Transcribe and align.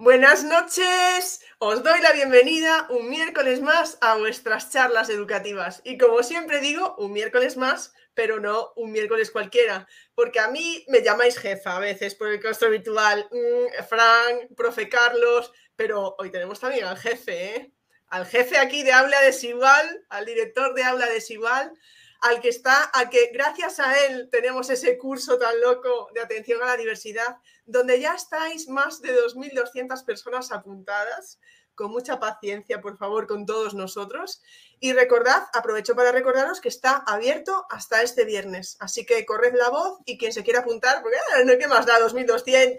Buenas 0.00 0.44
noches, 0.44 1.40
os 1.58 1.82
doy 1.82 2.00
la 2.00 2.12
bienvenida 2.12 2.86
un 2.88 3.10
miércoles 3.10 3.60
más 3.60 3.98
a 4.00 4.14
vuestras 4.16 4.70
charlas 4.70 5.10
educativas. 5.10 5.80
Y 5.82 5.98
como 5.98 6.22
siempre 6.22 6.60
digo, 6.60 6.94
un 6.98 7.12
miércoles 7.12 7.56
más, 7.56 7.92
pero 8.14 8.38
no 8.38 8.72
un 8.76 8.92
miércoles 8.92 9.32
cualquiera, 9.32 9.88
porque 10.14 10.38
a 10.38 10.50
mí 10.50 10.84
me 10.86 11.02
llamáis 11.02 11.36
jefa 11.36 11.74
a 11.74 11.80
veces 11.80 12.14
por 12.14 12.28
el 12.28 12.38
claustro 12.38 12.70
virtual, 12.70 13.28
mm, 13.32 13.82
Frank, 13.88 14.54
profe 14.56 14.88
Carlos, 14.88 15.50
pero 15.74 16.14
hoy 16.20 16.30
tenemos 16.30 16.60
también 16.60 16.84
al 16.84 16.96
jefe, 16.96 17.56
¿eh? 17.56 17.72
Al 18.06 18.24
jefe 18.24 18.56
aquí 18.56 18.84
de 18.84 18.92
Aula 18.92 19.20
Desigual, 19.22 20.06
al 20.10 20.24
director 20.24 20.74
de 20.74 20.84
Aula 20.84 21.06
Desigual, 21.06 21.72
al 22.20 22.40
que 22.40 22.48
está, 22.48 22.90
a 22.92 23.08
que 23.10 23.30
gracias 23.32 23.78
a 23.80 24.06
él 24.06 24.28
tenemos 24.30 24.70
ese 24.70 24.98
curso 24.98 25.38
tan 25.38 25.60
loco 25.60 26.08
de 26.14 26.20
atención 26.20 26.62
a 26.62 26.66
la 26.66 26.76
diversidad, 26.76 27.38
donde 27.64 28.00
ya 28.00 28.14
estáis 28.14 28.68
más 28.68 29.00
de 29.00 29.14
2.200 29.14 30.04
personas 30.04 30.50
apuntadas. 30.52 31.38
Con 31.74 31.92
mucha 31.92 32.18
paciencia, 32.18 32.80
por 32.80 32.98
favor, 32.98 33.28
con 33.28 33.46
todos 33.46 33.72
nosotros. 33.72 34.42
Y 34.80 34.94
recordad, 34.94 35.44
aprovecho 35.52 35.94
para 35.94 36.10
recordaros 36.10 36.60
que 36.60 36.68
está 36.68 36.96
abierto 37.06 37.66
hasta 37.70 38.02
este 38.02 38.24
viernes. 38.24 38.76
Así 38.80 39.06
que 39.06 39.24
corred 39.24 39.54
la 39.54 39.70
voz 39.70 40.00
y 40.04 40.18
quien 40.18 40.32
se 40.32 40.42
quiera 40.42 40.58
apuntar, 40.58 41.00
porque 41.02 41.18
ah, 41.18 41.44
no 41.44 41.52
hay 41.52 41.58
que 41.58 41.68
más 41.68 41.86
da 41.86 42.00
2.200, 42.00 42.78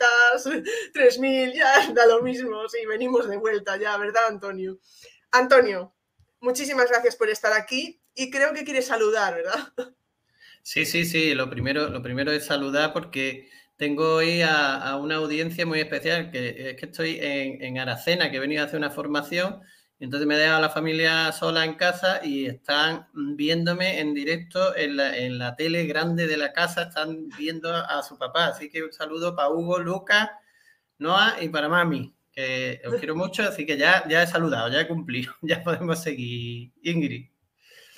3.000, 0.94 1.54
ya 1.54 1.88
da 1.94 2.08
lo 2.08 2.22
mismo. 2.22 2.68
Sí, 2.68 2.86
venimos 2.86 3.30
de 3.30 3.38
vuelta 3.38 3.78
ya, 3.78 3.96
¿verdad, 3.96 4.28
Antonio? 4.28 4.80
Antonio, 5.32 5.94
muchísimas 6.42 6.90
gracias 6.90 7.16
por 7.16 7.30
estar 7.30 7.54
aquí 7.54 8.02
y 8.20 8.30
creo 8.30 8.54
que 8.54 8.66
quieres 8.66 8.88
saludar, 8.88 9.36
¿verdad? 9.36 9.94
Sí, 10.62 10.86
sí, 10.86 11.06
sí. 11.06 11.34
Lo 11.34 11.50
primero, 11.50 11.90
lo 11.90 12.02
primero 12.02 12.34
es 12.34 12.46
saludar 12.46 12.92
porque 12.92 13.50
tengo 13.78 14.16
hoy 14.16 14.42
a, 14.42 14.98
una 14.98 15.16
audiencia 15.16 15.66
muy 15.66 15.80
especial, 15.80 16.30
que 16.30 16.72
es 16.72 16.76
que 16.76 16.86
estoy 16.86 17.18
en, 17.22 17.80
Aracena, 17.80 18.30
que 18.30 18.36
he 18.36 18.40
venido 18.42 18.62
a 18.62 18.66
hacer 18.66 18.78
una 18.78 18.92
formación, 18.92 19.62
entonces 20.02 20.28
me 20.28 20.36
he 20.36 20.38
dejado 20.38 20.58
a 20.58 20.62
la 20.62 20.70
familia 20.70 21.32
sola 21.32 21.64
en 21.64 21.76
casa 21.76 22.20
y 22.22 22.46
están 22.46 23.08
viéndome 23.14 24.02
en 24.02 24.14
directo 24.14 24.76
en 24.76 24.98
la, 24.98 25.18
en 25.18 25.40
la 25.40 25.56
tele 25.56 25.86
grande 25.86 26.28
de 26.28 26.36
la 26.36 26.52
casa, 26.52 26.84
están 26.84 27.30
viendo 27.38 27.74
a 27.74 28.04
su 28.04 28.18
papá. 28.18 28.48
Así 28.48 28.70
que 28.70 28.84
un 28.84 28.92
saludo 28.92 29.36
para 29.36 29.50
Hugo, 29.50 29.80
Lucas, 29.80 30.30
Noah 30.98 31.38
y 31.42 31.48
para 31.48 31.70
Mami, 31.70 32.14
que 32.34 32.82
os 32.86 32.96
quiero 32.96 33.16
mucho, 33.16 33.44
así 33.44 33.66
que 33.66 33.78
ya, 33.78 34.06
ya 34.10 34.24
he 34.24 34.28
saludado, 34.28 34.70
ya 34.70 34.82
he 34.82 34.88
cumplido, 34.88 35.34
ya 35.42 35.64
podemos 35.64 36.04
seguir. 36.04 36.74
Ingrid. 36.84 37.39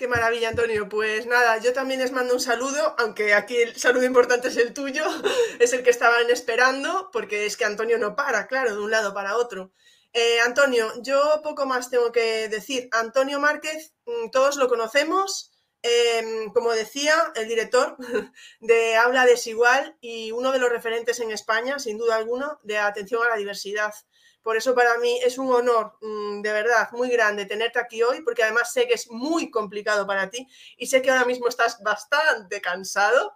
Qué 0.01 0.07
maravilla, 0.07 0.49
Antonio. 0.49 0.89
Pues 0.89 1.27
nada, 1.27 1.59
yo 1.59 1.73
también 1.73 1.99
les 1.99 2.11
mando 2.11 2.33
un 2.33 2.39
saludo, 2.39 2.95
aunque 2.97 3.35
aquí 3.35 3.55
el 3.57 3.75
saludo 3.75 4.03
importante 4.03 4.47
es 4.47 4.57
el 4.57 4.73
tuyo, 4.73 5.05
es 5.59 5.73
el 5.73 5.83
que 5.83 5.91
estaban 5.91 6.27
esperando, 6.31 7.11
porque 7.13 7.45
es 7.45 7.55
que 7.55 7.65
Antonio 7.65 7.99
no 7.99 8.15
para, 8.15 8.47
claro, 8.47 8.73
de 8.73 8.81
un 8.81 8.89
lado 8.89 9.13
para 9.13 9.37
otro. 9.37 9.73
Eh, 10.11 10.39
Antonio, 10.39 10.91
yo 11.03 11.41
poco 11.43 11.67
más 11.67 11.91
tengo 11.91 12.11
que 12.11 12.49
decir. 12.49 12.89
Antonio 12.91 13.39
Márquez, 13.39 13.93
mm, 14.07 14.31
todos 14.31 14.55
lo 14.55 14.67
conocemos, 14.67 15.51
em, 15.83 16.51
como 16.51 16.71
decía, 16.71 17.13
el 17.35 17.47
director 17.47 17.95
de 18.59 18.95
Habla 18.95 19.27
Desigual 19.27 19.97
y 20.01 20.31
uno 20.31 20.51
de 20.51 20.57
los 20.57 20.71
referentes 20.71 21.19
en 21.19 21.29
España, 21.29 21.77
sin 21.77 21.99
duda 21.99 22.15
alguna, 22.15 22.57
de 22.63 22.79
atención 22.79 23.21
a 23.23 23.29
la 23.29 23.35
diversidad. 23.35 23.93
Por 24.43 24.57
eso 24.57 24.73
para 24.73 24.97
mí 24.97 25.19
es 25.23 25.37
un 25.37 25.51
honor, 25.53 25.97
mm, 26.01 26.41
de 26.41 26.51
verdad, 26.51 26.89
muy 26.93 27.09
grande 27.09 27.45
tenerte 27.45 27.79
aquí 27.79 28.01
hoy, 28.01 28.21
porque 28.21 28.43
además 28.43 28.73
sé 28.73 28.87
que 28.87 28.95
es 28.95 29.09
muy 29.09 29.51
complicado 29.51 30.07
para 30.07 30.29
ti 30.29 30.47
y 30.77 30.87
sé 30.87 31.01
que 31.01 31.11
ahora 31.11 31.25
mismo 31.25 31.47
estás 31.47 31.81
bastante 31.83 32.61
cansado. 32.61 33.33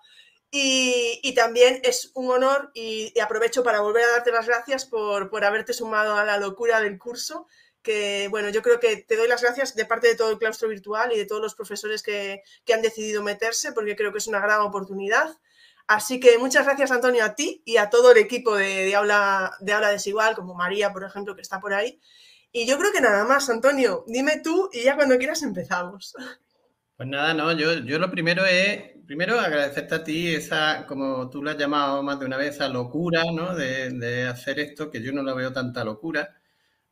Y, 0.52 1.34
también 1.36 1.82
es 1.84 2.12
un 2.16 2.32
honor 2.32 2.72
y, 2.74 3.14
aprovecho 3.20 3.62
para 3.64 3.82
volver 3.82 4.06
a 4.06 4.12
darte 4.12 4.32
las 4.32 4.48
gracias 4.48 4.86
por, 4.86 5.30
por 5.30 5.44
haberte 5.44 5.74
sumado 5.74 6.16
a 6.16 6.24
la 6.24 6.38
locura 6.38 6.80
del 6.80 6.98
curso 6.98 7.48
que, 7.86 8.28
bueno, 8.30 8.50
yo 8.50 8.62
creo 8.62 8.80
que 8.80 8.98
te 8.98 9.16
doy 9.16 9.30
las 9.30 9.42
gracias 9.42 9.76
de 9.76 9.86
parte 9.86 10.08
de 10.08 10.16
todo 10.16 10.32
el 10.32 10.40
claustro 10.40 10.68
virtual 10.68 11.14
y 11.14 11.18
de 11.18 11.26
todos 11.26 11.42
los 11.42 11.56
profesores 11.56 12.02
que, 12.04 12.42
que, 12.66 12.74
han 12.74 12.82
decidido 12.82 13.22
meterse, 13.22 13.72
porque 13.72 13.96
creo 13.96 14.12
que 14.12 14.18
es 14.18 14.28
una 14.28 14.40
gran 14.40 14.62
oportunidad. 14.62 15.38
Así 15.88 16.20
que 16.20 16.38
muchas 16.40 16.66
gracias, 16.66 16.92
Antonio, 16.92 17.24
a 17.24 17.36
ti 17.36 17.62
y 17.66 17.78
a 17.78 17.90
todo 17.90 18.12
el 18.12 18.18
equipo 18.18 18.56
de, 18.56 18.96
Aula, 18.96 19.56
de 19.60 19.74
Aula 19.74 19.90
Desigual, 19.90 20.36
como 20.36 20.56
María, 20.56 20.92
por 20.92 21.04
ejemplo, 21.04 21.36
que 21.36 21.42
está 21.42 21.60
por 21.60 21.74
ahí. 21.74 22.00
Y 22.52 22.66
yo 22.66 22.78
creo 22.80 22.92
que 22.92 23.02
nada 23.02 23.26
más, 23.26 23.50
Antonio, 23.50 24.04
dime 24.08 24.42
tú 24.44 24.70
y 24.74 24.84
ya 24.84 24.96
cuando 24.96 25.18
quieras 25.18 25.44
empezamos. 25.44 26.16
Pues 26.98 27.10
nada, 27.10 27.34
no, 27.34 27.52
yo, 27.52 27.74
yo 27.80 28.00
lo 28.00 28.10
primero 28.10 28.46
es, 28.46 28.94
primero 29.06 29.40
agradecerte 29.40 29.96
a 29.96 30.04
ti 30.04 30.34
esa, 30.34 30.86
como 30.88 31.30
tú 31.30 31.44
lo 31.44 31.52
has 31.52 31.58
llamado 31.58 32.02
más 32.02 32.20
de 32.20 32.26
una 32.26 32.38
vez, 32.38 32.56
esa 32.56 32.70
locura, 32.70 33.24
¿no? 33.34 33.54
De, 33.54 33.92
de 33.92 34.28
hacer 34.28 34.60
esto, 34.60 34.90
que 34.90 35.04
yo 35.04 35.12
no 35.12 35.22
lo 35.22 35.36
veo 35.36 35.52
tanta 35.52 35.84
locura. 35.84 36.36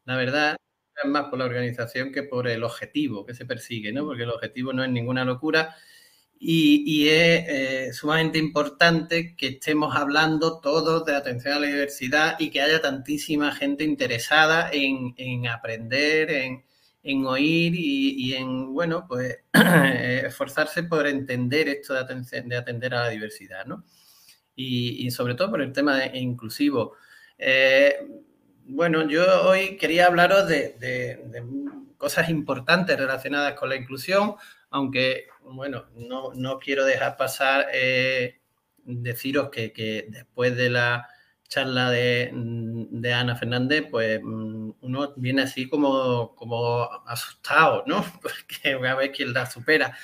La 0.05 0.17
verdad, 0.17 0.57
es 1.01 1.09
más 1.09 1.29
por 1.29 1.39
la 1.39 1.45
organización 1.45 2.11
que 2.11 2.23
por 2.23 2.47
el 2.47 2.63
objetivo 2.63 3.25
que 3.25 3.33
se 3.33 3.45
persigue, 3.45 3.91
¿no? 3.91 4.05
Porque 4.05 4.23
el 4.23 4.29
objetivo 4.29 4.73
no 4.73 4.83
es 4.83 4.91
ninguna 4.91 5.25
locura 5.25 5.75
y, 6.45 7.07
es 7.07 7.45
eh, 7.47 7.93
sumamente 7.93 8.37
importante 8.37 9.33
que 9.33 9.47
estemos 9.47 9.95
hablando 9.95 10.59
todos 10.59 11.05
de 11.05 11.15
atención 11.15 11.53
a 11.53 11.59
la 11.59 11.67
diversidad 11.67 12.35
y 12.37 12.49
que 12.49 12.61
haya 12.61 12.81
tantísima 12.81 13.53
gente 13.53 13.85
interesada 13.85 14.69
en, 14.73 15.47
aprender, 15.47 16.29
en, 17.01 17.25
oír 17.25 17.73
y, 17.75 18.33
en, 18.33 18.73
bueno, 18.73 19.05
pues 19.07 19.39
esforzarse 19.53 20.83
por 20.83 21.07
entender 21.07 21.69
esto 21.69 21.93
de, 21.93 22.43
de 22.45 22.57
atender 22.57 22.93
a 22.93 23.03
la 23.03 23.09
diversidad, 23.09 23.65
¿no? 23.65 23.85
Y, 24.53 25.09
sobre 25.11 25.35
todo 25.35 25.49
por 25.49 25.61
el 25.61 25.71
tema 25.71 25.97
de, 25.97 26.17
inclusivo. 26.19 26.95
Eh, 27.37 27.95
bueno, 28.65 29.07
yo 29.07 29.47
hoy 29.47 29.77
quería 29.77 30.07
hablaros 30.07 30.49
de, 30.49 30.75
de 30.77 31.43
cosas 31.97 32.29
importantes 32.29 32.97
relacionadas 32.97 33.53
con 33.53 33.69
la 33.69 33.77
inclusión, 33.77 34.35
aunque 34.69 35.27
bueno, 35.45 35.85
no, 35.95 36.59
quiero 36.59 36.85
dejar 36.85 37.17
pasar 37.17 37.67
eh, 37.73 38.39
deciros 38.85 39.49
que, 39.49 40.07
después 40.09 40.55
de 40.55 40.69
la 40.69 41.07
charla 41.47 41.91
de, 41.91 42.31
Ana 43.13 43.35
Fernández, 43.35 43.85
pues 43.89 44.19
mm, 44.23 44.71
uno 44.81 45.13
viene 45.15 45.43
así 45.43 45.69
como, 45.69 46.35
como 46.35 46.83
asustado, 47.05 47.83
¿no? 47.85 48.03
Porque 48.21 48.75
voy 48.75 48.87
a 48.87 48.95
ver 48.95 49.11
quién 49.11 49.33
la 49.33 49.45
supera. 49.45 49.97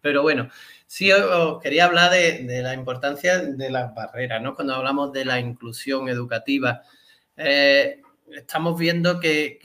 Pero 0.00 0.22
bueno, 0.22 0.48
sí 0.86 1.12
os 1.12 1.60
quería 1.62 1.86
hablar 1.86 2.10
de, 2.10 2.60
la 2.62 2.74
importancia 2.74 3.38
de 3.38 3.70
las 3.70 3.94
barreras, 3.94 4.42
¿no? 4.42 4.54
Cuando 4.54 4.74
hablamos 4.74 5.12
de 5.12 5.24
la 5.24 5.40
inclusión 5.40 6.08
educativa, 6.08 6.82
eh, 7.36 8.02
estamos 8.32 8.78
viendo 8.78 9.20
que, 9.20 9.58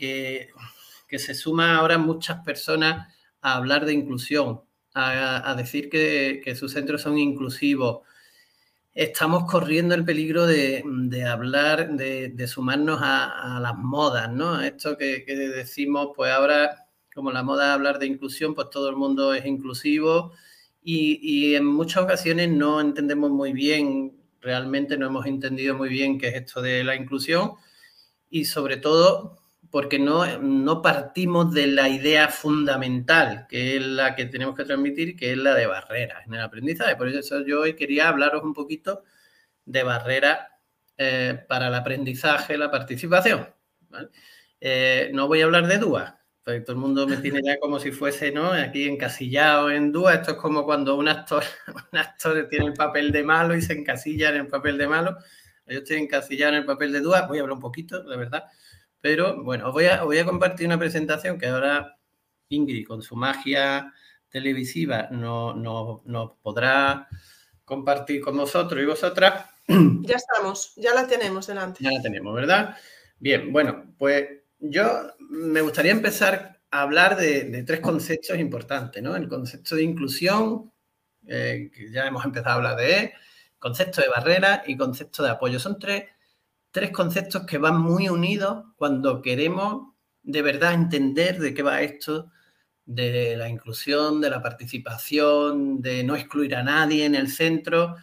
que 1.08 1.20
se 1.20 1.34
suman 1.34 1.72
ahora 1.72 1.98
muchas 1.98 2.40
personas 2.44 3.14
a 3.42 3.56
hablar 3.56 3.86
de 3.86 3.94
inclusión, 3.94 4.62
a, 4.94 5.56
decir 5.56 5.90
que, 5.90 6.56
sus 6.56 6.74
centros 6.74 7.02
son 7.02 7.18
inclusivos, 7.18 8.02
estamos 8.94 9.50
corriendo 9.50 9.96
el 9.96 10.04
peligro 10.04 10.46
de, 10.46 10.84
hablar, 11.28 11.90
de, 11.92 12.48
sumarnos 12.48 13.00
a, 13.02 13.60
las 13.62 13.76
modas, 13.78 14.32
¿no? 14.32 14.62
Esto 14.62 14.98
que, 14.98 15.24
decimos, 15.28 16.10
pues 16.16 16.32
ahora, 16.32 16.88
como 17.14 17.32
la 17.32 17.44
moda 17.44 17.68
es 17.68 17.74
hablar 17.74 18.00
de 18.00 18.08
inclusión, 18.08 18.56
pues 18.56 18.70
todo 18.70 18.90
el 18.90 18.96
mundo 18.96 19.34
es 19.34 19.46
inclusivo 19.46 20.34
y, 20.84 21.20
y, 21.22 21.56
en 21.56 21.66
muchas 21.66 22.04
ocasiones 22.04 22.50
no 22.50 22.82
entendemos 22.82 23.32
muy 23.32 23.54
bien, 23.54 24.18
realmente 24.42 24.98
no 24.98 25.08
hemos 25.08 25.26
entendido 25.26 25.76
muy 25.76 25.90
bien 25.90 26.18
qué 26.18 26.30
es 26.30 26.36
esto 26.36 26.62
de 26.62 26.84
la 26.84 26.96
inclusión 26.96 27.54
y 28.30 28.46
sobre 28.46 28.78
todo 28.78 29.39
porque 29.72 30.00
no, 30.00 30.40
no 30.40 30.82
partimos 30.82 31.54
de 31.54 31.68
la 31.68 31.90
idea 31.90 32.28
fundamental, 32.30 33.46
que 33.48 33.78
es 33.78 33.84
la 33.86 34.16
que 34.16 34.26
tenemos 34.26 34.56
que 34.56 34.66
transmitir, 34.66 35.16
que 35.16 35.32
es 35.32 35.38
la 35.38 35.54
de 35.54 35.68
barreras 35.68 36.26
en 36.26 36.34
el 36.34 36.42
aprendizaje. 36.42 36.96
Por 36.96 37.08
eso 37.08 37.46
yo 37.46 37.62
hoy 37.62 37.76
quería 37.76 38.10
hablaros 38.10 38.44
un 38.44 38.54
poquito 38.54 39.04
de 39.66 39.84
barreras 39.84 40.40
eh, 40.98 41.46
para 41.48 41.68
el 41.68 41.76
aprendizaje, 41.76 42.58
la 42.58 42.72
participación. 42.72 43.48
Eh, 44.60 45.12
no 45.14 45.28
voy 45.28 45.42
a 45.42 45.46
hablar 45.46 45.68
de 45.68 45.78
DUA, 45.78 46.20
porque 46.44 46.62
todo 46.62 46.74
el 46.74 46.80
mundo 46.80 47.08
me 47.08 47.18
tiene 47.18 47.42
ya 47.44 47.60
como 47.60 47.80
si 47.80 47.92
fuese 47.92 48.32
¿no? 48.32 48.52
aquí 48.52 48.88
encasillado 48.88 49.70
en 49.70 49.92
DUA. 49.92 50.16
Esto 50.16 50.32
es 50.32 50.38
como 50.38 50.66
cuando 50.66 50.96
un 50.96 51.08
actor, 51.08 51.44
un 51.92 51.98
actor 52.00 52.48
tiene 52.50 52.66
el 52.66 52.74
papel 52.74 53.12
de 53.12 53.24
malo 53.24 53.56
y 53.56 53.62
se 53.62 53.74
encasilla 53.74 54.30
en 54.30 54.38
el 54.38 54.48
papel 54.48 54.80
de 54.80 54.88
malo. 54.88 55.18
Yo 55.68 55.78
estoy 55.78 55.98
encasillado 55.98 56.54
en 56.54 56.60
el 56.60 56.66
papel 56.66 56.92
de 56.92 57.02
DUA, 57.02 57.28
voy 57.28 57.38
a 57.38 57.42
hablar 57.42 57.54
un 57.54 57.62
poquito, 57.62 58.02
de 58.02 58.18
verdad 58.18 58.46
pero 59.02 59.44
bueno, 59.44 59.68
os 59.68 59.74
voy 59.74 59.86
a, 59.86 60.04
voy 60.04 60.18
a 60.18 60.26
compartir 60.26 60.68
una 60.68 60.80
presentación 60.80 61.38
que 61.38 61.48
ahora 61.48 62.00
Ingrid, 62.50 62.86
con 62.86 63.02
su 63.02 63.16
magia 63.16 63.94
televisiva, 64.30 65.08
nos 65.12 65.56
no, 65.56 66.38
podrá 66.42 67.08
compartir 67.64 68.22
con 68.22 68.38
vosotros 68.38 68.82
y 68.82 68.86
vosotras. 68.86 69.46
Ya 70.02 70.16
estamos, 70.16 70.74
ya 70.76 70.96
la 70.96 71.06
tenemos 71.06 71.46
delante. 71.46 71.84
Ya 71.84 71.92
la 71.92 72.02
tenemos, 72.02 72.34
¿verdad? 72.34 72.76
Bien, 73.20 73.54
bueno, 73.54 73.94
pues 74.00 74.28
yo 74.58 75.14
me 75.30 75.62
gustaría 75.62 75.92
empezar 75.92 76.60
a 76.72 76.82
hablar 76.82 77.16
de, 77.16 77.64
tres 77.64 77.80
conceptos 77.80 78.40
importantes, 78.40 79.04
¿no? 79.04 79.16
El 79.16 79.30
concepto 79.30 79.76
de 79.76 79.84
inclusión, 79.84 80.72
eh, 81.28 81.70
que 81.72 81.92
ya 81.92 82.08
hemos 82.08 82.26
empezado 82.26 82.50
a 82.50 82.56
hablar 82.56 82.76
de 82.78 82.98
él, 82.98 83.12
concepto 83.60 84.02
de 84.02 84.08
barrera 84.08 84.64
y 84.66 84.76
concepto 84.76 85.22
de 85.22 85.30
apoyo. 85.30 85.60
Son 85.60 85.78
tres, 85.78 86.06
tres 86.72 86.92
conceptos 86.92 87.46
que 87.46 87.58
van 87.58 87.80
muy 87.80 88.10
unidos 88.10 88.66
cuando 88.76 89.22
queremos 89.22 89.94
de 90.24 90.42
verdad 90.42 90.74
entender 90.74 91.40
de 91.40 91.54
qué 91.54 91.64
va 91.64 91.82
esto 91.82 92.32
de 92.86 93.38
la 93.38 93.48
inclusión, 93.48 94.20
de 94.20 94.30
la 94.30 94.42
participación, 94.42 95.82
de 95.82 96.04
no 96.04 96.16
excluir 96.16 96.56
a 96.56 96.64
nadie 96.64 97.06
en 97.06 97.16
el 97.16 97.30
centro 97.30 97.96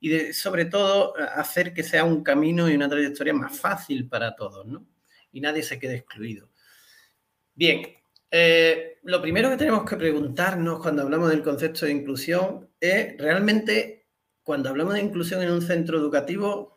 y 0.00 0.10
de, 0.10 0.34
sobre 0.34 0.66
todo, 0.66 1.14
hacer 1.16 1.72
que 1.72 1.82
sea 1.82 2.04
un 2.04 2.22
camino 2.22 2.68
y 2.68 2.74
una 2.74 2.88
trayectoria 2.88 3.32
más 3.32 3.58
fácil 3.58 4.06
para 4.06 4.36
todos, 4.36 4.66
¿no? 4.66 4.86
Y 5.32 5.40
nadie 5.40 5.62
se 5.62 5.78
quede 5.78 5.96
excluido. 5.96 6.50
Bien, 7.54 7.86
eh, 8.30 8.98
lo 9.04 9.22
primero 9.22 9.48
que 9.48 9.56
tenemos 9.56 9.88
que 9.88 9.96
preguntarnos 9.96 10.80
cuando 10.80 11.02
hablamos 11.02 11.30
del 11.30 11.42
concepto 11.42 11.86
de 11.86 11.92
inclusión 11.92 12.68
es 12.78 13.16
realmente, 13.16 14.08
cuando 14.42 14.68
hablamos 14.68 14.94
de 14.94 15.00
inclusión 15.00 15.40
en 15.40 15.52
un 15.52 15.62
centro 15.62 15.96
educativo, 15.96 16.73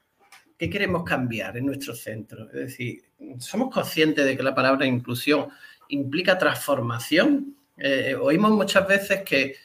¿qué 0.57 0.69
queremos 0.69 1.03
cambiar 1.03 1.57
en 1.57 1.65
nuestro 1.65 1.95
centro? 1.95 2.47
Es 2.47 2.53
decir, 2.53 3.03
¿somos 3.39 3.73
conscientes 3.73 4.25
de 4.25 4.35
que 4.35 4.43
la 4.43 4.55
palabra 4.55 4.85
inclusión 4.85 5.49
implica 5.89 6.37
transformación? 6.37 7.55
Eh, 7.77 8.15
oímos 8.19 8.51
muchas 8.51 8.87
veces 8.87 9.21
que, 9.23 9.55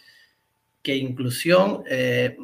que 0.82 0.96
inclusión 0.96 1.82
eh, 1.88 2.36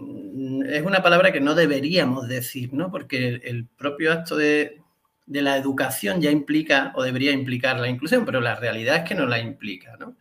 es 0.66 0.82
una 0.82 1.02
palabra 1.02 1.30
que 1.30 1.40
no 1.40 1.54
deberíamos 1.54 2.26
decir, 2.26 2.72
¿no? 2.72 2.90
Porque 2.90 3.40
el, 3.44 3.66
propio 3.66 4.12
acto 4.12 4.36
de, 4.36 4.80
la 5.26 5.58
educación 5.58 6.22
ya 6.22 6.30
implica 6.30 6.92
o 6.96 7.02
debería 7.02 7.32
implicar 7.32 7.78
la 7.78 7.88
inclusión, 7.88 8.24
pero 8.24 8.40
la 8.40 8.54
realidad 8.54 8.96
es 8.96 9.02
que 9.04 9.14
no 9.14 9.26
la 9.26 9.38
implica, 9.38 9.96
¿no? 9.98 10.16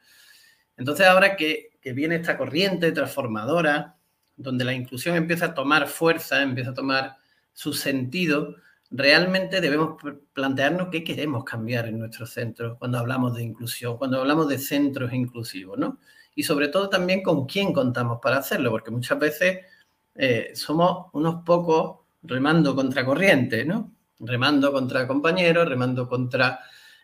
Entonces 0.75 1.07
ahora 1.07 1.37
que, 1.37 1.69
que 1.81 1.93
viene 1.93 2.15
esta 2.15 2.37
corriente 2.37 2.91
transformadora, 2.91 3.95
donde 4.35 4.65
la 4.65 4.73
inclusión 4.73 5.15
empieza 5.15 5.45
a 5.45 5.53
tomar 5.53 5.87
fuerza, 5.87 6.43
empieza 6.43 6.71
a 6.71 6.75
tomar 6.75 7.17
su 7.57 7.73
sentido, 7.73 8.55
realmente 8.91 9.61
debemos 9.61 9.99
plantearnos 10.31 10.89
qué 10.91 11.03
queremos 11.03 11.43
cambiar 11.43 11.87
en 11.87 11.97
nuestros 11.97 12.29
centros 12.29 12.77
cuando 12.77 12.99
hablamos 12.99 13.33
de 13.35 13.41
inclusión, 13.41 13.97
cuando 13.97 14.19
hablamos 14.19 14.47
de 14.47 14.59
centros 14.59 15.11
inclusivos, 15.11 15.75
¿no? 15.75 15.97
Y 16.35 16.43
sobre 16.43 16.67
todo 16.67 16.87
también 16.87 17.23
con 17.23 17.47
quién 17.47 17.73
contamos 17.73 18.19
para 18.21 18.37
hacerlo, 18.37 18.69
porque 18.69 18.91
muchas 18.91 19.17
veces 19.17 19.65
eh, 20.13 20.51
somos 20.53 21.07
unos 21.13 21.43
pocos 21.43 22.01
remando 22.21 22.75
contra 22.75 23.03
corriente, 23.03 23.65
¿no? 23.65 23.91
Remando 24.19 24.71
contra 24.71 25.07
compañeros, 25.07 25.67
remando 25.67 26.07
contra 26.07 26.59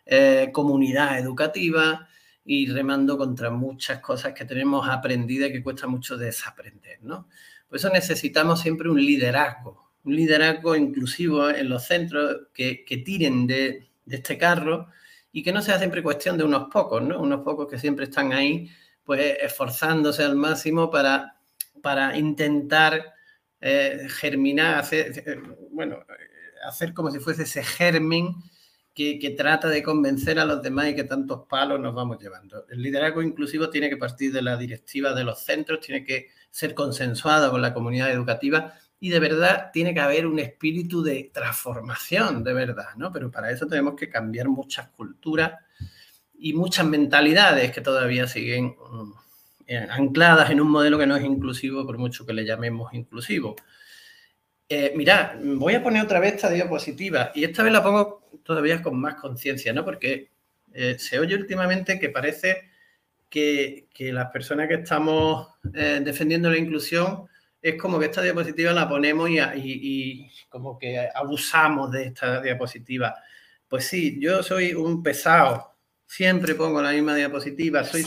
eh, 0.05 0.51
comunidad 0.53 1.17
educativa 1.17 2.07
y 2.45 2.67
remando 2.67 3.17
contra 3.17 3.49
muchas 3.49 4.01
cosas 4.01 4.33
que 4.33 4.45
tenemos 4.45 4.87
aprendidas 4.87 5.49
y 5.49 5.53
que 5.53 5.63
cuesta 5.63 5.87
mucho 5.87 6.15
desaprender, 6.15 6.99
¿no? 7.01 7.27
Por 7.67 7.77
eso 7.77 7.89
necesitamos 7.89 8.61
siempre 8.61 8.87
un 8.87 9.03
liderazgo, 9.03 9.82
un 10.05 10.15
liderazgo 10.15 10.75
inclusivo 10.75 11.49
en 11.49 11.69
los 11.69 11.83
centros 11.83 12.47
que, 12.53 12.83
tiren 13.05 13.47
de, 13.47 13.87
este 14.07 14.37
carro 14.37 14.87
y 15.31 15.43
que 15.43 15.51
no 15.51 15.61
sea 15.61 15.77
siempre 15.77 16.03
cuestión 16.03 16.37
de 16.37 16.43
unos 16.43 16.69
pocos, 16.71 17.01
¿no? 17.01 17.19
Unos 17.19 17.41
pocos 17.41 17.67
que 17.67 17.79
siempre 17.79 18.05
están 18.05 18.33
ahí, 18.33 18.69
pues 19.03 19.37
esforzándose 19.41 20.23
al 20.23 20.35
máximo 20.35 20.91
para, 20.91 21.37
para 21.81 22.17
intentar 22.17 23.13
eh, 23.61 24.07
germinar, 24.09 24.79
hacer, 24.79 25.23
eh, 25.25 25.41
bueno, 25.71 25.99
hacer 26.67 26.93
como 26.93 27.09
si 27.09 27.19
fuese 27.19 27.43
ese 27.43 27.63
germen 27.63 28.35
que, 28.93 29.17
que, 29.17 29.31
trata 29.31 29.69
de 29.69 29.81
convencer 29.81 30.37
a 30.37 30.45
los 30.45 30.61
demás 30.61 30.89
y 30.89 30.95
que 30.95 31.05
tantos 31.05 31.47
palos 31.47 31.79
nos 31.79 31.95
vamos 31.95 32.19
llevando. 32.21 32.65
El 32.69 32.83
liderazgo 32.83 33.21
inclusivo 33.21 33.69
tiene 33.69 33.89
que 33.89 33.97
partir 33.97 34.31
de 34.31 34.41
la 34.41 34.55
directiva 34.57 35.13
de 35.13 35.23
los 35.23 35.39
centros, 35.39 35.79
tiene 35.79 36.03
que 36.03 36.27
ser 36.51 36.75
consensuado 36.75 37.49
con 37.49 37.61
la 37.61 37.73
comunidad 37.73 38.11
educativa 38.11 38.75
y 39.03 39.09
de 39.09 39.19
verdad 39.19 39.69
tiene 39.73 39.93
que 39.93 39.99
haber 39.99 40.25
un 40.25 40.39
espíritu 40.39 41.03
de 41.03 41.29
transformación, 41.33 42.41
de 42.41 42.53
verdad, 42.53 42.95
¿no? 42.95 43.11
Pero 43.11 43.29
para 43.29 43.51
eso 43.51 43.67
tenemos 43.67 43.95
que 43.95 44.07
cambiar 44.07 44.47
muchas 44.47 44.87
culturas 44.91 45.59
y 46.39 46.53
muchas 46.53 46.85
mentalidades 46.85 47.73
que 47.73 47.81
todavía 47.81 48.27
siguen 48.27 48.67
mm, 48.67 49.11
eh, 49.67 49.87
ancladas 49.91 50.51
en 50.51 50.61
un 50.61 50.71
modelo 50.71 50.97
que 50.97 51.05
no 51.05 51.17
es 51.17 51.25
inclusivo, 51.25 51.85
por 51.85 51.97
mucho 51.97 52.25
que 52.25 52.31
le 52.31 52.45
llamemos 52.45 52.93
inclusivo. 52.93 53.57
Eh, 54.69 54.93
mirad, 54.95 55.31
voy 55.57 55.73
a 55.73 55.83
poner 55.83 56.01
otra 56.01 56.21
vez 56.21 56.35
esta 56.35 56.49
diapositiva 56.49 57.33
y 57.35 57.43
esta 57.43 57.61
vez 57.61 57.73
la 57.73 57.83
pongo 57.83 58.29
todavía 58.41 58.81
con 58.81 58.97
más 58.97 59.15
conciencia, 59.15 59.73
¿no? 59.73 59.83
Porque 59.83 60.31
eh, 60.71 60.95
se 60.97 61.19
oye 61.19 61.35
últimamente 61.35 61.99
que 61.99 62.07
parece 62.07 62.69
que, 63.29 63.89
que 63.93 64.13
las 64.13 64.31
personas 64.31 64.69
que 64.69 64.75
estamos 64.75 65.49
defendiendo 65.61 66.49
la 66.49 66.57
inclusión 66.57 67.27
es 67.63 67.81
como 67.81 67.97
que 67.97 68.05
esta 68.05 68.21
diapositiva 68.21 68.73
la 68.73 68.89
ponemos 68.89 69.29
y, 69.29 70.29
como 70.49 70.77
que 70.77 71.09
abusamos 71.15 71.89
de 71.91 72.07
esta 72.07 72.41
diapositiva. 72.41 73.15
Pues 73.67 73.87
sí, 73.87 74.19
yo 74.19 74.43
soy 74.43 74.73
un 74.73 75.01
pesado, 75.01 75.73
siempre 76.05 76.55
pongo 76.55 76.81
la 76.81 76.91
misma 76.91 77.15
diapositiva, 77.15 77.85
soy 77.85 78.03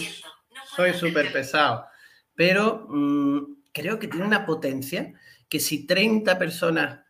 soy 0.76 0.93
súper 0.93 1.32
pesado, 1.32 1.87
pero 2.35 2.87
mm, 2.91 3.62
creo 3.73 3.99
que 3.99 4.08
tiene 4.08 4.26
una 4.26 4.44
potencia 4.44 5.14
que 5.49 5.58
si 5.58 5.87
30 5.87 6.38
personas 6.38 7.00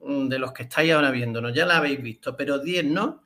mm, 0.00 0.28
de 0.28 0.38
los 0.38 0.52
que 0.52 0.62
estáis 0.64 0.92
ahora 0.92 1.10
viéndonos 1.10 1.52
ya 1.52 1.66
la 1.66 1.78
habéis 1.78 2.00
visto, 2.00 2.36
pero 2.36 2.60
10 2.60 2.84
no, 2.84 3.24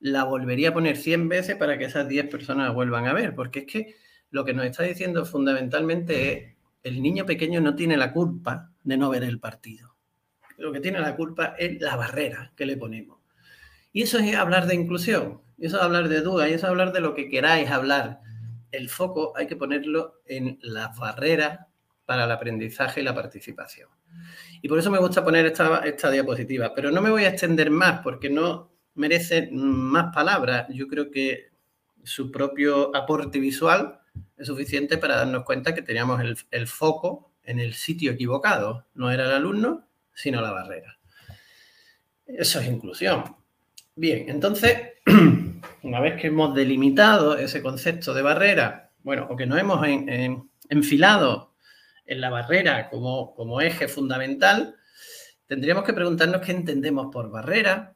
la 0.00 0.24
volvería 0.24 0.70
a 0.70 0.74
poner 0.74 0.96
100 0.96 1.28
veces 1.28 1.56
para 1.56 1.78
que 1.78 1.84
esas 1.84 2.08
10 2.08 2.28
personas 2.28 2.66
la 2.66 2.72
vuelvan 2.72 3.06
a 3.06 3.12
ver, 3.12 3.34
porque 3.36 3.60
es 3.60 3.66
que 3.66 3.96
lo 4.30 4.44
que 4.44 4.54
nos 4.54 4.66
está 4.66 4.82
diciendo 4.82 5.24
fundamentalmente 5.24 6.32
es 6.32 6.56
el 6.82 7.02
niño 7.02 7.24
pequeño 7.26 7.60
no 7.60 7.74
tiene 7.74 7.96
la 7.96 8.12
culpa 8.12 8.70
de 8.82 8.96
no 8.96 9.10
ver 9.10 9.24
el 9.24 9.38
partido. 9.38 9.96
Lo 10.58 10.72
que 10.72 10.80
tiene 10.80 11.00
la 11.00 11.16
culpa 11.16 11.54
es 11.58 11.80
la 11.80 11.96
barrera 11.96 12.52
que 12.56 12.66
le 12.66 12.76
ponemos. 12.76 13.18
Y 13.92 14.02
eso 14.02 14.18
es 14.18 14.34
hablar 14.34 14.66
de 14.66 14.74
inclusión, 14.74 15.42
eso 15.58 15.76
es 15.76 15.82
hablar 15.82 16.08
de 16.08 16.20
duda, 16.20 16.48
y 16.48 16.54
eso 16.54 16.66
es 16.66 16.70
hablar 16.70 16.92
de 16.92 17.00
lo 17.00 17.14
que 17.14 17.28
queráis 17.28 17.70
hablar. 17.70 18.20
El 18.70 18.88
foco 18.88 19.32
hay 19.36 19.46
que 19.46 19.56
ponerlo 19.56 20.22
en 20.24 20.58
las 20.62 20.96
barreras 20.96 21.60
para 22.06 22.24
el 22.24 22.30
aprendizaje 22.30 23.00
y 23.00 23.04
la 23.04 23.14
participación. 23.14 23.88
Y 24.60 24.68
por 24.68 24.78
eso 24.78 24.90
me 24.90 24.98
gusta 24.98 25.24
poner 25.24 25.46
esta, 25.46 25.78
esta 25.78 26.10
diapositiva, 26.10 26.74
pero 26.74 26.90
no 26.90 27.00
me 27.00 27.10
voy 27.10 27.24
a 27.24 27.28
extender 27.28 27.70
más 27.70 28.00
porque 28.00 28.30
no 28.30 28.72
merece 28.94 29.48
más 29.52 30.14
palabras. 30.14 30.66
Yo 30.70 30.88
creo 30.88 31.10
que 31.10 31.50
su 32.02 32.30
propio 32.30 32.94
aporte 32.94 33.38
visual 33.38 34.00
suficiente 34.44 34.98
para 34.98 35.16
darnos 35.16 35.44
cuenta 35.44 35.74
que 35.74 35.82
teníamos 35.82 36.20
el, 36.50 36.66
foco 36.66 37.32
en 37.44 37.60
el 37.60 37.74
sitio 37.74 38.12
equivocado. 38.12 38.86
No 38.94 39.10
era 39.10 39.24
el 39.24 39.32
alumno, 39.32 39.86
sino 40.14 40.40
la 40.40 40.52
barrera. 40.52 40.98
Eso 42.26 42.60
es 42.60 42.68
inclusión. 42.68 43.36
Bien, 43.94 44.28
entonces, 44.28 44.94
una 45.82 46.00
vez 46.00 46.20
que 46.20 46.28
hemos 46.28 46.54
delimitado 46.54 47.36
ese 47.36 47.62
concepto 47.62 48.14
de 48.14 48.22
barrera, 48.22 48.90
bueno, 49.02 49.26
o 49.30 49.36
que 49.36 49.46
nos 49.46 49.58
hemos 49.58 49.86
enfilado 50.68 51.54
en 52.06 52.20
la 52.20 52.30
barrera 52.30 52.88
como, 52.88 53.34
como 53.34 53.60
eje 53.60 53.88
fundamental, 53.88 54.76
tendríamos 55.46 55.84
que 55.84 55.92
preguntarnos 55.92 56.40
qué 56.40 56.52
entendemos 56.52 57.08
por 57.12 57.30
barrera 57.30 57.94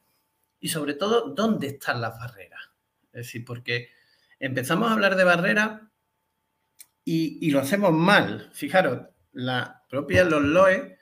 y 0.61 0.69
sobre 0.69 0.95
todo 0.95 1.31
dónde 1.35 1.69
están 1.69 2.01
las 2.01 2.19
barreras. 2.19 2.61
Es 3.13 3.27
decir, 3.27 3.45
porque 3.45 3.89
empezamos 4.39 4.91
a 4.91 4.93
hablar 4.93 5.17
de 5.17 5.25
barrera 5.25 5.91
y, 7.09 7.51
lo 7.53 7.61
hacemos 7.61 7.93
mal. 7.93 8.51
Fijaros, 8.53 9.01
la 9.33 9.85
propia 9.89 10.25
los 10.25 10.43
LOE, 10.43 10.99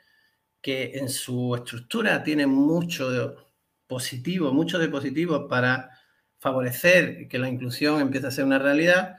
que 0.61 0.93
en 0.99 1.09
su 1.09 1.55
estructura 1.55 2.23
tiene 2.23 2.47
mucho 2.47 3.11
de 3.11 3.35
positivo, 3.87 4.53
mucho 4.53 4.79
de 4.79 4.89
positivo 4.89 5.49
para 5.49 5.91
favorecer 6.39 7.27
que 7.27 7.39
la 7.39 7.49
inclusión 7.49 8.01
empiece 8.03 8.27
a 8.27 8.31
ser 8.31 8.45
una 8.45 8.59
realidad, 8.59 9.17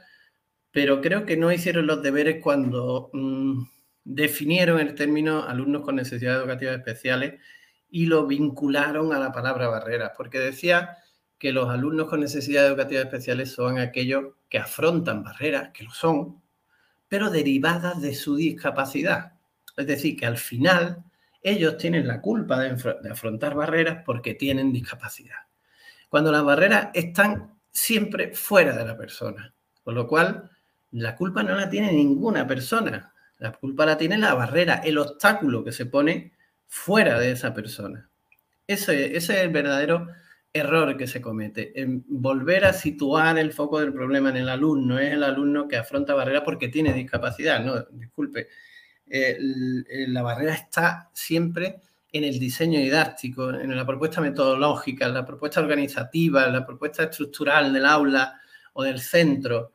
pero 0.70 1.00
creo 1.00 1.26
que 1.26 1.36
no 1.36 1.50
hicieron 1.50 1.88
los 1.88 2.02
deberes 2.02 2.40
cuando 2.40 3.10
mm, 3.12 3.64
definieron 4.04 4.78
el 4.78 4.94
término 4.94 5.42
alumnos 5.42 5.82
con 5.82 5.96
necesidades 5.96 6.40
educativas 6.40 6.76
especiales 6.78 7.40
y 7.90 8.06
lo 8.06 8.26
vincularon 8.28 9.12
a 9.12 9.18
la 9.18 9.32
palabra 9.32 9.68
barreras, 9.68 10.12
porque 10.16 10.38
decía 10.38 10.98
que 11.38 11.52
los 11.52 11.68
alumnos 11.68 12.08
con 12.08 12.20
necesidades 12.20 12.70
educativas 12.70 13.06
especiales 13.06 13.52
son 13.52 13.78
aquellos 13.78 14.34
que 14.48 14.58
afrontan 14.58 15.24
barreras, 15.24 15.70
que 15.72 15.84
lo 15.84 15.90
son, 15.90 16.45
pero 17.08 17.30
derivadas 17.30 18.00
de 18.00 18.14
su 18.14 18.36
discapacidad. 18.36 19.32
Es 19.76 19.86
decir, 19.86 20.16
que 20.16 20.26
al 20.26 20.38
final 20.38 21.04
ellos 21.42 21.76
tienen 21.76 22.06
la 22.06 22.20
culpa 22.20 22.58
de, 22.58 22.70
afrontar 23.10 23.54
barreras 23.54 24.02
porque 24.04 24.34
tienen 24.34 24.72
discapacidad. 24.72 25.36
cuando 26.08 26.32
las 26.32 26.44
barreras 26.44 26.88
están 26.94 27.56
siempre 27.70 28.32
fuera 28.32 28.74
de 28.76 28.84
la 28.84 28.96
persona. 28.96 29.52
Con 29.84 29.94
lo 29.94 30.06
cual, 30.06 30.50
la 30.92 31.14
culpa 31.14 31.42
no 31.42 31.54
la 31.54 31.68
tiene 31.68 31.92
ninguna 31.92 32.46
persona. 32.46 33.12
La 33.38 33.52
culpa 33.52 33.84
la 33.84 33.98
tiene 33.98 34.16
la 34.16 34.34
barrera, 34.34 34.76
el 34.76 34.98
obstáculo 34.98 35.62
que 35.62 35.72
se 35.72 35.86
pone 35.86 36.32
fuera 36.66 37.18
de 37.20 37.32
esa 37.32 37.52
persona. 37.52 38.08
Ese, 38.66 39.16
ese 39.16 39.34
es 39.34 39.40
el 39.40 39.50
verdadero 39.50 40.08
error 40.52 40.96
que 40.96 41.06
se 41.06 41.20
comete, 41.20 41.80
en 41.80 42.04
volver 42.08 42.64
a 42.64 42.72
situar 42.72 43.38
el 43.38 43.52
foco 43.52 43.80
del 43.80 43.92
problema 43.92 44.30
en 44.30 44.36
el 44.36 44.48
alumno. 44.48 44.98
Es 44.98 45.12
el 45.12 45.22
alumno 45.22 45.68
que 45.68 45.76
afronta 45.76 46.14
barreras 46.14 46.42
porque 46.44 46.68
tiene 46.68 46.92
discapacidad. 46.92 47.62
No, 47.64 47.82
disculpe. 47.90 48.48
la 49.08 50.22
barrera 50.22 50.54
está 50.54 51.10
siempre 51.12 51.80
en 52.12 52.24
el 52.24 52.38
diseño 52.38 52.78
didáctico, 52.78 53.50
en 53.50 53.76
la 53.76 53.86
propuesta 53.86 54.20
metodológica, 54.20 55.06
en 55.06 55.14
la 55.14 55.26
propuesta 55.26 55.60
organizativa, 55.60 56.46
en 56.46 56.52
la 56.54 56.66
propuesta 56.66 57.04
estructural 57.04 57.72
del 57.72 57.84
aula 57.84 58.40
o 58.72 58.82
del 58.82 59.00
centro. 59.00 59.72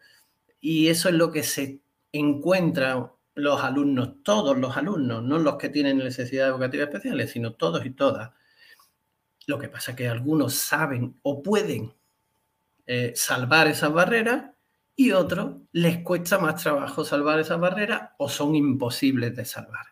Y 0.60 0.88
eso 0.88 1.10
es 1.10 1.16
lo 1.16 1.32
que 1.32 1.44
se 1.44 1.82
encuentra 2.12 3.12
los 3.36 3.64
alumnos, 3.64 4.24
todos 4.24 4.58
los 4.58 4.76
alumnos, 4.76 5.24
no 5.24 5.40
los 5.40 5.56
que 5.58 5.70
tienen 5.70 5.98
necesidades 5.98 6.52
educativas 6.52 6.88
especiales, 6.88 7.32
sino 7.32 7.54
todos 7.54 7.86
y 7.86 7.92
todas. 7.92 8.32
Lo 9.52 9.60
que 9.60 9.68
pasa 9.68 9.92
es 9.92 9.98
que 9.98 10.08
algunos 10.08 10.56
saben 10.56 11.20
o 11.24 11.44
pueden 11.44 11.94
eh, 12.88 13.12
salvar 13.18 13.68
esas 13.68 13.92
barreras 13.92 14.52
y 14.96 15.12
otros 15.12 15.58
les 15.74 15.98
cuesta 15.98 16.40
más 16.40 16.64
trabajo 16.64 17.04
salvar 17.04 17.38
esas 17.38 17.60
barreras 17.60 18.12
o 18.18 18.30
son 18.30 18.56
imposibles 18.56 19.36
de 19.36 19.44
salvar. 19.44 19.88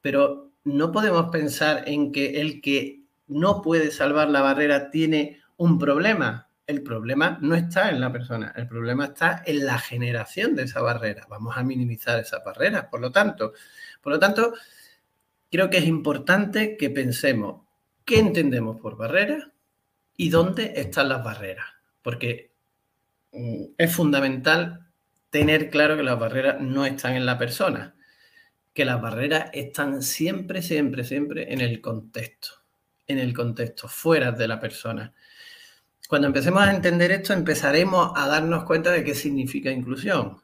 Pero 0.00 0.52
no 0.64 0.90
podemos 0.90 1.28
pensar 1.30 1.86
en 1.86 2.12
que 2.12 2.40
el 2.40 2.62
que 2.62 3.02
no 3.26 3.60
puede 3.60 3.90
salvar 3.90 4.30
la 4.30 4.40
barrera 4.40 4.90
tiene 4.90 5.42
un 5.58 5.78
problema. 5.78 6.48
El 6.66 6.82
problema 6.82 7.36
no 7.42 7.56
está 7.56 7.90
en 7.90 8.00
la 8.00 8.10
persona, 8.10 8.54
el 8.56 8.66
problema 8.66 9.04
está 9.04 9.42
en 9.44 9.66
la 9.66 9.78
generación 9.78 10.54
de 10.54 10.62
esa 10.62 10.80
barrera. 10.80 11.26
Vamos 11.28 11.58
a 11.58 11.62
minimizar 11.62 12.18
esa 12.18 12.38
barrera, 12.38 12.88
por 12.88 13.02
lo 13.02 13.12
tanto. 13.12 13.52
Por 14.00 14.14
lo 14.14 14.18
tanto, 14.18 14.54
creo 15.50 15.68
que 15.68 15.76
es 15.76 15.84
importante 15.84 16.78
que 16.78 16.88
pensemos 16.88 17.67
qué 18.08 18.18
entendemos 18.18 18.80
por 18.80 18.96
barrera 18.96 19.52
y 20.16 20.30
dónde 20.30 20.72
están 20.76 21.10
las 21.10 21.22
barreras, 21.22 21.66
porque 22.00 22.52
mm, 23.32 23.64
es 23.76 23.94
fundamental 23.94 24.88
tener 25.28 25.68
claro 25.68 25.94
que 25.94 26.02
las 26.02 26.18
barreras 26.18 26.58
no 26.58 26.86
están 26.86 27.16
en 27.16 27.26
la 27.26 27.36
persona, 27.36 27.94
que 28.72 28.86
las 28.86 29.02
barreras 29.02 29.50
están 29.52 30.02
siempre, 30.02 30.62
siempre, 30.62 31.04
siempre 31.04 31.52
en 31.52 31.60
el 31.60 31.82
contexto, 31.82 32.48
en 33.06 33.18
el 33.18 33.34
contexto, 33.34 33.88
fuera 33.88 34.32
de 34.32 34.48
la 34.48 34.58
persona. 34.58 35.12
Cuando 36.08 36.28
empecemos 36.28 36.62
a 36.62 36.74
entender 36.74 37.12
esto, 37.12 37.34
empezaremos 37.34 38.12
a 38.16 38.26
darnos 38.26 38.64
cuenta 38.64 38.90
de 38.90 39.04
qué 39.04 39.14
significa 39.14 39.70
inclusión 39.70 40.40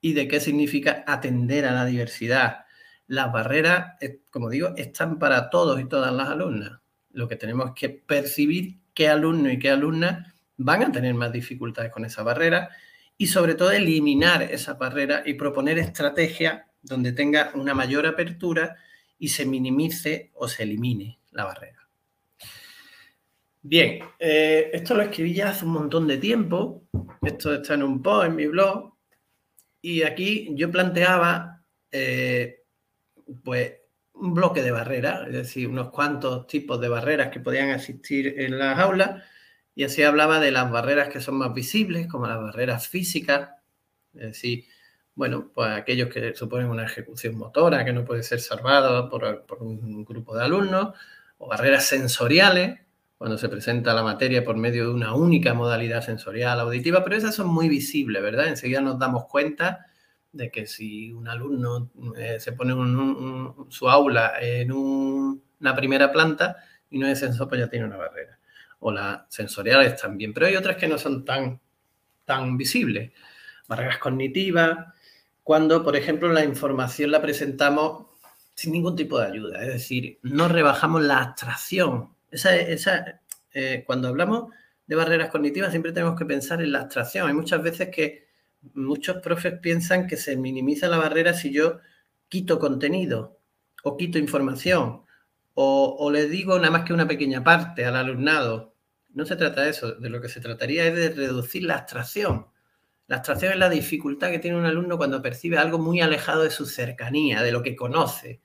y 0.00 0.14
de 0.14 0.26
qué 0.26 0.40
significa 0.40 1.04
atender 1.06 1.66
a 1.66 1.72
la 1.72 1.84
diversidad. 1.84 2.64
Las 3.08 3.30
barreras, 3.30 3.96
eh, 4.00 4.22
como 4.30 4.48
digo, 4.48 4.72
están 4.76 5.18
para 5.18 5.50
todos 5.50 5.78
y 5.80 5.84
todas 5.84 6.14
las 6.14 6.30
alumnas. 6.30 6.77
Lo 7.10 7.28
que 7.28 7.36
tenemos 7.36 7.72
que 7.74 7.88
percibir 7.88 8.78
qué 8.94 9.08
alumno 9.08 9.50
y 9.50 9.58
qué 9.58 9.70
alumna 9.70 10.34
van 10.56 10.82
a 10.82 10.92
tener 10.92 11.14
más 11.14 11.32
dificultades 11.32 11.92
con 11.92 12.04
esa 12.04 12.22
barrera 12.22 12.70
y 13.16 13.26
sobre 13.26 13.54
todo 13.54 13.70
eliminar 13.70 14.42
esa 14.42 14.74
barrera 14.74 15.22
y 15.24 15.34
proponer 15.34 15.78
estrategias 15.78 16.62
donde 16.82 17.12
tenga 17.12 17.52
una 17.54 17.74
mayor 17.74 18.06
apertura 18.06 18.76
y 19.18 19.28
se 19.28 19.46
minimice 19.46 20.30
o 20.34 20.48
se 20.48 20.62
elimine 20.62 21.18
la 21.32 21.44
barrera. 21.44 21.88
Bien, 23.60 24.00
eh, 24.18 24.70
esto 24.72 24.94
lo 24.94 25.02
escribí 25.02 25.34
ya 25.34 25.50
hace 25.50 25.64
un 25.64 25.72
montón 25.72 26.06
de 26.06 26.18
tiempo. 26.18 26.84
Esto 27.20 27.54
está 27.54 27.74
en 27.74 27.82
un 27.82 28.00
post 28.02 28.28
en 28.28 28.36
mi 28.36 28.46
blog. 28.46 28.94
Y 29.82 30.02
aquí 30.02 30.48
yo 30.54 30.70
planteaba, 30.70 31.64
eh, 31.90 32.62
pues, 33.44 33.72
un 34.20 34.34
bloque 34.34 34.62
de 34.62 34.70
barreras, 34.70 35.26
es 35.28 35.32
decir, 35.32 35.68
unos 35.68 35.90
cuantos 35.90 36.46
tipos 36.46 36.80
de 36.80 36.88
barreras 36.88 37.28
que 37.28 37.40
podían 37.40 37.70
existir 37.70 38.34
en 38.40 38.58
las 38.58 38.78
aulas. 38.78 39.22
Y 39.74 39.84
así 39.84 40.02
hablaba 40.02 40.40
de 40.40 40.50
las 40.50 40.70
barreras 40.70 41.08
que 41.08 41.20
son 41.20 41.36
más 41.36 41.54
visibles, 41.54 42.08
como 42.08 42.26
las 42.26 42.40
barreras 42.40 42.88
físicas, 42.88 43.50
es 44.14 44.22
decir, 44.22 44.64
bueno, 45.14 45.50
pues 45.54 45.70
aquellos 45.70 46.08
que 46.08 46.34
suponen 46.34 46.68
una 46.68 46.84
ejecución 46.84 47.36
motora 47.36 47.84
que 47.84 47.92
no 47.92 48.04
puede 48.04 48.22
ser 48.22 48.40
salvada 48.40 49.08
por, 49.08 49.44
un 49.60 50.04
grupo 50.04 50.36
de 50.36 50.44
alumnos, 50.44 50.94
o 51.38 51.48
barreras 51.48 51.86
sensoriales, 51.86 52.80
cuando 53.16 53.36
se 53.36 53.48
presenta 53.48 53.94
la 53.94 54.04
materia 54.04 54.44
por 54.44 54.56
medio 54.56 54.84
de 54.84 54.94
una 54.94 55.14
única 55.14 55.54
modalidad 55.54 56.02
sensorial 56.02 56.60
auditiva, 56.60 57.02
pero 57.02 57.16
esas 57.16 57.34
son 57.34 57.48
muy 57.48 57.68
visibles, 57.68 58.22
¿verdad? 58.22 58.46
Enseguida 58.46 58.80
nos 58.80 58.98
damos 58.98 59.26
cuenta 59.26 59.87
de 60.38 60.50
que 60.52 60.66
si 60.66 61.12
un 61.12 61.28
alumno 61.28 61.90
eh, 62.16 62.38
se 62.38 62.52
pone 62.52 62.72
su 63.68 63.90
aula 63.90 64.34
en 64.40 64.70
una 64.70 65.74
primera 65.74 66.12
planta 66.12 66.56
y 66.88 66.98
no 66.98 67.08
es 67.08 67.18
sensor, 67.18 67.48
pues 67.48 67.60
ya 67.60 67.68
tiene 67.68 67.86
una 67.86 67.96
barrera. 67.96 68.38
O 68.78 68.92
las 68.92 69.22
sensoriales 69.28 70.00
también, 70.00 70.32
pero 70.32 70.46
hay 70.46 70.54
otras 70.54 70.76
que 70.76 70.86
no 70.86 70.96
son 70.96 71.24
tan, 71.24 71.60
tan 72.24 72.56
visibles. 72.56 73.12
Barreras 73.66 73.98
cognitivas, 73.98 74.94
cuando, 75.42 75.82
por 75.82 75.96
ejemplo, 75.96 76.32
la 76.32 76.44
información 76.44 77.10
la 77.10 77.20
presentamos 77.20 78.06
sin 78.54 78.72
ningún 78.72 78.94
tipo 78.94 79.18
de 79.18 79.26
ayuda, 79.26 79.60
es 79.62 79.68
decir, 79.68 80.20
no 80.22 80.48
rebajamos 80.48 81.02
la 81.02 81.18
abstracción. 81.18 82.14
Esa, 82.30 82.54
esa, 82.54 83.20
eh, 83.52 83.82
cuando 83.84 84.08
hablamos 84.08 84.52
de 84.86 84.94
barreras 84.94 85.30
cognitivas 85.30 85.70
siempre 85.70 85.92
tenemos 85.92 86.16
que 86.16 86.24
pensar 86.24 86.62
en 86.62 86.70
la 86.70 86.82
abstracción. 86.82 87.26
Hay 87.26 87.34
muchas 87.34 87.60
veces 87.60 87.88
que 87.88 88.27
muchos 88.74 89.18
profes 89.18 89.58
piensan 89.60 90.06
que 90.06 90.16
se 90.16 90.36
minimiza 90.36 90.88
la 90.88 90.98
barrera 90.98 91.34
si 91.34 91.52
yo 91.52 91.80
quito 92.28 92.58
contenido 92.58 93.40
o 93.82 93.96
quito 93.96 94.18
información 94.18 95.02
o, 95.60 96.08
le 96.12 96.28
digo 96.28 96.56
nada 96.56 96.70
más 96.70 96.84
que 96.84 96.92
una 96.92 97.08
pequeña 97.08 97.42
parte 97.42 97.84
al 97.84 97.96
alumnado. 97.96 98.76
No 99.12 99.26
se 99.26 99.34
trata 99.34 99.62
de 99.62 99.70
eso, 99.70 99.96
de 99.96 100.08
lo 100.08 100.20
que 100.20 100.28
se 100.28 100.40
trataría 100.40 100.86
es 100.86 100.94
de 100.94 101.10
reducir 101.10 101.64
la 101.64 101.78
abstracción. 101.78 102.46
La 103.08 103.16
abstracción 103.16 103.52
es 103.52 103.58
la 103.58 103.68
dificultad 103.68 104.30
que 104.30 104.38
tiene 104.38 104.56
un 104.56 104.66
alumno 104.66 104.96
cuando 104.96 105.20
percibe 105.20 105.58
algo 105.58 105.80
muy 105.80 106.00
alejado 106.00 106.44
de 106.44 106.50
su 106.50 106.64
cercanía, 106.64 107.42
de 107.42 107.50
lo 107.50 107.64
que 107.64 107.74
conoce. 107.74 108.40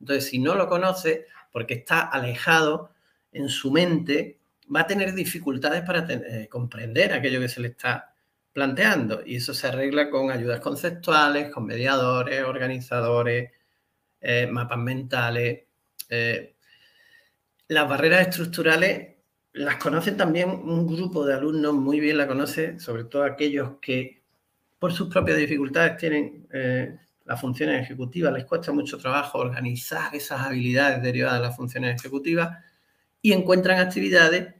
Entonces, 0.00 0.28
si 0.28 0.40
no 0.40 0.56
lo 0.56 0.68
conoce, 0.68 1.26
porque 1.52 1.74
está 1.74 2.00
alejado 2.00 2.90
en 3.30 3.48
su 3.48 3.70
mente, 3.70 4.40
va 4.74 4.80
a 4.80 4.86
tener 4.88 5.14
dificultades 5.14 5.82
para 5.82 6.04
eh, 6.08 6.48
comprender 6.50 7.12
aquello 7.12 7.38
que 7.38 7.48
se 7.48 7.60
le 7.60 7.68
está 7.68 8.15
planteando. 8.56 9.22
Y 9.26 9.36
eso 9.36 9.52
se 9.52 9.66
arregla 9.66 10.08
con 10.08 10.30
ayudas 10.30 10.60
conceptuales, 10.60 11.50
con 11.52 11.66
mediadores, 11.66 12.42
organizadores, 12.42 13.52
eh, 14.18 14.46
mapas 14.50 14.78
mentales. 14.78 15.64
Eh, 16.08 16.56
las 17.68 17.86
barreras 17.86 18.28
estructurales 18.28 19.16
las 19.52 19.76
conocen 19.76 20.16
también 20.16 20.48
un 20.48 20.86
grupo 20.86 21.26
de 21.26 21.34
alumnos, 21.34 21.74
muy 21.74 22.00
bien 22.00 22.16
la 22.16 22.26
conoce, 22.26 22.80
sobre 22.80 23.04
todo 23.04 23.24
aquellos 23.24 23.72
que 23.78 24.22
por 24.78 24.90
sus 24.90 25.08
propias 25.12 25.36
dificultades 25.36 25.98
tienen 25.98 26.48
eh, 26.50 26.96
las 27.26 27.38
funciones 27.38 27.82
ejecutivas, 27.82 28.32
les 28.32 28.46
cuesta 28.46 28.72
mucho 28.72 28.96
trabajo 28.96 29.38
organizar 29.38 30.14
esas 30.14 30.40
habilidades 30.40 31.02
derivadas 31.02 31.40
de 31.40 31.46
las 31.46 31.56
funciones 31.56 32.00
ejecutivas 32.00 32.56
y 33.20 33.34
encuentran 33.34 33.80
actividades 33.80 34.54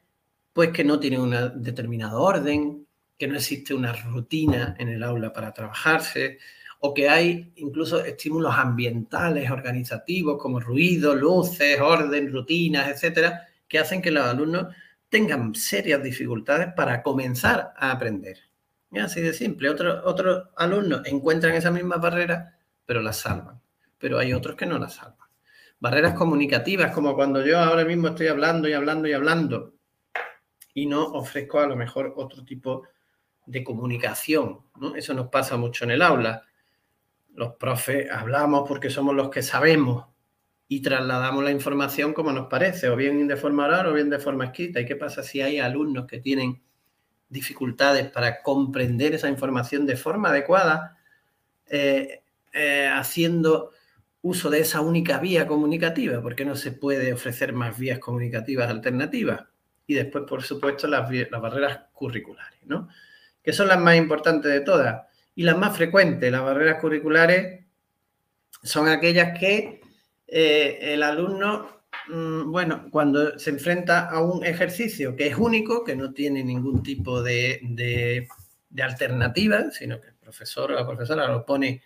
pues 0.53 0.71
que 0.71 0.85
no 0.85 1.01
tienen 1.01 1.21
un 1.21 1.63
determinado 1.63 2.23
orden, 2.23 2.86
que 3.19 3.27
no 3.27 3.37
existe 3.37 3.75
una 3.75 3.93
rutina 3.93 4.75
en 4.79 4.89
el 4.89 5.03
aula 5.03 5.33
para 5.33 5.53
trabajarse, 5.53 6.39
o 6.81 6.93
que 6.93 7.09
hay 7.09 7.53
incluso 7.57 8.05
estímulos 8.05 8.55
ambientales, 8.55 9.51
organizativos, 9.51 10.41
como 10.41 10.61
ruido, 10.61 11.15
luces, 11.15 11.81
orden, 11.81 12.31
rutinas, 12.33 12.89
etcétera, 12.89 13.47
que 13.67 13.79
hacen 13.79 14.03
que 14.03 14.11
los 14.11 14.25
alumnos 14.25 14.75
tengan 15.09 15.55
serias 15.55 16.03
dificultades 16.03 16.73
para 16.75 17.03
comenzar 17.03 17.73
a 17.77 17.91
aprender. 17.91 18.39
así 19.01 19.21
de 19.21 19.33
simple. 19.33 19.71
Otros 19.71 20.03
otro 20.05 20.51
alumnos 20.57 21.03
encuentran 21.07 21.55
esas 21.55 21.73
mismas 21.73 22.01
barreras, 22.01 22.55
pero 22.85 23.01
las 23.01 23.19
salvan. 23.19 23.61
Pero 23.99 24.19
hay 24.19 24.33
otros 24.33 24.57
que 24.57 24.67
no 24.67 24.79
las 24.79 24.95
salvan. 24.95 25.29
Barreras 25.79 26.15
comunicativas, 26.15 26.93
como 26.93 27.15
cuando 27.15 27.45
yo 27.45 27.59
ahora 27.59 27.85
mismo 27.85 28.09
estoy 28.09 28.29
hablando 28.29 28.69
y 28.69 28.73
hablando 28.75 29.09
y 29.09 29.13
hablando 29.13 29.77
y 30.77 30.85
no 30.85 31.05
ofrezco 31.05 31.59
a 31.59 31.67
lo 31.67 31.75
mejor 31.75 32.13
otro 32.17 32.45
tipo 32.45 32.83
de 32.83 32.89
comunicación. 33.65 34.61
Eso 34.97 35.15
nos 35.15 35.29
pasa 35.29 35.57
mucho 35.57 35.85
en 35.85 35.93
el 35.93 36.03
aula. 36.03 36.45
Los 37.35 37.55
profes 37.55 38.11
hablamos 38.11 38.67
porque 38.69 38.91
somos 38.91 39.15
los 39.15 39.31
que 39.31 39.43
sabemos, 39.43 40.07
y 40.69 40.83
trasladamos 40.83 41.45
la 41.45 41.53
información 41.53 42.13
como 42.13 42.33
nos 42.33 42.49
parece, 42.49 42.89
o 42.89 42.97
bien 42.97 43.29
de 43.29 43.37
forma 43.37 43.67
oral 43.67 43.87
o 43.87 43.93
bien 43.93 44.11
de 44.11 44.19
forma 44.19 44.47
escrita. 44.47 44.81
¿Y 44.81 44.87
qué 44.87 44.97
pasa 44.97 45.23
si 45.23 45.41
hay 45.41 45.59
alumnos 45.61 46.07
que 46.07 46.19
tienen 46.19 46.61
dificultades 47.29 48.11
para 48.11 48.43
comprender 48.43 49.15
esa 49.15 49.29
información 49.29 49.87
de 49.87 49.97
forma 49.97 50.31
adecuada, 50.31 50.99
eh, 51.69 52.23
eh, 52.53 52.89
haciendo 52.93 53.71
uso 54.23 54.51
de 54.51 54.61
esa 54.61 54.81
única 54.81 55.19
vía 55.19 55.47
comunicativa? 55.47 56.21
¿Por 56.21 56.35
qué 56.35 56.45
no 56.45 56.57
se 56.57 56.73
puede 56.73 57.13
ofrecer 57.13 57.53
más 57.53 57.79
vías 57.79 58.01
comunicativas 58.01 58.69
alternativas? 58.69 59.45
y 59.87 59.95
después, 59.95 60.25
por 60.29 60.43
supuesto, 60.43 60.87
las, 60.89 61.09
barreras 61.31 61.81
curriculares, 61.93 62.59
¿no? 62.65 62.89
Que 63.47 63.55
son 63.55 63.69
las 63.69 63.79
más 63.79 63.97
importantes 63.97 64.53
de 64.53 64.61
todas. 64.61 65.07
Y 65.35 65.45
las 65.45 65.57
más 65.57 65.75
frecuentes, 65.75 66.31
las 66.31 66.43
barreras 66.43 66.81
curriculares, 66.81 67.65
son 68.63 68.89
aquellas 68.89 69.39
que 69.39 69.81
eh, 70.27 70.79
el 70.81 71.03
alumno, 71.03 71.85
mm, 72.09 72.51
bueno, 72.51 72.89
cuando 72.91 73.39
se 73.39 73.51
enfrenta 73.51 74.09
a 74.09 74.21
un 74.21 74.45
ejercicio 74.45 75.15
que 75.15 75.29
es 75.29 75.37
único, 75.37 75.85
que 75.85 75.95
no 75.95 76.13
tiene 76.13 76.43
ningún 76.43 76.83
tipo 76.83 77.23
de, 77.23 77.61
de, 77.63 78.29
alternativa, 78.83 79.71
sino 79.71 80.01
que 80.01 80.09
el 80.09 80.15
profesor 80.15 80.73
o 80.73 80.75
la 80.75 80.87
profesora 80.87 81.29
lo 81.29 81.47
pone 81.47 81.83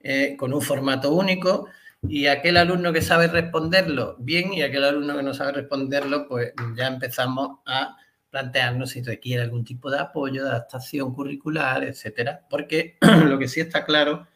eh, 0.00 0.36
con 0.38 0.54
un 0.54 0.62
formato 0.62 1.12
único, 1.12 1.68
y 2.08 2.26
aquel 2.26 2.56
alumno 2.56 2.92
que 2.92 3.02
sabe 3.02 3.26
responderlo 3.28 4.16
bien 4.18 4.52
y 4.52 4.62
aquel 4.62 4.84
alumno 4.84 5.16
que 5.16 5.22
no 5.22 5.34
sabe 5.34 5.52
responderlo, 5.52 6.28
pues 6.28 6.52
ya 6.76 6.86
empezamos 6.86 7.60
a 7.66 7.96
plantearnos 8.34 8.90
si 8.90 9.00
requiere 9.00 9.44
algún 9.44 9.64
tipo 9.64 9.88
de 9.88 10.00
apoyo, 10.00 10.42
de 10.42 10.50
adaptación 10.50 11.14
curricular, 11.14 11.84
etcétera. 11.84 12.44
Porque 12.50 12.98
lo 13.26 13.38
que 13.38 13.46
sí 13.46 13.60
está 13.60 13.84
claro 13.84 14.26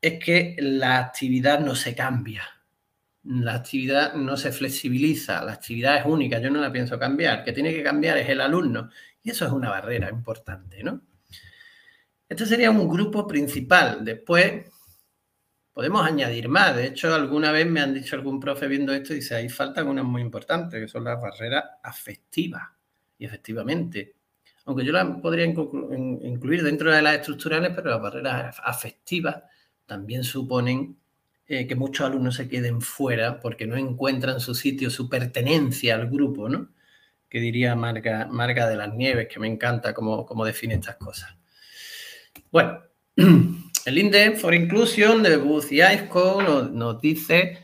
es 0.00 0.18
que 0.18 0.56
la 0.58 0.98
actividad 0.98 1.60
no 1.60 1.76
se 1.76 1.94
cambia. 1.94 2.42
La 3.22 3.54
actividad 3.54 4.14
no 4.14 4.36
se 4.36 4.50
flexibiliza, 4.50 5.44
la 5.44 5.52
actividad 5.52 5.98
es 5.98 6.06
única, 6.06 6.40
yo 6.40 6.50
no 6.50 6.60
la 6.60 6.72
pienso 6.72 6.98
cambiar. 6.98 7.44
que 7.44 7.52
tiene 7.52 7.72
que 7.72 7.84
cambiar 7.84 8.18
es 8.18 8.28
el 8.28 8.40
alumno. 8.40 8.90
Y 9.22 9.30
eso 9.30 9.46
es 9.46 9.52
una 9.52 9.70
barrera 9.70 10.10
importante, 10.10 10.82
¿no? 10.82 11.00
Este 12.28 12.46
sería 12.46 12.72
un 12.72 12.88
grupo 12.88 13.28
principal. 13.28 14.04
Después 14.04 14.64
podemos 15.72 16.04
añadir 16.04 16.48
más. 16.48 16.74
De 16.74 16.88
hecho, 16.88 17.14
alguna 17.14 17.52
vez 17.52 17.64
me 17.64 17.80
han 17.80 17.94
dicho 17.94 18.16
algún 18.16 18.40
profe 18.40 18.66
viendo 18.66 18.92
esto 18.92 19.12
y 19.12 19.16
dice, 19.16 19.36
ahí 19.36 19.48
faltan 19.48 19.86
unas 19.86 20.04
muy 20.04 20.20
importantes, 20.20 20.80
que 20.80 20.88
son 20.88 21.04
las 21.04 21.20
barreras 21.20 21.64
afectivas. 21.80 22.73
Efectivamente, 23.24 24.14
aunque 24.66 24.84
yo 24.84 24.92
las 24.92 25.20
podría 25.20 25.44
incluir 25.44 26.62
dentro 26.62 26.92
de 26.92 27.02
las 27.02 27.16
estructurales, 27.16 27.72
pero 27.74 27.90
las 27.90 28.00
barreras 28.00 28.56
afectivas 28.64 29.42
también 29.86 30.24
suponen 30.24 30.96
eh, 31.46 31.66
que 31.66 31.74
muchos 31.74 32.06
alumnos 32.06 32.36
se 32.36 32.48
queden 32.48 32.80
fuera 32.80 33.38
porque 33.38 33.66
no 33.66 33.76
encuentran 33.76 34.40
su 34.40 34.54
sitio, 34.54 34.88
su 34.88 35.10
pertenencia 35.10 35.94
al 35.94 36.08
grupo, 36.08 36.48
¿no? 36.48 36.70
Que 37.28 37.38
diría 37.40 37.74
Marga, 37.74 38.26
Marga 38.30 38.66
de 38.66 38.76
las 38.76 38.94
Nieves, 38.94 39.28
que 39.28 39.38
me 39.38 39.46
encanta 39.46 39.92
cómo, 39.92 40.24
cómo 40.24 40.46
define 40.46 40.74
estas 40.74 40.96
cosas. 40.96 41.36
Bueno, 42.50 42.80
el 43.16 43.98
Index 43.98 44.40
for 44.40 44.54
Inclusion 44.54 45.22
de 45.22 45.36
Booth 45.36 45.70
y 45.70 45.82
ISCO 45.82 46.40
nos, 46.40 46.70
nos, 46.70 47.00
dice 47.00 47.63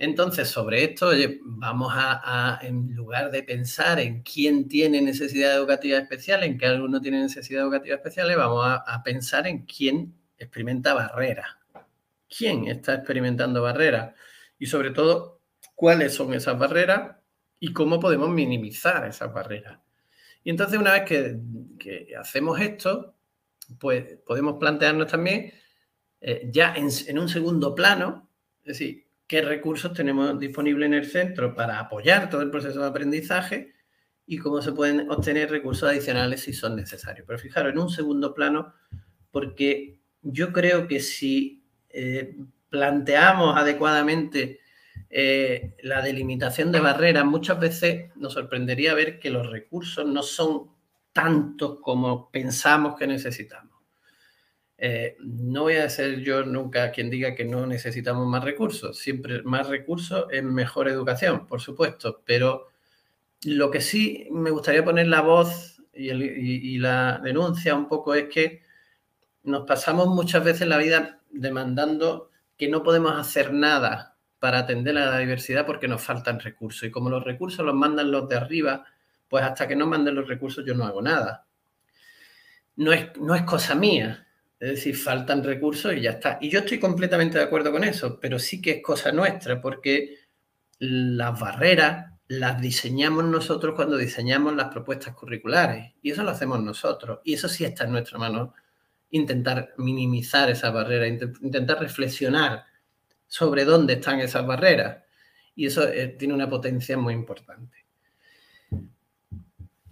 entonces 0.00 0.48
sobre 0.48 0.82
esto, 0.82 1.10
vamos 1.42 1.92
a, 1.94 2.58
en 2.62 2.94
lugar 2.94 3.30
de 3.30 3.42
pensar 3.42 4.00
en 4.00 4.22
quién 4.22 4.66
tiene 4.66 5.00
necesidad 5.00 5.54
educativa 5.54 5.98
especial, 5.98 6.42
en 6.42 6.58
qué 6.58 6.66
alumno 6.66 7.00
tiene 7.00 7.20
necesidad 7.20 7.62
educativa 7.62 7.96
especial, 7.96 8.34
vamos 8.34 8.64
a, 8.66 9.02
pensar 9.04 9.46
en 9.46 9.66
quién 9.66 10.14
experimenta 10.38 10.94
barreras 10.94 11.60
quién 12.34 12.68
está 12.68 12.94
experimentando 12.94 13.60
barreras 13.60 14.14
y 14.58 14.66
sobre 14.66 14.90
todo 14.92 15.40
cuáles 15.74 16.14
son 16.14 16.32
esas 16.32 16.58
barreras 16.58 17.16
y 17.58 17.72
cómo 17.72 17.98
podemos 18.00 18.30
minimizar 18.30 19.06
esas 19.06 19.32
barreras. 19.32 19.80
Y 20.44 20.50
entonces 20.50 20.78
una 20.78 20.92
vez 20.92 21.02
que, 21.04 22.14
hacemos 22.18 22.58
esto, 22.60 23.16
pues 23.78 24.18
podemos 24.24 24.56
plantearnos 24.58 25.08
también 25.08 25.52
eh, 26.20 26.48
ya 26.50 26.74
en, 26.74 27.18
un 27.18 27.28
segundo 27.28 27.74
plano, 27.74 28.30
es 28.60 28.78
decir, 28.78 29.06
qué 29.30 29.42
recursos 29.42 29.92
tenemos 29.92 30.40
disponibles 30.40 30.86
en 30.88 30.94
el 30.94 31.06
centro 31.06 31.54
para 31.54 31.78
apoyar 31.78 32.28
todo 32.28 32.42
el 32.42 32.50
proceso 32.50 32.80
de 32.80 32.88
aprendizaje 32.88 33.72
y 34.26 34.38
cómo 34.38 34.60
se 34.60 34.72
pueden 34.72 35.08
obtener 35.08 35.52
recursos 35.52 35.88
adicionales 35.88 36.40
si 36.40 36.52
son 36.52 36.74
necesarios. 36.74 37.24
Pero 37.28 37.38
fijaros, 37.38 37.72
en 37.72 37.78
un 37.78 37.90
segundo 37.90 38.34
plano, 38.34 38.74
porque 39.30 40.00
yo 40.20 40.52
creo 40.52 40.88
que 40.88 40.98
si 40.98 41.64
eh, 41.90 42.38
planteamos 42.70 43.56
adecuadamente 43.56 44.58
eh, 45.08 45.76
la 45.84 46.02
delimitación 46.02 46.72
de 46.72 46.80
barreras, 46.80 47.24
muchas 47.24 47.60
veces 47.60 48.10
nos 48.16 48.32
sorprendería 48.32 48.94
ver 48.94 49.20
que 49.20 49.30
los 49.30 49.48
recursos 49.48 50.04
no 50.04 50.24
son 50.24 50.72
tantos 51.12 51.78
como 51.80 52.32
pensamos 52.32 52.96
que 52.96 53.06
necesitamos. 53.06 53.69
Eh, 54.82 55.18
no 55.20 55.64
voy 55.64 55.74
a 55.74 55.90
ser 55.90 56.20
yo 56.20 56.42
nunca 56.42 56.90
quien 56.90 57.10
diga 57.10 57.34
que 57.34 57.44
no 57.44 57.66
necesitamos 57.66 58.26
más 58.26 58.42
recursos. 58.42 58.98
Siempre 58.98 59.42
más 59.42 59.68
recursos 59.68 60.24
es 60.30 60.42
mejor 60.42 60.88
educación, 60.88 61.46
por 61.46 61.60
supuesto, 61.60 62.22
pero 62.24 62.68
lo 63.44 63.70
que 63.70 63.82
sí 63.82 64.26
me 64.30 64.50
gustaría 64.50 64.82
poner 64.82 65.08
la 65.08 65.20
voz 65.20 65.82
y 65.92 66.78
la 66.78 67.20
denuncia 67.22 67.74
un 67.74 67.88
poco 67.88 68.14
es 68.14 68.28
que 68.28 68.62
nos 69.42 69.66
pasamos 69.66 70.08
muchas 70.08 70.42
veces 70.42 70.66
la 70.66 70.78
vida 70.78 71.20
demandando 71.30 72.30
que 72.56 72.68
no 72.68 72.82
podemos 72.82 73.12
hacer 73.12 73.52
nada 73.52 74.16
para 74.38 74.60
atender 74.60 74.96
a 74.96 75.10
la 75.10 75.18
diversidad 75.18 75.66
porque 75.66 75.88
nos 75.88 76.02
faltan 76.02 76.40
recursos. 76.40 76.84
Y 76.84 76.90
como 76.90 77.10
los 77.10 77.22
recursos 77.24 77.64
los 77.64 77.74
mandan 77.74 78.10
los 78.10 78.28
de 78.28 78.36
arriba, 78.36 78.86
pues 79.28 79.44
hasta 79.44 79.68
que 79.68 79.76
no 79.76 79.86
manden 79.86 80.14
los 80.14 80.26
recursos 80.26 80.64
yo 80.64 80.74
no 80.74 80.86
hago 80.86 81.02
nada. 81.02 81.46
No 82.76 82.92
es, 82.94 83.14
no 83.18 83.34
es 83.34 83.42
cosa 83.42 83.74
mía. 83.74 84.26
Es 84.60 84.70
decir, 84.72 84.94
faltan 84.94 85.42
recursos 85.42 85.94
y 85.94 86.02
ya 86.02 86.10
está. 86.10 86.38
Y 86.40 86.50
yo 86.50 86.60
estoy 86.60 86.78
completamente 86.78 87.38
de 87.38 87.44
acuerdo 87.44 87.72
con 87.72 87.82
eso, 87.82 88.20
pero 88.20 88.38
sí 88.38 88.60
que 88.60 88.72
es 88.72 88.82
cosa 88.82 89.10
nuestra 89.10 89.60
porque 89.60 90.18
las 90.78 91.40
barreras 91.40 92.10
las 92.28 92.60
diseñamos 92.60 93.24
nosotros 93.24 93.74
cuando 93.74 93.96
diseñamos 93.96 94.54
las 94.54 94.68
propuestas 94.68 95.14
curriculares. 95.14 95.94
Y 96.02 96.12
eso 96.12 96.22
lo 96.22 96.30
hacemos 96.30 96.62
nosotros. 96.62 97.20
Y 97.24 97.34
eso 97.34 97.48
sí 97.48 97.64
está 97.64 97.84
en 97.84 97.92
nuestra 97.92 98.18
mano 98.18 98.54
intentar 99.10 99.74
minimizar 99.78 100.48
esa 100.48 100.70
barrera, 100.70 101.08
intentar 101.08 101.80
reflexionar 101.80 102.64
sobre 103.26 103.64
dónde 103.64 103.94
están 103.94 104.20
esas 104.20 104.46
barreras. 104.46 105.02
Y 105.56 105.66
eso 105.66 105.88
eh, 105.88 106.08
tiene 106.18 106.34
una 106.34 106.48
potencia 106.48 106.96
muy 106.96 107.14
importante. 107.14 107.86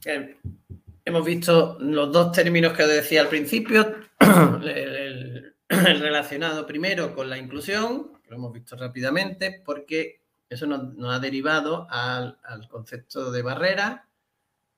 Eh, 0.05 0.37
hemos 1.09 1.25
visto 1.25 1.79
los 1.81 2.13
dos 2.13 2.33
términos 2.33 2.75
que 2.75 2.85
decía 2.85 3.23
al 3.23 3.29
principio, 3.29 3.95
el, 4.21 5.55
relacionado 5.69 6.67
primero 6.67 7.15
con 7.15 7.31
la 7.31 7.39
inclusión, 7.39 8.13
lo 8.29 8.37
hemos 8.37 8.53
visto 8.53 8.77
rápidamente, 8.77 9.63
porque 9.65 10.21
eso 10.51 10.67
nos, 10.67 11.15
ha 11.15 11.19
derivado 11.19 11.87
al, 11.91 12.39
al, 12.45 12.69
concepto 12.69 13.33
de 13.33 13.41
barrera 13.43 14.07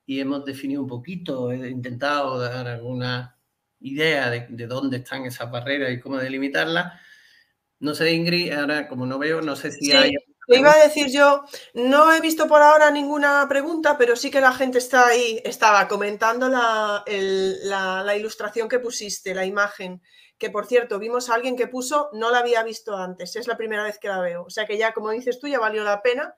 y 0.05 0.21
hemos 0.21 0.45
definido 0.45 0.81
un 0.81 0.87
poquito, 0.87 1.51
he 1.51 1.69
intentado 1.69 2.39
dar 2.39 2.65
alguna 2.65 3.37
idea 3.81 4.29
de, 4.29 4.67
dónde 4.67 4.97
están 4.97 5.25
esas 5.25 5.51
barreras 5.51 5.91
y 5.91 5.99
cómo 5.99 6.17
delimitarlas. 6.17 6.93
No 7.79 7.93
sé, 7.93 8.13
Ingrid, 8.13 8.53
ahora 8.53 8.87
como 8.87 9.05
no 9.05 9.19
veo, 9.19 9.41
no 9.41 9.57
sé 9.57 9.71
si 9.71 9.91
hay... 9.91 10.13
Te 10.47 10.57
iba 10.57 10.71
a 10.71 10.83
decir 10.83 11.07
yo, 11.09 11.43
no 11.73 12.13
he 12.13 12.19
visto 12.19 12.47
por 12.47 12.61
ahora 12.61 12.89
ninguna 12.91 13.45
pregunta, 13.47 13.97
pero 13.97 14.15
sí 14.15 14.31
que 14.31 14.41
la 14.41 14.53
gente 14.53 14.79
está 14.79 15.07
ahí, 15.07 15.39
estaba 15.45 15.87
comentando 15.87 16.49
la, 16.49 17.03
ilustración 18.17 18.67
que 18.67 18.79
pusiste, 18.79 19.35
la 19.35 19.45
imagen, 19.45 20.01
que 20.37 20.49
por 20.49 20.65
cierto, 20.65 20.99
vimos 20.99 21.29
a 21.29 21.35
alguien 21.35 21.55
que 21.55 21.67
puso, 21.67 22.09
no 22.13 22.31
la 22.31 22.39
había 22.39 22.63
visto 22.63 22.97
antes, 22.97 23.35
es 23.35 23.47
la 23.47 23.57
primera 23.57 23.83
vez 23.83 23.99
que 23.99 24.07
la 24.07 24.19
veo, 24.19 24.43
o 24.43 24.49
sea 24.49 24.65
que 24.65 24.77
ya, 24.77 24.93
como 24.93 25.11
dices 25.11 25.39
tú, 25.39 25.47
ya 25.47 25.59
valió 25.59 25.83
la 25.83 26.01
pena. 26.01 26.35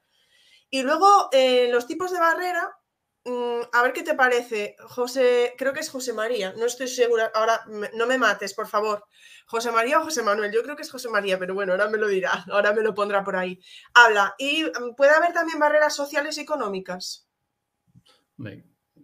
Y 0.70 0.82
luego, 0.82 1.30
eh, 1.32 1.70
los 1.72 1.88
tipos 1.88 2.12
de 2.12 2.20
barrera, 2.20 2.78
a 3.26 3.82
ver 3.82 3.94
qué 3.94 4.04
te 4.04 4.16
parece, 4.16 4.76
José, 4.80 5.54
creo 5.58 5.74
que 5.74 5.80
es 5.80 5.90
José 5.90 6.14
María, 6.14 6.54
no 6.58 6.66
estoy 6.66 6.88
segura, 6.88 7.32
ahora 7.34 7.62
no 7.96 8.06
me 8.06 8.18
mates, 8.18 8.54
por 8.54 8.68
favor. 8.68 9.06
José 9.46 9.72
María 9.72 10.00
o 10.00 10.04
José 10.04 10.24
Manuel, 10.24 10.52
yo 10.52 10.64
creo 10.64 10.76
que 10.76 10.84
es 10.84 10.92
José 10.92 11.10
María, 11.10 11.40
pero 11.40 11.54
bueno, 11.54 11.74
ahora 11.74 11.90
me 11.90 11.98
lo 11.98 12.08
dirá, 12.08 12.32
ahora 12.52 12.74
me 12.74 12.82
lo 12.82 12.94
pondrá 12.94 13.24
por 13.24 13.36
ahí. 13.36 13.60
Habla, 13.94 14.36
y 14.38 14.64
mm, 14.64 14.96
puede 14.96 15.12
haber 15.12 15.34
también 15.34 15.60
barreras 15.60 15.96
sociales 15.96 16.38
y 16.38 16.42
económicas. 16.42 17.28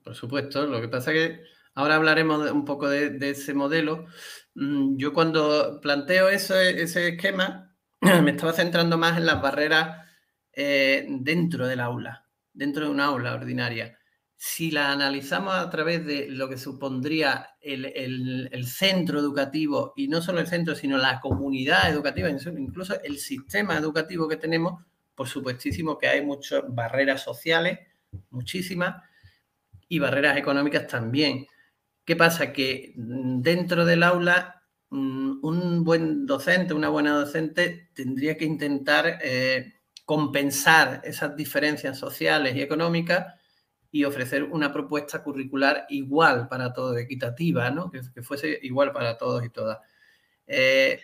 por 0.03 0.15
supuesto, 0.15 0.65
lo 0.65 0.81
que 0.81 0.87
pasa 0.87 1.11
es 1.13 1.17
que 1.17 1.43
ahora 1.75 1.95
hablaremos 1.95 2.51
un 2.51 2.65
poco 2.65 2.89
de, 2.89 3.17
ese 3.29 3.53
modelo. 3.53 4.05
Mm, 4.55 4.97
yo 4.97 5.13
cuando 5.13 5.79
planteo 5.81 6.29
ese, 6.29 6.81
esquema, 6.81 7.75
me 8.01 8.31
estaba 8.31 8.53
centrando 8.53 8.97
más 8.97 9.17
en 9.17 9.25
las 9.25 9.41
barreras 9.41 10.05
eh, 10.51 11.05
dentro 11.09 11.67
del 11.67 11.79
aula, 11.79 12.27
dentro 12.53 12.85
de 12.85 12.91
una 12.91 13.05
aula 13.05 13.33
ordinaria 13.33 13.98
si 14.41 14.71
la 14.71 14.93
analizamos 14.93 15.53
a 15.53 15.69
través 15.69 16.05
de 16.05 16.29
lo 16.29 16.47
que 16.47 16.57
supondría 16.57 17.57
el, 17.59 18.65
centro 18.65 19.19
educativo, 19.19 19.91
y 19.97 20.07
no 20.07 20.21
solo 20.21 20.39
el 20.39 20.47
centro, 20.47 20.75
sino 20.75 20.97
la 20.97 21.19
comunidad 21.19 21.91
educativa, 21.91 22.29
incluso 22.29 23.01
el 23.03 23.17
sistema 23.17 23.75
educativo 23.75 24.29
que 24.29 24.37
tenemos, 24.37 24.81
por 25.13 25.27
supuestísimo 25.27 25.97
que 25.97 26.07
hay 26.07 26.25
muchas 26.25 26.63
barreras 26.69 27.21
sociales, 27.21 27.79
muchísimas, 28.29 29.03
y 29.89 29.99
barreras 29.99 30.37
económicas 30.37 30.87
también. 30.87 31.45
¿Qué 32.05 32.15
pasa? 32.15 32.53
Que 32.53 32.93
dentro 32.95 33.83
del 33.83 34.03
aula, 34.03 34.63
mm, 34.89 35.39
un 35.43 35.83
buen 35.83 36.25
docente, 36.25 36.73
una 36.73 36.87
buena 36.87 37.11
docente, 37.11 37.89
tendría 37.93 38.37
que 38.37 38.45
intentar 38.45 39.19
eh, 39.21 39.73
compensar 40.05 41.01
esas 41.03 41.35
diferencias 41.35 41.99
sociales 41.99 42.55
y 42.55 42.61
económicas 42.61 43.38
y 43.91 44.03
ofrecer 44.03 44.43
una 44.43 44.71
propuesta 44.71 45.23
curricular 45.23 45.85
igual 45.89 46.47
para 46.47 46.73
todos, 46.73 46.97
equitativa, 46.97 47.71
¿no? 47.71 47.89
que, 47.89 48.21
fuese 48.21 48.59
igual 48.61 48.91
para 48.91 49.17
todos 49.17 49.43
y 49.43 49.49
todas. 49.49 49.79
Eh, 50.45 50.99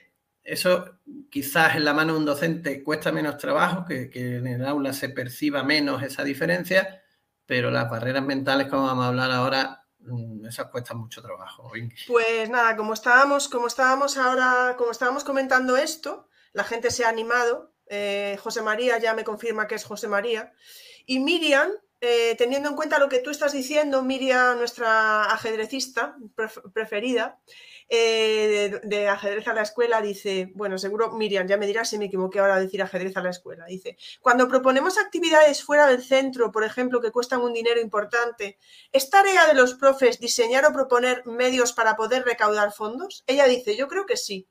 eso 0.45 0.99
quizás 1.31 1.75
en 1.75 1.85
la 1.85 1.93
mano 1.93 2.13
de 2.13 2.19
un 2.19 2.25
docente 2.25 2.83
cuesta 2.83 3.11
menos 3.11 3.37
trabajo, 3.37 3.85
que, 3.85 4.09
en 4.13 4.45
el 4.47 4.65
aula 4.65 4.93
se 4.93 5.09
perciba 5.09 5.63
menos 5.63 6.03
esa 6.03 6.23
diferencia, 6.23 7.03
pero 7.45 7.71
las 7.71 7.89
barreras 7.89 8.23
mentales, 8.23 8.67
como 8.67 8.85
vamos 8.85 9.05
a 9.05 9.07
hablar 9.07 9.31
ahora, 9.31 9.87
mm, 9.99 10.45
esas 10.45 10.67
cuestan 10.67 10.97
mucho 10.97 11.21
trabajo. 11.23 11.71
Pues 12.07 12.49
nada, 12.49 12.75
como 12.75 12.93
estábamos, 12.93 13.49
como 13.49 13.67
estábamos 13.67 14.17
ahora, 14.17 14.75
como 14.77 14.91
estábamos 14.91 15.23
comentando 15.23 15.77
esto, 15.77 16.29
la 16.53 16.63
gente 16.63 16.91
se 16.91 17.05
ha 17.05 17.09
animado. 17.09 17.73
Eh, 17.87 18.37
José 18.41 18.61
María 18.61 18.99
ya 18.99 19.15
me 19.15 19.23
confirma 19.23 19.67
que 19.67 19.75
es 19.75 19.83
José 19.83 20.07
María. 20.07 20.53
Y 21.07 21.19
Miriam, 21.19 21.69
eh, 22.01 22.36
teniendo 22.38 22.69
en 22.69 22.75
cuenta 22.75 22.99
lo 22.99 23.10
que 23.10 23.19
tú 23.19 23.29
estás 23.29 23.53
diciendo, 23.53 24.03
Miriam, 24.03 24.58
nuestra 24.58 25.25
ajedrecista 25.31 26.17
preferida, 26.73 27.39
eh, 27.88 28.79
de, 28.84 29.08
ajedrez 29.08 29.47
a 29.47 29.53
la 29.53 29.62
escuela, 29.62 30.01
dice, 30.01 30.51
bueno, 30.55 30.77
seguro 30.77 31.12
Miriam, 31.12 31.47
ya 31.47 31.58
me 31.58 31.67
dirás 31.67 31.89
si 31.89 31.97
me 31.97 32.05
equivoqué 32.05 32.39
ahora 32.39 32.55
de 32.58 32.63
decir 32.63 32.81
ajedrez 32.81 33.15
a 33.15 33.21
la 33.21 33.29
escuela, 33.29 33.65
dice, 33.65 33.97
cuando 34.21 34.47
proponemos 34.47 34.97
actividades 34.97 35.63
fuera 35.63 35.88
del 35.88 36.03
centro, 36.03 36.51
por 36.51 36.63
ejemplo, 36.63 36.99
que 36.99 37.12
cuestan 37.12 37.41
un 37.41 37.53
dinero 37.53 37.79
importante, 37.79 38.58
¿es 38.91 39.10
tarea 39.10 39.47
de 39.47 39.53
los 39.53 39.75
profes 39.75 40.19
diseñar 40.19 40.65
o 40.65 40.73
proponer 40.73 41.25
medios 41.25 41.73
para 41.73 41.95
poder 41.95 42.25
recaudar 42.25 42.71
fondos? 42.73 43.23
Ella 43.27 43.45
dice, 43.45 43.77
yo 43.77 43.88
creo 43.88 44.05
que 44.05 44.17
sí. 44.17 44.47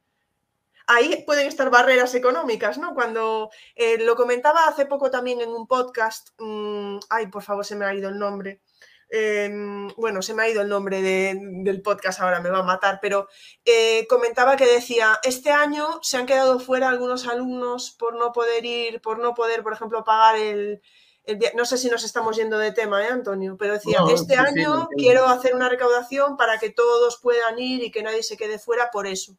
Ahí 0.86 1.22
pueden 1.26 1.46
estar 1.46 1.70
barreras 1.70 2.14
económicas, 2.14 2.78
¿no? 2.78 2.94
Cuando 2.94 3.50
eh, 3.74 3.98
lo 3.98 4.16
comentaba 4.16 4.66
hace 4.66 4.86
poco 4.86 5.10
también 5.10 5.40
en 5.40 5.50
un 5.50 5.66
podcast, 5.66 6.30
mm, 6.38 6.98
ay, 7.10 7.28
por 7.28 7.42
favor, 7.42 7.64
se 7.64 7.76
me 7.76 7.86
ha 7.86 7.94
ido 7.94 8.08
el 8.08 8.18
nombre, 8.18 8.60
Em, 9.16 9.88
bueno, 9.96 10.22
se 10.22 10.34
me 10.34 10.42
ha 10.42 10.48
ido 10.48 10.60
el 10.60 10.68
nombre 10.68 11.00
del 11.00 11.82
podcast 11.82 12.20
ahora, 12.20 12.40
me 12.40 12.50
va 12.50 12.58
a 12.58 12.62
matar, 12.64 12.98
pero 13.00 13.28
eh, 13.64 14.08
comentaba 14.08 14.56
que 14.56 14.66
decía, 14.66 15.20
este 15.22 15.50
año 15.50 16.00
se 16.02 16.16
han 16.16 16.26
quedado 16.26 16.58
fuera 16.58 16.88
algunos 16.88 17.28
alumnos 17.28 17.92
por 17.92 18.16
no 18.16 18.32
poder 18.32 18.64
ir, 18.64 19.00
por 19.00 19.20
no 19.20 19.34
poder, 19.34 19.62
por 19.62 19.72
ejemplo, 19.72 20.02
pagar 20.02 20.36
el... 20.36 20.82
no 21.54 21.64
sé 21.64 21.78
si 21.78 21.88
nos 21.88 22.02
estamos 22.02 22.36
yendo 22.36 22.58
de 22.58 22.72
tema, 22.72 23.04
¿eh, 23.04 23.08
Antonio? 23.08 23.56
Pero 23.56 23.74
decía, 23.74 24.00
este 24.12 24.36
año 24.36 24.88
quiero 24.96 25.26
hacer 25.26 25.54
una 25.54 25.68
recaudación 25.68 26.36
para 26.36 26.58
que 26.58 26.70
todos 26.70 27.20
puedan 27.22 27.56
ir 27.58 27.84
y 27.84 27.92
que 27.92 28.02
nadie 28.02 28.24
se 28.24 28.36
quede 28.36 28.58
fuera 28.58 28.90
por 28.90 29.06
eso. 29.06 29.36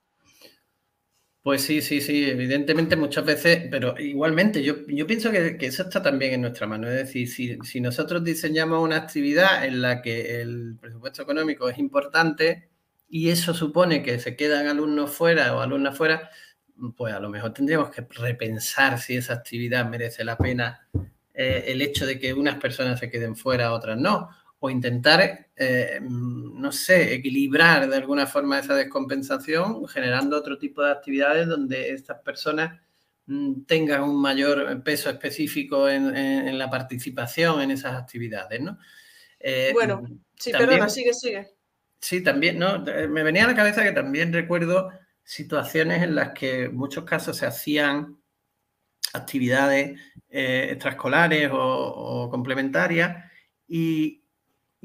Pues 1.46 1.62
sí, 1.62 1.84
sí, 1.84 2.02
sí, 2.02 2.28
evidentemente 2.28 2.96
muchas 2.96 3.24
veces, 3.24 3.68
pero 3.70 3.94
igualmente 4.00 4.64
yo, 4.64 4.84
pienso 5.06 5.30
que, 5.30 5.56
eso 5.62 5.84
está 5.84 6.02
también 6.02 6.34
en 6.34 6.42
nuestra 6.42 6.66
mano. 6.66 6.90
Es 6.90 6.96
decir, 6.96 7.62
si, 7.64 7.82
nosotros 7.82 8.24
diseñamos 8.24 8.84
una 8.84 8.96
actividad 8.96 9.64
en 9.64 9.80
la 9.80 10.02
que 10.02 10.42
el 10.42 10.76
presupuesto 10.82 11.22
económico 11.22 11.70
es 11.70 11.78
importante 11.78 12.72
y 13.08 13.30
eso 13.30 13.54
supone 13.54 14.02
que 14.02 14.18
se 14.18 14.36
quedan 14.36 14.66
alumnos 14.66 15.12
fuera 15.12 15.56
o 15.56 15.62
alumnas 15.62 15.96
fuera, 15.96 16.32
pues 16.98 17.14
a 17.14 17.20
lo 17.20 17.30
mejor 17.30 17.54
tendríamos 17.54 17.92
que 17.92 18.08
repensar 18.10 19.00
si 19.00 19.16
esa 19.16 19.36
actividad 19.36 19.88
merece 19.88 20.24
la 20.24 20.40
pena 20.40 20.90
eh, 21.36 21.66
el 21.68 21.84
hecho 21.84 22.08
de 22.08 22.18
que 22.18 22.34
unas 22.34 22.56
personas 22.56 23.00
se 23.00 23.12
queden 23.12 23.36
fuera, 23.36 23.72
otras 23.72 24.00
no 24.00 24.30
o 24.66 24.70
intentar, 24.72 25.48
eh, 25.56 26.00
no 26.02 26.72
sé, 26.72 27.14
equilibrar 27.14 27.88
de 27.88 27.96
alguna 27.96 28.26
forma 28.26 28.58
esa 28.58 28.74
descompensación 28.74 29.88
generando 29.88 30.36
otro 30.36 30.58
tipo 30.58 30.82
de 30.82 30.92
actividades 30.92 31.48
donde 31.48 31.92
estas 31.92 32.20
personas 32.22 32.82
mm, 33.28 33.66
tengan 33.66 34.02
un 34.02 34.20
mayor 34.20 34.82
peso 34.84 35.12
específico 35.12 35.88
en, 35.88 36.58
la 36.58 36.68
participación 36.68 37.62
en 37.62 37.72
esas 37.72 37.94
actividades, 37.94 38.60
¿no? 38.60 38.80
Eh, 39.40 39.70
bueno, 39.74 40.02
sí, 40.36 40.52
perdona, 40.52 40.90
sigue, 40.90 41.14
sigue. 41.14 41.48
Sí, 42.00 42.22
también, 42.22 42.58
¿no? 42.58 42.84
Me 42.84 43.22
venía 43.22 43.46
a 43.46 43.48
la 43.48 43.56
cabeza 43.56 43.84
que 43.84 43.92
también 43.92 44.34
recuerdo 44.34 44.90
situaciones 45.24 46.02
en 46.02 46.16
las 46.16 46.32
que 46.32 46.64
en 46.64 46.76
muchos 46.76 47.04
casos 47.04 47.38
se 47.38 47.46
hacían 47.46 48.18
actividades 49.14 50.00
eh, 50.30 50.70
extraescolares 50.72 51.52
o 51.54 52.30
complementarias 52.32 53.26
y, 53.68 54.25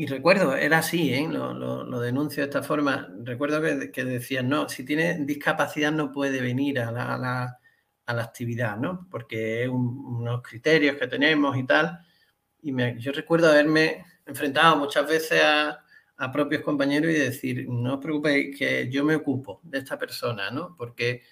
y 0.00 0.06
recuerdo, 0.06 0.56
era 0.56 0.78
así, 0.78 1.12
¿eh? 1.12 1.28
lo, 1.28 2.00
denuncio 2.00 2.42
de 2.42 2.48
esta 2.48 2.62
forma. 2.62 3.12
Recuerdo 3.22 3.60
que, 3.92 4.02
decían, 4.02 4.48
no, 4.48 4.66
si 4.66 4.82
tiene 4.82 5.26
discapacidad 5.26 5.92
no 5.92 6.10
puede 6.10 6.40
venir 6.40 6.80
a 6.80 6.90
la, 6.90 7.58
actividad, 8.06 8.78
¿no? 8.78 9.06
Porque 9.10 9.64
es 9.64 9.68
unos 9.68 10.40
criterios 10.40 10.96
que 10.96 11.06
tenemos 11.06 11.54
y 11.54 11.64
tal. 11.64 12.00
Y 12.62 12.72
yo 12.98 13.12
recuerdo 13.12 13.50
haberme 13.50 14.06
enfrentado 14.24 14.78
muchas 14.78 15.06
veces 15.06 15.42
a, 15.42 15.84
a, 16.16 16.32
propios 16.32 16.62
compañeros 16.62 17.10
y 17.10 17.18
decir, 17.18 17.68
no 17.68 17.96
os 17.96 18.00
preocupéis, 18.00 18.58
que 18.58 18.90
yo 18.90 19.04
me 19.04 19.16
ocupo 19.16 19.60
de 19.64 19.80
esta 19.80 19.98
persona, 19.98 20.50
¿no? 20.50 20.74
Porque 20.78 21.24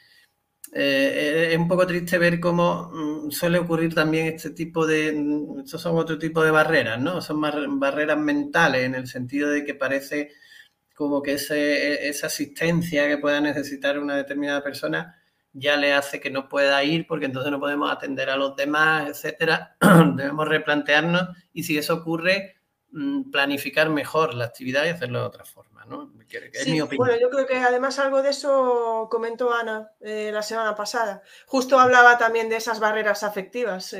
eh, 0.72 1.48
es 1.52 1.58
un 1.58 1.68
poco 1.68 1.86
triste 1.86 2.18
ver 2.18 2.40
cómo 2.40 2.90
mm, 2.92 3.30
suele 3.30 3.58
ocurrir 3.58 3.94
también 3.94 4.26
este 4.28 4.50
tipo 4.50 4.86
de, 4.86 5.12
mm, 5.12 5.60
estos 5.60 5.80
son 5.80 5.96
otro 5.96 6.18
tipo 6.18 6.42
de 6.42 6.50
barreras, 6.50 7.00
¿no? 7.00 7.20
Son 7.22 7.40
barreras 7.40 8.18
mentales 8.18 8.84
en 8.84 8.94
el 8.94 9.06
sentido 9.06 9.50
de 9.50 9.64
que 9.64 9.74
parece 9.74 10.30
como 10.94 11.22
que 11.22 11.34
ese, 11.34 12.08
esa 12.08 12.26
asistencia 12.26 13.08
que 13.08 13.18
pueda 13.18 13.40
necesitar 13.40 13.98
una 13.98 14.16
determinada 14.16 14.62
persona 14.62 15.16
ya 15.52 15.76
le 15.76 15.92
hace 15.92 16.20
que 16.20 16.30
no 16.30 16.48
pueda 16.48 16.82
ir 16.84 17.06
porque 17.06 17.26
entonces 17.26 17.50
no 17.50 17.60
podemos 17.60 17.90
atender 17.90 18.30
a 18.30 18.36
los 18.36 18.56
demás, 18.56 19.08
etcétera. 19.08 19.76
Debemos 20.16 20.48
replantearnos 20.48 21.28
y 21.52 21.64
si 21.64 21.78
eso 21.78 21.94
ocurre, 21.94 22.56
mm, 22.92 23.30
planificar 23.30 23.90
mejor 23.90 24.34
la 24.34 24.46
actividad 24.46 24.84
y 24.84 24.88
hacerlo 24.88 25.20
de 25.20 25.26
otra 25.26 25.44
forma, 25.44 25.77
¿no? 25.88 26.12
Bueno, 26.96 27.18
yo 27.18 27.30
creo 27.30 27.46
que 27.46 27.56
además 27.56 27.98
algo 27.98 28.22
de 28.22 28.30
eso 28.30 29.08
comentó 29.10 29.52
Ana 29.52 29.92
eh, 30.00 30.30
la 30.32 30.42
semana 30.42 30.74
pasada. 30.74 31.22
Justo 31.46 31.78
hablaba 31.80 32.18
también 32.18 32.48
de 32.48 32.56
esas 32.56 32.80
barreras 32.80 33.22
afectivas. 33.22 33.96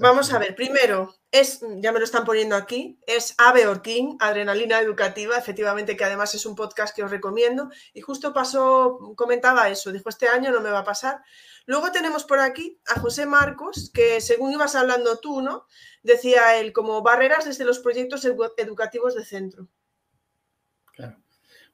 Vamos 0.00 0.32
a 0.32 0.38
ver, 0.38 0.54
primero, 0.54 1.14
es, 1.30 1.60
ya 1.76 1.92
me 1.92 1.98
lo 1.98 2.04
están 2.04 2.24
poniendo 2.24 2.56
aquí, 2.56 2.98
es 3.06 3.34
Ave 3.38 3.66
Orquín, 3.66 4.16
Adrenalina 4.20 4.80
Educativa, 4.80 5.36
efectivamente, 5.36 5.96
que 5.96 6.04
además 6.04 6.34
es 6.34 6.44
un 6.46 6.54
podcast 6.54 6.94
que 6.94 7.02
os 7.02 7.10
recomiendo. 7.10 7.70
Y 7.94 8.00
justo 8.00 8.32
pasó, 8.32 9.14
comentaba 9.16 9.68
eso, 9.68 9.92
dijo, 9.92 10.08
este 10.08 10.28
año 10.28 10.50
no 10.50 10.60
me 10.60 10.70
va 10.70 10.80
a 10.80 10.84
pasar. 10.84 11.22
Luego 11.66 11.92
tenemos 11.92 12.24
por 12.24 12.40
aquí 12.40 12.80
a 12.86 12.98
José 12.98 13.26
Marcos, 13.26 13.90
que 13.92 14.20
según 14.20 14.52
ibas 14.52 14.74
hablando 14.74 15.18
tú, 15.18 15.42
¿no? 15.42 15.66
Decía 16.02 16.56
él, 16.56 16.72
como 16.72 17.02
barreras 17.02 17.44
desde 17.44 17.64
los 17.64 17.78
proyectos 17.78 18.24
educativos 18.24 19.14
de 19.14 19.24
centro. 19.24 19.68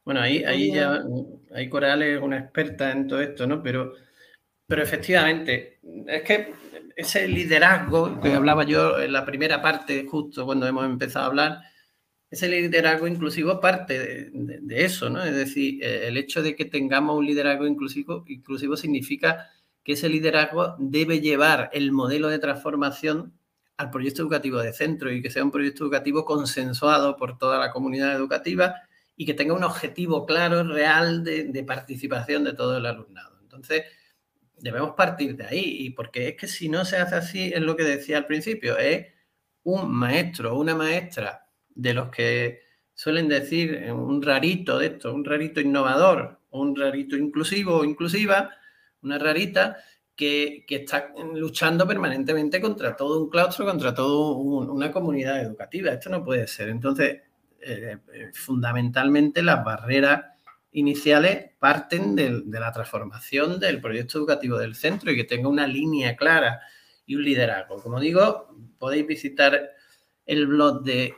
Bueno, 0.04 0.20
ahí, 0.20 0.44
ahí 0.44 0.72
ya, 0.72 1.02
hay 1.54 1.68
Coral 1.68 2.02
es 2.02 2.20
una 2.20 2.38
experta 2.38 2.92
en 2.92 3.08
todo 3.08 3.20
esto, 3.20 3.46
¿no? 3.46 3.62
Pero, 3.62 3.94
pero 4.66 4.82
efectivamente, 4.82 5.78
es 6.06 6.22
que 6.22 6.54
ese 6.96 7.26
liderazgo 7.26 8.20
que 8.20 8.34
hablaba 8.34 8.64
yo 8.64 9.00
en 9.00 9.12
la 9.12 9.24
primera 9.24 9.62
parte, 9.62 10.06
justo 10.06 10.44
cuando 10.44 10.66
hemos 10.66 10.84
empezado 10.84 11.24
a 11.24 11.28
hablar, 11.28 11.60
ese 12.30 12.48
liderazgo 12.48 13.06
inclusivo 13.06 13.60
parte 13.60 14.30
de, 14.32 14.84
eso, 14.84 15.08
¿no? 15.08 15.22
Es 15.24 15.34
decir, 15.34 15.82
eh, 15.82 16.08
el 16.08 16.16
hecho 16.16 16.42
de 16.42 16.54
que 16.54 16.64
tengamos 16.66 17.16
un 17.16 17.26
liderazgo 17.26 17.66
inclusivo, 17.66 18.24
inclusivo 18.26 18.76
significa 18.76 19.50
que 19.84 19.92
ese 19.92 20.08
liderazgo 20.08 20.76
debe 20.78 21.20
llevar 21.20 21.70
el 21.72 21.92
modelo 21.92 22.28
de 22.28 22.38
transformación 22.38 23.32
al 23.76 23.90
proyecto 23.90 24.22
educativo 24.22 24.58
de 24.58 24.72
centro 24.72 25.12
y 25.12 25.22
que 25.22 25.30
sea 25.30 25.44
un 25.44 25.50
proyecto 25.50 25.84
educativo 25.84 26.24
consensuado 26.24 27.16
por 27.16 27.38
toda 27.38 27.58
la 27.58 27.70
comunidad 27.70 28.14
educativa 28.14 28.74
y 29.16 29.26
que 29.26 29.34
tenga 29.34 29.54
un 29.54 29.64
objetivo 29.64 30.26
claro, 30.26 30.64
real 30.64 31.24
de, 31.24 31.64
participación 31.66 32.44
de 32.44 32.52
todo 32.54 32.78
el 32.78 32.86
alumnado. 32.86 33.38
Entonces, 33.42 33.84
debemos 34.58 34.92
partir 34.96 35.36
de 35.36 35.46
ahí, 35.46 35.76
y 35.80 35.90
porque 35.90 36.28
es 36.28 36.36
que 36.36 36.48
si 36.48 36.68
no 36.68 36.84
se 36.84 36.96
hace 36.96 37.14
así, 37.14 37.52
es 37.54 37.60
lo 37.60 37.76
que 37.76 37.84
decía 37.84 38.18
al 38.18 38.26
principio, 38.26 38.76
es 38.78 39.06
un 39.62 39.92
maestro 39.92 40.54
o 40.54 40.60
una 40.60 40.74
maestra 40.74 41.48
de 41.68 41.94
los 41.94 42.08
que 42.10 42.62
suelen 42.94 43.28
decir 43.28 43.90
un 43.92 44.22
rarito 44.22 44.78
de 44.78 44.86
esto, 44.86 45.14
un 45.14 45.24
rarito 45.24 45.60
innovador, 45.60 46.40
un 46.50 46.76
rarito 46.76 47.16
inclusivo 47.16 47.78
o 47.78 47.84
inclusiva, 47.84 48.50
una 49.02 49.18
rarita 49.18 49.76
que, 50.16 50.64
está 50.68 51.12
luchando 51.34 51.86
permanentemente 51.86 52.60
contra 52.60 52.96
todo 52.96 53.22
un 53.22 53.30
claustro, 53.30 53.64
contra 53.64 53.94
toda 53.94 54.36
una 54.36 54.92
comunidad 54.92 55.40
educativa. 55.40 55.92
Esto 55.92 56.10
no 56.10 56.24
puede 56.24 56.46
ser. 56.46 56.68
Entonces, 56.68 57.22
eh, 57.66 57.98
eh, 58.12 58.30
fundamentalmente 58.34 59.42
las 59.42 59.64
barreras 59.64 60.24
iniciales 60.72 61.52
parten 61.58 62.16
de, 62.16 62.42
la 62.46 62.72
transformación 62.72 63.60
del 63.60 63.80
proyecto 63.80 64.18
educativo 64.18 64.58
del 64.58 64.74
centro 64.74 65.10
y 65.10 65.16
que 65.16 65.24
tenga 65.24 65.48
una 65.48 65.66
línea 65.66 66.16
clara 66.16 66.60
y 67.06 67.14
un 67.14 67.24
liderazgo. 67.24 67.82
Como 67.82 68.00
digo, 68.00 68.54
podéis 68.78 69.06
visitar 69.06 69.70
el 70.26 70.46
blog 70.46 70.82
de, 70.82 71.14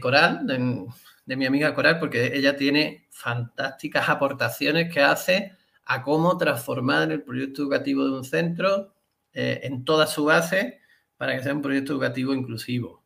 Coral, 0.00 0.46
de, 0.46 1.36
mi 1.36 1.46
amiga 1.46 1.74
Coral, 1.74 1.98
porque 1.98 2.32
ella 2.34 2.56
tiene 2.56 3.08
fantásticas 3.10 4.08
aportaciones 4.08 4.92
que 4.92 5.00
hace 5.00 5.56
a 5.84 6.02
cómo 6.02 6.36
transformar 6.38 7.10
el 7.10 7.22
proyecto 7.22 7.62
educativo 7.62 8.04
de 8.04 8.12
un 8.12 8.24
centro 8.24 8.94
eh, 9.32 9.60
en 9.64 9.84
toda 9.84 10.06
su 10.06 10.24
base 10.24 10.80
para 11.16 11.36
que 11.36 11.42
sea 11.42 11.52
un 11.52 11.62
proyecto 11.62 11.92
educativo 11.92 12.32
inclusivo. 12.32 12.97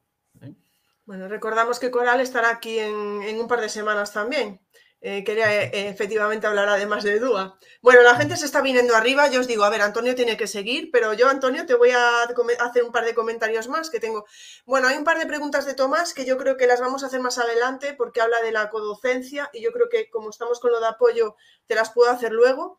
Bueno, 1.04 1.26
recordamos 1.26 1.80
que 1.80 1.90
Coral 1.90 2.20
estará 2.20 2.50
aquí 2.50 2.78
en, 2.78 3.40
un 3.40 3.48
par 3.48 3.60
de 3.60 3.68
semanas 3.68 4.12
también. 4.12 4.60
Eh, 5.00 5.24
quería 5.24 5.64
eh, 5.64 5.88
efectivamente 5.88 6.46
hablar 6.46 6.68
además 6.68 7.02
de 7.02 7.18
Dúa. 7.18 7.58
Bueno, 7.80 8.02
la 8.02 8.14
gente 8.14 8.36
se 8.36 8.46
está 8.46 8.60
viniendo 8.60 8.94
arriba. 8.94 9.28
Yo 9.28 9.40
os 9.40 9.48
digo, 9.48 9.64
a 9.64 9.70
ver, 9.70 9.82
Antonio 9.82 10.14
tiene 10.14 10.36
que 10.36 10.46
seguir, 10.46 10.90
pero 10.92 11.12
yo, 11.12 11.28
Antonio, 11.28 11.66
te 11.66 11.74
voy 11.74 11.90
a 11.90 12.22
hacer 12.60 12.84
un 12.84 12.92
par 12.92 13.04
de 13.04 13.14
comentarios 13.14 13.66
más 13.66 13.90
que 13.90 13.98
tengo. 13.98 14.26
Bueno, 14.64 14.86
hay 14.86 14.96
un 14.96 15.02
par 15.02 15.18
de 15.18 15.26
preguntas 15.26 15.66
de 15.66 15.74
Tomás 15.74 16.14
que 16.14 16.24
yo 16.24 16.38
creo 16.38 16.56
que 16.56 16.68
las 16.68 16.80
vamos 16.80 17.02
a 17.02 17.06
hacer 17.06 17.18
más 17.18 17.38
adelante 17.38 17.94
porque 17.94 18.20
habla 18.20 18.40
de 18.42 18.52
la 18.52 18.70
codocencia 18.70 19.50
y 19.52 19.60
yo 19.60 19.72
creo 19.72 19.88
que 19.88 20.08
como 20.08 20.30
estamos 20.30 20.60
con 20.60 20.70
lo 20.70 20.78
de 20.78 20.86
apoyo, 20.86 21.34
te 21.66 21.74
las 21.74 21.90
puedo 21.90 22.08
hacer 22.08 22.30
luego. 22.30 22.78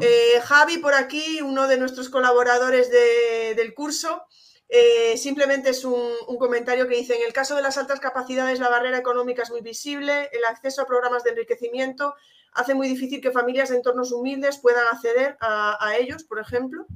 Eh, 0.00 0.40
Javi, 0.42 0.78
por 0.78 0.94
aquí, 0.94 1.40
uno 1.42 1.66
de 1.66 1.78
nuestros 1.78 2.08
colaboradores 2.08 2.88
del 2.90 3.74
curso, 3.74 4.22
eh, 4.68 5.16
simplemente 5.16 5.70
es 5.70 5.84
un, 5.84 6.12
comentario 6.38 6.86
que 6.86 6.96
dice, 6.96 7.16
en 7.16 7.26
el 7.26 7.32
caso 7.32 7.56
de 7.56 7.62
las 7.62 7.78
altas 7.78 8.00
capacidades 8.00 8.60
la 8.60 8.68
barrera 8.68 8.98
económica 8.98 9.42
es 9.42 9.50
muy 9.50 9.62
visible, 9.62 10.28
el 10.32 10.44
acceso 10.44 10.82
a 10.82 10.86
programas 10.86 11.24
de 11.24 11.30
enriquecimiento 11.30 12.14
hace 12.52 12.74
muy 12.74 12.88
difícil 12.88 13.20
que 13.20 13.30
familias 13.30 13.70
de 13.70 13.76
entornos 13.76 14.12
humildes 14.12 14.58
puedan 14.58 14.86
acceder 14.86 15.36
a, 15.40 15.96
ellos, 15.98 16.24
por 16.24 16.38
ejemplo. 16.38 16.86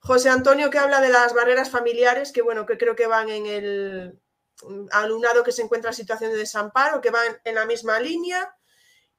José 0.00 0.30
Antonio 0.30 0.70
que 0.70 0.78
habla 0.78 1.00
de 1.00 1.10
las 1.10 1.32
barreras 1.32 1.70
familiares, 1.70 2.32
que 2.32 2.42
bueno, 2.42 2.66
que 2.66 2.76
creo 2.76 2.96
que 2.96 3.06
van 3.06 3.28
en 3.28 3.46
el 3.46 4.20
alumnado 4.90 5.44
que 5.44 5.52
se 5.52 5.62
encuentra 5.62 5.90
en 5.90 5.96
situación 5.96 6.32
de 6.32 6.38
desamparo, 6.38 7.00
que 7.00 7.10
van 7.10 7.38
en 7.44 7.54
la 7.54 7.66
misma 7.66 8.00
línea. 8.00 8.56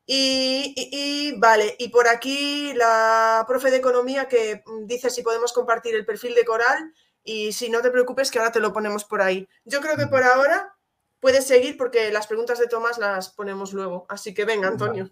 y, 0.08 1.34
vale, 1.40 1.76
y 1.80 1.90
por 1.90 2.08
aquí 2.08 2.74
la 2.74 3.44
profe 3.48 3.72
de 3.72 3.78
economía 3.78 4.28
que 4.28 4.64
dice 4.84 5.10
si 5.10 5.24
podemos 5.24 5.54
compartir 5.54 5.96
el 5.96 6.06
perfil 6.06 6.36
de 6.36 6.46
Coral 6.46 6.94
y 7.26 7.52
si 7.52 7.70
no 7.70 7.82
te 7.82 7.90
preocupes, 7.90 8.30
que 8.30 8.38
ahora 8.38 8.52
te 8.52 8.60
lo 8.60 8.72
ponemos 8.72 9.04
por 9.04 9.22
ahí. 9.22 9.48
Yo 9.66 9.82
creo 9.82 9.98
que 9.98 10.08
por 10.08 10.24
ahora 10.24 10.76
puedes 11.20 11.46
seguir 11.48 11.76
porque 11.76 12.12
las 12.12 12.28
preguntas 12.28 12.60
de 12.60 12.68
Tomás 12.68 13.00
las 13.00 13.30
ponemos 13.30 13.74
luego. 13.74 14.06
Así 14.08 14.34
que 14.34 14.46
venga, 14.46 14.68
Antonio. 14.68 15.10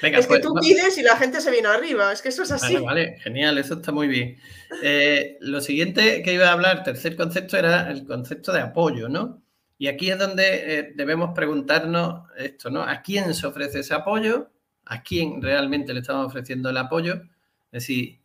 Venga, 0.00 0.18
es 0.18 0.26
que 0.26 0.30
pues, 0.30 0.40
tú 0.40 0.54
pides 0.54 0.96
y 0.96 1.02
la 1.02 1.16
gente 1.16 1.42
se 1.42 1.50
viene 1.50 1.68
arriba, 1.68 2.10
es 2.10 2.22
que 2.22 2.30
eso 2.30 2.42
es 2.42 2.52
así. 2.52 2.74
Vale, 2.74 2.86
vale, 2.86 3.18
genial, 3.20 3.58
eso 3.58 3.74
está 3.74 3.92
muy 3.92 4.08
bien. 4.08 4.38
Eh, 4.82 5.36
lo 5.40 5.60
siguiente 5.60 6.22
que 6.22 6.32
iba 6.32 6.48
a 6.48 6.52
hablar, 6.52 6.82
tercer 6.82 7.16
concepto, 7.16 7.58
era 7.58 7.90
el 7.90 8.06
concepto 8.06 8.52
de 8.52 8.60
apoyo, 8.60 9.08
¿no? 9.08 9.42
Y 9.76 9.88
aquí 9.88 10.10
es 10.10 10.18
donde 10.18 10.78
eh, 10.78 10.92
debemos 10.94 11.34
preguntarnos 11.34 12.30
esto, 12.36 12.70
¿no? 12.70 12.82
¿A 12.82 13.02
quién 13.02 13.34
se 13.34 13.46
ofrece 13.46 13.80
ese 13.80 13.92
apoyo? 13.92 14.50
¿A 14.86 15.02
quién 15.02 15.42
realmente 15.42 15.92
le 15.92 16.00
estamos 16.00 16.26
ofreciendo 16.26 16.70
el 16.70 16.78
apoyo? 16.78 17.14
Es 17.72 17.82
decir, 17.82 18.21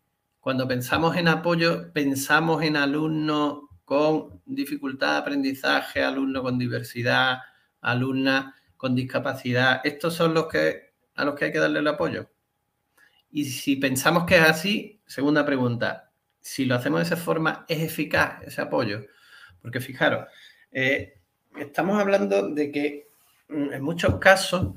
cuando 0.48 0.66
pensamos 0.66 1.18
en 1.18 1.28
apoyo, 1.28 1.92
pensamos 1.92 2.64
en 2.64 2.78
alumnos 2.78 3.64
con 3.84 4.42
dificultad 4.46 5.12
de 5.12 5.18
aprendizaje, 5.18 6.02
alumnos 6.02 6.42
con 6.42 6.58
diversidad, 6.58 7.40
alumnas 7.82 8.56
con 8.78 8.96
discapacidad. 8.96 9.82
Estos 9.84 10.14
son 10.14 10.34
los 10.34 10.48
que 10.48 10.94
a 11.16 11.26
los 11.26 11.36
que 11.36 11.44
hay 11.44 11.52
que 11.52 11.60
darle 11.60 11.80
el 11.80 11.88
apoyo. 11.90 12.30
Y 13.30 13.44
si 13.44 13.76
pensamos 13.76 14.24
que 14.24 14.38
es 14.38 14.42
así, 14.44 15.02
segunda 15.06 15.46
pregunta, 15.46 16.14
si 16.40 16.64
lo 16.64 16.76
hacemos 16.76 17.02
de 17.02 17.08
esa 17.08 17.18
forma, 17.18 17.66
¿es 17.68 17.82
eficaz 17.82 18.42
ese 18.44 18.62
apoyo? 18.62 19.02
Porque 19.62 19.82
fijaros, 19.82 20.30
eh, 20.72 21.20
estamos 21.58 22.00
hablando 22.00 22.48
de 22.52 22.72
que 22.72 23.10
mm, 23.50 23.74
en 23.74 23.84
muchos 23.84 24.18
casos 24.18 24.76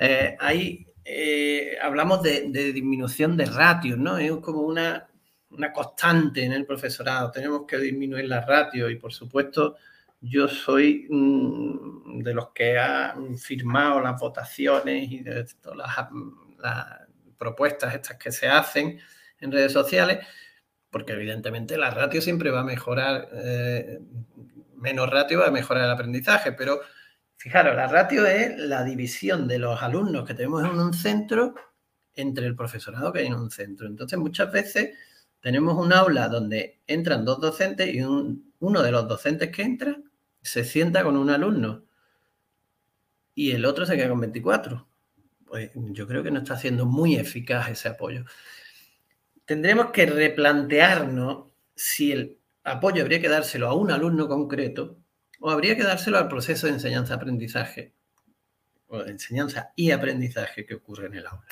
eh, 0.00 0.34
hay 0.40 0.86
eh, 1.04 1.76
hablamos 1.82 2.22
de, 2.22 2.72
disminución 2.72 3.36
de 3.36 3.44
ratios, 3.44 3.98
¿no? 3.98 4.16
Es 4.18 4.32
como 4.38 4.62
una, 4.62 5.06
constante 5.72 6.44
en 6.44 6.52
el 6.52 6.64
profesorado. 6.64 7.30
Tenemos 7.30 7.66
que 7.66 7.78
disminuir 7.78 8.26
la 8.26 8.40
ratios 8.40 8.90
y, 8.90 8.96
por 8.96 9.12
supuesto, 9.12 9.76
yo 10.20 10.48
soy 10.48 11.06
mm, 11.10 12.22
de 12.22 12.34
los 12.34 12.50
que 12.50 12.78
han 12.78 13.36
firmado 13.36 14.00
las 14.00 14.18
votaciones 14.18 15.10
y 15.10 15.20
de 15.20 15.44
todas 15.60 15.78
las, 16.58 17.04
propuestas 17.36 17.94
estas 17.94 18.16
que 18.16 18.32
se 18.32 18.48
hacen 18.48 18.98
en 19.38 19.52
redes 19.52 19.72
sociales, 19.72 20.26
porque 20.88 21.12
evidentemente 21.12 21.76
la 21.76 21.90
ratio 21.90 22.22
siempre 22.22 22.50
va 22.50 22.60
a 22.60 22.64
mejorar, 22.64 23.28
eh, 23.34 23.98
menos 24.76 25.10
ratio 25.10 25.40
va 25.40 25.48
a 25.48 25.50
mejorar 25.50 25.84
el 25.84 25.90
aprendizaje, 25.90 26.52
pero 26.52 26.80
Fijaros, 27.44 27.76
la 27.76 27.86
ratio 27.88 28.24
es 28.24 28.56
la 28.56 28.82
división 28.84 29.46
de 29.46 29.58
los 29.58 29.82
alumnos 29.82 30.26
que 30.26 30.32
tenemos 30.32 30.64
en 30.64 30.78
un 30.78 30.94
centro 30.94 31.54
entre 32.14 32.46
el 32.46 32.56
profesorado 32.56 33.12
que 33.12 33.18
hay 33.18 33.26
en 33.26 33.34
un 33.34 33.50
centro. 33.50 33.86
Entonces, 33.86 34.18
muchas 34.18 34.50
veces 34.50 34.96
tenemos 35.40 35.76
un 35.76 35.92
aula 35.92 36.30
donde 36.30 36.80
entran 36.86 37.22
dos 37.22 37.42
docentes 37.42 37.94
y 37.94 38.00
uno 38.00 38.82
de 38.82 38.90
los 38.90 39.06
docentes 39.06 39.50
que 39.50 39.60
entra 39.60 40.00
se 40.40 40.64
sienta 40.64 41.04
con 41.04 41.18
un 41.18 41.28
alumno 41.28 41.84
y 43.34 43.50
el 43.50 43.66
otro 43.66 43.84
se 43.84 43.94
queda 43.94 44.08
con 44.08 44.20
24. 44.20 44.88
Pues 45.44 45.70
yo 45.74 46.06
creo 46.06 46.22
que 46.22 46.30
no 46.30 46.38
está 46.38 46.56
siendo 46.56 46.86
muy 46.86 47.16
eficaz 47.16 47.68
ese 47.68 47.88
apoyo. 47.88 48.24
Tendremos 49.44 49.90
que 49.90 50.06
replantearnos 50.06 51.48
si 51.74 52.10
el 52.10 52.38
apoyo 52.62 53.02
habría 53.02 53.20
que 53.20 53.28
dárselo 53.28 53.68
a 53.68 53.74
un 53.74 53.90
alumno 53.90 54.28
concreto 54.28 55.03
o 55.46 55.50
habría 55.50 55.76
que 55.76 55.82
dárselo 55.82 56.16
al 56.16 56.26
proceso 56.26 56.66
de 56.66 56.72
enseñanza-aprendizaje, 56.72 57.92
o 58.88 59.04
de 59.04 59.10
enseñanza 59.10 59.72
y 59.76 59.90
aprendizaje 59.90 60.64
que 60.64 60.76
ocurre 60.76 61.08
en 61.08 61.16
el 61.16 61.26
aula. 61.26 61.44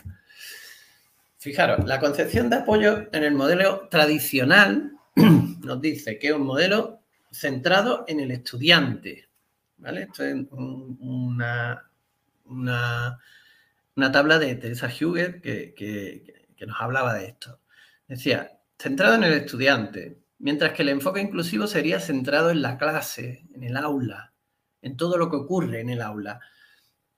Fijaros, 1.36 1.84
la 1.84 2.00
concepción 2.00 2.48
de 2.48 2.56
apoyo 2.56 3.10
en 3.12 3.22
el 3.22 3.34
modelo 3.34 3.88
tradicional 3.90 4.92
nos 5.14 5.78
dice 5.82 6.18
que 6.18 6.28
es 6.28 6.32
un 6.32 6.46
modelo 6.46 7.02
centrado 7.30 8.06
en 8.08 8.20
el 8.20 8.30
estudiante. 8.30 9.28
¿vale? 9.76 10.04
Esto 10.04 10.24
es 10.24 10.36
una, 10.50 11.90
una, 12.46 13.18
tabla 14.10 14.38
de 14.38 14.54
Teresa 14.54 14.86
Huger 14.86 15.42
que, 15.42 15.74
que 15.74 16.66
nos 16.66 16.80
hablaba 16.80 17.12
de 17.12 17.26
esto. 17.26 17.60
Decía, 18.08 18.58
centrado 18.78 19.16
en 19.16 19.24
el 19.24 19.34
estudiante, 19.34 20.21
mientras 20.42 20.72
que 20.72 20.82
el 20.82 20.88
enfoque 20.88 21.20
inclusivo 21.20 21.68
sería 21.68 22.00
centrado 22.00 22.50
en 22.50 22.62
la 22.62 22.76
clase, 22.76 23.46
en 23.54 23.62
el 23.62 23.76
aula, 23.76 24.34
en 24.82 24.96
todo 24.96 25.16
lo 25.16 25.30
que 25.30 25.36
ocurre 25.36 25.80
en 25.80 25.88
el 25.88 26.02
aula. 26.02 26.40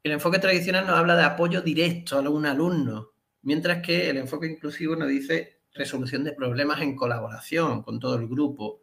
El 0.02 0.12
enfoque 0.12 0.38
tradicional 0.38 0.87
nos 0.87 0.98
habla 0.98 1.16
de 1.16 1.24
apoyo 1.24 1.62
directo 1.62 2.18
a 2.18 2.28
un 2.28 2.44
alumno, 2.44 3.12
mientras 3.40 3.82
que 3.82 4.10
el 4.10 4.18
enfoque 4.18 4.46
inclusivo 4.46 4.94
nos 4.94 5.08
dice 5.08 5.62
resolución 5.72 6.22
de 6.22 6.32
problemas 6.32 6.82
en 6.82 6.94
colaboración 6.94 7.82
con 7.82 7.98
todo 7.98 8.16
el 8.16 8.28
grupo. 8.28 8.82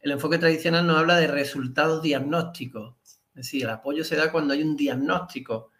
El 0.00 0.10
enfoque 0.10 0.38
tradicional 0.38 0.84
nos 0.84 0.98
habla 0.98 1.16
de 1.16 1.28
resultados 1.28 2.02
diagnósticos, 2.02 2.96
es 3.04 3.44
decir, 3.44 3.62
el 3.62 3.70
apoyo 3.70 4.02
se 4.02 4.16
da 4.16 4.32
cuando 4.32 4.54
hay 4.54 4.62
un 4.64 4.76
diagnóstico, 4.76 5.70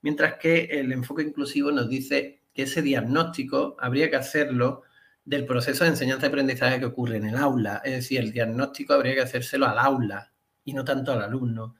mientras 0.00 0.38
que 0.40 0.64
el 0.64 0.90
enfoque 0.90 1.22
inclusivo 1.22 1.70
nos 1.70 1.88
dice 1.88 2.42
que 2.52 2.64
ese 2.64 2.82
diagnóstico 2.82 3.76
habría 3.78 4.10
que 4.10 4.16
hacerlo 4.16 4.82
del 5.24 5.46
proceso 5.46 5.84
de 5.84 5.90
enseñanza 5.90 6.26
y 6.26 6.28
aprendizaje 6.28 6.78
que 6.78 6.86
ocurre 6.86 7.16
en 7.16 7.26
el 7.26 7.36
aula. 7.36 7.80
Es 7.84 7.92
decir, 7.92 8.20
el 8.20 8.32
diagnóstico 8.32 8.92
habría 8.92 9.14
que 9.14 9.22
hacérselo 9.22 9.66
al 9.66 9.78
aula 9.78 10.32
y 10.64 10.72
no 10.72 10.84
tanto 10.84 11.12
al 11.12 11.22
alumno. 11.22 11.76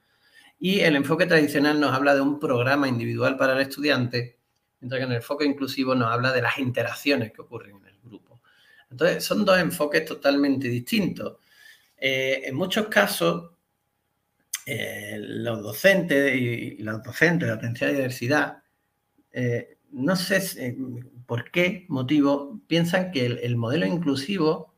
Y 0.59 0.80
el 0.80 0.96
enfoque 0.96 1.26
tradicional 1.26 1.78
nos 1.78 1.92
habla 1.92 2.14
de 2.14 2.20
un 2.20 2.40
programa 2.40 2.88
individual 2.88 3.37
para 3.37 3.52
el 3.54 3.61
estudiante, 3.61 4.38
mientras 4.80 4.98
que 4.98 5.04
en 5.04 5.11
el 5.11 5.16
enfoque 5.16 5.44
inclusivo 5.44 5.94
nos 5.94 6.11
habla 6.11 6.33
de 6.33 6.42
las 6.42 6.59
interacciones 6.59 7.33
que 7.33 7.42
ocurren 7.42 7.76
en 7.76 7.87
el 7.87 7.98
grupo. 8.02 8.40
Entonces, 8.90 9.24
son 9.24 9.44
dos 9.44 9.59
enfoques 9.59 10.04
totalmente 10.04 10.68
distintos. 10.68 11.38
Eh, 11.96 12.42
en 12.44 12.54
muchos 12.54 12.87
casos, 12.88 13.50
eh, 14.66 15.16
los 15.18 15.62
docentes 15.62 16.35
y, 16.35 16.83
las 16.83 17.02
docentes 17.02 17.48
de 17.48 17.54
atención 17.54 17.90
a 17.90 17.92
diversidad, 17.92 18.62
eh, 19.33 19.78
no 19.90 20.16
sé, 20.16 20.40
por 21.26 21.50
qué 21.50 21.87
motivo 21.88 22.60
piensan 22.66 23.10
que 23.10 23.26
el, 23.26 23.56
modelo 23.56 23.87
inclusivo 23.87 24.74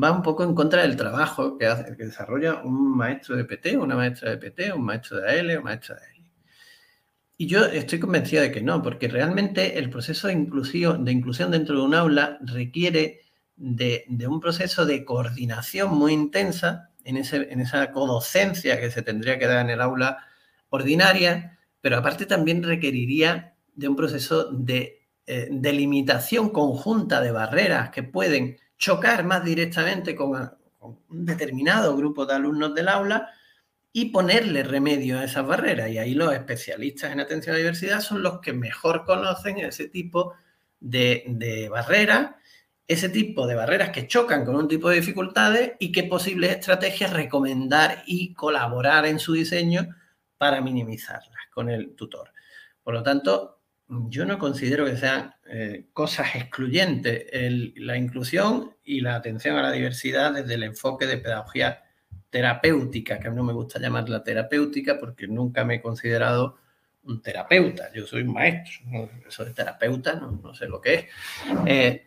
va 0.00 0.12
un 0.12 0.22
poco 0.22 0.44
en 0.44 0.54
contra 0.54 0.82
del 0.82 0.96
trabajo 0.96 1.58
que, 1.58 1.66
hace, 1.66 1.96
que 1.96 2.04
desarrolla 2.04 2.62
un 2.62 2.96
maestro 2.96 3.36
de 3.36 3.44
PT, 3.44 3.76
una 3.76 3.96
maestra 3.96 4.30
de 4.30 4.38
PT, 4.38 4.72
un 4.72 4.84
maestro 4.84 5.20
de 5.20 5.40
AL, 5.40 5.58
un 5.58 5.64
maestro 5.64 5.94
de 5.96 6.00
AL. 6.02 6.18
Y 7.40 7.46
yo 7.46 7.64
estoy 7.66 8.00
convencida 8.00 8.42
de 8.42 8.50
que 8.50 8.60
no, 8.60 8.82
porque 8.82 9.06
realmente 9.06 9.78
el 9.78 9.90
proceso 9.90 10.26
de, 10.26 10.34
de 10.34 11.12
inclusión 11.12 11.50
dentro 11.52 11.76
de 11.76 11.82
un 11.82 11.94
aula 11.94 12.38
requiere 12.40 13.20
de, 13.56 14.04
un 14.28 14.40
proceso 14.40 14.86
de 14.86 15.04
coordinación 15.04 15.94
muy 15.94 16.12
intensa 16.12 16.90
en, 17.04 17.16
en 17.16 17.60
esa 17.60 17.92
codocencia 17.92 18.80
que 18.80 18.90
se 18.90 19.02
tendría 19.02 19.38
que 19.38 19.46
dar 19.46 19.64
en 19.64 19.70
el 19.70 19.80
aula 19.80 20.18
ordinaria, 20.70 21.58
pero 21.80 21.98
aparte 21.98 22.26
también 22.26 22.62
requeriría 22.62 23.54
de 23.74 23.88
un 23.88 23.94
proceso 23.94 24.50
de 24.50 24.97
eh, 25.30 25.48
delimitación 25.50 26.48
conjunta 26.48 27.20
de 27.20 27.32
barreras 27.32 27.90
que 27.90 28.02
pueden 28.02 28.56
chocar 28.78 29.24
más 29.24 29.44
directamente 29.44 30.14
con, 30.14 30.56
un 30.80 31.26
determinado 31.26 31.94
grupo 31.98 32.24
de 32.24 32.34
alumnos 32.34 32.74
del 32.74 32.88
aula 32.88 33.28
y 33.92 34.06
ponerle 34.06 34.62
remedio 34.62 35.18
a 35.18 35.24
esas 35.24 35.46
barreras. 35.46 35.90
Y 35.90 35.98
ahí 35.98 36.14
los 36.14 36.32
especialistas 36.32 37.12
en 37.12 37.20
atención 37.20 37.52
a 37.52 37.58
la 37.58 37.58
diversidad 37.58 38.00
son 38.00 38.22
los 38.22 38.40
que 38.40 38.54
mejor 38.54 39.04
conocen 39.04 39.58
ese 39.58 39.88
tipo 39.88 40.32
de, 40.80 41.68
barreras 41.70 42.30
ese 42.86 43.10
tipo 43.10 43.46
de 43.46 43.54
barreras 43.54 43.90
que 43.90 44.06
chocan 44.06 44.46
con 44.46 44.56
un 44.56 44.66
tipo 44.66 44.88
de 44.88 44.96
dificultades 44.96 45.72
y 45.78 45.92
qué 45.92 46.04
posibles 46.04 46.52
estrategias 46.52 47.12
recomendar 47.12 48.02
y 48.06 48.32
colaborar 48.32 49.04
en 49.04 49.18
su 49.18 49.34
diseño 49.34 49.94
para 50.38 50.62
minimizarlas 50.62 51.50
con 51.52 51.68
el 51.68 51.94
tutor. 51.94 52.32
Por 52.82 52.94
lo 52.94 53.02
tanto, 53.02 53.57
yo 53.88 54.26
no 54.26 54.38
considero 54.38 54.84
que 54.84 54.96
sean 54.96 55.34
eh, 55.48 55.86
cosas 55.92 56.34
excluyentes 56.36 57.26
la 57.76 57.96
inclusión 57.96 58.76
y 58.84 59.00
la 59.00 59.16
atención 59.16 59.56
a 59.56 59.62
la 59.62 59.72
diversidad 59.72 60.34
desde 60.34 60.54
el 60.54 60.62
enfoque 60.62 61.06
de 61.06 61.18
pedagogía 61.18 61.82
terapéutica, 62.28 63.18
que 63.18 63.28
a 63.28 63.30
mí 63.30 63.36
no 63.36 63.44
me 63.44 63.54
gusta 63.54 63.80
llamarla 63.80 64.22
terapéutica 64.22 64.98
porque 64.98 65.26
nunca 65.26 65.64
me 65.64 65.76
he 65.76 65.82
considerado 65.82 66.58
un 67.04 67.22
terapeuta, 67.22 67.90
yo 67.94 68.06
soy 68.06 68.22
un 68.22 68.34
maestro, 68.34 69.10
soy 69.28 69.54
terapeuta, 69.54 70.14
no, 70.14 70.54
sé 70.54 70.68
lo 70.68 70.80
que 70.80 70.94
es. 70.94 71.04
Eh, 71.66 72.06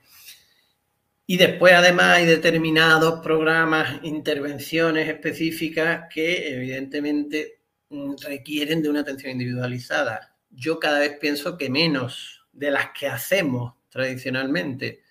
y 1.25 1.37
después 1.37 1.73
además 1.73 2.17
hay 2.17 2.25
determinados 2.25 3.21
programas, 3.21 3.99
intervenciones 4.03 5.07
específicas 5.07 6.03
que 6.13 6.53
evidentemente 6.53 7.61
mm, 7.89 8.15
requieren 8.27 8.83
de 8.83 8.89
una 8.89 8.99
atención 8.99 9.31
individualizada. 9.31 10.30
Yo 10.51 10.79
cada 10.79 10.99
vez 10.99 11.17
pienso 11.19 11.57
que 11.57 11.69
menos 11.69 12.45
de 12.51 12.71
las 12.71 12.89
que 12.97 13.07
hacemos 13.07 13.73
tradicionalmente. 13.89 15.01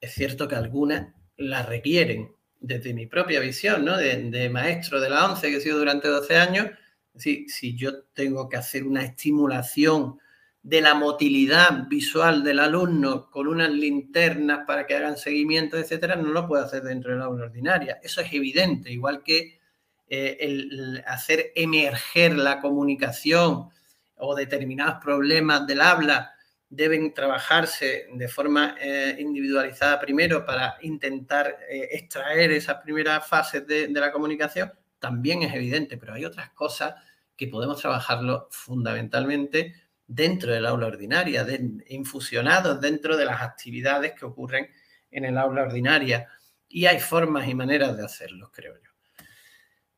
Es 0.00 0.14
cierto 0.14 0.48
que 0.48 0.54
algunas 0.54 1.14
las 1.36 1.66
requieren, 1.66 2.32
desde 2.60 2.94
mi 2.94 3.06
propia 3.06 3.40
visión, 3.40 3.84
¿no? 3.84 3.96
de, 3.96 4.48
maestro 4.50 5.00
de 5.00 5.10
la 5.10 5.26
ONCE 5.26 5.50
que 5.50 5.56
he 5.56 5.60
sido 5.60 5.78
durante 5.78 6.08
12 6.08 6.36
años, 6.36 6.70
si, 7.14 7.48
si 7.48 7.76
yo 7.76 8.04
tengo 8.14 8.48
que 8.48 8.56
hacer 8.56 8.84
una 8.84 9.04
estimulación 9.04 10.18
de 10.66 10.80
la 10.80 10.94
motilidad 10.94 11.86
visual 11.88 12.42
del 12.42 12.58
alumno 12.58 13.30
con 13.30 13.46
unas 13.46 13.70
linternas 13.70 14.66
para 14.66 14.84
que 14.84 14.96
hagan 14.96 15.16
seguimiento, 15.16 15.78
etcétera, 15.78 16.16
no 16.16 16.30
lo 16.30 16.48
puedo 16.48 16.64
hacer 16.64 16.82
dentro 16.82 17.12
de 17.12 17.18
la 17.18 17.26
aula 17.26 17.44
ordinaria. 17.44 18.00
Eso 18.02 18.20
es 18.20 18.32
evidente, 18.32 18.90
igual 18.90 19.22
que 19.22 19.60
eh, 20.08 20.36
el, 20.40 21.04
hacer 21.06 21.52
emerger 21.54 22.36
la 22.36 22.60
comunicación 22.60 23.68
o 24.16 24.34
determinados 24.34 25.02
problemas 25.02 25.66
del 25.66 25.80
habla 25.80 26.32
deben 26.68 27.14
trabajarse 27.14 28.06
de 28.12 28.28
forma 28.28 28.76
eh, 28.80 29.16
individualizada 29.18 30.00
primero 30.00 30.44
para 30.44 30.76
intentar 30.82 31.58
eh, 31.70 31.88
extraer 31.92 32.50
esas 32.52 32.82
primeras 32.82 33.26
fases 33.26 33.66
de, 33.66 33.88
la 33.88 34.12
comunicación, 34.12 34.72
también 34.98 35.42
es 35.42 35.54
evidente, 35.54 35.96
pero 35.96 36.14
hay 36.14 36.24
otras 36.24 36.50
cosas 36.50 36.94
que 37.36 37.46
podemos 37.46 37.80
trabajarlo 37.80 38.48
fundamentalmente 38.50 39.74
dentro 40.06 40.52
del 40.52 40.66
aula 40.66 40.86
ordinaria, 40.86 41.46
infusionados 41.88 42.80
dentro 42.80 43.16
de 43.16 43.26
las 43.26 43.42
actividades 43.42 44.12
que 44.14 44.24
ocurren 44.24 44.68
en 45.10 45.24
el 45.24 45.36
aula 45.38 45.62
ordinaria. 45.62 46.28
Y 46.68 46.86
hay 46.86 46.98
formas 46.98 47.48
y 47.48 47.54
maneras 47.54 47.96
de 47.96 48.04
hacerlo, 48.04 48.50
creo 48.52 48.74
yo. 48.82 48.90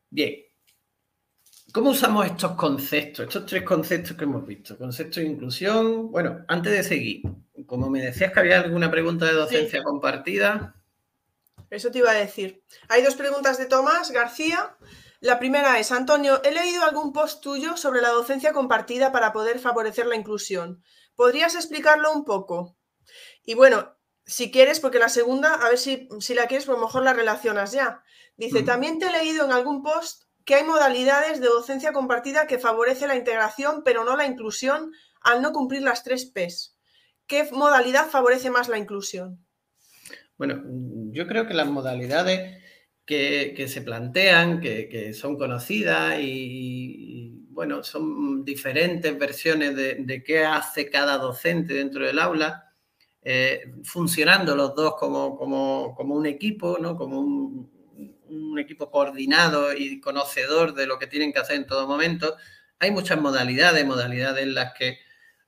Bien, 0.09 0.48
¿Cómo 1.71 1.91
usamos 1.91 2.25
estos 2.25 2.53
conceptos, 2.53 3.27
estos 3.27 3.45
tres 3.45 3.63
conceptos 3.63 4.17
que 4.17 4.23
hemos 4.23 4.45
visto? 4.45 4.77
Concepto 4.77 5.19
de 5.19 5.27
inclusión. 5.27 6.09
Bueno, 6.11 6.43
antes 6.47 6.71
de 6.71 6.83
seguir, 6.83 7.21
como 7.67 7.89
me 7.89 8.01
decías 8.01 8.33
que 8.33 8.39
había 8.39 8.61
alguna 8.61 8.89
pregunta 8.89 9.25
de 9.25 9.33
docencia 9.33 9.83
compartida. 9.83 10.75
Eso 11.69 11.91
te 11.91 11.99
iba 11.99 12.09
a 12.09 12.15
decir. 12.15 12.63
Hay 12.87 13.03
dos 13.03 13.15
preguntas 13.15 13.59
de 13.59 13.67
Tomás 13.67 14.09
García. 14.09 14.75
La 15.19 15.37
primera 15.37 15.77
es, 15.79 15.91
Antonio, 15.91 16.41
he 16.43 16.51
leído 16.51 16.83
algún 16.83 17.13
post 17.13 17.43
tuyo 17.43 17.77
sobre 17.77 18.01
la 18.01 18.09
docencia 18.09 18.51
compartida 18.51 19.11
para 19.11 19.31
poder 19.31 19.59
favorecer 19.59 20.07
la 20.07 20.15
inclusión. 20.15 20.81
¿Podrías 21.15 21.53
explicarlo 21.53 22.11
un 22.13 22.25
poco? 22.25 22.77
Y 23.43 23.53
bueno, 23.53 23.95
si 24.25 24.49
quieres, 24.49 24.79
porque 24.79 24.97
la 24.97 25.09
segunda, 25.09 25.53
a 25.53 25.69
ver 25.69 25.77
si, 25.77 26.07
si 26.19 26.33
la 26.33 26.47
quieres, 26.47 26.65
pues 26.65 26.79
mejor 26.79 27.03
la 27.03 27.13
relacionas 27.13 27.73
ya. 27.73 28.01
Dice, 28.37 28.63
también 28.63 28.97
te 28.97 29.07
he 29.07 29.11
leído 29.11 29.45
en 29.45 29.51
algún 29.51 29.83
post 29.83 30.28
que 30.49 30.55
hay 30.55 30.63
modalidades 30.63 31.39
de 31.39 31.45
docencia 31.45 31.93
compartida 31.93 32.47
que 32.47 32.57
favorece 32.57 33.05
la 33.05 33.15
integración, 33.15 33.83
pero 33.85 34.03
no 34.03 34.17
la 34.17 34.25
inclusión, 34.25 34.91
al 35.21 35.43
no 35.43 35.51
cumplir 35.51 35.83
las 35.83 36.03
tres 36.03 36.25
Ps. 36.25 36.75
¿Qué 37.27 37.47
modalidad 37.51 38.07
favorece 38.07 38.49
más 38.49 38.67
la 38.67 38.79
inclusión? 38.79 39.45
Bueno, 40.39 40.63
yo 41.11 41.27
creo 41.27 41.45
que 41.45 41.53
las 41.53 41.67
modalidades 41.67 42.63
que, 43.05 43.63
se 43.67 43.83
plantean, 43.83 44.59
que, 44.59 45.13
son 45.13 45.37
conocidas 45.37 46.17
y, 46.19 47.45
bueno, 47.51 47.83
son 47.83 48.43
diferentes 48.43 49.19
versiones 49.19 49.75
de, 49.75 50.23
qué 50.25 50.45
hace 50.45 50.89
cada 50.89 51.19
docente 51.19 51.75
dentro 51.75 52.07
del 52.07 52.17
aula, 52.17 52.73
eh, 53.21 53.71
funcionando 53.83 54.55
los 54.55 54.73
dos 54.73 54.95
como, 54.95 55.37
como, 55.37 55.93
como 55.95 56.15
un 56.15 56.25
equipo, 56.25 56.79
¿no? 56.79 56.95
como 56.95 57.19
un, 57.19 57.78
un 58.29 58.59
equipo 58.59 58.89
coordinado 58.91 59.73
y 59.73 59.99
conocedor 59.99 60.73
de 60.73 60.87
lo 60.87 60.99
que 60.99 61.07
tienen 61.07 61.33
que 61.33 61.39
hacer 61.39 61.55
en 61.57 61.67
todo 61.67 61.87
momento. 61.87 62.35
Hay 62.79 62.91
muchas 62.91 63.19
modalidades, 63.19 63.85
modalidades 63.85 64.43
en 64.43 64.53
las 64.53 64.73
que, 64.73 64.99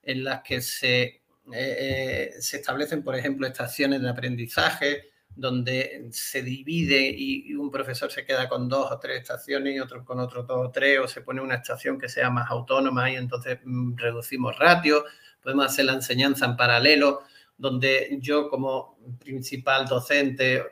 en 0.02 0.24
las 0.24 0.42
que 0.42 0.60
se, 0.60 1.02
eh, 1.02 1.22
eh, 1.52 2.30
se 2.40 2.58
establecen, 2.58 3.02
por 3.02 3.16
ejemplo, 3.16 3.46
estaciones 3.46 4.02
de 4.02 4.10
aprendizaje, 4.10 5.12
donde 5.34 6.08
se 6.12 6.42
divide 6.42 7.08
y, 7.16 7.54
un 7.54 7.70
profesor 7.70 8.10
se 8.12 8.24
queda 8.24 8.48
con 8.48 8.68
dos 8.68 8.90
o 8.90 8.98
tres 8.98 9.22
estaciones 9.22 9.74
y 9.74 9.80
otro 9.80 10.04
con 10.04 10.20
otro 10.20 10.42
dos 10.42 10.68
o 10.68 10.70
tres, 10.70 10.98
o 11.00 11.08
se 11.08 11.22
pone 11.22 11.40
una 11.40 11.56
estación 11.56 11.98
que 11.98 12.08
sea 12.08 12.30
más 12.30 12.50
autónoma 12.50 13.10
y 13.10 13.16
entonces 13.16 13.58
mm, 13.64 13.96
reducimos 13.96 14.58
ratios. 14.58 15.04
Podemos 15.40 15.66
hacer 15.66 15.86
la 15.86 15.94
enseñanza 15.94 16.44
en 16.46 16.56
paralelo, 16.56 17.22
donde 17.56 18.18
yo 18.20 18.48
como 18.50 18.98
principal 19.18 19.86
docente 19.86 20.62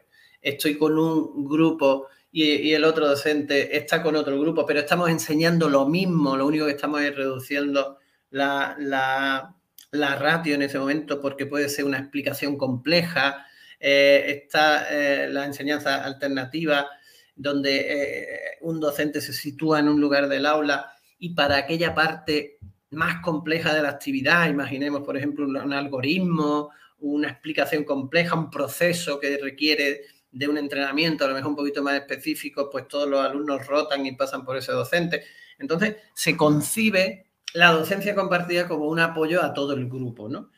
estoy 0.41 0.77
con 0.77 0.99
un 0.99 1.45
grupo 1.49 2.09
y, 2.33 2.73
el 2.73 2.85
otro 2.85 3.09
docente 3.09 3.77
está 3.77 4.03
con 4.03 4.17
otro 4.17 4.39
grupo, 4.41 4.65
pero 4.65 4.81
estamos 4.81 5.11
enseñando 5.11 5.69
lo 5.69 5.87
mismo, 5.87 6.37
lo 6.37 6.47
único 6.47 6.67
que 6.67 6.73
estamos 6.73 7.01
es 7.03 7.15
reduciendo 7.15 7.99
la, 8.31 8.77
la, 8.79 10.17
ratio 10.17 10.55
en 10.55 10.63
ese 10.63 10.79
momento 10.79 11.21
porque 11.21 11.47
puede 11.47 11.69
ser 11.69 11.85
una 11.85 11.99
explicación 11.99 12.57
compleja, 12.57 13.47
eh, 13.81 14.43
está 14.45 14.87
eh, 14.91 15.29
la 15.31 15.47
enseñanza 15.47 16.05
alternativa 16.05 16.89
donde 17.35 17.87
eh, 17.89 18.39
un 18.61 18.79
docente 18.79 19.21
se 19.21 19.33
sitúa 19.33 19.81
en 19.81 19.89
un 19.89 20.01
lugar 20.01 20.29
del 20.29 20.47
aula 20.47 20.93
y 21.19 21.31
para 21.31 21.57
aquella 21.57 21.95
parte 21.95 22.59
más 22.91 23.23
compleja 23.23 23.75
de 23.75 23.83
la 23.83 23.89
actividad, 23.91 24.49
imaginemos 24.49 25.03
por 25.03 25.17
ejemplo 25.17 25.47
un 25.47 25.73
algoritmo, 25.73 26.71
una 26.99 27.29
explicación 27.29 27.85
compleja, 27.85 28.37
un 28.37 28.51
proceso 28.51 29.19
que 29.19 29.39
requiere 29.39 30.03
de 30.33 30.49
un 30.49 30.59
entrenamiento, 30.59 31.25
a 31.25 31.29
lo 31.29 31.35
mejor 31.35 31.51
un 31.51 31.57
poquito 31.57 31.83
más 31.83 31.95
específico, 31.95 32.71
pues 32.71 32.87
todos 32.89 33.09
los 33.09 33.25
alumnos 33.25 33.67
rotan 33.67 34.07
y 34.07 34.13
pasan 34.13 34.45
por 34.45 34.57
ese 34.57 34.73
docente. 34.73 35.25
Entonces, 35.59 35.97
se 36.15 36.37
concibe 36.37 37.31
la 37.55 37.73
docencia 37.73 38.15
compartida 38.15 38.69
como 38.69 38.87
un 38.87 39.01
apoyo 39.01 39.43
a 39.43 39.53
todo 39.53 39.75
el 39.75 39.89
grupo, 39.89 40.29
¿no? 40.29 40.51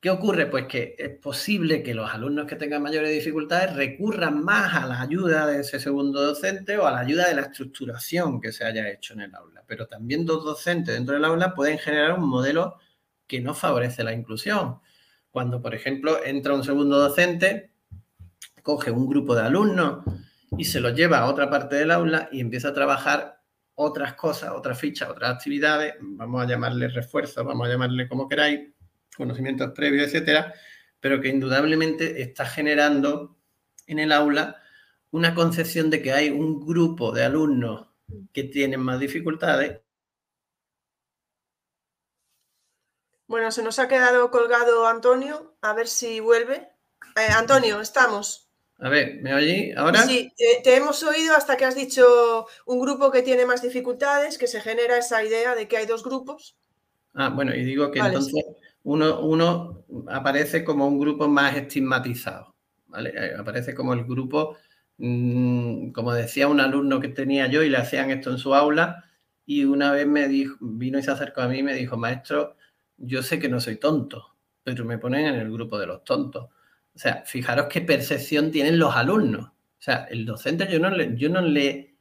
¿Qué 0.00 0.10
ocurre? 0.10 0.46
Pues 0.46 0.66
que 0.66 0.94
es 0.98 1.18
posible 1.18 1.82
que 1.82 1.94
los 1.94 2.08
alumnos 2.12 2.46
que 2.46 2.56
tengan 2.56 2.82
mayores 2.82 3.10
dificultades 3.10 3.74
recurran 3.74 4.44
más 4.44 4.74
a 4.74 4.86
la 4.86 5.00
ayuda 5.00 5.46
de 5.46 5.60
ese 5.60 5.80
segundo 5.80 6.22
docente 6.22 6.76
o 6.78 6.86
a 6.86 6.92
la 6.92 7.00
ayuda 7.00 7.28
de 7.28 7.34
la 7.34 7.42
estructuración 7.42 8.40
que 8.40 8.52
se 8.52 8.64
haya 8.64 8.88
hecho 8.90 9.14
en 9.14 9.22
el 9.22 9.34
aula. 9.34 9.64
Pero 9.66 9.86
también 9.86 10.24
dos 10.24 10.44
docentes 10.44 10.94
dentro 10.94 11.14
del 11.14 11.24
aula 11.24 11.54
pueden 11.54 11.78
generar 11.78 12.12
un 12.18 12.28
modelo 12.28 12.78
que 13.26 13.40
no 13.40 13.54
favorece 13.54 14.04
la 14.04 14.12
inclusión. 14.12 14.80
Cuando, 15.30 15.60
por 15.60 15.74
ejemplo, 15.74 16.24
entra 16.24 16.54
un 16.54 16.62
segundo 16.62 16.98
docente 16.98 17.72
coge 18.66 18.90
un 18.90 19.06
grupo 19.06 19.36
de 19.36 19.42
alumnos 19.42 20.02
y 20.58 20.64
se 20.64 20.80
los 20.80 20.92
lleva 20.92 21.18
a 21.18 21.26
otra 21.26 21.48
parte 21.48 21.76
del 21.76 21.92
aula 21.92 22.28
y 22.32 22.40
empieza 22.40 22.70
a 22.70 22.74
trabajar 22.74 23.40
otras 23.76 24.14
cosas, 24.14 24.50
otras 24.50 24.76
fichas, 24.76 25.08
otras 25.08 25.36
actividades, 25.36 25.94
vamos 26.00 26.42
a 26.42 26.48
llamarle 26.48 26.88
refuerzo, 26.88 27.44
vamos 27.44 27.68
a 27.68 27.70
llamarle 27.70 28.08
como 28.08 28.28
queráis, 28.28 28.72
conocimientos 29.16 29.70
previos, 29.70 30.08
etcétera, 30.08 30.52
pero 30.98 31.20
que 31.20 31.28
indudablemente 31.28 32.20
está 32.20 32.44
generando 32.44 33.38
en 33.86 34.00
el 34.00 34.10
aula 34.10 34.60
una 35.12 35.32
concepción 35.32 35.88
de 35.88 36.02
que 36.02 36.12
hay 36.12 36.30
un 36.30 36.58
grupo 36.58 37.12
de 37.12 37.22
alumnos 37.22 37.86
que 38.32 38.42
tienen 38.42 38.80
más 38.80 38.98
dificultades. 38.98 39.80
Bueno, 43.28 43.52
se 43.52 43.62
nos 43.62 43.78
ha 43.78 43.86
quedado 43.86 44.32
colgado 44.32 44.88
Antonio, 44.88 45.56
a 45.62 45.72
ver 45.72 45.86
si 45.86 46.18
vuelve. 46.18 46.68
Eh, 47.14 47.28
Antonio, 47.32 47.80
estamos. 47.80 48.45
A 48.78 48.90
ver, 48.90 49.20
¿me 49.22 49.34
oí 49.34 49.72
ahora? 49.72 50.02
Sí, 50.02 50.32
te, 50.36 50.76
hemos 50.76 51.02
oído 51.02 51.34
hasta 51.34 51.56
que 51.56 51.64
has 51.64 51.74
dicho 51.74 52.46
un 52.66 52.78
grupo 52.78 53.10
que 53.10 53.22
tiene 53.22 53.46
más 53.46 53.62
dificultades, 53.62 54.36
que 54.36 54.46
se 54.46 54.60
genera 54.60 54.98
esa 54.98 55.24
idea 55.24 55.54
de 55.54 55.66
que 55.66 55.78
hay 55.78 55.86
dos 55.86 56.04
grupos. 56.04 56.56
Ah, 57.14 57.30
bueno, 57.30 57.54
y 57.54 57.64
digo 57.64 57.90
que 57.90 58.00
entonces 58.00 58.44
uno, 58.82 59.20
uno, 59.20 59.84
aparece 60.08 60.62
como 60.62 60.86
un 60.86 60.98
grupo 60.98 61.26
más 61.26 61.56
estigmatizado, 61.56 62.54
¿vale? 62.88 63.14
Eh, 63.16 63.34
aparece 63.38 63.74
como 63.74 63.94
el 63.94 64.04
grupo, 64.04 64.58
mm, 64.98 65.92
como 65.92 66.12
decía 66.12 66.46
un 66.46 66.60
alumno 66.60 67.00
que 67.00 67.08
tenía 67.08 67.46
yo 67.46 67.62
y 67.62 67.70
le 67.70 67.78
hacían 67.78 68.10
esto 68.10 68.30
en 68.30 68.38
su 68.38 68.54
aula, 68.54 69.04
y 69.46 69.64
una 69.64 69.90
vez 69.90 70.06
me 70.06 70.28
dijo, 70.28 70.56
vino 70.60 70.98
y 70.98 71.02
se 71.02 71.12
acercó 71.12 71.40
a 71.40 71.48
mí 71.48 71.60
y 71.60 71.62
me 71.62 71.74
dijo, 71.74 71.96
maestro, 71.96 72.56
yo 72.98 73.22
sé 73.22 73.38
que 73.38 73.48
no 73.48 73.58
soy 73.58 73.76
tonto, 73.76 74.36
pero 74.62 74.84
me 74.84 74.98
ponen 74.98 75.26
en 75.26 75.36
el 75.36 75.50
grupo 75.50 75.78
de 75.78 75.86
los 75.86 76.04
tontos 76.04 76.50
O 76.96 76.98
sea, 76.98 77.22
fijaros 77.26 77.66
qué 77.70 77.82
percepción 77.82 78.50
tienen 78.50 78.78
los 78.78 78.96
alumnos. 78.96 79.46
O 79.46 79.82
sea, 79.82 80.06
el 80.10 80.24
docente, 80.24 80.66
yo 80.70 80.80
no 80.80 80.90
le, 80.90 81.14
yo 81.16 81.28
no 81.28 81.42
le 81.42 81.98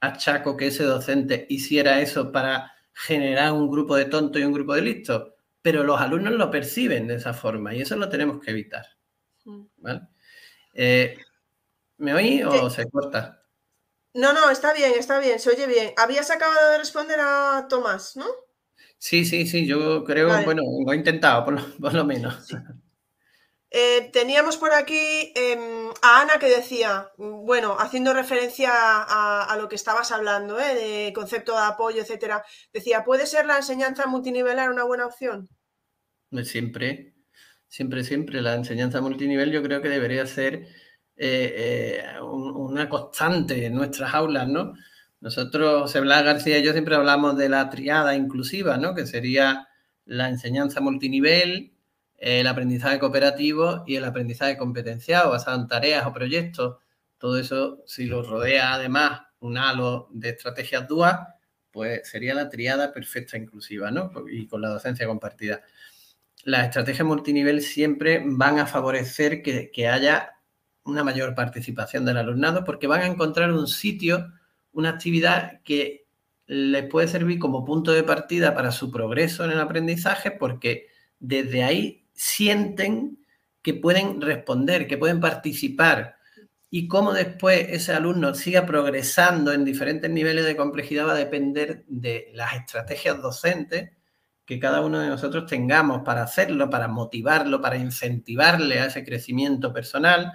achaco 0.00 0.56
que 0.56 0.66
ese 0.66 0.82
docente 0.82 1.46
hiciera 1.48 2.00
eso 2.00 2.32
para 2.32 2.72
generar 2.92 3.52
un 3.52 3.70
grupo 3.70 3.94
de 3.96 4.06
tontos 4.06 4.42
y 4.42 4.44
un 4.44 4.52
grupo 4.52 4.74
de 4.74 4.82
listos, 4.82 5.32
pero 5.62 5.84
los 5.84 6.00
alumnos 6.00 6.32
lo 6.32 6.50
perciben 6.50 7.06
de 7.06 7.14
esa 7.14 7.32
forma 7.32 7.72
y 7.72 7.80
eso 7.80 7.94
lo 7.96 8.08
tenemos 8.08 8.44
que 8.44 8.50
evitar. 8.50 8.84
Mm. 9.44 9.62
Eh, 10.74 11.16
¿Me 11.98 12.14
oí 12.14 12.42
o 12.42 12.68
se 12.68 12.90
corta? 12.90 13.44
No, 14.14 14.32
no, 14.32 14.50
está 14.50 14.74
bien, 14.74 14.92
está 14.98 15.20
bien, 15.20 15.38
se 15.38 15.50
oye 15.50 15.68
bien. 15.68 15.94
Habías 15.96 16.30
acabado 16.32 16.72
de 16.72 16.78
responder 16.78 17.18
a 17.20 17.66
Tomás, 17.68 18.16
¿no? 18.16 18.26
Sí, 18.98 19.24
sí, 19.24 19.46
sí, 19.46 19.66
yo 19.66 20.04
creo, 20.04 20.28
bueno, 20.44 20.62
lo 20.84 20.92
he 20.92 20.96
intentado, 20.96 21.44
por 21.44 21.92
lo, 21.92 22.04
menos. 22.04 22.48
Eh, 23.74 24.10
teníamos 24.12 24.58
por 24.58 24.74
aquí 24.74 25.32
em, 25.34 25.88
a 26.02 26.20
Ana 26.20 26.38
que 26.38 26.50
decía, 26.50 27.08
bueno, 27.16 27.74
haciendo 27.78 28.12
referencia 28.12 28.70
a, 28.70 29.56
lo 29.56 29.66
que 29.66 29.76
estabas 29.76 30.12
hablando, 30.12 30.60
¿eh? 30.60 30.74
de 30.74 31.12
concepto 31.14 31.52
de 31.52 31.62
apoyo, 31.62 32.02
etcétera, 32.02 32.44
decía, 32.70 33.02
¿puede 33.02 33.26
ser 33.26 33.46
la 33.46 33.56
enseñanza 33.56 34.06
multinivelar 34.06 34.70
una 34.70 34.84
buena 34.84 35.06
opción? 35.06 35.48
Siempre, 36.44 37.14
siempre, 37.66 38.04
siempre. 38.04 38.42
La 38.42 38.54
enseñanza 38.54 39.00
multinivel 39.00 39.50
yo 39.50 39.62
creo 39.62 39.80
que 39.80 39.88
debería 39.88 40.26
ser 40.26 40.68
eh, 41.16 42.04
una 42.20 42.90
constante 42.90 43.64
en 43.64 43.74
nuestras 43.74 44.12
aulas, 44.12 44.48
¿no? 44.48 44.74
Nosotros, 45.20 45.82
José 45.82 46.00
García 46.04 46.58
y 46.58 46.62
yo 46.62 46.72
siempre 46.72 46.96
hablamos 46.96 47.38
de 47.38 47.48
la 47.48 47.70
triada 47.70 48.14
inclusiva, 48.16 48.76
¿no? 48.76 48.94
Que 48.94 49.06
sería 49.06 49.66
la 50.04 50.28
enseñanza 50.28 50.82
multinivel, 50.82 51.71
el 52.22 52.46
aprendizaje 52.46 53.00
cooperativo 53.00 53.82
y 53.84 53.96
el 53.96 54.04
aprendizaje 54.04 54.56
competenciado 54.56 55.30
basado 55.30 55.60
en 55.60 55.66
tareas 55.66 56.06
o 56.06 56.12
proyectos. 56.12 56.76
Todo 57.18 57.36
eso, 57.36 57.82
si 57.84 58.06
lo 58.06 58.22
rodea 58.22 58.74
además 58.74 59.22
un 59.40 59.58
halo 59.58 60.08
de 60.12 60.28
estrategias 60.28 60.86
duas, 60.86 61.18
pues 61.72 62.08
sería 62.08 62.32
la 62.34 62.48
triada 62.48 62.92
perfecta 62.92 63.36
inclusiva, 63.36 63.90
¿no? 63.90 64.12
Y 64.30 64.46
con 64.46 64.62
la 64.62 64.68
docencia 64.68 65.04
compartida. 65.04 65.62
Las 66.44 66.66
estrategias 66.66 67.04
multinivel 67.04 67.60
siempre 67.60 68.22
van 68.24 68.60
a 68.60 68.66
favorecer 68.66 69.42
que, 69.42 69.72
que 69.72 69.88
haya 69.88 70.30
una 70.84 71.02
mayor 71.02 71.34
participación 71.34 72.04
del 72.04 72.18
alumnado 72.18 72.62
porque 72.62 72.86
van 72.86 73.00
a 73.00 73.06
encontrar 73.06 73.50
un 73.50 73.66
sitio, 73.66 74.32
una 74.70 74.90
actividad 74.90 75.60
que 75.64 76.06
les 76.46 76.84
puede 76.84 77.08
servir 77.08 77.40
como 77.40 77.64
punto 77.64 77.90
de 77.90 78.04
partida 78.04 78.54
para 78.54 78.70
su 78.70 78.92
progreso 78.92 79.44
en 79.44 79.50
el 79.50 79.60
aprendizaje 79.60 80.30
porque 80.30 80.86
desde 81.18 81.64
ahí 81.64 82.01
sienten 82.12 83.18
que 83.62 83.74
pueden 83.74 84.20
responder, 84.20 84.86
que 84.86 84.98
pueden 84.98 85.20
participar 85.20 86.16
y 86.74 86.88
cómo 86.88 87.12
después 87.12 87.66
ese 87.68 87.92
alumno 87.92 88.34
siga 88.34 88.64
progresando 88.64 89.52
en 89.52 89.64
diferentes 89.64 90.10
niveles 90.10 90.46
de 90.46 90.56
complejidad 90.56 91.06
va 91.06 91.12
a 91.12 91.16
depender 91.16 91.84
de 91.86 92.30
las 92.32 92.54
estrategias 92.54 93.20
docentes 93.20 93.90
que 94.46 94.58
cada 94.58 94.80
uno 94.80 94.98
de 94.98 95.08
nosotros 95.08 95.46
tengamos 95.46 96.02
para 96.02 96.22
hacerlo, 96.22 96.70
para 96.70 96.88
motivarlo, 96.88 97.60
para 97.60 97.76
incentivarle 97.76 98.80
a 98.80 98.86
ese 98.86 99.04
crecimiento 99.04 99.72
personal 99.72 100.32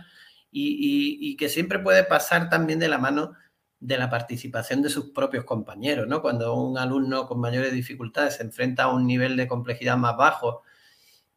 y, 0.52 1.36
que 1.38 1.50
siempre 1.50 1.80
puede 1.80 2.04
pasar 2.04 2.50
también 2.50 2.80
de 2.80 2.88
la 2.88 3.00
mano 3.00 3.34
de 3.80 3.98
la 3.98 4.10
participación 4.10 4.84
de 4.84 4.90
sus 4.90 5.10
propios 5.12 5.44
compañeros, 5.44 6.08
¿no? 6.08 6.22
Cuando 6.22 6.56
un 6.56 6.78
alumno 6.78 7.28
con 7.28 7.40
mayores 7.40 7.74
dificultades 7.74 8.36
se 8.36 8.44
enfrenta 8.44 8.84
a 8.84 8.94
un 8.94 9.06
nivel 9.06 9.38
de 9.38 9.48
complejidad 9.48 9.98
más 9.98 10.16
bajo 10.16 10.64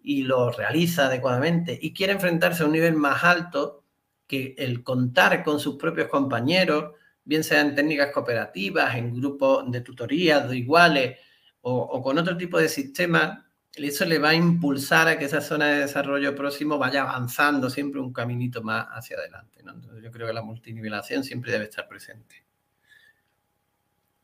y 0.03 0.23
lo 0.23 0.51
realiza 0.51 1.07
adecuadamente 1.07 1.79
y 1.81 1.93
quiere 1.93 2.15
enfrentarse 2.15 2.63
a 2.63 2.67
un 2.67 2.73
nivel 2.73 2.95
más 2.95 3.23
alto 3.25 3.85
que 4.27 4.55
el 4.59 4.83
contar 4.83 5.43
con 5.43 5.59
sus 5.59 5.77
propios 5.77 6.09
compañeros, 6.09 6.95
bien 7.25 7.43
sea 7.43 7.61
en 7.61 7.75
técnicas 7.75 8.13
cooperativas, 8.13 8.95
en 8.95 9.15
grupos 9.15 9.71
de 9.71 9.81
tutorías 9.81 10.49
de 10.49 10.57
iguales 10.57 11.19
o, 11.63 12.01
con 12.03 12.17
otro 12.17 12.37
tipo 12.37 12.59
de 12.59 12.69
sistemas, 12.69 13.39
eso 13.75 14.05
le 14.05 14.19
va 14.19 14.31
a 14.31 14.35
impulsar 14.35 15.09
a 15.09 15.19
que 15.19 15.27
esa 15.27 15.41
zona 15.41 15.67
de 15.69 15.81
desarrollo 15.81 16.35
próximo 16.35 16.79
vaya 16.79 17.03
avanzando 17.03 17.69
siempre 17.71 18.01
un 18.01 18.13
caminito 18.13 18.63
más 18.63 18.87
hacia 18.91 19.17
adelante. 19.17 19.63
yo 20.03 20.11
creo 20.11 20.27
que 20.27 20.33
la 20.33 20.43
multinivelación 20.43 21.25
siempre 21.25 21.53
debe 21.53 21.65
estar 21.65 21.87
presente. 21.87 22.45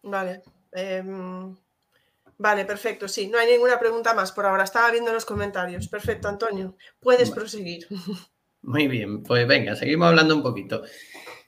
Vale. 0.02 0.42
Em, 0.72 1.56
Vale, 2.38 2.66
perfecto, 2.66 3.08
sí, 3.08 3.28
no 3.28 3.38
hay 3.38 3.50
ninguna 3.50 3.78
pregunta 3.78 4.12
más 4.12 4.32
por 4.32 4.44
ahora. 4.44 4.64
Estaba 4.64 4.90
viendo 4.90 5.12
los 5.12 5.24
comentarios. 5.24 5.88
Perfecto, 5.88 6.28
Antonio. 6.28 6.76
Puedes 7.00 7.30
proseguir. 7.30 7.86
Muy 8.62 8.88
bien, 8.88 9.22
pues 9.22 9.46
venga, 9.46 9.74
seguimos 9.76 10.08
hablando 10.08 10.34
un 10.36 10.42
poquito. 10.42 10.82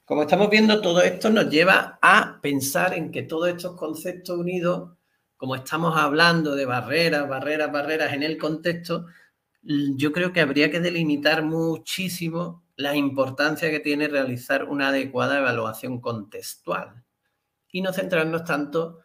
Como 0.04 0.22
estamos 0.22 0.48
viendo, 0.48 0.80
todo 0.80 1.02
esto 1.02 1.28
nos 1.28 1.50
lleva 1.50 1.98
a 2.00 2.40
pensar 2.40 2.94
en 2.94 3.10
que 3.10 3.22
todos 3.22 3.48
estos 3.48 3.76
conceptos 3.76 4.38
unidos, 4.38 4.96
como 5.36 5.54
estamos 5.56 5.96
hablando 5.96 6.54
de 6.54 6.64
barreras, 6.64 7.28
barreras, 7.28 7.70
barreras 7.70 8.14
en 8.14 8.22
el 8.22 8.38
contexto, 8.38 9.06
yo 9.62 10.12
creo 10.12 10.32
que 10.32 10.40
habría 10.40 10.70
que 10.70 10.80
delimitar 10.80 11.42
muchísimo 11.42 12.64
la 12.76 12.94
importancia 12.96 13.70
que 13.70 13.80
tiene 13.80 14.08
realizar 14.08 14.64
una 14.64 14.88
adecuada 14.88 15.40
evaluación 15.40 16.00
contextual 16.00 17.04
y 17.70 17.82
no 17.82 17.92
centrarnos 17.92 18.44
tanto 18.44 19.00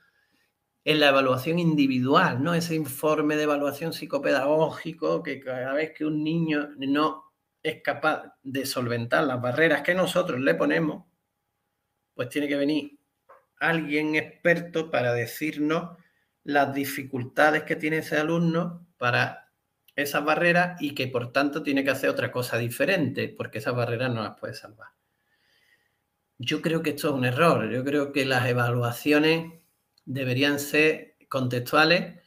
en 0.86 1.00
la 1.00 1.10
evaluación 1.10 1.60
individual, 1.60 2.44
¿no? 2.44 2.54
Ese 2.54 2.76
informe 2.76 3.36
de 3.36 3.44
evaluación 3.44 3.94
psicopedagógico 3.94 5.24
que 5.24 5.40
cada 5.40 5.74
vez 5.74 5.94
que 5.94 6.06
un 6.06 6.24
niño 6.24 6.70
no 6.78 7.32
es 7.62 7.82
capaz 7.82 8.34
de 8.44 8.66
solventar 8.66 9.24
las 9.24 9.42
barreras 9.42 9.82
que 9.82 9.96
nosotros 9.96 10.42
le 10.42 10.56
ponemos, 10.56 11.06
pues 12.14 12.30
tiene 12.30 12.48
que 12.48 12.58
venir 12.58 13.00
alguien 13.60 14.16
experto 14.16 14.92
para 14.92 15.14
decirnos 15.14 15.98
las 16.44 16.74
dificultades 16.74 17.64
que 17.64 17.78
tiene 17.78 18.00
ese 18.00 18.18
alumno 18.18 18.86
para 18.98 19.52
esas 19.96 20.26
barreras 20.26 20.82
y 20.82 20.94
que 20.94 21.08
por 21.08 21.32
tanto 21.32 21.64
tiene 21.64 21.84
que 21.84 21.92
hacer 21.92 22.10
otra 22.10 22.32
cosa 22.32 22.58
diferente 22.58 23.30
porque 23.30 23.60
esas 23.60 23.76
barreras 23.76 24.12
no 24.12 24.24
las 24.24 24.38
puede 24.38 24.54
salvar. 24.54 24.90
Yo 26.38 26.62
creo 26.62 26.84
que 26.84 26.90
esto 26.90 27.10
es 27.10 27.14
un 27.14 27.26
error. 27.26 27.70
Yo 27.70 27.86
creo 27.86 28.12
que 28.12 28.26
las 28.26 28.46
evaluaciones 28.48 29.63
deberían 30.06 30.60
ser 30.60 31.18
contextuales 31.30 32.20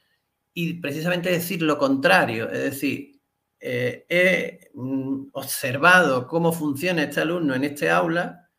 y 0.53 0.75
precisamente 0.81 1.31
decir 1.31 1.63
lo 1.63 1.79
contrario, 1.79 2.51
es 2.51 2.63
decir, 2.63 3.21
eh, 3.61 4.07
he 4.09 4.71
mm, 4.75 5.29
observado 5.33 6.27
cómo 6.27 6.53
funciona 6.53 7.03
este 7.03 7.21
alumno 7.21 7.55
en 7.55 7.65
este 7.65 7.91
aula 7.91 8.51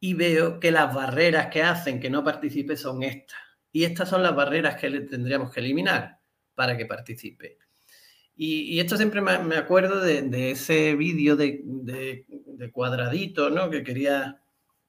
y 0.00 0.14
veo 0.14 0.60
que 0.60 0.70
las 0.70 0.94
barreras 0.94 1.48
que 1.48 1.62
hacen 1.62 2.00
que 2.00 2.10
no 2.10 2.22
participe 2.22 2.76
son 2.76 3.02
estas. 3.02 3.38
Y 3.72 3.84
estas 3.84 4.08
son 4.08 4.22
las 4.22 4.36
barreras 4.36 4.76
que 4.76 4.90
le 4.90 5.00
tendríamos 5.00 5.50
que 5.50 5.60
eliminar 5.60 6.20
para 6.54 6.76
que 6.76 6.86
participe. 6.86 7.58
Y, 8.36 8.80
esto 8.80 8.96
siempre 8.96 9.20
me, 9.20 9.56
acuerdo 9.56 10.00
de, 10.00 10.50
ese 10.50 10.94
vídeo 10.96 11.36
de, 11.36 11.62
de, 11.64 12.70
cuadradito, 12.72 13.48
¿no? 13.50 13.70
Que 13.70 13.84
quería 13.84 14.42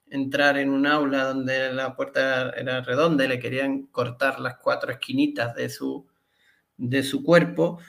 entrar 0.10 0.58
en 0.58 0.70
un 0.70 0.86
aula 0.86 1.26
donde 1.26 1.74
la 1.74 1.96
puerta 1.96 2.52
era 2.52 2.82
redonda 2.82 3.26
y 3.26 3.28
le 3.28 3.40
querían 3.40 3.88
cortar 3.88 4.40
las 4.40 4.58
cuatro 4.58 4.92
esquinitas 4.92 5.56
de 5.56 5.70
su, 5.70 6.08
de 6.78 7.04
su 7.04 7.24
cuerpo, 7.24 7.80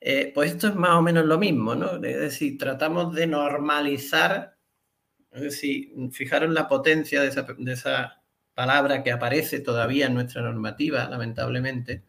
eh, 0.00 0.32
pues 0.34 0.52
esto 0.52 0.68
es 0.68 0.74
más 0.74 0.92
o 0.92 1.02
menos 1.02 1.24
lo 1.24 1.38
mismo, 1.38 1.74
¿no? 1.74 1.96
Es 1.96 2.20
decir, 2.20 2.58
tratamos 2.58 3.14
de 3.14 3.26
normalizar, 3.26 4.56
es 5.32 5.42
decir, 5.42 5.92
fijaros 6.12 6.50
la 6.50 6.68
potencia 6.68 7.20
de 7.22 7.28
esa, 7.28 7.46
de 7.58 7.72
esa 7.72 8.22
palabra 8.54 9.02
que 9.02 9.12
aparece 9.12 9.60
todavía 9.60 10.06
en 10.06 10.14
nuestra 10.14 10.42
normativa, 10.42 11.08
lamentablemente, 11.08 12.04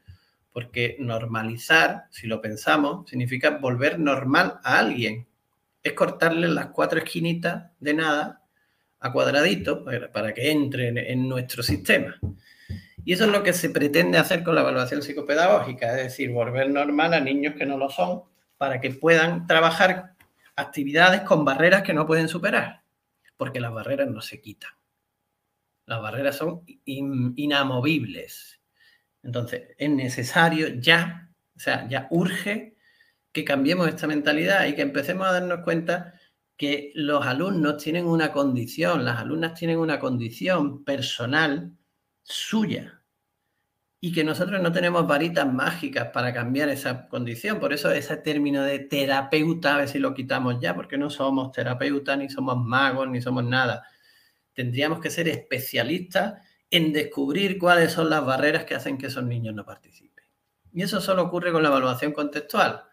porque 0.51 0.97
normalizar, 0.99 2.05
si 2.11 2.27
lo 2.27 2.41
pensamos, 2.41 3.09
significa 3.09 3.51
volver 3.57 3.99
normal 3.99 4.59
a 4.63 4.79
alguien. 4.79 5.27
Es 5.83 5.93
cortarle 5.93 6.47
las 6.47 6.67
cuatro 6.67 6.99
esquinitas 6.99 7.71
de 7.79 7.93
nada 7.93 8.46
a 8.99 9.11
cuadradito 9.11 9.85
para 10.11 10.33
que 10.33 10.51
entren 10.51 10.97
en 10.97 11.27
nuestro 11.27 11.63
sistema. 11.63 12.19
Y 13.05 13.13
eso 13.13 13.25
es 13.25 13.31
lo 13.31 13.41
que 13.41 13.53
se 13.53 13.69
pretende 13.69 14.17
hacer 14.17 14.43
con 14.43 14.55
la 14.55 14.61
evaluación 14.61 15.01
psicopedagógica, 15.01 15.91
es 15.91 16.03
decir, 16.03 16.31
volver 16.31 16.69
normal 16.69 17.13
a 17.13 17.21
niños 17.21 17.55
que 17.55 17.65
no 17.65 17.77
lo 17.77 17.89
son 17.89 18.23
para 18.57 18.81
que 18.81 18.91
puedan 18.91 19.47
trabajar 19.47 20.15
actividades 20.55 21.21
con 21.21 21.45
barreras 21.45 21.83
que 21.83 21.93
no 21.93 22.05
pueden 22.05 22.27
superar, 22.27 22.81
porque 23.37 23.61
las 23.61 23.71
barreras 23.71 24.09
no 24.09 24.21
se 24.21 24.41
quitan. 24.41 24.71
Las 25.85 26.01
barreras 26.01 26.35
son 26.35 26.63
inamovibles. 26.85 28.59
Entonces, 29.23 29.69
es 29.77 29.89
necesario 29.89 30.67
ya, 30.67 31.29
o 31.55 31.59
sea, 31.59 31.87
ya 31.87 32.07
urge 32.09 32.75
que 33.31 33.45
cambiemos 33.45 33.87
esta 33.87 34.07
mentalidad 34.07 34.65
y 34.65 34.75
que 34.75 34.81
empecemos 34.81 35.27
a 35.27 35.33
darnos 35.33 35.59
cuenta 35.63 36.16
que 36.57 36.91
los 36.95 37.25
alumnos 37.25 37.77
tienen 37.77 38.05
una 38.05 38.31
condición, 38.31 39.05
las 39.05 39.19
alumnas 39.19 39.53
tienen 39.53 39.77
una 39.77 39.99
condición 39.99 40.83
personal 40.83 41.77
suya 42.23 42.97
y 43.99 44.11
que 44.11 44.23
nosotros 44.23 44.61
no 44.61 44.71
tenemos 44.71 45.07
varitas 45.07 45.51
mágicas 45.51 46.09
para 46.13 46.33
cambiar 46.33 46.69
esa 46.69 47.07
condición. 47.07 47.59
Por 47.59 47.73
eso 47.73 47.91
ese 47.91 48.17
término 48.17 48.63
de 48.63 48.79
terapeuta, 48.79 49.75
a 49.75 49.77
ver 49.79 49.89
si 49.89 49.99
lo 49.99 50.13
quitamos 50.13 50.59
ya, 50.59 50.75
porque 50.75 50.97
no 50.97 51.09
somos 51.09 51.51
terapeutas, 51.51 52.17
ni 52.17 52.29
somos 52.29 52.57
magos, 52.57 53.09
ni 53.09 53.21
somos 53.21 53.43
nada. 53.43 53.83
Tendríamos 54.53 54.99
que 54.99 55.09
ser 55.09 55.27
especialistas 55.27 56.41
en 56.69 56.93
descubrir 56.93 57.57
cuáles 57.57 57.91
son 57.91 58.09
las 58.09 58.25
barreras 58.25 58.65
que 58.65 58.75
hacen 58.75 58.97
que 58.97 59.07
esos 59.07 59.23
niños 59.23 59.55
no 59.55 59.65
participen. 59.65 60.25
Y 60.73 60.83
eso 60.83 61.01
solo 61.01 61.23
ocurre 61.23 61.51
con 61.51 61.63
la 61.63 61.69
evaluación 61.69 62.11
contextual. 62.11 62.83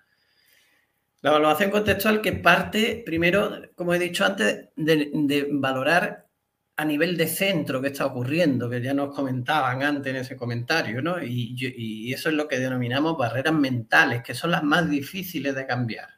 La 1.25 1.31
evaluación 1.31 1.71
contextual 1.71 2.21
que 2.21 2.35
parte, 2.35 3.03
primero, 3.03 3.63
como 3.75 3.95
he 3.95 3.99
dicho 3.99 4.27
antes, 4.27 4.69
de, 4.77 5.49
valorar 5.53 6.29
a 6.77 6.85
nivel 6.85 7.17
de 7.17 7.27
centro 7.27 7.81
qué 7.81 7.87
está 7.87 8.05
ocurriendo, 8.05 8.69
que 8.69 8.83
ya 8.83 8.93
nos 8.93 9.15
comentaban 9.15 9.83
antes 9.83 10.11
en 10.11 10.21
ese 10.21 10.37
comentario, 10.37 11.01
¿no? 11.01 11.23
Y, 11.23 11.57
y, 11.59 12.13
eso 12.13 12.29
es 12.29 12.35
lo 12.35 12.47
que 12.47 12.59
denominamos 12.59 13.17
barreras 13.17 13.55
mentales, 13.55 14.23
que 14.23 14.35
son 14.35 14.51
las 14.51 14.63
más 14.63 14.91
difíciles 14.91 15.55
de 15.55 15.67
cambiar. 15.67 16.11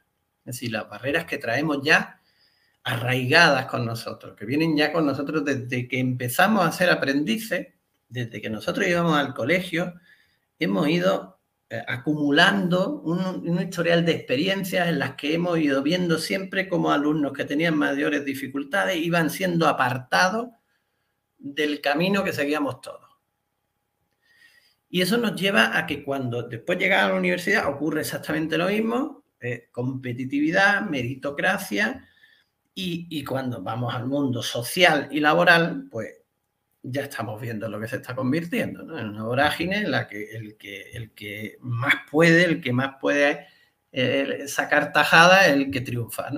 Es 0.43 0.55
decir, 0.55 0.73
las 0.73 0.89
barreras 0.89 1.23
que 1.23 1.37
traemos 1.37 1.77
ya 1.81 2.19
arraigadas 2.83 3.67
con 3.67 3.85
nosotros, 3.85 4.35
que 4.35 4.45
vienen 4.45 4.75
ya 4.75 4.91
con 4.91 5.05
nosotros 5.05 5.45
desde 5.45 5.87
que 5.87 5.99
empezamos 5.99 6.65
a 6.65 6.71
ser 6.73 6.89
aprendices, 6.89 7.67
desde 8.09 8.41
que 8.41 8.49
nosotros 8.49 8.85
íbamos 8.85 9.17
al 9.17 9.33
colegio, 9.33 9.93
hemos 10.59 10.89
ido 10.89 11.36
eh, 11.69 11.83
acumulando 11.85 13.01
un, 13.01 13.59
historial 13.59 14.05
de 14.05 14.13
experiencias 14.13 14.87
en 14.87 14.99
las 14.99 15.15
que 15.15 15.33
hemos 15.33 15.59
ido 15.59 15.83
viendo 15.83 16.17
siempre 16.17 16.69
como 16.69 16.91
alumnos 16.91 17.33
que 17.33 17.43
tenían 17.43 17.77
mayores 17.77 18.23
dificultades 18.23 18.95
iban 18.95 19.29
siendo 19.29 19.67
apartados 19.67 20.47
del 21.37 21.81
camino 21.81 22.23
que 22.23 22.31
seguíamos 22.31 22.79
todos. 22.79 23.05
Y 24.89 25.01
eso 25.01 25.17
nos 25.17 25.35
lleva 25.35 25.77
a 25.77 25.85
que 25.85 26.05
cuando 26.05 26.43
después 26.43 26.79
llega 26.79 27.03
a 27.03 27.09
la 27.09 27.15
universidad 27.15 27.67
ocurre 27.67 27.99
exactamente 27.99 28.57
lo 28.57 28.69
mismo, 28.69 29.25
eh, 29.41 29.67
competitividad, 29.71 30.83
meritocracia, 30.83 32.07
y, 32.73 33.07
y, 33.09 33.23
cuando 33.23 33.61
vamos 33.61 33.93
al 33.93 34.05
mundo 34.05 34.43
social 34.43 35.07
y 35.11 35.19
laboral, 35.19 35.87
pues 35.89 36.21
ya 36.89 37.03
estamos 37.03 37.39
viendo 37.41 37.67
lo 37.67 37.79
que 37.79 37.87
se 37.87 37.97
está 37.97 38.15
convirtiendo, 38.15 38.97
en 38.97 39.09
una 39.09 39.23
vorágine 39.23 39.79
en 39.79 39.91
la 39.91 40.07
que 40.07 40.35
el, 40.35 40.55
que 40.57 40.91
el 40.91 41.11
que 41.11 41.57
más 41.61 41.95
puede, 42.09 42.45
el 42.45 42.61
que 42.61 42.71
más 42.71 42.95
puede 42.99 43.47
eh, 43.91 44.43
sacar 44.47 44.93
tajada 44.93 45.47
el 45.47 45.69
que 45.69 45.81
triunfa. 45.81 46.29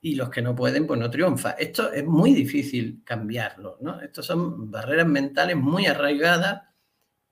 Y 0.00 0.14
los 0.14 0.30
que 0.30 0.42
no 0.42 0.54
pueden, 0.54 0.86
pues 0.86 1.00
no 1.00 1.10
triunfa. 1.10 1.52
Esto 1.52 1.92
es 1.92 2.04
muy 2.04 2.32
difícil 2.32 3.02
cambiarlo, 3.04 3.78
¿no? 3.80 4.00
Estos 4.00 4.26
son 4.26 4.70
barreras 4.70 5.06
mentales 5.06 5.56
muy 5.56 5.86
arraigadas 5.86 6.62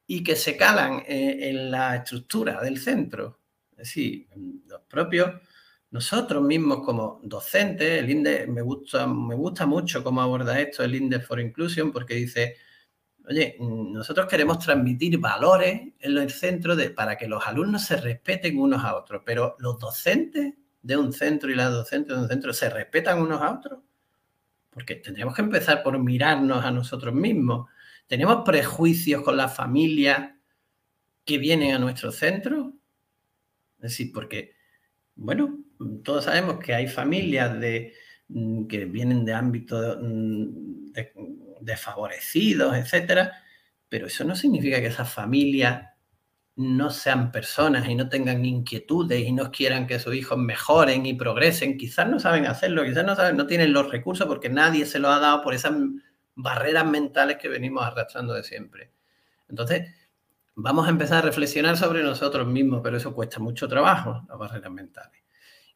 y 0.07 0.24
que 0.24 0.35
se 0.35 0.57
calan 0.57 1.05
eh, 1.07 1.51
en 1.51 1.70
la 1.70 1.97
estructura 1.97 2.61
del 2.61 2.78
centro. 2.78 3.41
Es 3.72 3.89
decir, 3.89 4.28
los 4.66 4.80
propios 4.82 5.41
nosotros 5.95 6.42
mismos 6.42 6.80
como 6.84 7.20
docentes, 7.22 8.01
el 8.01 8.11
INDE, 8.11 8.49
me 8.49 8.62
gusta, 8.62 9.07
me 9.07 9.36
gusta 9.36 9.64
mucho 9.64 10.03
cómo 10.03 10.22
aborda 10.22 10.61
esto 10.61 10.82
el 10.82 10.97
INDE 10.97 11.20
for 11.20 11.38
Inclusion, 11.38 11.92
porque 11.92 12.14
dice, 12.14 12.57
oye, 13.28 13.57
nosotros 13.61 14.26
queremos 14.26 14.59
transmitir 14.59 15.16
valores 15.20 15.92
en 16.01 16.18
el 16.18 16.30
centro 16.32 16.74
para 16.97 17.16
que 17.16 17.28
los 17.28 17.47
alumnos 17.47 17.84
se 17.84 17.97
respeten 17.97 18.59
unos 18.59 18.82
a 18.82 18.97
otros, 18.97 19.22
pero 19.24 19.55
los 19.61 19.78
docentes 19.78 20.55
de 20.82 20.97
un 20.97 21.12
centro 21.12 21.49
y 21.49 21.55
las 21.55 21.70
docentes 21.70 22.16
de 22.16 22.22
un 22.22 22.28
centro 22.28 22.53
se 22.53 22.68
respetan 22.70 23.22
unos 23.22 23.40
a 23.40 23.53
otros, 23.53 23.78
porque 24.70 24.97
tendríamos 24.97 25.36
que 25.36 25.42
empezar 25.42 25.84
por 25.84 25.97
mirarnos 26.01 26.64
a 26.64 26.72
nosotros 26.72 27.14
mismos. 27.14 27.70
Tenemos 28.09 28.42
prejuicios 28.45 29.22
con 29.22 29.36
la 29.36 29.47
familia 29.47 30.40
que 31.24 31.38
vienen 31.38 31.72
a 31.72 31.78
nuestro 31.78 32.11
centro, 32.11 32.72
es 33.76 33.82
decir, 33.90 34.11
porque, 34.12 34.57
bueno, 35.14 35.63
todos 36.02 36.24
sabemos 36.24 36.58
que 36.58 36.74
hay 36.74 36.88
familias 36.88 37.58
de, 37.60 37.92
mm, 38.28 38.66
que 38.66 38.84
vienen 38.86 39.24
de 39.24 39.34
ámbitos 39.34 39.98
mm, 40.00 40.92
desfavorecidos, 41.60 42.76
etcétera, 42.76 43.32
pero 43.88 44.06
eso 44.06 44.24
no 44.24 44.34
significa 44.36 44.80
que 44.80 44.86
esas 44.86 45.12
familias 45.12 45.94
no 46.56 46.90
sean 46.90 47.32
personas 47.32 47.88
y 47.88 47.94
no 47.96 48.08
tengan 48.08 48.44
inquietudes 48.44 49.20
y 49.26 49.32
no 49.32 49.50
quieran 49.50 49.86
que 49.86 49.98
sus 49.98 50.14
hijos 50.14 50.38
mejoren 50.38 51.04
y 51.04 51.14
progresen. 51.14 51.76
Quizás 51.76 52.08
no 52.08 52.20
saben 52.20 52.46
hacerlo, 52.46 52.84
quizás 52.84 53.04
no, 53.04 53.16
saben, 53.16 53.36
no 53.36 53.46
tienen 53.46 53.72
los 53.72 53.90
recursos 53.90 54.26
porque 54.26 54.48
nadie 54.48 54.86
se 54.86 55.00
lo 55.00 55.08
ha 55.08 55.18
dado 55.18 55.42
por 55.42 55.54
esas 55.54 55.72
barreras 56.36 56.86
mentales 56.86 57.38
que 57.38 57.48
venimos 57.48 57.84
arrastrando 57.84 58.34
de 58.34 58.44
siempre. 58.44 58.92
Entonces, 59.48 59.92
vamos 60.54 60.86
a 60.86 60.90
empezar 60.90 61.18
a 61.18 61.26
reflexionar 61.26 61.76
sobre 61.76 62.02
nosotros 62.02 62.46
mismos, 62.46 62.80
pero 62.82 62.96
eso 62.96 63.14
cuesta 63.14 63.40
mucho 63.40 63.66
trabajo, 63.68 64.24
las 64.28 64.38
barreras 64.38 64.70
mentales. 64.70 65.23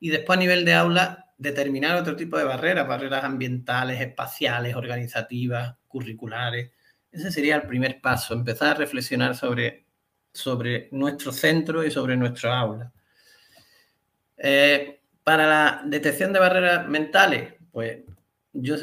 Y 0.01 0.11
después 0.11 0.37
a 0.37 0.41
nivel 0.41 0.65
de 0.65 0.75
aula, 0.75 1.27
determinar 1.39 1.97
otro 1.97 2.17
tipo 2.17 2.37
de 2.37 2.45
barreras, 2.45 2.87
barreras 2.87 3.25
ambientales, 3.25 4.01
espaciales, 4.01 4.75
organizativas, 4.75 5.77
curriculares. 5.87 6.71
Ese 7.11 7.31
sería 7.31 7.57
el 7.57 7.63
primer 7.63 8.01
paso, 8.01 8.35
empezar 8.35 8.69
a 8.69 8.75
reflexionar 8.75 9.35
sobre, 9.35 9.87
sobre 10.33 10.89
nuestro 10.93 11.33
centro 11.33 11.85
y 11.85 11.91
sobre 11.91 12.17
nuestro 12.17 12.53
aula. 12.53 12.93
Eh, 14.37 15.01
para 15.25 15.47
la 15.47 15.83
detección 15.85 16.33
de 16.33 16.39
barreras 16.39 16.89
mentales, 16.89 17.55
pues 17.71 17.99
yo 18.53 18.77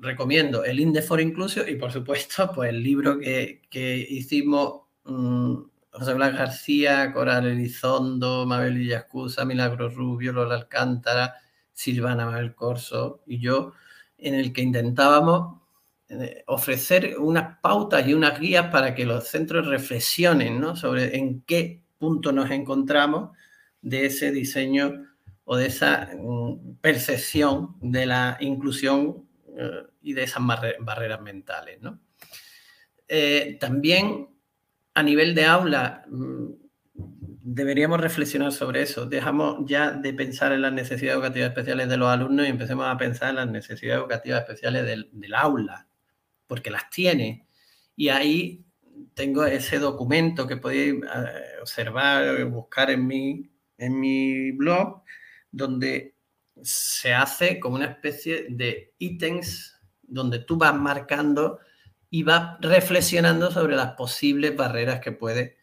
recomiendo 0.00 0.64
el 0.64 0.78
Index 0.78 1.06
for 1.06 1.20
Inclusion 1.20 1.68
y 1.68 1.76
por 1.76 1.90
supuesto 1.90 2.52
pues 2.54 2.70
el 2.70 2.82
libro 2.82 3.18
que, 3.18 4.06
hicimos 4.08 4.82
mm, 5.04 5.56
José 5.98 6.12
Blas 6.12 6.34
García, 6.34 7.10
Coral 7.12 7.46
Elizondo, 7.46 8.44
Mabel 8.44 8.74
Villascusa, 8.74 9.46
Milagro 9.46 9.88
Rubio, 9.88 10.32
Lola 10.32 10.56
Alcántara, 10.56 11.36
Silvana 11.72 12.26
Mabel 12.26 12.54
Corso 12.54 13.22
y 13.26 13.38
yo, 13.38 13.72
en 14.18 14.34
el 14.34 14.52
que 14.52 14.60
intentábamos 14.60 15.62
eh, 16.10 16.44
ofrecer 16.46 17.16
unas 17.18 17.58
pautas 17.60 18.06
y 18.06 18.12
unas 18.12 18.38
guías 18.38 18.66
para 18.70 18.94
que 18.94 19.06
los 19.06 19.26
centros 19.26 19.66
reflexionen 19.66 20.60
¿no? 20.60 20.76
sobre 20.76 21.16
en 21.16 21.40
qué 21.42 21.82
punto 21.98 22.30
nos 22.30 22.50
encontramos 22.50 23.30
de 23.80 24.06
ese 24.06 24.32
diseño 24.32 25.02
o 25.44 25.56
de 25.56 25.66
esa 25.66 26.10
mm, 26.14 26.76
percepción 26.82 27.76
de 27.80 28.04
la 28.04 28.36
inclusión 28.40 29.26
eh, 29.56 29.86
y 30.02 30.12
de 30.12 30.24
esas 30.24 30.42
barreras 30.80 31.22
mentales. 31.22 31.80
¿no? 31.80 32.00
Eh, 33.08 33.56
también 33.58 34.35
a 34.96 35.02
nivel 35.02 35.34
de 35.34 35.44
aula, 35.44 36.06
mm, 36.08 36.52
deberíamos 36.94 38.00
reflexionar 38.00 38.50
sobre 38.50 38.80
eso. 38.80 39.04
Dejamos 39.04 39.58
ya 39.66 39.90
de 39.90 40.14
pensar 40.14 40.52
en 40.52 40.62
las 40.62 40.72
necesidades 40.72 41.16
educativas 41.16 41.50
especiales 41.50 41.90
de 41.90 41.98
los 41.98 42.08
alumnos 42.08 42.46
y 42.46 42.48
empecemos 42.48 42.86
a 42.86 42.96
pensar 42.96 43.28
en 43.30 43.36
las 43.36 43.50
necesidades 43.50 44.00
educativas 44.00 44.40
especiales 44.40 44.86
del, 44.86 45.34
aula, 45.34 45.86
porque 46.46 46.70
las 46.70 46.88
tiene. 46.88 47.46
Y 47.94 48.08
ahí 48.08 48.64
tengo 49.12 49.44
ese 49.44 49.78
documento 49.78 50.46
que 50.46 50.56
podéis 50.56 50.94
eh, 50.94 51.60
observar, 51.60 52.42
buscar 52.46 52.90
en 52.90 53.06
mi, 53.06 53.50
en 53.76 54.00
mi 54.00 54.52
blog, 54.52 55.02
donde 55.52 56.16
se 56.62 57.12
hace 57.12 57.60
como 57.60 57.76
una 57.76 57.84
especie 57.84 58.46
de 58.48 58.94
ítems 58.96 59.78
donde 60.00 60.38
tú 60.38 60.56
vas 60.56 60.74
marcando 60.74 61.58
y 62.16 62.22
va 62.22 62.56
reflexionando 62.62 63.50
sobre 63.50 63.76
las 63.76 63.92
posibles 63.92 64.56
barreras 64.56 65.00
que 65.00 65.12
puede 65.12 65.58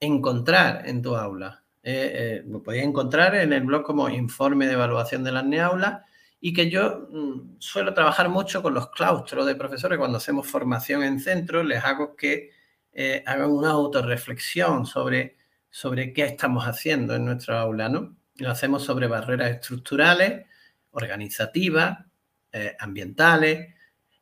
encontrar 0.00 0.88
en 0.88 1.02
tu 1.02 1.14
aula. 1.14 1.64
Eh, 1.82 2.12
eh, 2.14 2.42
lo 2.46 2.62
podéis 2.62 2.84
encontrar 2.84 3.34
en 3.34 3.52
el 3.52 3.64
blog 3.64 3.82
como 3.82 4.08
informe 4.08 4.66
de 4.66 4.72
evaluación 4.72 5.22
de 5.22 5.32
las 5.32 5.44
neaulas 5.44 6.00
y 6.40 6.54
que 6.54 6.70
yo 6.70 7.08
mm, 7.10 7.56
suelo 7.58 7.92
trabajar 7.92 8.30
mucho 8.30 8.62
con 8.62 8.72
los 8.72 8.88
claustros 8.88 9.44
de 9.44 9.54
profesores 9.54 9.98
cuando 9.98 10.16
hacemos 10.16 10.46
formación 10.46 11.02
en 11.02 11.20
centro, 11.20 11.62
les 11.62 11.84
hago 11.84 12.16
que 12.16 12.52
eh, 12.94 13.22
hagan 13.26 13.50
una 13.50 13.72
autorreflexión 13.72 14.86
sobre, 14.86 15.36
sobre 15.68 16.14
qué 16.14 16.24
estamos 16.24 16.64
haciendo 16.64 17.16
en 17.16 17.26
nuestra 17.26 17.60
aula, 17.60 17.90
¿no? 17.90 18.16
Lo 18.36 18.50
hacemos 18.50 18.82
sobre 18.82 19.08
barreras 19.08 19.50
estructurales, 19.50 20.46
organizativas, 20.92 21.98
ambientales, 22.78 23.74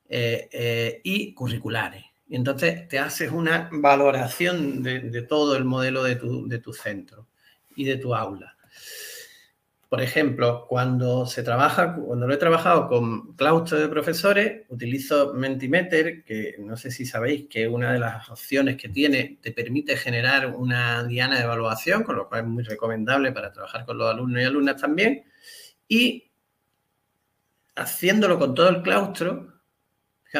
eh, 0.09 0.49
eh, 0.53 1.01
y 1.03 1.35
curriculares. 1.35 2.05
Y 2.29 2.37
entonces 2.37 2.89
te 2.89 2.99
haces 2.99 3.31
una 3.31 3.69
valoración 3.73 4.83
de, 4.83 5.23
todo 5.23 5.57
el 5.57 5.65
modelo 5.65 6.03
de 6.03 6.17
tu, 6.17 6.49
de 6.49 6.59
tu, 6.59 6.73
centro 6.73 7.29
y 7.77 7.85
de 7.85 7.97
tu 7.97 8.15
aula. 8.15 8.57
Por 9.89 10.03
ejemplo, 10.03 10.67
cuando 10.69 11.27
se 11.27 11.45
trabaja, 11.45 11.95
cuando 11.95 12.27
lo 12.27 12.35
he 12.35 12.39
trabajado 12.39 12.89
con 12.89 13.35
claustro 13.35 13.79
de 13.79 13.89
profesores, 13.89 14.63
utilizo 14.69 15.33
Mentimeter, 15.35 16.25
que 16.25 16.57
no 16.59 16.77
sé 16.77 16.91
si 16.91 17.07
sabéis 17.07 17.47
que 17.49 17.69
una 17.69 17.93
de 17.93 18.01
las 18.01 18.29
opciones 18.29 18.77
que 18.77 18.89
tiene 18.89 19.39
te 19.41 19.53
permite 19.53 19.97
generar 19.97 20.49
una 20.49 21.05
diana 21.05 21.37
de 21.37 21.45
evaluación, 21.45 22.03
con 22.03 22.17
lo 22.17 22.29
cual 22.29 22.41
es 22.43 22.47
muy 22.49 22.65
recomendable 22.65 23.31
para 23.31 23.53
trabajar 23.53 23.87
con 23.87 23.99
los 23.99 24.13
alumnos 24.13 24.43
y 24.43 24.45
alumnas 24.45 24.77
también. 24.77 25.25
Y 25.89 26.33
haciéndolo 27.77 28.39
con 28.41 28.55
todo 28.55 28.69
el 28.71 28.83
claustro, 28.83 29.56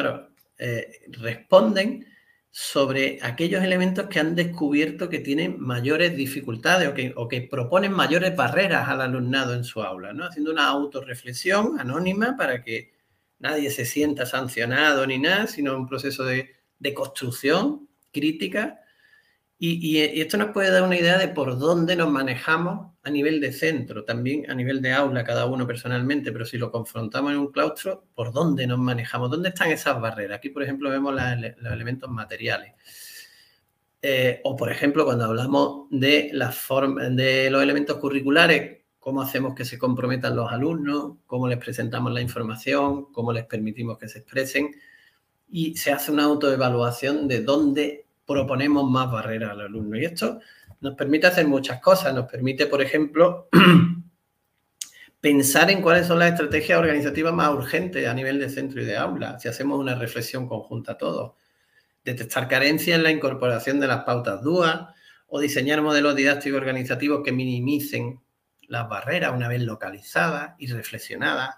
claro, 0.01 0.29
eh, 0.59 1.01
responden 1.07 2.05
sobre 2.51 3.19
aquellos 3.21 3.63
elementos 3.63 4.07
que 4.07 4.19
han 4.19 4.35
descubierto 4.35 5.09
que 5.09 5.19
tienen 5.19 5.59
mayores 5.59 6.15
dificultades 6.15 6.91
o 7.15 7.27
que, 7.27 7.41
proponen 7.41 7.91
mayores 7.91 8.35
barreras 8.35 8.87
al 8.89 9.01
alumnado 9.01 9.53
en 9.53 9.63
su 9.63 9.81
aula, 9.81 10.13
¿no? 10.13 10.25
haciendo 10.25 10.51
una 10.51 10.67
autorreflexión 10.67 11.79
anónima 11.79 12.35
para 12.37 12.63
que 12.63 12.93
nadie 13.39 13.69
se 13.69 13.85
sienta 13.85 14.25
sancionado 14.25 15.05
ni 15.05 15.19
nada, 15.19 15.47
sino 15.47 15.75
un 15.75 15.87
proceso 15.87 16.23
de, 16.23 16.51
de 16.79 16.93
construcción 16.93 17.87
crítica 18.11 18.79
y, 19.59 19.97
esto 20.21 20.37
nos 20.37 20.51
puede 20.51 20.69
dar 20.69 20.83
una 20.83 20.97
idea 20.97 21.17
de 21.17 21.29
por 21.29 21.57
dónde 21.57 21.95
nos 21.95 22.11
manejamos 22.11 22.93
a 23.01 23.09
nivel 23.09 23.41
de 23.41 23.51
centro, 23.51 24.03
también 24.03 24.49
a 24.51 24.53
nivel 24.53 24.81
de 24.83 24.93
aula, 24.93 25.23
cada 25.23 25.47
uno 25.47 25.65
personalmente, 25.65 26.31
pero 26.31 26.45
si 26.45 26.57
lo 26.57 26.71
confrontamos 26.71 27.31
en 27.31 27.39
un 27.39 27.51
claustro, 27.51 28.05
¿por 28.13 28.31
dónde 28.31 28.67
nos 28.67 28.77
manejamos? 28.77 29.31
¿Dónde 29.31 29.49
están 29.49 29.71
esas 29.71 29.99
barreras? 29.99 30.37
Aquí, 30.37 30.49
por 30.49 30.61
ejemplo, 30.61 30.91
vemos 30.91 31.15
los 31.15 31.73
elementos 31.73 32.09
materiales. 32.09 32.73
Eh, 34.01 34.41
o, 34.43 34.55
por 34.55 34.71
ejemplo, 34.71 35.05
cuando 35.05 35.25
hablamos 35.25 35.87
de, 35.89 36.31
de 37.11 37.49
los 37.49 37.63
elementos 37.63 37.97
curriculares, 37.97 38.83
cómo 38.99 39.21
hacemos 39.21 39.55
que 39.55 39.65
se 39.65 39.79
comprometan 39.79 40.35
los 40.35 40.51
alumnos, 40.51 41.13
cómo 41.25 41.47
les 41.47 41.57
presentamos 41.57 42.13
la 42.13 42.21
información, 42.21 43.11
cómo 43.11 43.33
les 43.33 43.45
permitimos 43.45 43.97
que 43.97 44.07
se 44.07 44.19
expresen. 44.19 44.75
Y 45.49 45.77
se 45.77 45.91
hace 45.91 46.11
una 46.11 46.25
autoevaluación 46.25 47.27
de 47.27 47.41
dónde 47.41 48.06
proponemos 48.27 48.89
más 48.89 49.09
barreras 49.09 49.51
al 49.51 49.61
alumno. 49.61 49.97
Y 49.97 50.05
esto 50.05 50.39
nos 50.81 50.93
permite 50.95 51.27
hacer 51.27 51.47
muchas 51.47 51.79
cosas. 51.79 52.13
Nos 52.13 52.29
permite, 52.29 52.67
por 52.67 52.81
ejemplo, 52.81 53.47
pensar 55.21 55.71
en 55.71 55.81
cuáles 55.81 56.05
son 56.07 56.19
las 56.19 56.33
estrategias 56.33 56.77
organizativas 56.77 57.33
más 57.33 57.49
urgentes 57.49 58.07
a 58.07 58.13
nivel 58.13 58.37
de 58.37 58.49
centro 58.49 58.81
y 58.81 58.85
de 58.85 58.97
aula, 58.97 59.39
si 59.39 59.47
hacemos 59.47 59.79
una 59.79 59.95
reflexión 59.95 60.47
conjunta 60.47 60.97
todos. 60.97 61.33
Detectar 62.03 62.47
carencias 62.47 62.97
en 62.97 63.03
la 63.03 63.11
incorporación 63.11 63.79
de 63.79 63.87
las 63.87 64.03
pautas 64.03 64.41
DUA 64.41 64.93
o 65.27 65.39
diseñar 65.39 65.81
modelos 65.81 66.15
didácticos 66.15 66.59
organizativos 66.59 67.21
que 67.23 67.31
minimicen 67.31 68.19
las 68.67 68.87
barreras 68.87 69.33
una 69.33 69.47
vez 69.47 69.61
localizadas 69.61 70.55
y 70.59 70.67
reflexionadas. 70.67 71.55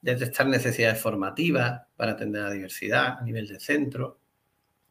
Detectar 0.00 0.46
necesidades 0.46 1.00
formativas 1.00 1.82
para 1.96 2.12
atender 2.12 2.42
a 2.42 2.48
la 2.48 2.52
diversidad 2.52 3.18
a 3.18 3.22
nivel 3.22 3.48
de 3.48 3.58
centro 3.58 4.20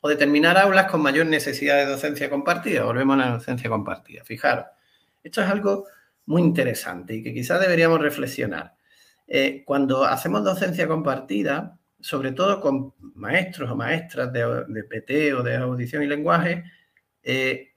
o 0.01 0.09
determinar 0.09 0.57
aulas 0.57 0.89
con 0.91 1.01
mayor 1.01 1.25
necesidad 1.25 1.77
de 1.77 1.85
docencia 1.85 2.29
compartida. 2.29 2.83
Volvemos 2.83 3.15
a 3.15 3.25
la 3.25 3.31
docencia 3.33 3.69
compartida. 3.69 4.23
Fijaros, 4.23 4.65
esto 5.23 5.41
es 5.41 5.47
algo 5.47 5.85
muy 6.25 6.41
interesante 6.41 7.15
y 7.15 7.23
que 7.23 7.33
quizás 7.33 7.59
deberíamos 7.59 7.99
reflexionar. 7.99 8.75
Eh, 9.27 9.63
cuando 9.65 10.05
hacemos 10.05 10.43
docencia 10.43 10.87
compartida, 10.87 11.79
sobre 11.99 12.31
todo 12.31 12.61
con 12.61 12.93
maestros 12.99 13.71
o 13.71 13.75
maestras 13.75 14.31
de, 14.31 14.83
PT 14.83 15.33
o 15.33 15.43
de 15.43 15.57
audición 15.57 16.03
y 16.03 16.07
lenguaje, 16.07 16.63
eh, 17.23 17.73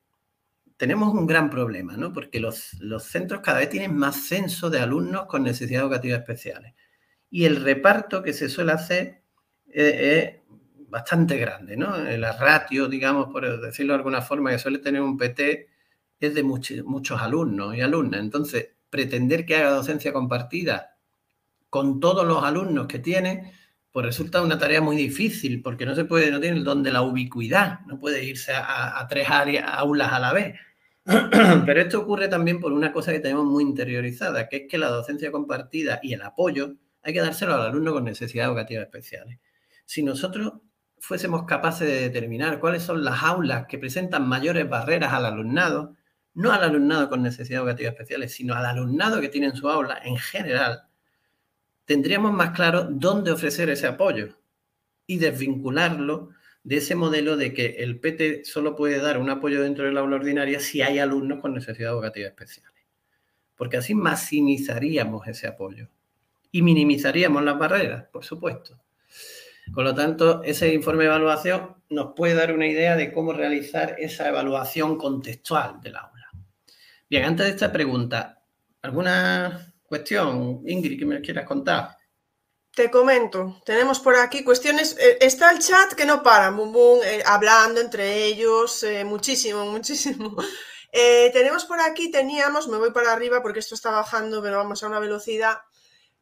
tenemos 0.76 1.12
un 1.12 1.26
gran 1.26 1.50
problema, 1.50 1.96
¿no? 1.96 2.12
Porque 2.12 2.40
los, 2.40 2.76
centros 3.02 3.40
cada 3.42 3.58
vez 3.58 3.68
tienen 3.68 3.94
más 3.96 4.16
censo 4.28 4.70
de 4.70 4.80
alumnos 4.80 5.26
con 5.26 5.42
necesidades 5.42 5.84
educativas 5.84 6.20
especiales. 6.20 6.74
Y 7.30 7.44
el 7.44 7.62
reparto 7.62 8.22
que 8.22 8.32
se 8.32 8.48
suele 8.48 8.72
hacer 8.72 9.22
eh, 9.72 10.34
es 10.34 10.39
bastante 10.90 11.36
grande, 11.36 11.76
¿no? 11.76 11.96
La 11.96 12.32
ratio, 12.32 12.88
digamos, 12.88 13.28
por 13.32 13.60
decirlo 13.60 13.92
de 13.92 13.98
alguna 13.98 14.22
forma, 14.22 14.50
que 14.50 14.58
suele 14.58 14.78
tener 14.78 15.00
un 15.00 15.16
PT 15.16 15.68
es 16.20 16.34
de 16.34 16.42
muchos 16.42 17.22
alumnos 17.22 17.74
y 17.74 17.80
alumnas. 17.80 18.20
Entonces, 18.20 18.70
pretender 18.90 19.46
que 19.46 19.56
haga 19.56 19.70
docencia 19.70 20.12
compartida 20.12 20.96
con 21.70 22.00
todos 22.00 22.26
los 22.26 22.44
alumnos 22.44 22.86
que 22.86 22.98
tiene, 22.98 23.52
pues 23.92 24.06
resulta 24.06 24.42
una 24.42 24.58
tarea 24.58 24.80
muy 24.80 24.96
difícil, 24.96 25.62
porque 25.62 25.86
no 25.86 25.94
se 25.94 26.04
puede, 26.04 26.30
no 26.30 26.40
tiene 26.40 26.58
el 26.58 26.64
don 26.64 26.82
de 26.82 26.92
la 26.92 27.02
ubicuidad, 27.02 27.80
no 27.86 27.98
puede 27.98 28.24
irse 28.24 28.52
a, 28.54 29.06
tres 29.08 29.30
áreas, 29.30 29.64
aulas 29.68 30.12
a 30.12 30.18
la 30.18 30.32
vez. 30.32 30.56
Pero 31.04 31.80
esto 31.80 32.00
ocurre 32.00 32.28
también 32.28 32.60
por 32.60 32.72
una 32.72 32.92
cosa 32.92 33.12
que 33.12 33.20
tenemos 33.20 33.46
muy 33.46 33.64
interiorizada, 33.64 34.48
que 34.48 34.56
es 34.56 34.62
que 34.68 34.78
la 34.78 34.88
docencia 34.88 35.32
compartida 35.32 36.00
y 36.02 36.12
el 36.12 36.22
apoyo 36.22 36.74
hay 37.02 37.14
que 37.14 37.20
dárselo 37.20 37.54
al 37.54 37.62
alumno 37.62 37.92
con 37.92 38.04
necesidades 38.04 38.48
educativas 38.48 38.84
especiales. 38.84 39.38
Si 39.84 40.02
nosotros 40.02 40.52
fuésemos 41.00 41.44
capaces 41.44 41.88
de 41.88 42.00
determinar 42.02 42.60
cuáles 42.60 42.82
son 42.82 43.02
las 43.02 43.22
aulas 43.22 43.66
que 43.66 43.78
presentan 43.78 44.28
mayores 44.28 44.68
barreras 44.68 45.12
al 45.12 45.24
alumnado, 45.24 45.96
no 46.34 46.52
al 46.52 46.62
alumnado 46.62 47.08
con 47.08 47.22
necesidades 47.22 47.62
educativas 47.62 47.94
especiales, 47.94 48.32
sino 48.32 48.54
al 48.54 48.66
alumnado 48.66 49.20
que 49.20 49.28
tiene 49.28 49.48
en 49.48 49.56
su 49.56 49.68
aula 49.68 49.98
en 50.04 50.16
general, 50.16 50.82
tendríamos 51.86 52.32
más 52.32 52.50
claro 52.50 52.84
dónde 52.84 53.32
ofrecer 53.32 53.70
ese 53.70 53.86
apoyo 53.86 54.36
y 55.06 55.18
desvincularlo 55.18 56.30
de 56.62 56.76
ese 56.76 56.94
modelo 56.94 57.36
de 57.36 57.54
que 57.54 57.76
el 57.78 57.98
PT 57.98 58.44
solo 58.44 58.76
puede 58.76 59.00
dar 59.00 59.18
un 59.18 59.30
apoyo 59.30 59.62
dentro 59.62 59.86
del 59.86 59.96
aula 59.96 60.16
ordinaria 60.16 60.60
si 60.60 60.82
hay 60.82 60.98
alumnos 60.98 61.40
con 61.40 61.54
necesidades 61.54 61.94
educativas 61.94 62.30
especiales. 62.30 62.84
Porque 63.56 63.78
así 63.78 63.94
maximizaríamos 63.94 65.26
ese 65.26 65.46
apoyo 65.46 65.88
y 66.52 66.62
minimizaríamos 66.62 67.42
las 67.42 67.58
barreras, 67.58 68.04
por 68.12 68.24
supuesto. 68.24 68.78
Por 69.74 69.84
lo 69.84 69.94
tanto, 69.94 70.42
ese 70.42 70.72
informe 70.72 71.04
de 71.04 71.10
evaluación 71.10 71.76
nos 71.90 72.12
puede 72.14 72.34
dar 72.34 72.52
una 72.52 72.66
idea 72.66 72.96
de 72.96 73.12
cómo 73.12 73.32
realizar 73.32 73.96
esa 73.98 74.28
evaluación 74.28 74.96
contextual 74.96 75.80
del 75.80 75.96
aula. 75.96 76.28
Bien, 77.08 77.24
antes 77.24 77.46
de 77.46 77.52
esta 77.52 77.72
pregunta, 77.72 78.42
¿alguna 78.82 79.74
cuestión, 79.82 80.62
Ingrid, 80.66 80.98
que 80.98 81.06
me 81.06 81.20
quieras 81.20 81.44
contar? 81.46 81.96
Te 82.72 82.88
comento, 82.88 83.60
tenemos 83.64 83.98
por 83.98 84.14
aquí 84.14 84.44
cuestiones. 84.44 84.96
Eh, 84.98 85.18
está 85.20 85.50
el 85.50 85.58
chat 85.58 85.92
que 85.94 86.04
no 86.04 86.22
para, 86.22 86.50
bum, 86.50 87.00
eh, 87.04 87.22
hablando 87.26 87.80
entre 87.80 88.26
ellos, 88.26 88.84
eh, 88.84 89.04
muchísimo, 89.04 89.66
muchísimo. 89.72 90.36
tenemos 90.92 91.64
por 91.64 91.80
aquí, 91.80 92.10
teníamos, 92.10 92.68
me 92.68 92.78
voy 92.78 92.92
para 92.92 93.12
arriba 93.12 93.42
porque 93.42 93.58
esto 93.58 93.74
está 93.74 93.90
bajando, 93.90 94.40
pero 94.40 94.58
vamos 94.58 94.82
a 94.82 94.86
una 94.86 95.00
velocidad. 95.00 95.58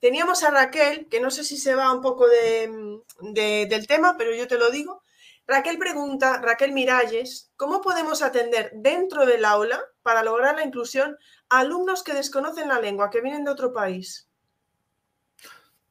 Teníamos 0.01 0.45
a 0.45 0.51
Raquel, 0.51 1.09
que 1.09 1.21
no 1.21 1.31
sé 1.31 1.43
si 1.45 1.57
se 1.57 1.75
va 1.75 1.93
un 1.93 2.01
poco 2.01 2.27
del 2.29 3.87
tema, 3.87 4.17
pero 4.17 4.35
yo 4.35 4.47
te 4.47 4.59
lo 4.59 4.71
digo. 4.71 5.03
Raquel 5.47 5.79
pregunta, 5.79 6.41
Raquel 6.43 6.73
Miralles, 6.73 7.51
¿cómo 7.57 7.81
podemos 7.81 8.23
atender 8.23 8.71
dentro 8.75 9.25
del 9.25 9.45
aula 9.47 9.81
para 10.03 10.23
lograr 10.23 10.57
la 10.57 10.65
inclusión 10.65 11.17
a 11.49 11.61
alumnos 11.61 12.03
que 12.03 12.13
desconocen 12.13 12.69
la 12.69 12.81
lengua, 12.81 13.09
que 13.09 13.23
vienen 13.23 13.45
de 13.45 13.51
otro 13.51 13.73
país? 13.73 14.29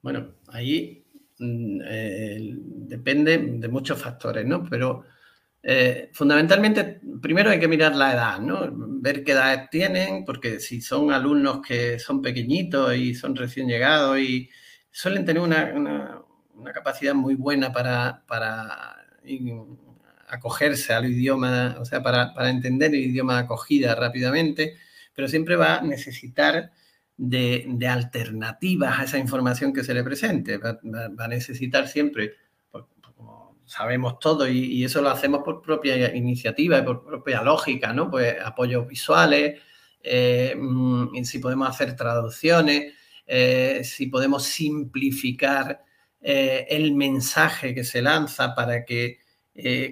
Bueno, 0.02 0.36
ahí 0.50 1.04
mm, 1.40 1.82
eh, 1.84 2.38
depende 2.40 3.38
de 3.40 3.68
muchos 3.68 4.00
factores, 4.00 4.46
¿no? 4.46 4.64
Pero 4.70 5.06
eh, 5.70 6.12
fundamentalmente, 6.14 7.02
primero 7.22 7.50
hay 7.50 7.60
que 7.60 7.68
mirar 7.68 7.94
la 7.94 8.14
edad, 8.14 8.40
¿no? 8.40 8.70
Ver 8.72 9.22
qué 9.26 9.34
edad 9.34 9.68
tienen, 9.70 10.24
porque 10.24 10.62
si 10.62 10.80
son 10.80 11.12
alumnos 11.12 11.60
que 11.62 12.00
son 12.00 12.22
pequeñitos 12.22 12.96
y 12.96 13.14
son 13.14 13.36
recién 13.36 13.68
llegados 13.68 14.18
y 14.18 14.50
suelen 14.90 15.26
tener 15.26 15.42
una, 15.42 16.24
capacidad 16.74 17.14
muy 17.14 17.36
buena 17.36 17.74
para, 17.74 18.24
acogerse 20.30 20.94
al 20.94 21.08
idioma, 21.08 21.76
o 21.82 21.84
sea, 21.84 22.02
para, 22.02 22.34
entender 22.50 22.92
el 22.96 23.02
idioma 23.02 23.34
de 23.34 23.40
acogida 23.42 23.94
rápidamente, 23.94 24.78
pero 25.14 25.28
siempre 25.28 25.58
va 25.58 25.80
a 25.80 25.82
necesitar 25.82 26.72
de, 27.18 27.68
alternativas 27.90 29.00
a 29.00 29.04
esa 29.04 29.18
información 29.18 29.74
que 29.74 29.84
se 29.84 29.94
le 29.94 30.06
presente, 30.06 30.60
va 30.60 30.80
a 31.26 31.28
necesitar 31.28 31.90
siempre 31.90 32.36
sabemos 33.68 34.18
todo 34.20 34.48
y, 34.48 34.84
eso 34.84 35.02
lo 35.02 35.10
hacemos 35.10 35.44
por 35.44 35.62
propia 35.62 36.16
iniciativa 36.16 36.80
y 36.80 36.82
por 36.84 37.04
propia 37.04 37.42
lógica, 37.44 37.94
¿no? 37.94 38.10
Pues 38.10 38.36
apoyos 38.44 38.88
visuales, 38.88 39.62
eh, 40.02 40.56
mm, 40.58 41.24
si 41.24 41.40
podemos 41.40 41.70
hacer 41.70 41.96
traducciones, 41.96 42.94
eh, 43.28 43.82
si 43.84 44.08
podemos 44.08 44.44
simplificar 44.46 45.84
eh, 46.22 46.66
el 46.70 46.94
mensaje 46.94 47.76
que 47.76 47.84
se 47.84 48.02
lanza 48.02 48.56
para 48.56 48.84
que 48.86 49.20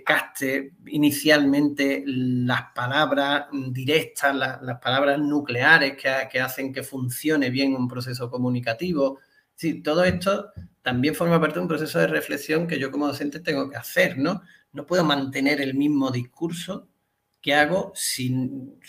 caste 0.06 0.74
inicialmente 0.86 2.04
las 2.06 2.66
palabras 2.76 3.48
directas, 3.72 4.36
las 4.36 4.80
palabras 4.80 5.18
nucleares 5.18 5.98
que, 5.98 6.12
que, 6.32 6.40
hacen 6.40 6.72
que 6.72 6.84
funcione 6.84 7.50
bien 7.50 7.74
un 7.74 7.88
proceso 7.88 8.30
comunicativo. 8.30 9.18
Sí, 9.56 9.82
todo 9.82 10.04
esto 10.04 10.52
también 10.86 11.16
forma 11.16 11.42
parte 11.42 11.56
de 11.56 11.62
un 11.64 11.68
proceso 11.68 11.98
de 11.98 12.06
reflexión 12.06 12.68
que 12.68 12.78
yo 12.78 12.92
como 12.92 13.08
docente 13.08 13.40
tengo 13.40 13.72
que 13.72 13.76
hacer, 13.76 14.20
¿no? 14.20 14.44
No 14.72 14.86
puedo 14.86 15.04
mantener 15.04 15.60
el 15.60 15.74
mismo 15.74 16.12
discurso 16.12 16.88
que 17.42 17.56
hago 17.56 17.92
sin, 17.96 18.80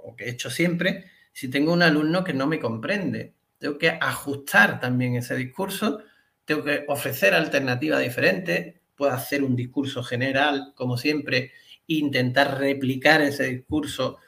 o 0.00 0.14
que 0.14 0.26
he 0.26 0.30
hecho 0.30 0.48
siempre 0.48 1.06
si 1.32 1.48
tengo 1.48 1.72
un 1.72 1.82
alumno 1.82 2.22
que 2.22 2.34
no 2.34 2.46
me 2.46 2.60
comprende. 2.60 3.34
Tengo 3.58 3.78
que 3.78 3.88
ajustar 3.88 4.78
también 4.78 5.16
ese 5.16 5.34
discurso, 5.34 6.04
tengo 6.44 6.62
que 6.62 6.84
ofrecer 6.86 7.34
alternativas 7.34 8.00
diferentes, 8.00 8.76
puedo 8.94 9.10
hacer 9.10 9.42
un 9.42 9.56
discurso 9.56 10.04
general, 10.04 10.72
como 10.76 10.96
siempre, 10.96 11.50
e 11.88 11.94
intentar 11.94 12.60
replicar 12.60 13.22
ese 13.22 13.46
discurso, 13.46 14.18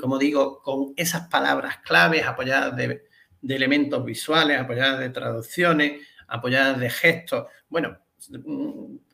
como 0.00 0.18
digo, 0.18 0.60
con 0.60 0.92
esas 0.96 1.28
palabras 1.28 1.78
claves 1.84 2.26
apoyadas 2.26 2.76
de, 2.76 3.04
de 3.42 3.54
elementos 3.54 4.04
visuales, 4.04 4.58
apoyadas 4.58 4.98
de 4.98 5.10
traducciones, 5.10 6.02
apoyadas 6.28 6.78
de 6.78 6.90
gestos. 6.90 7.46
Bueno, 7.68 7.98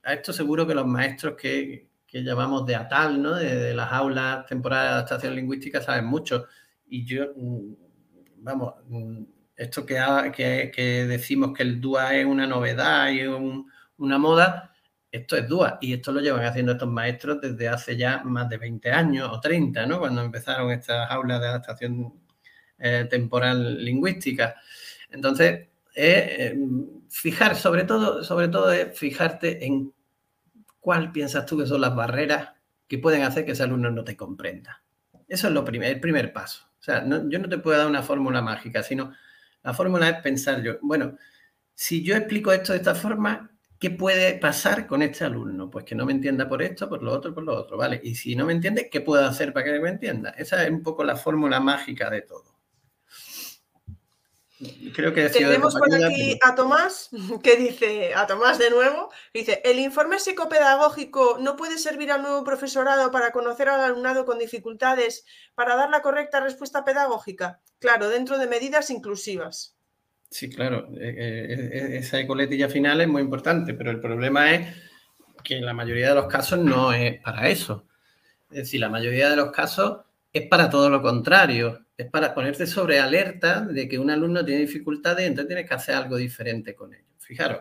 a 0.03 0.12
esto 0.12 0.33
seguro 0.33 0.67
que 0.67 0.75
los 0.75 0.87
maestros 0.87 1.35
que, 1.37 1.89
que 2.07 2.23
llamamos 2.23 2.67
de 2.67 2.77
ATAL, 2.77 3.21
¿no? 3.21 3.35
De, 3.35 3.75
las 3.75 3.93
aulas 3.93 4.47
temporales 4.47 4.91
de 4.91 4.95
adaptación 4.95 5.35
lingüística, 5.35 5.81
saben 5.81 6.07
mucho. 6.07 6.47
Y 6.87 7.05
yo, 7.05 7.27
mm, 7.35 7.75
vamos, 8.39 8.75
mm, 8.87 9.23
esto 9.57 9.87
que, 9.87 10.73
que, 10.75 11.07
decimos 11.07 11.53
que 11.57 11.62
el 11.62 11.81
DUA 11.81 12.17
es 12.17 12.27
una 12.27 12.47
novedad 12.47 13.11
y 13.11 13.27
una 13.27 14.19
moda, 14.19 14.73
esto 15.11 15.37
es 15.37 15.49
DUA 15.49 15.79
y 15.81 15.93
esto 15.95 16.12
lo 16.12 16.21
llevan 16.21 16.45
haciendo 16.45 16.73
estos 16.73 16.89
maestros 16.89 17.41
desde 17.41 17.69
hace 17.69 17.97
ya 17.97 18.23
más 18.25 18.49
de 18.49 18.59
20 18.59 18.91
años 18.91 19.31
o 19.33 19.41
30, 19.41 19.87
¿no? 19.87 20.01
Cuando 20.01 20.23
empezaron 20.23 20.71
estas 20.73 21.11
aulas 21.11 21.41
de 21.41 21.47
adaptación 21.47 22.15
eh, 22.79 23.07
temporal 23.11 23.85
lingüística. 23.85 24.57
Entonces, 25.11 25.69
eh, 25.95 26.55
fijar, 27.15 27.55
sobre 27.55 27.85
todo, 27.85 28.25
sobre 28.25 28.49
todo 28.49 28.73
es 28.73 28.99
fijarte 28.99 29.65
en 29.65 29.93
cuál 30.81 31.12
piensas 31.12 31.47
tú 31.47 31.57
que 31.57 31.67
son 31.67 31.81
las 31.81 31.95
barreras 31.95 32.51
que 32.89 32.99
pueden 32.99 33.23
hacer 33.23 33.45
que 33.45 33.53
ese 33.53 33.62
alumno 33.62 33.91
no 33.91 34.03
te 34.05 34.17
comprenda. 34.17 34.83
Eso 35.29 35.47
es 35.47 35.55
lo 35.55 35.65
primer, 35.65 35.93
el 35.93 36.01
primer 36.01 36.33
paso. 36.33 36.67
O 36.79 36.83
sea, 36.83 37.05
yo 37.07 37.39
no 37.39 37.49
te 37.49 37.59
puedo 37.59 37.79
dar 37.79 37.87
una 37.87 38.03
fórmula 38.03 38.43
mágica, 38.43 38.83
sino 38.83 39.12
la 39.62 39.73
fórmula 39.73 40.09
es 40.09 40.23
pensar 40.23 40.61
yo, 40.62 40.75
bueno, 40.83 41.17
si 41.73 42.03
yo 42.03 42.17
explico 42.17 42.53
esto 42.53 42.73
de 42.73 42.79
esta 42.79 42.95
forma, 42.95 43.51
¿qué 43.79 43.91
puede 43.91 44.35
pasar 44.39 44.87
con 44.87 45.01
este 45.01 45.25
alumno? 45.25 45.71
Pues 45.71 45.85
que 45.85 45.95
no 45.95 46.05
me 46.05 46.12
entienda 46.12 46.49
por 46.49 46.62
esto, 46.62 46.89
por 46.89 47.03
lo 47.03 47.12
otro, 47.12 47.33
por 47.33 47.45
lo 47.45 47.55
otro, 47.55 47.77
¿vale? 47.77 48.01
Y 48.03 48.17
si 48.17 48.35
no 48.37 48.45
me 48.45 48.53
entiende, 48.53 48.91
¿qué 48.91 49.01
puedo 49.01 49.25
hacer 49.25 49.53
para 49.53 49.65
que 49.65 49.81
me 49.81 49.89
entienda? 49.89 50.31
Esa 50.31 50.65
es 50.65 50.71
un 50.71 50.83
poco 50.83 51.05
la 51.05 51.17
fórmula 51.17 51.61
mágica 51.61 52.11
de 52.11 52.23
todo. 52.23 52.53
Creo 54.95 55.12
que 55.12 55.29
Tenemos 55.29 55.75
por 55.75 55.95
aquí 55.95 56.39
a 56.43 56.55
Tomás, 56.55 57.11
que 57.43 57.57
dice, 57.57 58.15
a 58.15 58.27
Tomás 58.27 58.59
de 58.59 58.71
nuevo, 58.71 59.11
dice, 59.33 59.61
el 59.65 59.79
informe 59.79 60.19
psicopedagógico 60.19 61.39
no 61.41 61.57
puede 61.57 61.79
servir 61.79 62.11
al 62.11 62.23
nuevo 62.23 62.45
profesorado 62.45 63.11
para 63.11 63.33
conocer 63.33 63.69
al 63.69 63.81
alumnado 63.81 64.25
con 64.25 64.39
dificultades, 64.39 65.25
para 65.55 65.77
dar 65.77 65.91
la 65.91 66.03
correcta 66.03 66.41
respuesta 66.41 66.85
pedagógica. 66.85 67.61
Claro, 67.79 68.09
dentro 68.09 68.39
de 68.39 68.47
medidas 68.47 68.91
inclusivas. 68.91 69.77
Sí, 70.31 70.51
claro, 70.51 70.89
e, 70.99 71.09
e, 71.09 71.95
e, 71.95 71.97
esa 71.99 72.27
coletilla 72.27 72.69
final 72.69 73.01
es 73.01 73.09
muy 73.09 73.23
importante, 73.23 73.75
pero 73.75 73.91
el 73.91 74.01
problema 74.01 74.53
es 74.53 74.75
que 75.45 75.59
en 75.59 75.67
la 75.67 75.75
mayoría 75.75 76.09
de 76.09 76.15
los 76.17 76.27
casos 76.27 76.59
no 76.59 76.93
es 76.93 77.21
para 77.21 77.49
eso. 77.49 77.87
Es 78.51 78.57
decir, 78.57 78.81
la 78.81 78.89
mayoría 78.89 79.31
de 79.31 79.37
los 79.37 79.53
casos 79.53 80.01
es 80.35 80.49
para 80.49 80.68
todo 80.68 80.91
lo 80.91 81.01
contrario 81.01 81.85
es 81.97 82.11
para 82.11 82.35
ponerte 82.35 82.66
sobre 82.66 82.99
alerta 82.99 83.61
de 83.61 83.89
que 83.89 83.99
un 83.99 84.11
alumno 84.11 84.45
tiene 84.45 84.62
dificultades 84.62 85.24
y 85.24 85.28
entonces 85.28 85.49
tienes 85.49 85.68
que 85.68 85.74
hacer 85.74 85.95
algo 85.95 86.16
diferente 86.16 86.74
con 86.74 86.93
ello. 86.93 87.05
Fijaros, 87.18 87.61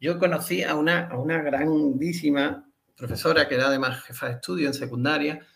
yo 0.00 0.18
conocí 0.18 0.64
a 0.64 0.74
una, 0.74 1.06
a 1.06 1.16
una 1.16 1.40
grandísima 1.40 2.68
profesora 2.96 3.48
que 3.48 3.54
era 3.54 3.68
además 3.68 4.02
jefa 4.02 4.26
de 4.26 4.32
estudio 4.34 4.66
en 4.66 4.74
secundaria 4.74 5.46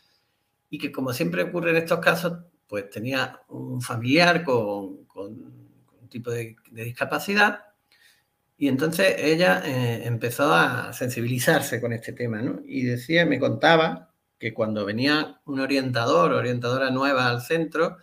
y 0.70 0.78
que 0.78 0.92
como 0.92 1.12
siempre 1.12 1.42
ocurre 1.42 1.70
en 1.70 1.78
estos 1.78 1.98
casos, 1.98 2.44
pues 2.68 2.88
tenía 2.90 3.40
un 3.48 3.82
familiar 3.82 4.44
con, 4.44 5.04
un 5.16 6.08
tipo 6.08 6.30
de, 6.30 6.56
discapacidad 6.70 7.66
y 8.56 8.68
entonces 8.68 9.16
ella 9.18 9.62
eh, 9.64 10.06
empezó 10.06 10.54
a 10.54 10.92
sensibilizarse 10.92 11.80
con 11.80 11.92
este 11.92 12.12
tema, 12.12 12.40
¿no? 12.40 12.60
Y 12.64 12.84
decía, 12.84 13.26
me 13.26 13.40
contaba 13.40 14.11
que 14.42 14.52
cuando 14.52 14.84
venía 14.84 15.40
un 15.44 15.60
orientador 15.60 16.32
o 16.32 16.38
orientadora 16.38 16.90
nueva 16.90 17.28
al 17.28 17.42
centro, 17.42 17.98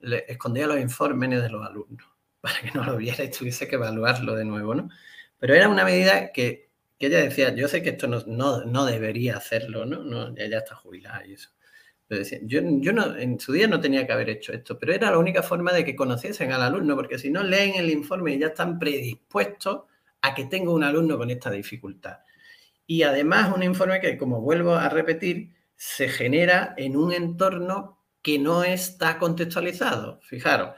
le 0.00 0.26
escondía 0.28 0.66
los 0.66 0.78
informes 0.78 1.30
de 1.30 1.48
los 1.48 1.66
alumnos 1.66 2.06
para 2.42 2.60
que 2.60 2.72
no 2.72 2.84
lo 2.84 2.98
viera 2.98 3.24
y 3.24 3.30
tuviese 3.30 3.66
que 3.66 3.76
evaluarlo 3.76 4.34
de 4.34 4.44
nuevo, 4.44 4.74
¿no? 4.74 4.90
Pero 5.38 5.54
era 5.54 5.66
una 5.66 5.86
medida 5.86 6.30
que, 6.30 6.68
ella 6.98 7.20
decía, 7.20 7.54
yo 7.54 7.68
sé 7.68 7.82
que 7.82 7.90
esto 7.90 8.06
no, 8.06 8.20
no, 8.66 8.84
debería 8.84 9.38
hacerlo, 9.38 9.86
¿no? 9.86 10.02
no 10.02 10.34
ella 10.36 10.58
está 10.58 10.74
jubilada 10.74 11.24
y 11.26 11.34
eso. 11.34 11.50
Decía, 12.10 12.40
yo, 12.42 12.60
yo 12.62 12.92
no, 12.92 13.16
en 13.16 13.40
su 13.40 13.52
día 13.52 13.66
no 13.66 13.80
tenía 13.80 14.06
que 14.06 14.12
haber 14.12 14.28
hecho 14.28 14.52
esto, 14.52 14.78
pero 14.78 14.92
era 14.92 15.10
la 15.10 15.18
única 15.18 15.42
forma 15.42 15.72
de 15.72 15.86
que 15.86 15.96
conociesen 15.96 16.52
al 16.52 16.62
alumno, 16.62 16.96
porque 16.96 17.18
si 17.18 17.30
no 17.30 17.42
leen 17.42 17.76
el 17.76 17.88
informe 17.88 18.34
y 18.34 18.38
ya 18.38 18.48
están 18.48 18.78
predispuestos 18.78 19.84
a 20.20 20.34
que 20.34 20.44
tenga 20.46 20.70
un 20.72 20.84
alumno 20.84 21.16
con 21.16 21.30
esta 21.30 21.50
dificultad. 21.50 22.18
Y 22.86 23.04
además 23.04 23.54
un 23.54 23.62
informe 23.62 24.00
que, 24.00 24.18
como 24.18 24.40
vuelvo 24.40 24.74
a 24.74 24.88
repetir, 24.88 25.57
se 25.78 26.08
genera 26.08 26.74
en 26.76 26.96
un 26.96 27.12
entorno 27.12 28.02
que 28.20 28.38
no 28.38 28.64
está 28.64 29.16
contextualizado. 29.18 30.20
Fijaros, 30.22 30.74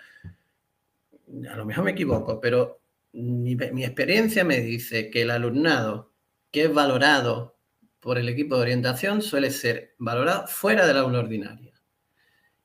a 1.50 1.56
lo 1.56 1.64
mejor 1.64 1.84
me 1.84 1.92
equivoco, 1.92 2.38
pero 2.38 2.82
mi, 3.12 3.52
experiencia 3.82 4.44
me 4.44 4.60
dice 4.60 5.10
que 5.10 5.22
el 5.22 5.30
alumnado 5.30 6.12
que 6.50 6.64
es 6.64 6.74
valorado 6.74 7.56
por 7.98 8.18
el 8.18 8.28
equipo 8.28 8.56
de 8.56 8.62
orientación 8.62 9.22
suele 9.22 9.50
ser 9.50 9.94
valorado 9.98 10.46
fuera 10.46 10.86
del 10.86 10.98
aula 10.98 11.20
ordinaria 11.20 11.72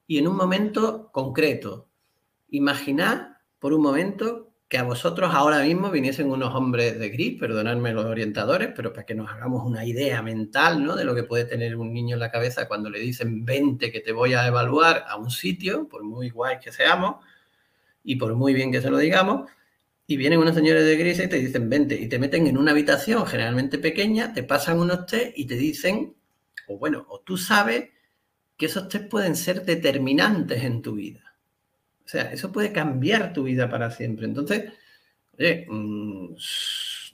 y 0.05 0.17
en 0.17 0.27
un 0.27 0.35
momento 0.35 1.11
concreto. 1.11 1.89
Imaginad 2.49 3.37
por 3.59 3.73
un 3.73 3.81
momento 3.81 4.54
a 4.75 4.83
vosotros 4.83 5.33
ahora 5.33 5.61
mismo 5.63 5.91
viniesen 5.91 6.29
unos 6.29 6.53
hombres 6.55 6.97
de 6.99 7.09
gris, 7.09 7.39
perdonadme 7.39 7.93
los 7.93 8.05
orientadores, 8.05 8.69
pero 8.75 8.93
para 8.93 9.05
que 9.05 9.15
nos 9.15 9.29
hagamos 9.29 9.65
una 9.65 9.85
idea 9.85 10.21
mental 10.21 10.83
¿no? 10.83 10.95
de 10.95 11.03
lo 11.03 11.13
que 11.13 11.23
puede 11.23 11.45
tener 11.45 11.75
un 11.75 11.93
niño 11.93 12.15
en 12.15 12.19
la 12.19 12.31
cabeza 12.31 12.67
cuando 12.67 12.89
le 12.89 12.99
dicen 12.99 13.45
20 13.45 13.91
que 13.91 13.99
te 13.99 14.11
voy 14.11 14.33
a 14.33 14.47
evaluar 14.47 15.05
a 15.07 15.17
un 15.17 15.29
sitio, 15.29 15.87
por 15.87 16.03
muy 16.03 16.29
guay 16.29 16.59
que 16.59 16.71
seamos 16.71 17.23
y 18.03 18.15
por 18.15 18.35
muy 18.35 18.53
bien 18.53 18.71
que 18.71 18.81
se 18.81 18.89
lo 18.89 18.97
digamos, 18.97 19.49
y 20.07 20.17
vienen 20.17 20.39
unos 20.39 20.55
señores 20.55 20.85
de 20.85 20.97
gris 20.97 21.19
y 21.19 21.27
te 21.27 21.37
dicen 21.37 21.69
20 21.69 21.95
y 21.95 22.07
te 22.07 22.19
meten 22.19 22.47
en 22.47 22.57
una 22.57 22.71
habitación 22.71 23.25
generalmente 23.25 23.79
pequeña, 23.79 24.33
te 24.33 24.43
pasan 24.43 24.79
unos 24.79 25.05
test 25.05 25.37
y 25.37 25.45
te 25.45 25.55
dicen, 25.55 26.15
o 26.67 26.77
bueno, 26.77 27.05
o 27.09 27.19
tú 27.21 27.37
sabes 27.37 27.89
que 28.57 28.67
esos 28.67 28.87
test 28.89 29.09
pueden 29.09 29.35
ser 29.35 29.65
determinantes 29.65 30.63
en 30.63 30.81
tu 30.81 30.93
vida 30.93 31.24
o 32.05 32.07
sea, 32.07 32.31
eso 32.31 32.51
puede 32.51 32.71
cambiar 32.71 33.33
tu 33.33 33.43
vida 33.43 33.69
para 33.69 33.89
siempre. 33.89 34.25
Entonces, 34.25 34.71
oye, 35.37 35.65
mm, 35.67 36.35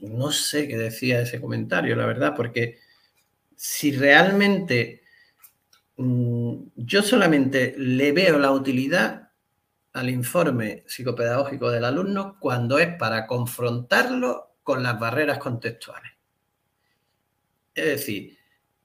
no 0.01 0.31
sé 0.31 0.67
qué 0.67 0.77
decía 0.77 1.21
ese 1.21 1.39
comentario, 1.39 1.95
la 1.95 2.05
verdad, 2.05 2.35
porque 2.35 2.79
si 3.55 3.91
realmente 3.93 5.03
mm, 5.97 6.55
yo 6.75 7.03
solamente 7.03 7.73
le 7.77 8.11
veo 8.11 8.37
la 8.39 8.51
utilidad 8.51 9.29
al 9.93 10.09
informe 10.09 10.83
psicopedagógico 10.87 11.69
del 11.69 11.85
alumno 11.85 12.37
cuando 12.39 12.79
es 12.79 12.95
para 12.95 13.27
confrontarlo 13.27 14.55
con 14.63 14.83
las 14.83 14.99
barreras 14.99 15.37
contextuales. 15.37 16.11
Es 17.73 17.85
decir, 17.85 18.37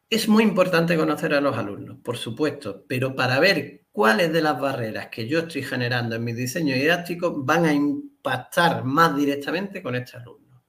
es 0.08 0.28
muy 0.28 0.44
importante 0.44 0.96
conocer 0.96 1.34
a 1.34 1.40
los 1.40 1.56
alumnos, 1.56 1.98
por 2.02 2.16
supuesto, 2.16 2.84
pero 2.86 3.16
para 3.16 3.40
ver 3.40 3.85
cuáles 3.96 4.30
de 4.30 4.42
las 4.42 4.60
barreras 4.60 5.08
que 5.08 5.26
yo 5.26 5.38
estoy 5.38 5.62
generando 5.62 6.16
en 6.16 6.22
mi 6.22 6.34
diseño 6.34 6.74
didáctico 6.74 7.42
van 7.42 7.64
a 7.64 7.72
impactar 7.72 8.84
más 8.84 9.16
directamente 9.16 9.82
con 9.82 9.94
este 9.94 10.18
alumno 10.18 10.62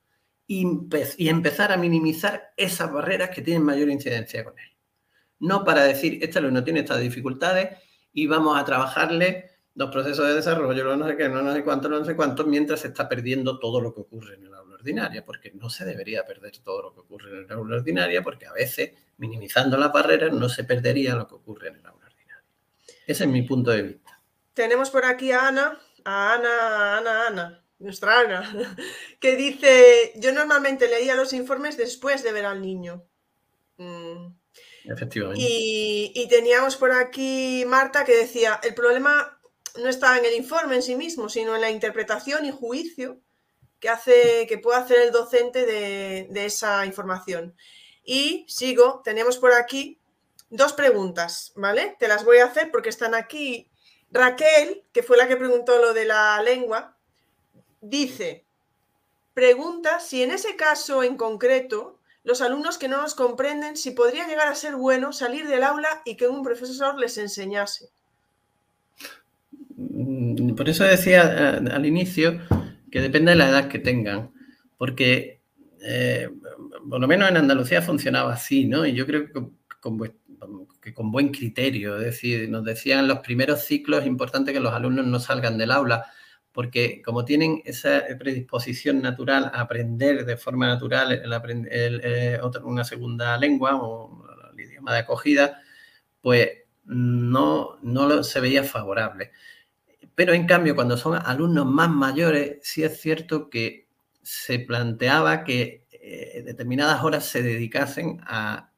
y, 0.48 0.66
empezar 1.28 1.74
a 1.74 1.76
minimizar 1.76 2.54
esas 2.56 2.90
barreras 2.90 3.30
que 3.32 3.42
tienen 3.42 3.64
mayor 3.64 3.90
incidencia 3.90 4.46
con 4.46 4.58
él. 4.58 4.70
No 5.40 5.66
para 5.66 5.84
decir, 5.84 6.20
este 6.24 6.40
alumno 6.40 6.64
tiene 6.64 6.80
estas 6.80 7.02
dificultades 7.02 7.78
y 8.14 8.28
vamos 8.28 8.58
a 8.58 8.64
trabajarle 8.64 9.50
los 9.76 9.92
procesos 9.92 10.26
de 10.26 10.36
desarrollo, 10.36 10.96
no 10.96 11.06
sé 11.10 11.18
qué, 11.18 11.28
no 11.28 11.54
sé 11.54 11.66
cuánto, 11.66 11.90
no 11.90 12.06
sé 12.06 12.16
cuánto, 12.16 12.46
mientras 12.46 12.80
se 12.80 12.88
está 12.88 13.10
perdiendo 13.10 13.60
todo 13.60 13.82
lo 13.82 13.94
que 13.94 14.00
ocurre 14.00 14.36
en 14.36 14.46
el 14.46 14.54
aula 14.54 14.76
ordinaria, 14.76 15.26
porque 15.26 15.52
no 15.52 15.70
se 15.70 15.84
debería 15.84 16.26
perder 16.26 16.60
todo 16.60 16.82
lo 16.82 16.94
que 16.94 17.02
ocurre 17.02 17.32
en 17.32 17.44
el 17.44 17.52
aula 17.52 17.76
ordinaria, 17.76 18.24
porque 18.24 18.46
a 18.46 18.54
veces 18.54 18.94
minimizando 19.18 19.76
las 19.76 19.92
barreras, 19.92 20.32
no 20.32 20.48
se 20.48 20.64
perdería 20.64 21.14
lo 21.14 21.28
que 21.28 21.36
ocurre 21.36 21.68
en 21.68 21.76
el 21.76 21.86
aula. 21.86 21.97
Ese 23.08 23.24
es 23.24 23.30
mi 23.30 23.42
punto 23.42 23.72
de 23.72 23.84
vista. 23.84 24.22
Tenemos 24.54 24.90
por 24.90 25.06
aquí 25.06 25.32
a 25.32 25.48
Ana, 25.48 25.80
a 26.04 26.34
Ana, 26.34 26.98
Ana, 26.98 27.28
Ana, 27.28 27.64
nuestra 27.80 28.20
Ana, 28.20 28.76
que 29.22 29.38
dice, 29.38 30.12
yo 30.18 30.34
normalmente 30.34 30.90
leía 30.90 31.16
los 31.16 31.32
informes 31.32 31.78
después 31.78 32.22
de 32.22 32.34
ver 32.34 32.46
al 32.46 32.62
niño. 32.62 33.06
Mm. 33.78 34.34
Efectivamente. 34.86 35.42
Y, 35.42 36.12
y, 36.16 36.28
teníamos 36.28 36.76
por 36.76 36.92
aquí 36.92 37.64
Marta 37.66 38.04
que 38.04 38.16
decía, 38.16 38.60
el 38.64 38.74
problema 38.74 39.40
no 39.78 39.88
está 39.88 40.18
en 40.18 40.26
el 40.26 40.34
informe 40.34 40.76
en 40.76 40.82
sí 40.82 40.96
mismo, 40.96 41.30
sino 41.30 41.56
en 41.56 41.62
la 41.62 41.72
interpretación 41.72 42.46
y 42.46 42.52
juicio 42.52 43.22
que, 43.80 43.90
hace, 43.90 44.48
que 44.48 44.58
puede 44.58 44.80
hacer 44.80 45.00
el 45.02 45.12
docente 45.12 45.66
de, 45.66 46.28
de 46.30 46.46
esa 46.46 46.86
información. 46.86 47.56
Y 48.04 48.46
sigo, 48.48 49.02
tenemos 49.04 49.38
por 49.38 49.54
aquí 49.54 49.97
dos 50.50 50.74
preguntas, 50.74 51.52
¿vale? 51.56 51.96
Te 52.00 52.08
las 52.08 52.24
voy 52.24 52.38
a 52.38 52.46
hacer 52.46 52.72
porque 52.72 52.90
están 52.90 53.16
aquí. 53.16 53.70
Raquel, 54.12 54.84
que 54.94 55.04
fue 55.04 55.18
la 55.18 55.28
que 55.28 55.36
preguntó 55.36 55.80
lo 55.80 55.94
de 55.94 56.06
la 56.06 56.42
lengua, 56.42 56.96
dice, 57.82 58.46
pregunta 59.34 60.00
si 60.00 60.24
en 60.24 60.32
ese 60.32 60.56
caso 60.56 61.04
en 61.04 61.18
concreto, 61.18 62.00
los 62.24 62.42
alumnos 62.42 62.78
que 62.78 62.88
no 62.88 63.02
nos 63.02 63.16
comprenden, 63.16 63.78
si 63.78 63.92
podría 63.92 64.28
llegar 64.28 64.48
a 64.48 64.56
ser 64.56 64.76
bueno 64.76 65.14
salir 65.14 65.48
del 65.48 65.64
aula 65.64 66.02
y 66.06 66.16
que 66.16 66.28
un 66.28 66.44
profesor 66.44 66.98
les 67.00 67.18
enseñase. 67.18 67.90
Mm, 69.76 70.56
por 70.56 70.68
eso 70.68 70.84
decía 70.84 71.60
eh, 71.62 71.70
al 71.72 71.86
inicio 71.86 72.40
que 72.92 73.02
depende 73.02 73.32
de 73.32 73.38
la 73.38 73.50
edad 73.50 73.68
que 73.68 73.80
tengan, 73.80 74.32
porque 74.78 75.40
eh, 75.82 76.30
por 76.90 77.00
lo 77.00 77.08
menos 77.08 77.30
en 77.30 77.38
Andalucía 77.38 77.82
funcionaba 77.82 78.34
así, 78.34 78.66
¿no? 78.66 78.86
Y 78.86 78.94
yo 78.94 79.06
creo 79.06 79.26
que 79.26 79.34
con, 79.34 79.58
con 79.80 79.98
buen 81.12 81.30
criterio. 81.30 81.98
Es 81.98 82.06
decir, 82.06 82.50
nos 82.50 82.64
decían 82.64 83.08
los 83.08 83.20
primeros 83.20 83.62
ciclos 83.62 84.02
es 84.02 84.08
importante 84.08 84.54
que 84.54 84.60
los 84.60 84.74
alumnos 84.74 85.06
no 85.06 85.20
salgan 85.20 85.58
del 85.58 85.72
aula, 85.72 86.06
porque 86.52 87.02
como 87.04 87.26
tienen 87.26 87.62
esa 87.66 88.04
predisposición 88.18 89.02
natural 89.02 89.52
a 89.54 89.62
aprender 89.62 90.26
de 90.26 90.38
forma 90.38 90.68
natural 90.68 91.12
el, 91.12 92.42
una 92.64 92.84
segunda 92.84 93.38
lengua 93.38 93.76
o 93.76 94.26
el 94.54 94.60
idioma 94.60 94.94
de 94.94 95.00
acogida, 95.00 95.62
pues 96.22 96.50
no, 96.86 97.78
no 97.82 98.24
se 98.24 98.40
veía 98.40 98.64
favorable. 98.64 99.32
Pero 100.16 100.34
en 100.34 100.48
cambio, 100.48 100.76
cuando 100.76 100.98
son 100.98 101.20
alumnos 101.24 101.66
más 101.68 101.90
mayores, 101.90 102.58
sí 102.64 102.84
es 102.84 103.00
cierto 103.00 103.50
que 103.50 103.88
se 104.24 104.60
planteaba 104.60 105.44
que 105.44 105.86
eh, 105.92 106.42
determinadas 106.44 107.04
horas 107.04 107.26
se 107.26 107.44
dedicasen 107.44 108.20
a, 108.24 108.72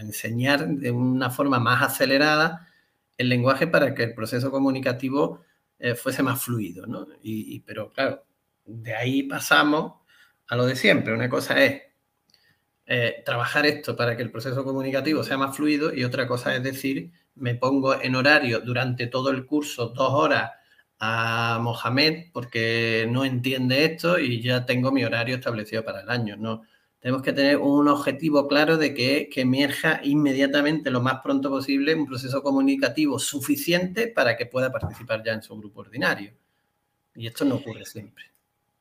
enseñar 0.00 0.66
de 0.66 0.90
una 0.90 1.30
forma 1.30 1.58
más 1.60 1.82
acelerada 1.82 2.68
el 3.16 3.28
lenguaje 3.28 3.66
para 3.66 3.94
que 3.94 4.02
el 4.02 4.14
proceso 4.14 4.50
comunicativo 4.50 5.42
eh, 5.78 5.94
fuese 5.94 6.22
más 6.22 6.42
fluido. 6.42 6.86
¿no? 6.86 7.06
Y, 7.22 7.60
pero 7.60 7.90
claro, 7.90 8.24
de 8.64 8.94
ahí 8.94 9.22
pasamos 9.24 10.00
a 10.48 10.56
lo 10.56 10.66
de 10.66 10.76
siempre. 10.76 11.14
Una 11.14 11.28
cosa 11.28 11.62
es 11.62 11.82
eh, 12.86 13.22
trabajar 13.24 13.66
esto 13.66 13.96
para 13.96 14.16
que 14.16 14.22
el 14.22 14.30
proceso 14.30 14.64
comunicativo 14.64 15.22
sea 15.22 15.38
más 15.38 15.56
fluido 15.56 15.94
y 15.94 16.04
otra 16.04 16.26
cosa 16.26 16.54
es 16.56 16.62
decir, 16.62 17.12
me 17.34 17.54
pongo 17.54 18.00
en 18.00 18.16
horario 18.16 18.60
durante 18.60 19.06
todo 19.06 19.30
el 19.30 19.46
curso 19.46 19.88
dos 19.88 20.12
horas 20.12 20.52
a 20.98 21.58
Mohamed 21.62 22.30
porque 22.32 23.06
no 23.10 23.24
entiende 23.24 23.84
esto 23.84 24.18
y 24.18 24.42
ya 24.42 24.66
tengo 24.66 24.92
mi 24.92 25.04
horario 25.04 25.36
establecido 25.36 25.84
para 25.84 26.02
el 26.02 26.10
año. 26.10 26.36
No, 26.36 26.62
tenemos 27.00 27.22
que 27.22 27.32
tener 27.32 27.56
un 27.56 27.88
objetivo 27.88 28.46
claro 28.46 28.76
de 28.76 28.92
que, 28.92 29.30
que 29.32 29.40
emerja 29.40 30.00
inmediatamente, 30.02 30.90
lo 30.90 31.00
más 31.00 31.20
pronto 31.22 31.48
posible, 31.48 31.94
un 31.94 32.06
proceso 32.06 32.42
comunicativo 32.42 33.18
suficiente 33.18 34.06
para 34.06 34.36
que 34.36 34.46
pueda 34.46 34.70
participar 34.70 35.22
ya 35.24 35.32
en 35.32 35.42
su 35.42 35.56
grupo 35.56 35.80
ordinario. 35.80 36.32
Y 37.14 37.26
esto 37.26 37.44
no 37.44 37.56
ocurre 37.56 37.86
siempre. 37.86 38.24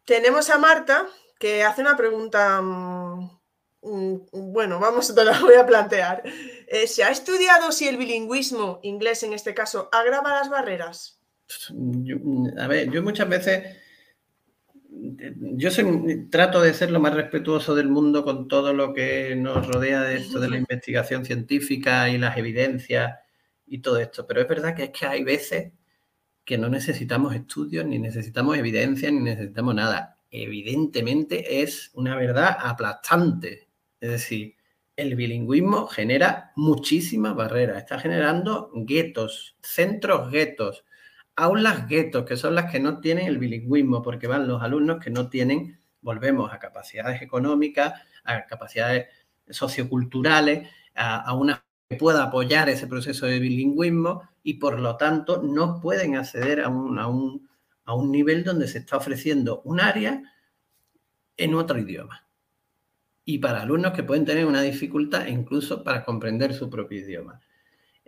Tenemos 0.04 0.50
a 0.50 0.58
Marta 0.58 1.08
que 1.40 1.64
hace 1.64 1.82
una 1.82 1.96
pregunta, 1.96 2.62
mm, 2.62 3.40
mm, 3.84 4.18
bueno, 4.32 4.80
vamos, 4.80 5.16
te 5.16 5.24
la 5.24 5.40
voy 5.40 5.56
a 5.56 5.66
plantear. 5.66 6.22
Eh, 6.68 6.88
¿Se 6.88 7.04
ha 7.06 7.10
estudiado 7.10 7.72
si 7.72 7.88
el 7.88 7.96
bilingüismo, 7.96 8.82
inglés 8.84 9.24
en 9.24 9.32
este 9.32 9.54
caso, 9.54 9.88
agrava 9.94 10.32
las 10.32 10.50
barreras? 10.50 11.16
a 12.60 12.68
ver, 12.68 12.92
yo 12.92 13.02
muchas 13.02 13.28
veces, 13.28 13.78
yo 15.56 15.70
trato 16.30 16.62
de 16.62 16.74
ser 16.74 16.92
lo 16.92 17.00
más 17.00 17.14
respetuoso 17.14 17.76
del 17.76 17.90
mundo 17.90 18.24
con 18.24 18.48
todo 18.48 18.74
lo 18.74 18.94
que 18.94 19.36
nos 19.36 19.68
rodea 19.68 20.02
de 20.02 20.18
esto 20.18 20.40
de 20.40 20.50
la 20.50 20.58
investigación 20.58 21.26
científica 21.26 22.10
y 22.10 22.18
las 22.18 22.38
evidencias 22.38 23.20
y 23.66 23.80
todo 23.80 24.00
esto, 24.00 24.26
pero 24.26 24.42
es 24.42 24.48
verdad 24.48 24.76
que 24.76 24.86
es 24.86 24.90
que 24.90 25.06
hay 25.06 25.24
veces 25.24 25.74
que 26.44 26.58
no 26.58 26.70
necesitamos 26.70 27.36
estudios, 27.36 27.86
ni 27.86 28.00
necesitamos 28.00 28.58
evidencia, 28.58 29.12
ni 29.12 29.20
necesitamos 29.20 29.76
nada. 29.76 30.18
Evidentemente 30.32 31.62
es 31.62 31.92
una 31.94 32.16
verdad 32.16 32.58
aplastante. 32.60 33.70
Es 34.00 34.10
decir, 34.10 34.56
el 34.96 35.16
bilingüismo 35.16 35.88
genera 35.88 36.52
muchísimas 36.56 37.36
barreras, 37.36 37.78
está 37.78 38.00
generando 38.00 38.72
guetos, 38.74 39.58
centros 39.62 40.32
guetos, 40.32 40.86
aulas 41.44 41.88
guetos, 41.88 42.26
que 42.26 42.38
son 42.38 42.56
las 42.56 42.72
que 42.72 42.80
no 42.80 43.00
tienen 43.00 43.28
el 43.28 43.38
bilingüismo, 43.38 44.02
porque 44.02 44.28
van 44.28 44.48
los 44.48 44.62
alumnos 44.62 45.00
que 45.04 45.10
no 45.10 45.30
tienen, 45.30 45.80
volvemos 46.02 46.52
a 46.54 46.60
capacidades 46.60 47.22
económicas, 47.22 47.94
a 48.24 48.46
capacidades 48.46 49.08
socioculturales, 49.50 50.70
a, 50.96 51.34
una 51.34 51.64
que 51.90 51.96
pueda 51.96 52.24
apoyar 52.24 52.70
ese 52.70 52.88
proceso 52.88 53.26
de 53.26 53.40
bilingüismo 53.40 54.30
y 54.44 54.56
por 54.56 54.80
lo 54.80 54.98
tanto 54.98 55.42
no 55.42 55.80
pueden 55.80 56.18
acceder 56.18 56.62
a 56.62 56.68
un, 56.68 57.00
a 57.00 57.08
un, 57.08 57.50
a 57.86 57.96
un 57.96 58.12
nivel 58.12 58.44
donde 58.44 58.68
se 58.68 58.80
está 58.80 58.98
ofreciendo 58.98 59.62
un 59.64 59.80
área 59.80 60.22
en 61.38 61.56
otro 61.56 61.80
idioma. 61.80 62.28
Y 63.24 63.40
para 63.40 63.62
alumnos 63.62 63.94
que 63.94 64.04
pueden 64.04 64.26
tener 64.26 64.46
una 64.46 64.62
dificultad 64.62 65.28
incluso 65.28 65.84
para 65.84 66.04
comprender 66.04 66.54
su 66.54 66.70
propio 66.70 67.00
idioma. 67.00 67.40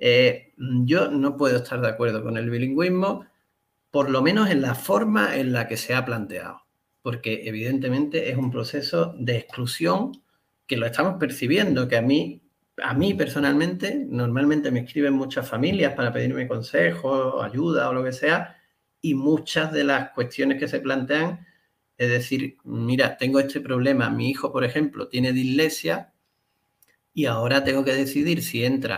Eh, 0.03 0.53
yo 0.57 1.11
no 1.11 1.37
puedo 1.37 1.57
estar 1.57 1.79
de 1.79 1.87
acuerdo 1.87 2.23
con 2.23 2.35
el 2.35 2.49
bilingüismo, 2.49 3.27
por 3.91 4.09
lo 4.09 4.23
menos 4.23 4.49
en 4.49 4.61
la 4.61 4.73
forma 4.73 5.37
en 5.37 5.53
la 5.53 5.67
que 5.67 5.77
se 5.77 5.93
ha 5.93 6.03
planteado, 6.03 6.63
porque 7.03 7.43
evidentemente 7.45 8.31
es 8.31 8.37
un 8.37 8.49
proceso 8.49 9.13
de 9.19 9.37
exclusión 9.37 10.23
que 10.65 10.75
lo 10.75 10.87
estamos 10.87 11.17
percibiendo, 11.19 11.87
que 11.87 11.97
a 11.97 12.01
mí, 12.01 12.41
a 12.81 12.95
mí 12.95 13.13
personalmente, 13.13 14.03
normalmente 14.09 14.71
me 14.71 14.79
escriben 14.79 15.13
muchas 15.13 15.47
familias 15.47 15.93
para 15.93 16.11
pedirme 16.11 16.47
consejos, 16.47 17.43
ayuda 17.43 17.87
o 17.87 17.93
lo 17.93 18.03
que 18.03 18.11
sea, 18.11 18.57
y 19.01 19.13
muchas 19.13 19.71
de 19.71 19.83
las 19.83 20.09
cuestiones 20.11 20.59
que 20.59 20.67
se 20.67 20.79
plantean 20.79 21.45
es 22.01 22.09
decir, 22.09 22.57
mira, 22.63 23.15
tengo 23.15 23.39
este 23.39 23.61
problema, 23.61 24.09
mi 24.09 24.31
hijo, 24.31 24.51
por 24.51 24.63
ejemplo, 24.63 25.07
tiene 25.07 25.33
dislexia 25.33 26.10
y 27.13 27.25
ahora 27.25 27.63
tengo 27.63 27.83
que 27.83 27.93
decidir 27.93 28.41
si 28.43 28.63
entra 28.63 28.95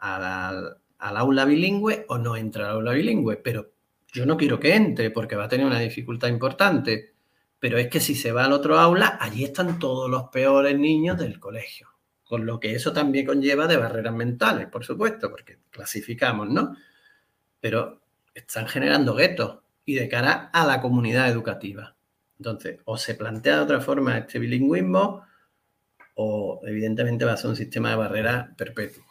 al 0.00 1.16
aula 1.16 1.44
bilingüe 1.44 2.06
o 2.08 2.18
no 2.18 2.36
entra 2.36 2.66
al 2.66 2.76
aula 2.76 2.92
bilingüe, 2.92 3.36
pero 3.36 3.72
yo 4.12 4.26
no 4.26 4.36
quiero 4.36 4.58
que 4.58 4.74
entre 4.74 5.10
porque 5.10 5.36
va 5.36 5.44
a 5.44 5.48
tener 5.48 5.66
una 5.66 5.78
dificultad 5.78 6.28
importante. 6.28 7.14
Pero 7.58 7.76
es 7.76 7.88
que 7.88 8.00
si 8.00 8.14
se 8.14 8.32
va 8.32 8.44
al 8.44 8.52
otro 8.52 8.78
aula, 8.78 9.18
allí 9.20 9.44
están 9.44 9.78
todos 9.78 10.10
los 10.10 10.24
peores 10.30 10.78
niños 10.78 11.18
del 11.18 11.38
colegio. 11.38 11.88
Con 12.24 12.46
lo 12.46 12.58
que 12.58 12.74
eso 12.74 12.92
también 12.92 13.26
conlleva 13.26 13.66
de 13.66 13.76
barreras 13.76 14.14
mentales, 14.14 14.66
por 14.68 14.84
supuesto, 14.84 15.30
porque 15.30 15.58
clasificamos, 15.70 16.48
¿no? 16.48 16.74
Pero 17.60 18.00
están 18.34 18.66
generando 18.66 19.14
guetos 19.14 19.58
y 19.84 19.94
de 19.94 20.08
cara 20.08 20.50
a 20.52 20.64
la 20.64 20.80
comunidad 20.80 21.28
educativa. 21.28 21.96
Entonces, 22.38 22.78
o 22.86 22.96
se 22.96 23.14
plantea 23.14 23.56
de 23.56 23.62
otra 23.62 23.80
forma 23.80 24.16
este 24.16 24.38
bilingüismo 24.38 25.22
o 26.14 26.60
evidentemente 26.64 27.24
va 27.24 27.32
a 27.32 27.36
ser 27.36 27.50
un 27.50 27.56
sistema 27.56 27.90
de 27.90 27.96
barrera 27.96 28.54
perpetuo. 28.56 29.04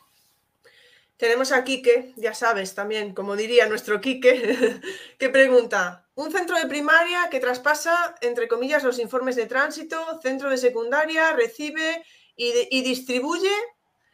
Tenemos 1.20 1.52
a 1.52 1.66
Quique, 1.66 2.14
ya 2.16 2.34
sabes, 2.34 2.76
también, 2.76 3.14
como 3.14 3.36
diría 3.36 3.68
nuestro 3.68 4.00
Quique, 4.00 4.80
que 5.20 5.30
pregunta, 5.30 6.08
un 6.16 6.32
centro 6.32 6.58
de 6.58 6.66
primaria 6.66 7.28
que 7.30 7.42
traspasa, 7.42 8.16
entre 8.22 8.48
comillas, 8.48 8.86
los 8.86 9.00
informes 9.00 9.36
de 9.36 9.46
tránsito, 9.46 9.98
centro 10.22 10.50
de 10.50 10.58
secundaria, 10.58 11.34
recibe 11.34 12.06
y, 12.38 12.82
distribuye 12.84 13.52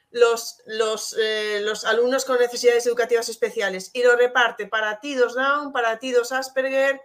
los, 0.09 0.63
los, 0.65 1.15
eh, 1.19 1.61
los, 1.63 1.85
alumnos 1.85 2.25
con 2.25 2.39
necesidades 2.39 2.87
educativas 2.87 3.29
especiales 3.29 3.91
y 3.93 4.01
lo 4.01 4.15
reparte 4.15 4.65
para 4.65 4.99
ti 4.99 5.13
dos 5.13 5.35
Down, 5.35 5.71
para 5.71 5.99
ti 5.99 6.11
dos 6.11 6.31
Asperger, 6.31 6.99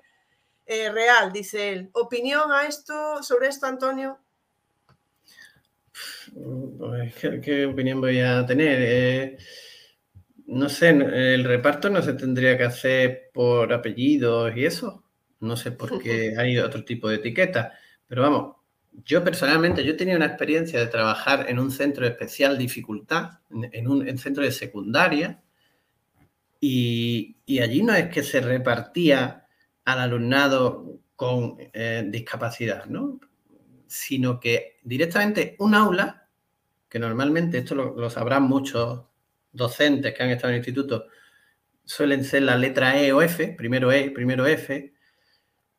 eh, 0.64 0.90
real, 0.90 1.30
dice 1.30 1.72
él. 1.72 1.90
¿Opinión 1.92 2.52
a 2.52 2.66
esto, 2.66 3.22
sobre 3.22 3.48
esto, 3.48 3.66
Antonio? 3.66 4.18
¿Qué, 7.42 7.66
opinión 7.66 8.00
voy 8.00 8.20
a 8.20 8.44
tener? 8.46 8.78
Eh, 8.80 9.38
no 10.46 10.68
sé, 10.68 10.88
el 10.90 11.44
reparto 11.44 11.90
no 11.90 12.02
se 12.02 12.14
tendría 12.14 12.56
que 12.56 12.64
hacer 12.64 13.30
por 13.32 13.72
apellidos 13.72 14.56
y 14.56 14.64
eso. 14.64 15.04
No 15.40 15.56
sé 15.56 15.72
por 15.72 16.02
qué 16.02 16.34
hay 16.38 16.58
otro 16.58 16.84
tipo 16.84 17.08
de 17.08 17.16
etiqueta. 17.16 17.72
Pero 18.06 18.22
vamos, 18.22 18.56
yo 19.04 19.22
personalmente, 19.22 19.84
yo 19.84 19.96
tenía 19.96 20.16
una 20.16 20.26
experiencia 20.26 20.80
de 20.80 20.86
trabajar 20.86 21.46
en 21.48 21.58
un 21.58 21.70
centro 21.70 22.04
de 22.04 22.10
especial 22.12 22.58
dificultad, 22.58 23.38
en 23.50 23.88
un 23.88 24.18
centro 24.18 24.42
de 24.42 24.52
secundaria, 24.52 25.42
y, 26.60 27.36
allí 27.60 27.82
no 27.82 27.94
es 27.94 28.08
que 28.08 28.22
se 28.22 28.40
repartía 28.40 29.46
al 29.84 29.98
alumnado 29.98 31.00
con 31.16 31.56
eh, 31.72 32.04
discapacidad, 32.06 32.84
¿no? 32.86 33.18
sino 33.86 34.38
que 34.38 34.76
directamente 34.84 35.56
un 35.58 35.74
aula, 35.74 36.19
que 36.90 36.98
normalmente 36.98 37.58
esto 37.58 37.74
lo, 37.76 38.10
sabrán 38.10 38.42
muchos 38.42 39.04
docentes 39.52 40.12
que 40.12 40.22
han 40.22 40.30
estado 40.30 40.48
en 40.48 40.54
el 40.54 40.58
instituto, 40.58 41.06
suelen 41.84 42.24
ser 42.24 42.42
la 42.42 42.56
letra 42.56 43.00
E 43.00 43.12
o 43.12 43.22
F, 43.22 43.54
primero 43.56 43.92
E, 43.92 44.10
primero 44.10 44.46
F, 44.46 44.92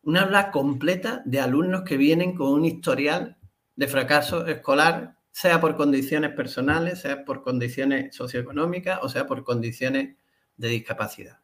un 0.03 0.18
aula 0.18 0.49
completa 0.51 1.22
de 1.26 1.39
alumnos 1.39 1.84
que 1.84 1.97
vienen 1.97 2.34
con 2.34 2.53
un 2.53 2.66
historial 2.66 3.38
de 3.76 3.88
fracaso 3.88 4.47
escolar, 4.47 5.18
sea 5.32 5.59
por 5.62 5.76
condiciones 5.76 6.32
personales, 6.32 7.01
sea 7.01 7.24
por 7.24 7.43
condiciones 7.43 8.16
socioeconómicas 8.16 8.99
o 9.01 9.09
sea 9.09 9.28
por 9.28 9.43
condiciones 9.43 10.16
de 10.57 10.68
discapacidad. 10.70 11.39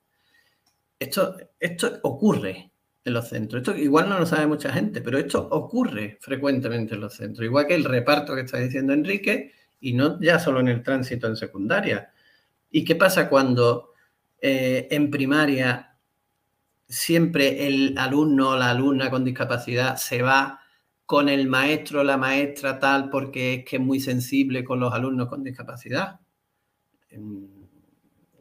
Esto, 1.00 1.38
esto 1.60 2.00
ocurre 2.04 2.72
en 3.04 3.14
los 3.14 3.30
centros. 3.30 3.62
Esto 3.62 3.78
igual 3.78 4.10
no 4.10 4.20
lo 4.20 4.26
sabe 4.26 4.48
mucha 4.48 4.72
gente, 4.72 5.02
pero 5.02 5.18
esto 5.18 5.48
ocurre 5.52 6.18
frecuentemente 6.22 6.96
en 6.96 7.02
los 7.02 7.16
centros, 7.16 7.46
igual 7.46 7.68
que 7.68 7.76
el 7.76 7.86
reparto 7.86 8.36
que 8.36 8.42
está 8.42 8.58
diciendo 8.58 8.94
Enrique, 8.94 9.54
y 9.80 9.94
no 9.94 10.20
ya 10.22 10.40
solo 10.40 10.60
en 10.60 10.70
el 10.70 10.84
tránsito 10.84 11.28
en 11.28 11.36
secundaria. 11.36 12.12
¿Y 12.72 12.84
qué 12.84 12.96
pasa 12.96 13.30
cuando 13.30 13.94
eh, 14.42 14.88
en 14.92 15.10
primaria 15.10 15.96
siempre 16.88 17.68
el 17.68 17.98
alumno 17.98 18.52
o 18.52 18.58
la 18.58 18.70
alumna 18.70 19.10
con 19.10 19.26
discapacidad 19.26 19.98
se 19.98 20.22
va 20.22 20.62
con 21.06 21.30
el 21.30 21.48
maestro 21.48 22.02
o 22.02 22.04
la 22.04 22.18
maestra 22.18 22.80
tal 22.80 23.10
porque 23.10 23.56
es 23.56 23.66
que 23.66 23.78
es 23.78 23.82
muy 23.82 24.00
sensible 24.00 24.64
con 24.64 24.80
los 24.80 24.94
alumnos 24.94 25.30
con 25.30 25.44
discapacidad? 25.44 26.20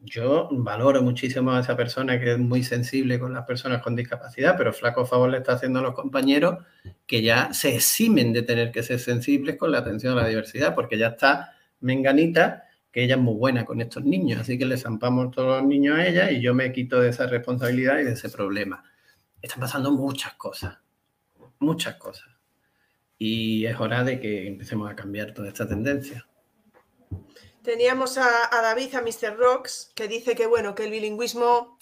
Yo 0.06 0.48
valoro 0.52 1.02
muchísimo 1.02 1.50
a 1.50 1.60
esa 1.60 1.76
persona 1.76 2.18
que 2.18 2.32
es 2.32 2.38
muy 2.38 2.62
sensible 2.62 3.18
con 3.18 3.34
las 3.34 3.44
personas 3.44 3.82
con 3.82 3.96
discapacidad, 3.96 4.56
pero 4.56 4.72
flaco 4.72 5.04
favor 5.04 5.30
le 5.30 5.38
está 5.38 5.52
haciendo 5.52 5.80
a 5.80 5.82
los 5.82 5.94
compañeros 5.94 6.64
que 7.06 7.22
ya 7.22 7.52
se 7.52 7.74
eximen 7.74 8.32
de 8.32 8.42
tener 8.42 8.70
que 8.70 8.82
ser 8.82 9.00
sensibles 9.00 9.56
con 9.56 9.72
la 9.72 9.78
atención 9.78 10.12
a 10.16 10.22
la 10.22 10.28
diversidad, 10.28 10.74
porque 10.74 10.96
ya 10.96 11.08
está 11.08 11.54
Menganita, 11.80 12.64
que 12.92 13.02
ella 13.04 13.16
es 13.16 13.20
muy 13.20 13.34
buena 13.34 13.64
con 13.64 13.80
estos 13.80 14.04
niños, 14.04 14.40
así 14.40 14.56
que 14.56 14.64
le 14.64 14.78
zampamos 14.78 15.30
todos 15.32 15.60
los 15.60 15.68
niños 15.68 15.98
a 15.98 16.06
ella 16.06 16.30
y 16.30 16.40
yo 16.40 16.54
me 16.54 16.72
quito 16.72 17.00
de 17.00 17.10
esa 17.10 17.26
responsabilidad 17.26 17.98
y 17.98 18.04
de 18.04 18.12
ese 18.12 18.30
problema. 18.30 18.84
Están 19.42 19.60
pasando 19.60 19.90
muchas 19.90 20.34
cosas, 20.34 20.78
muchas 21.58 21.96
cosas. 21.96 22.28
Y 23.18 23.66
es 23.66 23.78
hora 23.80 24.04
de 24.04 24.20
que 24.20 24.46
empecemos 24.46 24.90
a 24.90 24.94
cambiar 24.94 25.32
toda 25.32 25.48
esta 25.48 25.66
tendencia. 25.66 26.26
Teníamos 27.66 28.16
a, 28.16 28.48
David, 28.52 28.94
a 28.94 29.02
Mr. 29.02 29.36
Rocks, 29.36 29.90
que 29.96 30.06
dice 30.06 30.36
que 30.36 30.46
bueno, 30.46 30.76
que 30.76 30.84
el 30.84 30.92
bilingüismo, 30.92 31.76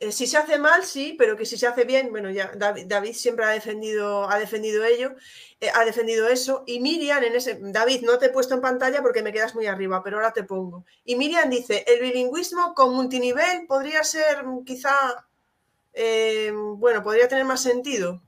eh, 0.00 0.10
si 0.10 0.26
se 0.26 0.38
hace 0.38 0.58
mal, 0.58 0.84
sí, 0.84 1.16
pero 1.18 1.36
que 1.36 1.44
si 1.44 1.58
se 1.58 1.66
hace 1.66 1.84
bien, 1.84 2.08
bueno, 2.10 2.30
ya 2.30 2.50
David, 2.56 3.12
siempre 3.12 3.44
ha 3.44 3.50
defendido, 3.50 4.30
ha 4.30 4.38
defendido 4.38 4.86
ello, 4.86 5.16
eh, 5.60 5.68
ha 5.74 5.84
defendido 5.84 6.28
eso. 6.28 6.64
Y 6.66 6.80
Miriam, 6.80 7.22
en 7.22 7.34
ese, 7.34 7.58
David, 7.60 8.04
no 8.04 8.16
te 8.18 8.26
he 8.26 8.30
puesto 8.30 8.54
en 8.54 8.62
pantalla 8.62 9.02
porque 9.02 9.22
me 9.22 9.30
quedas 9.30 9.54
muy 9.54 9.66
arriba, 9.66 10.02
pero 10.02 10.16
ahora 10.16 10.32
te 10.32 10.44
pongo. 10.44 10.86
Y 11.04 11.16
Miriam 11.16 11.50
dice, 11.50 11.84
el 11.86 12.00
bilingüismo 12.00 12.72
con 12.72 12.94
multinivel 12.94 13.66
podría 13.66 14.04
ser 14.04 14.38
quizá, 14.64 15.26
eh, 15.92 16.54
bueno, 16.54 17.02
podría 17.02 17.28
tener 17.28 17.44
más 17.44 17.62
sentido. 17.62 18.22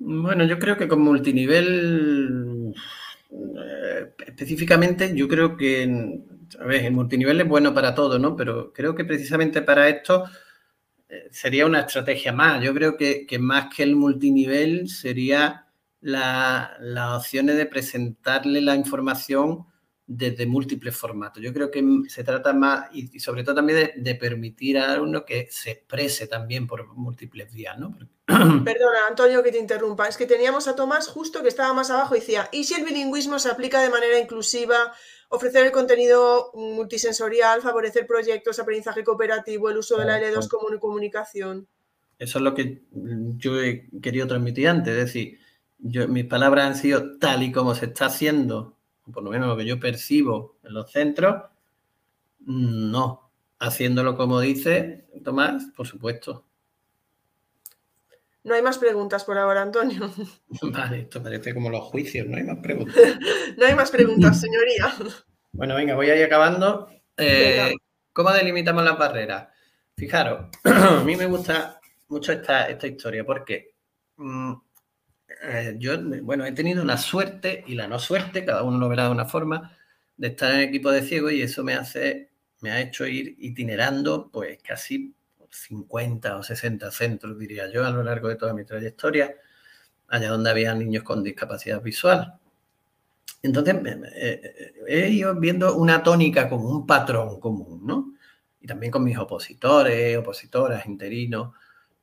Bueno, 0.00 0.44
yo 0.44 0.58
creo 0.58 0.76
que 0.76 0.88
con 0.88 1.02
multinivel 1.02 2.51
específicamente 4.26 5.12
yo 5.14 5.28
creo 5.28 5.56
que, 5.56 5.82
el 5.82 6.92
multinivel 6.92 7.40
es 7.40 7.48
bueno 7.48 7.72
para 7.72 7.94
todo, 7.94 8.18
¿no? 8.18 8.36
Pero 8.36 8.72
creo 8.72 8.94
que 8.94 9.04
precisamente 9.04 9.62
para 9.62 9.88
esto 9.88 10.24
eh, 11.08 11.28
sería 11.30 11.66
una 11.66 11.80
estrategia 11.80 12.32
más. 12.32 12.62
Yo 12.62 12.74
creo 12.74 12.96
que, 12.96 13.26
más 13.38 13.74
que 13.74 13.82
el 13.82 13.96
multinivel 13.96 14.88
sería 14.88 15.66
las 16.00 17.16
opciones 17.16 17.56
de 17.56 17.66
presentarle 17.66 18.60
la 18.60 18.74
información 18.74 19.66
desde 20.14 20.46
múltiples 20.46 20.94
formatos. 20.94 21.42
Yo 21.42 21.52
creo 21.52 21.70
que 21.70 21.82
se 22.08 22.22
trata 22.22 22.52
más, 22.52 22.86
y, 22.92 23.18
sobre 23.18 23.42
todo 23.44 23.54
también 23.54 23.92
de, 23.96 24.14
permitir 24.14 24.78
a 24.78 25.00
uno 25.00 25.24
que 25.24 25.48
se 25.50 25.70
exprese 25.70 26.26
también 26.26 26.66
por 26.66 26.86
múltiples 26.94 27.50
vías, 27.52 27.78
¿no? 27.78 27.96
Perdona, 28.26 29.06
Antonio, 29.08 29.42
que 29.42 29.50
te 29.50 29.58
interrumpa. 29.58 30.06
Es 30.06 30.16
que 30.16 30.26
teníamos 30.26 30.68
a 30.68 30.76
Tomás 30.76 31.08
justo 31.08 31.42
que 31.42 31.48
estaba 31.48 31.72
más 31.72 31.90
abajo 31.90 32.14
y 32.14 32.20
decía, 32.20 32.48
¿y 32.52 32.64
si 32.64 32.74
el 32.74 32.84
bilingüismo 32.84 33.38
se 33.38 33.48
aplica 33.48 33.80
de 33.80 33.88
manera 33.88 34.18
inclusiva? 34.18 34.92
Ofrecer 35.30 35.64
el 35.64 35.72
contenido 35.72 36.50
multisensorial, 36.54 37.62
favorecer 37.62 38.06
proyectos, 38.06 38.58
aprendizaje 38.58 39.02
cooperativo, 39.02 39.70
el 39.70 39.78
uso 39.78 39.96
de 39.96 40.04
la 40.04 40.20
L2 40.20 40.46
como 40.48 40.78
comunicación. 40.78 41.66
Eso 42.18 42.38
es 42.38 42.44
lo 42.44 42.54
que 42.54 42.82
yo 42.92 43.60
he 43.60 43.88
querido 44.02 44.26
transmitir 44.26 44.68
antes, 44.68 44.92
es 44.92 45.04
decir, 45.06 45.38
yo, 45.78 46.06
mis 46.06 46.26
palabras 46.26 46.66
han 46.66 46.76
sido 46.76 47.18
tal 47.18 47.42
y 47.42 47.50
como 47.50 47.74
se 47.74 47.86
está 47.86 48.06
haciendo 48.06 48.78
por 49.10 49.22
lo 49.22 49.30
menos 49.30 49.48
lo 49.48 49.56
que 49.56 49.64
yo 49.64 49.80
percibo 49.80 50.58
en 50.62 50.74
los 50.74 50.90
centros, 50.90 51.42
no. 52.40 53.30
Haciéndolo 53.58 54.16
como 54.16 54.40
dice 54.40 55.06
Tomás, 55.22 55.66
por 55.76 55.86
supuesto. 55.86 56.44
No 58.44 58.54
hay 58.54 58.62
más 58.62 58.78
preguntas 58.78 59.24
por 59.24 59.38
ahora, 59.38 59.62
Antonio. 59.62 60.12
Vale, 60.62 61.00
esto 61.00 61.22
parece 61.22 61.54
como 61.54 61.70
los 61.70 61.82
juicios, 61.84 62.26
no 62.26 62.36
hay 62.36 62.42
más 62.44 62.58
preguntas. 62.58 62.96
no 63.56 63.66
hay 63.66 63.74
más 63.74 63.90
preguntas, 63.90 64.40
señoría. 64.40 64.94
Bueno, 65.54 65.74
venga, 65.74 65.94
voy 65.94 66.08
a 66.08 66.16
ir 66.16 66.24
acabando. 66.24 66.88
Eh, 67.14 67.74
¿Cómo 68.14 68.32
delimitamos 68.32 68.82
las 68.82 68.96
barreras? 68.96 69.48
Fijaros, 69.94 70.46
a 70.64 71.04
mí 71.04 71.14
me 71.14 71.26
gusta 71.26 71.78
mucho 72.08 72.32
esta, 72.32 72.70
esta 72.70 72.86
historia 72.86 73.22
porque 73.22 73.74
mm, 74.16 74.54
eh, 75.42 75.74
yo, 75.78 75.94
bueno, 76.22 76.44
he 76.44 76.52
tenido 76.52 76.84
la 76.84 76.96
suerte 76.96 77.64
y 77.66 77.74
la 77.74 77.88
no 77.88 77.98
suerte, 77.98 78.44
cada 78.44 78.62
uno 78.62 78.78
lo 78.78 78.88
verá 78.88 79.04
de 79.06 79.10
una 79.10 79.26
forma, 79.26 79.76
de 80.16 80.28
estar 80.28 80.52
en 80.52 80.60
equipo 80.60 80.90
de 80.90 81.02
ciegos 81.02 81.32
y 81.32 81.42
eso 81.42 81.64
me 81.64 81.74
hace, 81.74 82.30
me 82.60 82.70
ha 82.70 82.80
hecho 82.80 83.06
ir 83.06 83.34
itinerando 83.38 84.30
pues 84.30 84.62
casi 84.62 85.14
50 85.50 86.36
o 86.36 86.42
60 86.42 86.90
centros, 86.90 87.38
diría 87.38 87.68
yo, 87.70 87.84
a 87.84 87.90
lo 87.90 88.02
largo 88.04 88.28
de 88.28 88.36
toda 88.36 88.54
mi 88.54 88.64
trayectoria, 88.64 89.34
allá 90.08 90.30
donde 90.30 90.50
había 90.50 90.74
niños 90.74 91.02
con 91.02 91.24
discapacidad 91.24 91.82
visual. 91.82 92.38
Entonces, 93.42 93.74
eh, 94.14 94.72
he 94.86 95.08
ido 95.08 95.34
viendo 95.34 95.74
una 95.76 96.02
tónica 96.02 96.48
como 96.48 96.68
un 96.68 96.86
patrón 96.86 97.40
común, 97.40 97.84
¿no? 97.84 98.14
Y 98.60 98.66
también 98.68 98.92
con 98.92 99.02
mis 99.02 99.18
opositores, 99.18 100.16
opositoras, 100.16 100.86
interinos, 100.86 101.54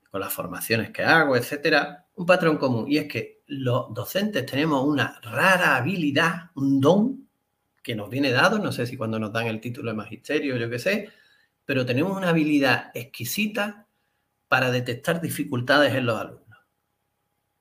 con 0.10 0.22
las 0.22 0.34
formaciones 0.34 0.90
que 0.92 1.04
hago, 1.04 1.36
etcétera, 1.36 2.08
un 2.16 2.26
patrón 2.26 2.58
común. 2.58 2.86
Y 2.88 2.98
es 2.98 3.08
que 3.08 3.44
los 3.48 3.94
docentes 3.94 4.46
tenemos 4.46 4.84
una 4.86 5.20
rara 5.22 5.78
habilidad, 5.78 6.52
un 6.56 6.80
don 6.82 7.30
que 7.84 7.96
nos 7.96 8.10
viene 8.10 8.32
dado, 8.32 8.60
no 8.60 8.72
sé 8.72 8.86
si 8.86 8.98
cuando 8.98 9.20
nos 9.20 9.32
dan 9.32 9.48
el 9.48 9.62
título 9.62 9.92
de 9.92 9.98
magisterio, 9.98 10.58
yo 10.58 10.70
qué 10.70 10.80
sé, 10.80 11.10
pero 11.66 11.86
tenemos 11.86 12.16
una 12.18 12.30
habilidad 12.30 12.92
exquisita 12.94 13.88
para 14.48 14.72
detectar 14.72 15.22
dificultades 15.22 15.94
en 15.94 16.06
los 16.06 16.20
alumnos. 16.20 16.60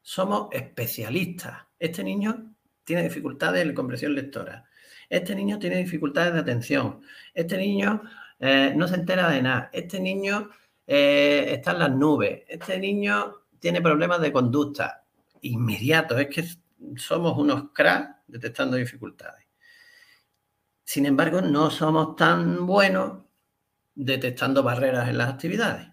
Somos 0.02 0.48
especialistas. 0.52 1.66
Este 1.78 2.02
niño 2.02 2.54
tiene 2.84 3.02
dificultades 3.02 3.62
en 3.62 3.68
la 3.68 3.74
comprensión 3.74 4.14
lectora. 4.14 4.64
Este 5.08 5.34
niño 5.34 5.58
tiene 5.58 5.76
dificultades 5.76 6.32
de 6.32 6.40
atención. 6.40 7.02
Este 7.34 7.58
niño 7.58 8.02
eh, 8.40 8.72
no 8.74 8.88
se 8.88 8.94
entera 8.94 9.30
de 9.30 9.42
nada. 9.42 9.70
Este 9.72 10.00
niño 10.00 10.50
eh, 10.90 11.52
está 11.52 11.72
en 11.72 11.78
las 11.80 11.90
nubes. 11.90 12.44
Este 12.48 12.78
niño 12.78 13.42
tiene 13.58 13.82
problemas 13.82 14.22
de 14.22 14.32
conducta 14.32 15.04
inmediatos. 15.42 16.18
Es 16.18 16.28
que 16.28 16.44
somos 16.96 17.36
unos 17.36 17.72
cracks 17.74 18.16
detectando 18.26 18.78
dificultades. 18.78 19.46
Sin 20.82 21.04
embargo, 21.04 21.42
no 21.42 21.70
somos 21.70 22.16
tan 22.16 22.64
buenos 22.64 23.22
detectando 23.94 24.62
barreras 24.62 25.10
en 25.10 25.18
las 25.18 25.28
actividades. 25.28 25.88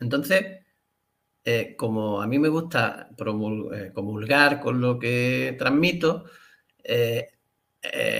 Entonces, 0.00 0.66
eh, 1.44 1.76
como 1.76 2.20
a 2.20 2.26
mí 2.26 2.40
me 2.40 2.48
gusta 2.48 3.10
eh, 3.16 3.92
comulgar 3.94 4.58
con 4.58 4.80
lo 4.80 4.98
que 4.98 5.54
transmito, 5.56 6.24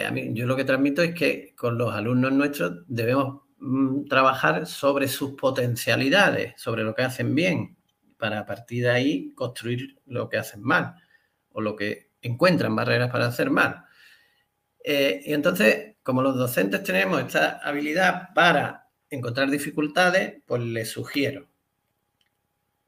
a 0.06 0.10
mí, 0.12 0.30
yo 0.34 0.46
lo 0.46 0.54
que 0.54 0.64
transmito 0.64 1.02
es 1.02 1.14
que 1.14 1.52
con 1.56 1.76
los 1.76 1.92
alumnos 1.92 2.30
nuestros 2.32 2.84
debemos 2.86 3.49
trabajar 4.08 4.66
sobre 4.66 5.08
sus 5.08 5.32
potencialidades, 5.32 6.60
sobre 6.60 6.82
lo 6.82 6.94
que 6.94 7.02
hacen 7.02 7.34
bien, 7.34 7.76
para 8.16 8.40
a 8.40 8.46
partir 8.46 8.84
de 8.84 8.90
ahí 8.90 9.32
construir 9.34 9.98
lo 10.06 10.28
que 10.28 10.36
hacen 10.36 10.62
mal 10.62 10.94
o 11.52 11.60
lo 11.60 11.76
que 11.76 12.10
encuentran 12.22 12.76
barreras 12.76 13.10
para 13.10 13.26
hacer 13.26 13.50
mal. 13.50 13.84
Eh, 14.82 15.22
y 15.24 15.32
entonces, 15.32 15.96
como 16.02 16.22
los 16.22 16.36
docentes 16.36 16.82
tenemos 16.82 17.20
esta 17.20 17.58
habilidad 17.62 18.28
para 18.34 18.88
encontrar 19.10 19.50
dificultades, 19.50 20.42
pues 20.46 20.62
les 20.62 20.90
sugiero. 20.90 21.48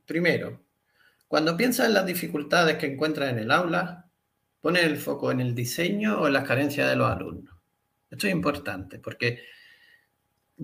Primero, 0.07 0.63
cuando 1.29 1.57
piensas 1.57 1.87
en 1.87 1.95
las 1.95 2.07
dificultades 2.07 2.77
que 2.77 2.87
encuentras 2.87 3.31
en 3.31 3.39
el 3.39 3.51
aula, 3.51 4.11
pone 4.61 4.83
el 4.83 4.97
foco 4.97 5.33
en 5.33 5.41
el 5.41 5.55
diseño 5.55 6.21
o 6.21 6.27
en 6.27 6.35
las 6.35 6.47
carencias 6.47 6.89
de 6.89 6.97
los 6.97 7.11
alumnos. 7.11 7.55
Esto 8.11 8.27
es 8.27 8.33
importante 8.33 8.99
porque 8.99 9.43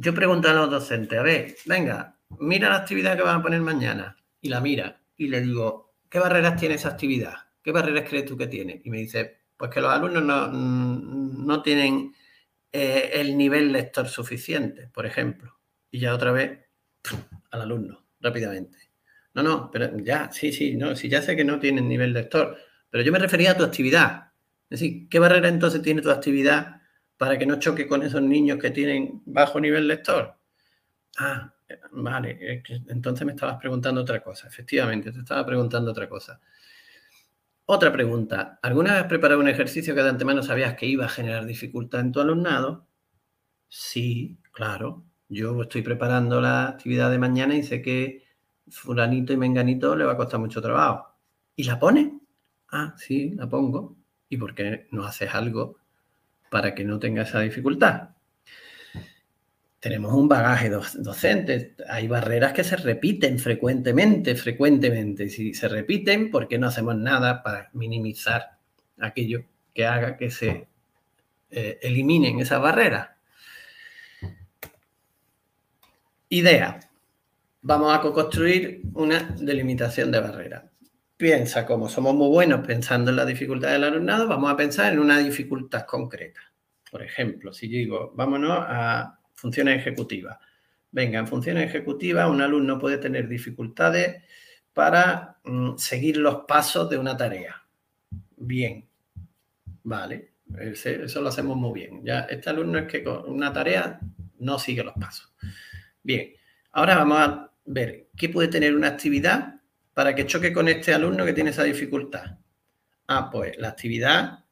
yo 0.01 0.15
pregunto 0.15 0.49
a 0.49 0.53
los 0.53 0.71
docentes, 0.71 1.19
a 1.19 1.23
ver, 1.23 1.57
venga, 1.67 2.17
mira 2.39 2.69
la 2.69 2.77
actividad 2.77 3.17
que 3.17 3.23
van 3.23 3.41
a 3.41 3.43
poner 3.43 3.61
mañana 3.61 4.17
y 4.41 4.49
la 4.49 4.61
mira 4.61 5.01
y 5.17 5.29
le 5.29 5.41
digo, 5.41 5.95
¿qué 6.09 6.21
barreras 6.21 6.57
tiene 6.57 6.77
esa 6.77 6.91
actividad? 6.91 7.35
¿Qué 7.63 7.73
barreras 7.73 8.09
crees 8.09 8.25
tú 8.25 8.37
que 8.37 8.47
tiene? 8.47 8.81
Y 8.85 8.91
me 8.91 8.99
dice, 8.99 9.41
pues 9.57 9.71
que 9.71 9.81
los 9.81 9.93
alumnos 9.93 10.23
no, 10.23 10.49
no 10.49 11.63
tienen 11.63 12.15
eh, 12.71 13.11
el 13.15 13.37
nivel 13.37 13.73
lector 13.73 14.09
suficiente, 14.09 14.89
por 14.89 15.05
ejemplo. 15.05 15.59
Y 15.91 15.99
ya 15.99 16.15
otra 16.15 16.31
vez 16.31 16.61
al 17.51 17.63
alumno, 17.63 18.07
rápidamente. 18.21 18.79
No, 19.35 19.43
no, 19.43 19.71
pero 19.71 19.99
ya, 19.99 20.31
sí, 20.31 20.53
sí, 20.53 20.77
no, 20.77 20.95
sí, 20.95 21.09
ya 21.09 21.23
sé 21.23 21.35
que 21.35 21.45
no 21.45 21.59
tienen 21.59 21.89
nivel 21.89 22.13
lector, 22.13 22.57
pero 22.89 23.03
yo 23.03 23.11
me 23.11 23.19
refería 23.19 23.53
a 23.53 23.57
tu 23.57 23.65
actividad. 23.65 24.33
Es 24.71 24.81
decir, 24.81 25.09
¿qué 25.09 25.19
barrera 25.19 25.49
entonces 25.49 25.83
tiene 25.83 26.03
tu 26.03 26.11
actividad 26.11 26.78
para 27.19 27.39
que 27.39 27.47
no 27.47 27.59
choque 27.59 27.87
con 27.87 28.03
esos 28.03 28.23
niños 28.23 28.59
que 28.59 28.71
tienen 28.71 29.23
bajo 29.27 29.61
nivel 29.61 29.89
lector? 29.89 30.35
Ah, 31.19 31.53
Vale, 31.93 32.63
entonces 32.89 33.27
me 33.27 33.33
estabas 33.33 33.59
preguntando 33.59 34.01
otra 34.01 34.23
cosa. 34.23 34.49
Efectivamente, 34.49 35.13
te 35.13 35.19
estaba 35.19 35.45
preguntando 35.45 35.91
otra 35.91 36.09
cosa. 36.09 36.41
Otra 37.67 37.93
pregunta. 37.93 38.59
¿Alguna 38.63 38.95
vez 38.95 39.03
has 39.03 39.09
preparado 39.09 39.41
un 39.41 39.49
ejercicio 39.49 39.95
que 39.95 40.03
de 40.03 40.09
antemano 40.09 40.43
sabías 40.43 40.75
que 40.75 40.87
iba 40.87 41.05
a 41.05 41.09
generar 41.11 41.45
dificultad 41.45 42.01
en 42.01 42.13
tu 42.13 42.21
alumnado? 42.21 42.87
Sí, 43.69 44.39
claro. 44.53 45.05
Yo 45.29 45.63
estoy 45.63 45.83
preparando 45.83 46.41
la 46.41 46.69
actividad 46.69 47.11
de 47.11 47.19
mañana 47.19 47.55
y 47.55 47.63
sé 47.63 47.83
que 47.83 48.25
fulanito 48.69 49.33
y 49.33 49.37
menganito 49.37 49.95
le 49.97 50.05
va 50.05 50.13
a 50.13 50.17
costar 50.17 50.41
mucho 50.41 50.63
trabajo. 50.63 51.15
¿Y 51.55 51.65
la 51.65 51.79
pone? 51.79 52.21
Ah, 52.73 52.95
sí, 52.97 53.31
la 53.35 53.49
pongo. 53.49 53.97
¿Y 54.31 54.39
por 54.39 54.55
qué 54.55 54.89
no 54.91 55.05
haces 55.05 55.35
algo 55.35 55.77
para 56.51 56.75
que 56.75 56.85
no 56.85 56.99
tenga 56.99 57.23
esa 57.23 57.41
dificultad. 57.41 58.11
Tenemos 59.81 60.13
un 60.13 60.29
bagaje 60.29 60.71
docente, 60.71 61.77
hay 61.89 62.09
barreras 62.09 62.53
que 62.53 62.65
se 62.65 62.77
repiten 62.77 63.39
frecuentemente, 63.39 64.35
frecuentemente. 64.35 65.29
Si 65.29 65.55
se 65.55 65.69
repiten, 65.69 66.33
¿por 66.33 66.49
qué 66.49 66.59
no 66.59 66.67
hacemos 66.67 66.97
nada 66.97 67.43
para 67.45 67.71
minimizar 67.75 68.59
aquello 68.99 69.45
que 69.73 69.87
haga 69.87 70.17
que 70.17 70.31
se 70.31 70.67
eh, 71.51 71.79
eliminen 71.81 72.41
esas 72.41 72.61
barreras? 72.61 73.11
Idea. 76.29 76.81
Vamos 77.63 77.97
a 77.97 78.01
construir 78.01 78.83
una 78.95 79.37
delimitación 79.39 80.11
de 80.11 80.21
barreras. 80.21 80.65
Piensa, 81.19 81.67
como 81.67 81.89
somos 81.89 82.15
muy 82.15 82.29
buenos 82.29 82.65
pensando 82.65 83.11
en 83.11 83.17
la 83.17 83.27
dificultad 83.27 83.73
del 83.73 83.83
alumnado, 83.83 84.29
vamos 84.29 84.53
a 84.53 84.57
pensar 84.57 84.93
en 84.93 85.01
una 85.01 85.19
dificultad 85.19 85.85
concreta. 85.85 86.41
Por 86.93 87.03
ejemplo, 87.03 87.53
si 87.53 87.67
digo, 87.67 88.13
vámonos 88.15 88.57
a 88.57 89.19
funciones 89.35 89.79
ejecutivas. 89.79 90.39
Venga, 90.93 91.19
en 91.19 91.27
funciones 91.27 91.69
ejecutivas 91.69 92.31
un 92.31 92.41
alumno 92.41 92.79
puede 92.79 92.99
tener 92.99 93.27
dificultades 93.27 94.23
para 94.73 95.41
mm, 95.43 95.77
seguir 95.77 96.19
los 96.19 96.45
pasos 96.47 96.89
de 96.89 96.99
una 96.99 97.17
tarea. 97.17 97.65
Bien, 98.37 98.89
vale, 99.83 100.35
eso 100.57 101.21
lo 101.21 101.31
hacemos 101.31 101.57
muy 101.57 101.81
bien. 101.81 102.05
Ya, 102.05 102.21
este 102.31 102.51
alumno 102.51 102.79
es 102.79 102.87
que 102.87 103.03
con 103.03 103.29
una 103.29 103.53
tarea 103.53 103.99
no 104.39 104.57
sigue 104.61 104.85
los 104.85 104.95
pasos. 104.95 105.35
Bien, 106.01 106.33
ahora 106.71 106.97
vamos 106.97 107.19
a 107.19 107.53
ver 107.65 108.07
qué 108.17 108.29
puede 108.29 108.47
tener 108.47 108.77
una 108.77 108.87
actividad 108.87 109.58
para 109.99 110.15
que 110.15 110.27
choque 110.27 110.53
con 110.53 110.69
este 110.69 110.95
alumno 110.95 111.25
que 111.25 111.33
tiene 111.33 111.51
esa 111.51 111.65
dificultad. 111.65 112.39
Ah, 113.09 113.29
pues 113.33 113.59
la 113.59 113.71
actividad 113.71 114.45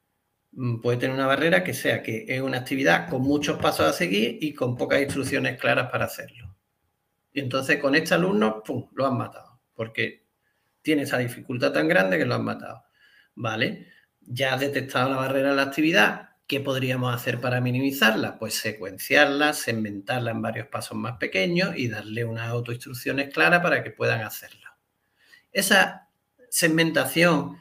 mm, 0.50 0.80
puede 0.80 0.96
tener 0.96 1.14
una 1.14 1.28
barrera 1.28 1.62
que 1.62 1.72
sea 1.72 2.02
que 2.02 2.24
es 2.26 2.40
una 2.40 2.58
actividad 2.58 3.08
con 3.08 3.22
muchos 3.22 3.56
pasos 3.56 3.86
a 3.86 3.92
seguir 3.92 4.38
y 4.40 4.52
con 4.54 4.76
pocas 4.76 5.00
instrucciones 5.00 5.56
claras 5.56 5.88
para 5.88 6.06
hacerlo. 6.06 6.56
Y 7.32 7.38
entonces 7.38 7.78
con 7.78 7.94
este 7.94 8.14
alumno, 8.14 8.60
¡pum!, 8.64 8.88
lo 8.96 9.06
han 9.06 9.16
matado, 9.16 9.60
porque 9.72 10.26
tiene 10.82 11.02
esa 11.02 11.18
dificultad 11.18 11.70
tan 11.70 11.86
grande 11.86 12.18
que 12.18 12.24
lo 12.24 12.34
han 12.34 12.44
matado. 12.44 12.82
¿Vale? 13.36 13.86
Ya 14.22 14.52
has 14.52 14.60
detectado 14.60 15.10
la 15.10 15.18
barrera 15.18 15.50
de 15.50 15.54
la 15.54 15.62
actividad, 15.62 16.30
¿Qué 16.48 16.58
podríamos 16.58 17.14
hacer 17.14 17.40
para 17.40 17.60
minimizarla? 17.60 18.36
Pues 18.36 18.54
secuenciarla, 18.54 19.52
segmentarla 19.52 20.32
en 20.32 20.42
varios 20.42 20.66
pasos 20.66 20.98
más 20.98 21.18
pequeños 21.18 21.76
y 21.76 21.86
darle 21.86 22.24
unas 22.24 22.48
autoinstrucciones 22.48 23.32
claras 23.32 23.62
para 23.62 23.84
que 23.84 23.92
puedan 23.92 24.22
hacerlo. 24.22 24.75
Esa 25.56 26.10
segmentación, 26.50 27.56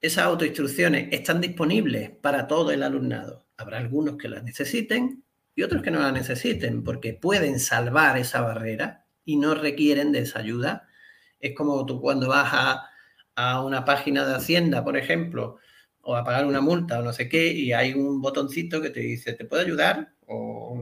esas 0.00 0.24
autoinstrucciones 0.24 1.06
están 1.12 1.40
disponibles 1.40 2.10
para 2.10 2.48
todo 2.48 2.72
el 2.72 2.82
alumnado. 2.82 3.46
Habrá 3.56 3.78
algunos 3.78 4.16
que 4.16 4.28
las 4.28 4.42
necesiten 4.42 5.22
y 5.54 5.62
otros 5.62 5.80
que 5.80 5.92
no 5.92 6.00
las 6.00 6.12
necesiten 6.12 6.82
porque 6.82 7.14
pueden 7.14 7.60
salvar 7.60 8.18
esa 8.18 8.40
barrera 8.40 9.06
y 9.24 9.36
no 9.36 9.54
requieren 9.54 10.10
de 10.10 10.22
esa 10.22 10.40
ayuda. 10.40 10.88
Es 11.38 11.54
como 11.54 11.86
tú 11.86 12.00
cuando 12.00 12.26
vas 12.26 12.48
a, 12.52 12.90
a 13.36 13.62
una 13.62 13.84
página 13.84 14.26
de 14.26 14.34
Hacienda, 14.34 14.82
por 14.82 14.96
ejemplo, 14.96 15.58
o 16.00 16.16
a 16.16 16.24
pagar 16.24 16.46
una 16.46 16.60
multa 16.60 16.98
o 16.98 17.04
no 17.04 17.12
sé 17.12 17.28
qué, 17.28 17.52
y 17.52 17.72
hay 17.72 17.92
un 17.92 18.20
botoncito 18.20 18.82
que 18.82 18.90
te 18.90 18.98
dice, 18.98 19.34
¿te 19.34 19.44
puede 19.44 19.62
ayudar? 19.62 20.14
O 20.26 20.72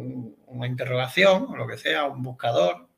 una 0.47 0.67
interrogación, 0.67 1.45
o 1.47 1.57
lo 1.57 1.67
que 1.67 1.77
sea, 1.77 2.07
un 2.07 2.23
buscador. 2.23 2.89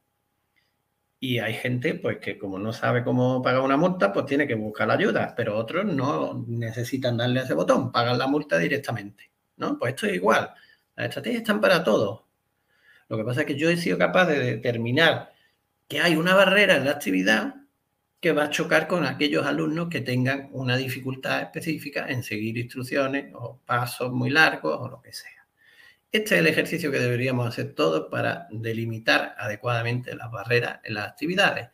Y 1.19 1.39
hay 1.39 1.55
gente, 1.55 1.95
pues, 1.95 2.19
que 2.19 2.39
como 2.39 2.59
no 2.59 2.73
sabe 2.73 3.03
cómo 3.03 3.43
pagar 3.43 3.63
una 3.63 3.77
multa, 3.77 4.13
pues 4.13 4.27
tiene 4.27 4.47
que 4.47 4.55
buscar 4.55 4.89
la 4.89 4.95
ayuda, 4.95 5.35
pero 5.37 5.57
otros 5.57 5.85
no 5.87 6.45
necesitan 6.47 7.17
darle 7.17 7.41
a 7.41 7.43
ese 7.45 7.55
botón, 7.55 7.91
pagan 7.91 8.19
la 8.19 8.27
multa 8.27 8.59
directamente, 8.59 9.31
¿no? 9.57 9.79
Pues 9.79 9.95
esto 9.95 10.07
es 10.07 10.15
igual. 10.15 10.51
Las 10.95 11.09
estrategias 11.09 11.43
están 11.43 11.61
para 11.61 11.83
todos. 11.83 12.23
Lo 13.09 13.17
que 13.17 13.25
pasa 13.25 13.41
es 13.43 13.47
que 13.47 13.57
yo 13.57 13.71
he 13.71 13.77
sido 13.77 13.99
capaz 13.99 14.27
de 14.27 14.39
determinar 14.39 15.33
que 15.89 16.01
hay 16.01 16.17
una 16.17 16.35
barrera 16.35 16.77
en 16.77 16.85
la 16.85 16.93
actividad 16.93 17.55
que 18.21 18.33
va 18.33 18.45
a 18.45 18.51
chocar 18.51 18.89
con 18.89 19.05
aquellos 19.07 19.47
alumnos 19.47 19.89
que 19.89 20.01
tengan 20.01 20.49
una 20.53 20.77
dificultad 20.77 21.43
específica 21.43 22.07
en 22.09 22.23
seguir 22.23 22.59
instrucciones 22.59 23.33
o 23.35 23.61
pasos 23.65 24.13
muy 24.13 24.31
largos 24.31 24.79
o 24.81 24.89
lo 24.89 25.03
que 25.03 25.13
sea. 25.13 25.36
Este 26.13 26.35
es 26.35 26.41
el 26.41 26.47
ejercicio 26.47 26.91
que 26.91 26.99
deberíamos 26.99 27.47
hacer 27.47 27.75
todos 27.75 28.09
para 28.11 28.47
delimitar 28.51 29.35
adecuadamente 29.39 30.15
las 30.15 30.31
barreras 30.31 30.81
en 30.85 30.95
las 30.95 31.09
actividades. 31.09 31.69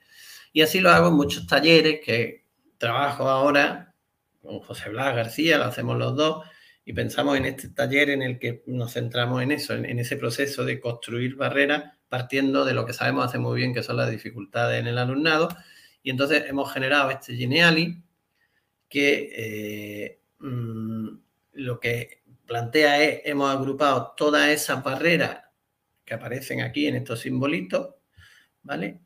Y 0.52 0.62
así 0.62 0.80
lo 0.80 0.90
hago 0.90 1.08
en 1.08 1.14
muchos 1.14 1.46
talleres 1.46 2.00
que 2.04 2.44
trabajo 2.78 3.28
ahora 3.28 3.94
con 4.42 4.58
José 4.60 4.90
Blas 4.90 5.14
García, 5.14 5.58
lo 5.58 5.64
hacemos 5.64 5.96
los 5.96 6.16
dos, 6.16 6.44
y 6.84 6.92
pensamos 6.92 7.36
en 7.36 7.44
este 7.44 7.68
taller 7.68 8.10
en 8.10 8.22
el 8.22 8.38
que 8.38 8.62
nos 8.66 8.94
centramos 8.94 9.42
en 9.42 9.52
eso, 9.52 9.74
en, 9.74 9.98
ese 9.98 10.16
proceso 10.16 10.64
de 10.64 10.80
construir 10.80 11.36
barreras 11.36 11.96
partiendo 12.08 12.64
de 12.64 12.74
lo 12.74 12.84
que 12.84 12.92
sabemos 12.92 13.24
hacer 13.24 13.40
muy 13.40 13.56
bien, 13.56 13.72
que 13.72 13.82
son 13.82 13.96
las 13.96 14.10
dificultades 14.10 14.80
en 14.80 14.88
el 14.88 14.98
alumnado, 14.98 15.48
y 16.02 16.10
entonces 16.10 16.44
hemos 16.48 16.72
generado 16.72 17.10
este 17.10 17.36
Geneali 17.36 18.02
que 18.88 19.30
eh, 19.34 20.20
mm, 20.40 21.08
lo 21.52 21.80
que 21.80 22.21
plantea 22.52 23.02
es, 23.02 23.22
hemos 23.24 23.50
agrupado 23.50 24.12
todas 24.14 24.50
esas 24.50 24.84
barreras 24.84 25.40
que 26.04 26.12
aparecen 26.12 26.60
aquí 26.60 26.86
en 26.86 26.96
estos 26.96 27.20
simbolitos, 27.20 27.94
¿vale? 28.62 29.00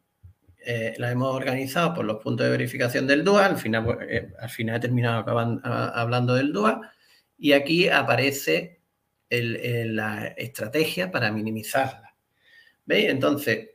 Eh, 0.64 0.94
las 0.98 1.12
hemos 1.12 1.32
organizado 1.32 1.94
por 1.94 2.04
los 2.04 2.20
puntos 2.20 2.44
de 2.44 2.50
verificación 2.50 3.06
del 3.06 3.22
DUA, 3.22 3.46
al 3.46 3.56
final, 3.56 3.84
pues, 3.84 3.98
eh, 4.10 4.32
al 4.40 4.50
final 4.50 4.76
he 4.76 4.80
terminado 4.80 5.24
hablando 5.62 6.34
del 6.34 6.52
DUA, 6.52 6.92
y 7.38 7.52
aquí 7.52 7.88
aparece 7.88 8.80
la 9.30 10.26
estrategia 10.36 11.12
para 11.12 11.30
minimizarla. 11.30 12.16
¿Veis? 12.84 13.10
Entonces, 13.10 13.68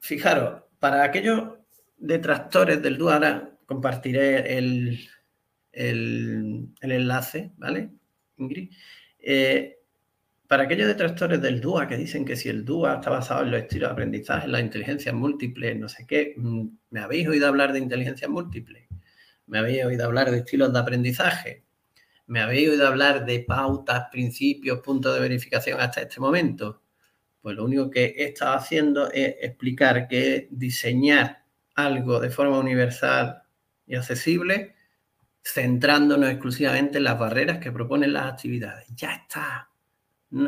fijaros, 0.00 0.62
para 0.80 1.04
aquellos 1.04 1.58
detractores 1.96 2.82
del 2.82 2.98
DUA, 2.98 3.50
compartiré 3.66 4.58
el, 4.58 4.98
enlace, 5.78 7.52
¿vale, 7.56 7.90
Ingrid? 8.36 8.70
Eh, 9.18 9.78
para 10.48 10.64
aquellos 10.64 10.88
detractores 10.88 11.42
del 11.42 11.60
DUA 11.60 11.86
que 11.86 11.96
dicen 11.96 12.24
que 12.24 12.34
si 12.34 12.48
el 12.48 12.64
DUA 12.64 12.94
está 12.94 13.10
basado 13.10 13.44
en 13.44 13.50
los 13.50 13.60
estilos 13.60 13.90
de 13.90 13.92
aprendizaje, 13.92 14.46
en 14.46 14.52
las 14.52 14.62
inteligencias 14.62 15.14
múltiples, 15.14 15.76
no 15.76 15.88
sé 15.88 16.06
qué, 16.06 16.34
mm, 16.36 16.68
¿me 16.90 17.00
habéis 17.00 17.28
oído 17.28 17.46
hablar 17.46 17.72
de 17.72 17.80
inteligencias 17.80 18.30
múltiples? 18.30 18.88
¿Me 19.46 19.58
habéis 19.58 19.84
oído 19.84 20.04
hablar 20.06 20.30
de 20.30 20.38
estilos 20.38 20.72
de 20.72 20.78
aprendizaje? 20.78 21.64
¿Me 22.26 22.40
habéis 22.40 22.70
oído 22.70 22.86
hablar 22.86 23.26
de 23.26 23.40
pautas, 23.40 24.08
principios, 24.10 24.80
puntos 24.80 25.14
de 25.14 25.20
verificación 25.20 25.80
hasta 25.80 26.02
este 26.02 26.20
momento? 26.20 26.82
Pues 27.40 27.56
lo 27.56 27.64
único 27.64 27.90
que 27.90 28.06
he 28.16 28.24
estado 28.24 28.54
haciendo 28.56 29.10
es 29.12 29.36
explicar 29.40 30.08
que 30.08 30.48
diseñar 30.50 31.44
algo 31.74 32.20
de 32.20 32.30
forma 32.30 32.58
universal 32.58 33.42
y 33.86 33.94
accesible, 33.96 34.74
centrándonos 35.52 36.30
exclusivamente 36.30 36.98
en 36.98 37.04
las 37.04 37.18
barreras 37.18 37.58
que 37.58 37.72
proponen 37.72 38.12
las 38.12 38.32
actividades. 38.32 38.86
Ya 38.94 39.14
está. 39.14 39.70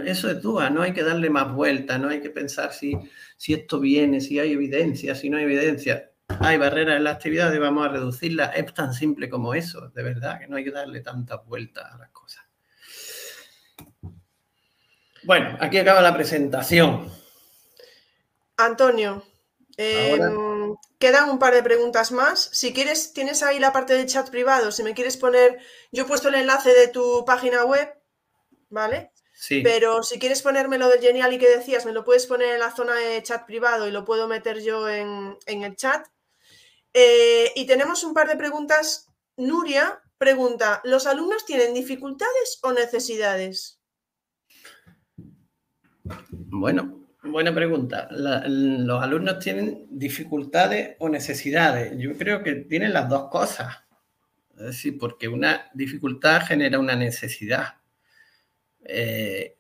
Eso 0.05 0.31
es 0.31 0.43
duda, 0.43 0.69
no 0.69 0.83
hay 0.83 0.93
que 0.93 1.03
darle 1.03 1.31
más 1.31 1.55
vueltas, 1.55 1.99
no 1.99 2.11
hay 2.11 2.21
que 2.21 2.29
pensar 2.29 2.73
si, 2.73 2.95
si 3.37 3.55
esto 3.55 3.81
viene, 3.81 4.21
si 4.21 4.39
hay 4.39 4.53
evidencia, 4.53 5.15
si 5.15 5.31
no 5.31 5.39
hay 5.39 5.45
evidencia. 5.45 6.11
Hay 6.41 6.59
barreras 6.59 6.99
en 6.99 7.05
las 7.05 7.17
actividades, 7.17 7.59
vamos 7.59 7.87
a 7.87 7.89
reducirlas. 7.89 8.51
Es 8.55 8.73
tan 8.75 8.93
simple 8.93 9.29
como 9.31 9.55
eso, 9.55 9.89
de 9.89 10.03
verdad, 10.03 10.39
que 10.39 10.49
no 10.49 10.57
hay 10.57 10.65
que 10.65 10.71
darle 10.71 11.01
tantas 11.01 11.45
vueltas 11.47 11.93
a 11.93 11.99
las 11.99 12.11
cosas. 12.11 12.45
Bueno, 15.25 15.57
aquí 15.61 15.79
acaba 15.79 16.03
la 16.03 16.15
presentación. 16.15 17.11
Antonio, 18.59 19.25
em, 19.81 20.77
quedan 20.99 21.31
un 21.31 21.39
par 21.39 21.55
de 21.55 21.63
preguntas 21.63 22.13
más. 22.13 22.51
Si 22.53 22.73
quieres, 22.73 23.13
tienes 23.13 23.43
ahí 23.43 23.59
la 23.59 23.73
parte 23.73 23.95
de 23.95 24.07
chat 24.07 24.29
privado. 24.31 24.73
Si 24.73 24.83
me 24.83 24.95
quieres 24.95 25.17
poner, 25.17 25.59
yo 25.91 26.05
he 26.05 26.07
puesto 26.07 26.29
el 26.29 26.35
enlace 26.35 26.73
de 26.75 26.89
tu 26.89 27.25
página 27.25 27.65
web, 27.65 27.89
¿vale? 28.69 29.13
Sí. 29.33 29.63
Pero 29.63 30.03
si 30.03 30.19
quieres 30.19 30.43
ponerme 30.43 30.77
lo 30.77 30.89
del 30.89 31.01
Genial 31.01 31.33
y 31.33 31.39
que 31.39 31.49
decías, 31.49 31.87
me 31.87 31.93
lo 31.93 32.05
puedes 32.05 32.27
poner 32.27 32.55
en 32.55 32.61
la 32.61 32.75
zona 32.75 32.95
de 32.95 33.23
chat 33.23 33.47
privado 33.47 33.89
y 33.89 33.91
lo 33.91 34.05
puedo 34.05 34.29
meter 34.29 34.61
yo 34.61 34.87
en, 34.87 35.39
el 35.47 35.77
chat. 35.77 36.07
Eh, 36.93 37.51
y 37.57 37.67
tenemos 37.67 38.05
un 38.05 38.13
par 38.13 38.29
de 38.29 38.37
preguntas. 38.37 39.07
Nuria 39.37 40.03
pregunta, 40.19 40.83
¿los 40.85 41.07
alumnos 41.07 41.47
tienen 41.47 41.73
dificultades 41.73 42.59
o 42.63 42.73
necesidades? 42.73 43.81
Bueno, 46.29 47.01
buena 47.23 47.55
pregunta. 47.55 48.09
¿Los 48.11 49.03
alumnos 49.03 49.39
tienen 49.39 49.87
dificultades 49.91 50.97
o 50.99 51.09
necesidades? 51.09 51.95
Yo 51.99 52.17
creo 52.17 52.43
que 52.43 52.55
tienen 52.55 52.93
las 52.93 53.09
dos 53.09 53.29
cosas. 53.31 53.85
Es 54.57 54.67
decir, 54.67 54.99
porque 54.99 55.29
una 55.29 55.71
dificultad 55.75 56.43
genera 56.47 56.79
una 56.79 56.97
necesidad. 56.97 57.77
Eh, 58.85 59.57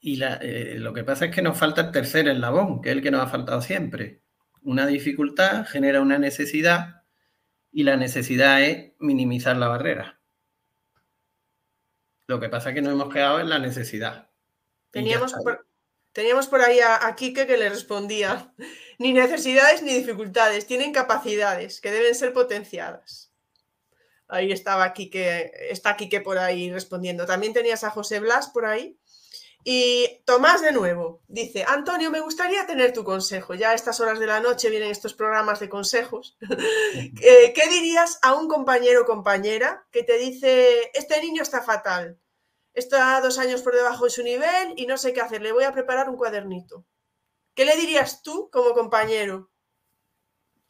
y 0.00 0.22
eh, 0.22 0.76
lo 0.78 0.92
que 0.92 1.04
pasa 1.04 1.26
es 1.26 1.34
que 1.34 1.42
nos 1.42 1.58
falta 1.58 1.82
el 1.82 1.90
tercer 1.90 2.28
eslabón, 2.28 2.80
que 2.80 2.90
es 2.90 2.96
el 2.96 3.02
que 3.02 3.10
nos 3.10 3.22
ha 3.22 3.28
faltado 3.28 3.60
siempre. 3.60 4.22
Una 4.62 4.86
dificultad 4.86 5.66
genera 5.66 6.00
una 6.00 6.18
necesidad 6.18 7.02
y 7.72 7.82
la 7.82 7.96
necesidad 7.96 8.62
es 8.62 8.92
minimizar 8.98 9.56
la 9.56 9.68
barrera. 9.68 10.20
Lo 12.26 12.40
que 12.40 12.48
pasa 12.48 12.70
es 12.70 12.74
que 12.74 12.82
no 12.82 12.90
hemos 12.90 13.12
quedado 13.12 13.40
en 13.40 13.48
la 13.48 13.58
necesidad. 13.58 14.30
Teníamos 14.90 15.32
por, 15.32 15.66
teníamos 16.12 16.46
por 16.46 16.60
ahí 16.60 16.80
a, 16.80 17.06
a 17.06 17.14
Quique 17.16 17.46
que 17.46 17.56
le 17.56 17.68
respondía, 17.68 18.52
ni 18.98 19.12
necesidades 19.12 19.82
ni 19.82 19.94
dificultades, 19.94 20.66
tienen 20.66 20.92
capacidades 20.92 21.80
que 21.80 21.90
deben 21.90 22.14
ser 22.14 22.32
potenciadas. 22.32 23.30
Ahí 24.30 24.52
estaba 24.52 24.92
Quique, 24.92 25.50
está 25.70 25.96
Quique 25.96 26.20
por 26.20 26.38
ahí 26.38 26.70
respondiendo. 26.70 27.26
También 27.26 27.52
tenías 27.52 27.82
a 27.82 27.90
José 27.90 28.20
Blas 28.20 28.48
por 28.48 28.64
ahí. 28.64 28.96
Y 29.64 30.22
Tomás 30.24 30.62
de 30.62 30.72
nuevo 30.72 31.22
dice, 31.28 31.64
Antonio, 31.66 32.10
me 32.10 32.20
gustaría 32.20 32.66
tener 32.66 32.92
tu 32.92 33.04
consejo. 33.04 33.54
Ya 33.54 33.70
a 33.70 33.74
estas 33.74 34.00
horas 34.00 34.18
de 34.18 34.26
la 34.26 34.40
noche 34.40 34.70
vienen 34.70 34.90
estos 34.90 35.14
programas 35.14 35.60
de 35.60 35.68
consejos. 35.68 36.38
Eh, 37.22 37.52
¿Qué 37.54 37.68
dirías 37.68 38.18
a 38.22 38.34
un 38.34 38.48
compañero 38.48 39.02
o 39.02 39.04
compañera 39.04 39.86
que 39.90 40.02
te 40.02 40.18
dice, 40.18 40.90
este 40.94 41.20
niño 41.20 41.42
está 41.42 41.62
fatal, 41.62 42.18
está 42.74 43.20
dos 43.20 43.38
años 43.38 43.62
por 43.62 43.74
debajo 43.74 44.04
de 44.04 44.10
su 44.10 44.22
nivel 44.22 44.74
y 44.76 44.86
no 44.86 44.96
sé 44.96 45.12
qué 45.12 45.20
hacer, 45.20 45.42
le 45.42 45.52
voy 45.52 45.64
a 45.64 45.72
preparar 45.72 46.08
un 46.08 46.16
cuadernito? 46.16 46.86
¿Qué 47.54 47.64
le 47.64 47.76
dirías 47.76 48.22
tú 48.22 48.48
como 48.50 48.72
compañero? 48.72 49.50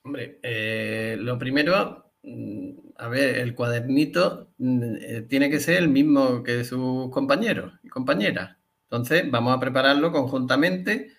Hombre, 0.03 0.41
eh, 0.43 1.17
lo 1.19 1.39
primero, 1.39 2.13
mm, 2.23 2.71
a 2.97 3.09
ver, 3.09 3.39
el 3.39 3.55
cuadernito 3.55 4.53
mm, 4.59 4.95
eh, 5.01 5.23
tiene 5.29 5.51
que 5.51 5.61
ser 5.61 5.77
el 5.77 5.89
mismo 5.89 6.43
que 6.43 6.65
sus 6.65 7.11
compañeros 7.11 7.75
y 7.83 7.89
compañeras. 7.89 8.57
Entonces, 8.85 9.31
vamos 9.31 9.55
a 9.55 9.61
prepararlo 9.61 10.11
conjuntamente. 10.11 11.13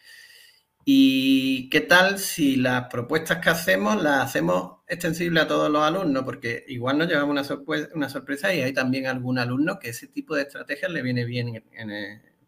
¿Y 0.83 1.69
qué 1.69 1.81
tal 1.81 2.17
si 2.17 2.55
las 2.55 2.87
propuestas 2.87 3.37
que 3.37 3.49
hacemos 3.49 4.01
las 4.01 4.25
hacemos 4.25 4.79
extensibles 4.87 5.43
a 5.43 5.47
todos 5.47 5.69
los 5.69 5.83
alumnos? 5.83 6.23
Porque 6.23 6.65
igual 6.67 6.97
nos 6.97 7.07
llevamos 7.07 7.49
una, 7.93 8.09
sorpresa, 8.09 8.53
y 8.53 8.61
hay 8.61 8.73
también 8.73 9.05
algún 9.05 9.37
alumno 9.37 9.77
que 9.79 9.89
ese 9.89 10.07
tipo 10.07 10.35
de 10.35 10.43
estrategias 10.43 10.91
le 10.91 11.03
viene 11.03 11.25
bien 11.25 11.63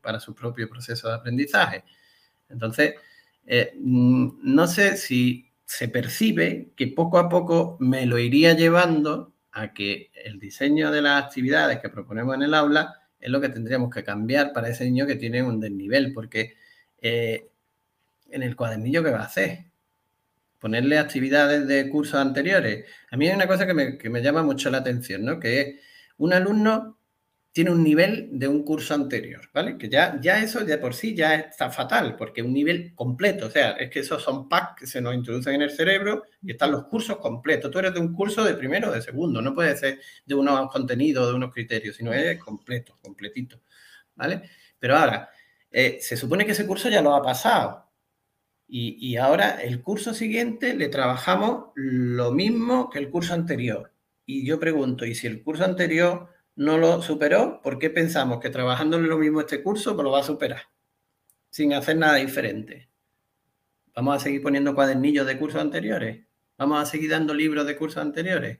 para 0.02 0.20
su 0.20 0.34
propio 0.34 0.68
proceso 0.68 1.08
de 1.10 1.16
aprendizaje. 1.16 1.84
Entonces, 2.50 2.96
eh, 3.46 3.74
mm, 3.80 4.40
no 4.44 4.68
sé 4.68 4.98
si 4.98 5.52
se 5.66 5.88
percibe 5.90 6.72
que 6.76 6.88
poco 6.88 7.18
a 7.20 7.30
poco 7.30 7.78
me 7.80 8.06
lo 8.06 8.20
iría 8.20 8.54
llevando 8.54 9.34
a 9.52 9.74
que 9.74 10.12
el 10.26 10.40
diseño 10.40 10.92
de 10.92 11.02
las 11.02 11.24
actividades 11.24 11.80
que 11.80 11.90
proponemos 11.90 12.36
en 12.36 12.44
el 12.44 12.54
aula 12.54 12.96
es 13.20 13.30
lo 13.30 13.40
que 13.40 13.50
tendríamos 13.50 13.94
que 13.94 14.04
cambiar 14.04 14.54
para 14.54 14.70
ese 14.70 14.86
niño 14.86 15.06
que 15.08 15.16
tiene 15.16 15.44
un 15.44 15.60
desnivel, 15.60 16.14
porque 16.14 16.56
eh, 17.02 17.50
en 18.34 18.44
el 18.44 18.56
cuadernillo, 18.56 19.04
¿qué 19.04 19.12
va 19.12 19.22
a 19.22 19.26
hacer? 19.26 19.66
Ponerle 20.60 20.98
actividades 20.98 21.68
de 21.68 21.90
cursos 21.90 22.16
anteriores. 22.16 22.86
A 23.12 23.18
mí 23.18 23.28
hay 23.28 23.36
una 23.36 23.48
cosa 23.48 23.68
que 23.68 23.74
me, 23.74 23.98
que 23.98 24.10
me 24.10 24.22
llama 24.22 24.44
mucho 24.44 24.70
la 24.70 24.80
atención, 24.80 25.26
¿no? 25.26 25.40
Que 25.40 25.62
es 25.62 25.76
un 26.18 26.34
alumno 26.34 26.98
tiene 27.54 27.70
un 27.70 27.84
nivel 27.84 28.30
de 28.32 28.48
un 28.48 28.64
curso 28.64 28.96
anterior, 28.96 29.48
¿vale? 29.54 29.78
Que 29.78 29.88
ya, 29.88 30.20
ya 30.20 30.42
eso 30.42 30.66
de 30.66 30.78
por 30.80 30.96
sí 30.96 31.16
ya 31.16 31.36
está 31.36 31.70
fatal, 31.70 32.16
porque 32.16 32.42
un 32.42 32.52
nivel 32.52 32.96
completo, 32.96 33.46
o 33.46 33.50
sea, 33.52 33.74
es 33.74 33.92
que 33.92 34.00
esos 34.00 34.24
son 34.24 34.50
packs 34.50 34.82
que 34.82 34.88
se 34.88 35.00
nos 35.00 35.14
introducen 35.14 35.54
en 35.54 35.62
el 35.62 35.70
cerebro 35.70 36.24
y 36.42 36.52
están 36.52 36.72
los 36.72 36.86
cursos 36.86 37.18
completos. 37.20 37.70
Tú 37.70 37.78
eres 37.78 37.94
de 37.94 38.00
un 38.00 38.12
curso 38.12 38.44
de 38.44 38.56
primero 38.56 38.90
o 38.90 38.92
de 38.92 39.04
segundo, 39.04 39.40
no 39.40 39.54
puede 39.54 39.78
ser 39.78 40.00
de 40.26 40.34
unos 40.34 40.72
contenidos, 40.72 41.28
de 41.28 41.36
unos 41.36 41.54
criterios, 41.54 41.96
sino 41.96 42.12
es 42.12 42.40
completo, 42.40 42.98
completito, 43.00 43.62
¿vale? 44.16 44.50
Pero 44.80 44.98
ahora, 44.98 45.30
eh, 45.70 46.00
se 46.02 46.18
supone 46.18 46.48
que 46.48 46.54
ese 46.54 46.66
curso 46.66 46.90
ya 46.90 47.04
lo 47.04 47.14
ha 47.14 47.22
pasado. 47.22 47.83
Y, 48.68 49.18
ahora 49.18 49.62
el 49.62 49.82
curso 49.84 50.14
siguiente 50.14 50.74
le 50.74 50.90
trabajamos 50.90 51.66
lo 51.76 52.32
mismo 52.32 52.90
que 52.90 53.00
el 53.00 53.10
curso 53.10 53.34
anterior. 53.34 53.92
Y 54.26 54.48
yo 54.48 54.60
pregunto, 54.60 55.06
¿y 55.06 55.14
si 55.14 55.28
el 55.28 55.44
curso 55.44 55.64
anterior 55.64 56.30
no 56.56 56.78
lo 56.78 57.02
superó, 57.02 57.62
¿por 57.62 57.78
qué 57.78 57.90
pensamos 57.90 58.40
que 58.40 58.50
trabajando 58.50 58.98
en 58.98 59.08
lo 59.10 59.18
mismo 59.18 59.42
este 59.42 59.62
curso 59.62 59.94
pues 59.94 60.04
lo 60.04 60.12
va 60.12 60.22
a 60.22 60.24
superar? 60.24 60.64
Sin 61.50 61.74
hacer 61.74 61.98
nada 61.98 62.16
diferente. 62.16 62.90
¿Vamos 63.96 64.16
a 64.16 64.20
seguir 64.20 64.42
poniendo 64.42 64.74
cuadernillos 64.74 65.28
de 65.28 65.38
cursos 65.38 65.62
anteriores? 65.62 66.26
¿Vamos 66.58 66.82
a 66.82 66.86
seguir 66.86 67.12
dando 67.12 67.34
libros 67.34 67.68
de 67.68 67.76
cursos 67.76 68.02
anteriores? 68.02 68.60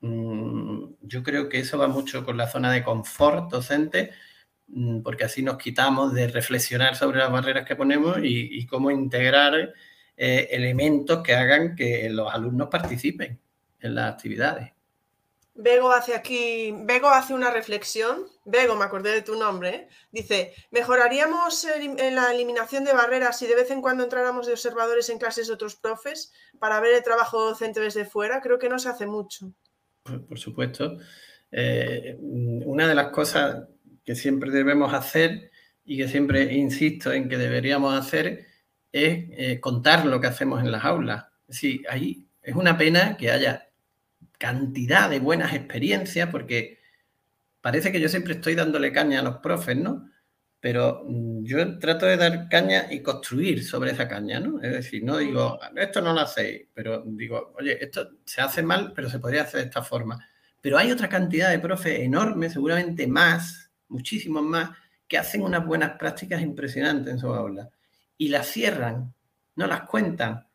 Mm, 0.00 0.94
yo 1.02 1.22
creo 1.22 1.48
que 1.48 1.60
eso 1.60 1.78
va 1.78 1.88
mucho 1.88 2.24
con 2.24 2.36
la 2.36 2.48
zona 2.48 2.72
de 2.72 2.82
confort 2.82 3.50
docente, 3.50 4.10
porque 5.02 5.24
así 5.24 5.42
nos 5.42 5.58
quitamos 5.58 6.14
de 6.14 6.28
reflexionar 6.28 6.96
sobre 6.96 7.18
las 7.18 7.30
barreras 7.30 7.66
que 7.66 7.76
ponemos 7.76 8.18
y, 8.22 8.66
cómo 8.66 8.90
integrar 8.90 9.74
eh, 10.16 10.48
elementos 10.50 11.22
que 11.22 11.34
hagan 11.34 11.76
que 11.76 12.08
los 12.08 12.32
alumnos 12.32 12.68
participen 12.70 13.38
en 13.80 13.94
las 13.94 14.12
actividades. 14.12 14.72
Bego 15.54 15.92
hace 15.92 16.14
aquí, 16.14 16.74
Bego 16.84 17.10
hace 17.10 17.34
una 17.34 17.50
reflexión, 17.50 18.26
Bego, 18.46 18.74
me 18.74 18.84
acordé 18.84 19.12
de 19.12 19.20
tu 19.20 19.36
nombre, 19.36 19.68
¿eh? 19.68 19.88
dice, 20.10 20.54
mejoraríamos 20.70 21.66
en 21.66 22.14
la 22.14 22.32
eliminación 22.32 22.84
de 22.84 22.94
barreras 22.94 23.38
si 23.38 23.46
de 23.46 23.54
vez 23.54 23.70
en 23.70 23.82
cuando 23.82 24.04
entráramos 24.04 24.46
de 24.46 24.52
observadores 24.52 25.10
en 25.10 25.18
clases 25.18 25.48
de 25.48 25.52
otros 25.52 25.76
profes 25.76 26.32
para 26.58 26.80
ver 26.80 26.94
el 26.94 27.02
trabajo 27.02 27.50
docente 27.50 27.80
desde 27.80 28.06
fuera, 28.06 28.40
creo 28.40 28.58
que 28.58 28.70
no 28.70 28.78
se 28.78 28.88
hace 28.88 29.06
mucho. 29.06 29.52
Por, 30.02 30.38
supuesto. 30.38 30.96
Eh, 31.50 32.16
una 32.18 32.88
de 32.88 32.94
las 32.94 33.10
cosas 33.10 33.68
que 34.04 34.14
siempre 34.14 34.50
debemos 34.50 34.92
hacer 34.94 35.50
y 35.84 35.96
que 35.96 36.08
siempre 36.08 36.54
insisto 36.54 37.12
en 37.12 37.28
que 37.28 37.38
deberíamos 37.38 37.94
hacer 37.98 38.46
es 38.92 39.24
eh, 39.30 39.60
contar 39.60 40.06
lo 40.06 40.20
que 40.20 40.26
hacemos 40.26 40.60
en 40.60 40.70
las 40.70 40.84
aulas. 40.84 41.24
Sí, 41.48 41.82
ahí 41.88 42.26
es 42.42 42.54
una 42.54 42.76
pena 42.76 43.16
que 43.16 43.30
haya 43.30 43.68
cantidad 44.38 45.08
de 45.08 45.20
buenas 45.20 45.54
experiencias, 45.54 46.28
porque 46.28 46.80
parece 47.60 47.92
que 47.92 48.00
yo 48.00 48.08
siempre 48.08 48.34
estoy 48.34 48.54
dándole 48.54 48.92
caña 48.92 49.20
a 49.20 49.22
los 49.22 49.36
profes, 49.38 49.76
¿no? 49.76 50.10
Pero 50.60 51.04
mm, 51.06 51.44
yo 51.44 51.78
trato 51.78 52.06
de 52.06 52.16
dar 52.16 52.48
caña 52.48 52.86
y 52.90 53.00
construir 53.02 53.64
sobre 53.64 53.92
esa 53.92 54.08
caña, 54.08 54.40
¿no? 54.40 54.60
Es 54.60 54.72
decir, 54.72 55.04
no 55.04 55.18
digo, 55.18 55.58
esto 55.76 56.00
no 56.00 56.12
lo 56.12 56.20
hacéis, 56.20 56.68
pero 56.74 57.02
digo, 57.06 57.52
oye, 57.56 57.82
esto 57.82 58.10
se 58.24 58.40
hace 58.40 58.62
mal, 58.62 58.92
pero 58.94 59.08
se 59.08 59.18
podría 59.18 59.42
hacer 59.42 59.60
de 59.60 59.66
esta 59.66 59.82
forma. 59.82 60.28
Pero 60.60 60.78
hay 60.78 60.90
otra 60.90 61.08
cantidad 61.08 61.50
de 61.50 61.58
profes 61.58 62.00
enorme, 62.00 62.50
seguramente 62.50 63.06
más, 63.06 63.71
muchísimos 63.92 64.42
más, 64.42 64.70
que 65.06 65.18
hacen 65.18 65.42
unas 65.42 65.64
buenas 65.64 65.92
prácticas 65.98 66.40
impresionantes 66.40 67.12
en 67.12 67.18
su 67.20 67.28
aula 67.28 67.68
y 68.16 68.28
las 68.28 68.46
cierran, 68.48 69.14
no 69.56 69.66
las 69.66 69.82
cuentan 69.82 70.46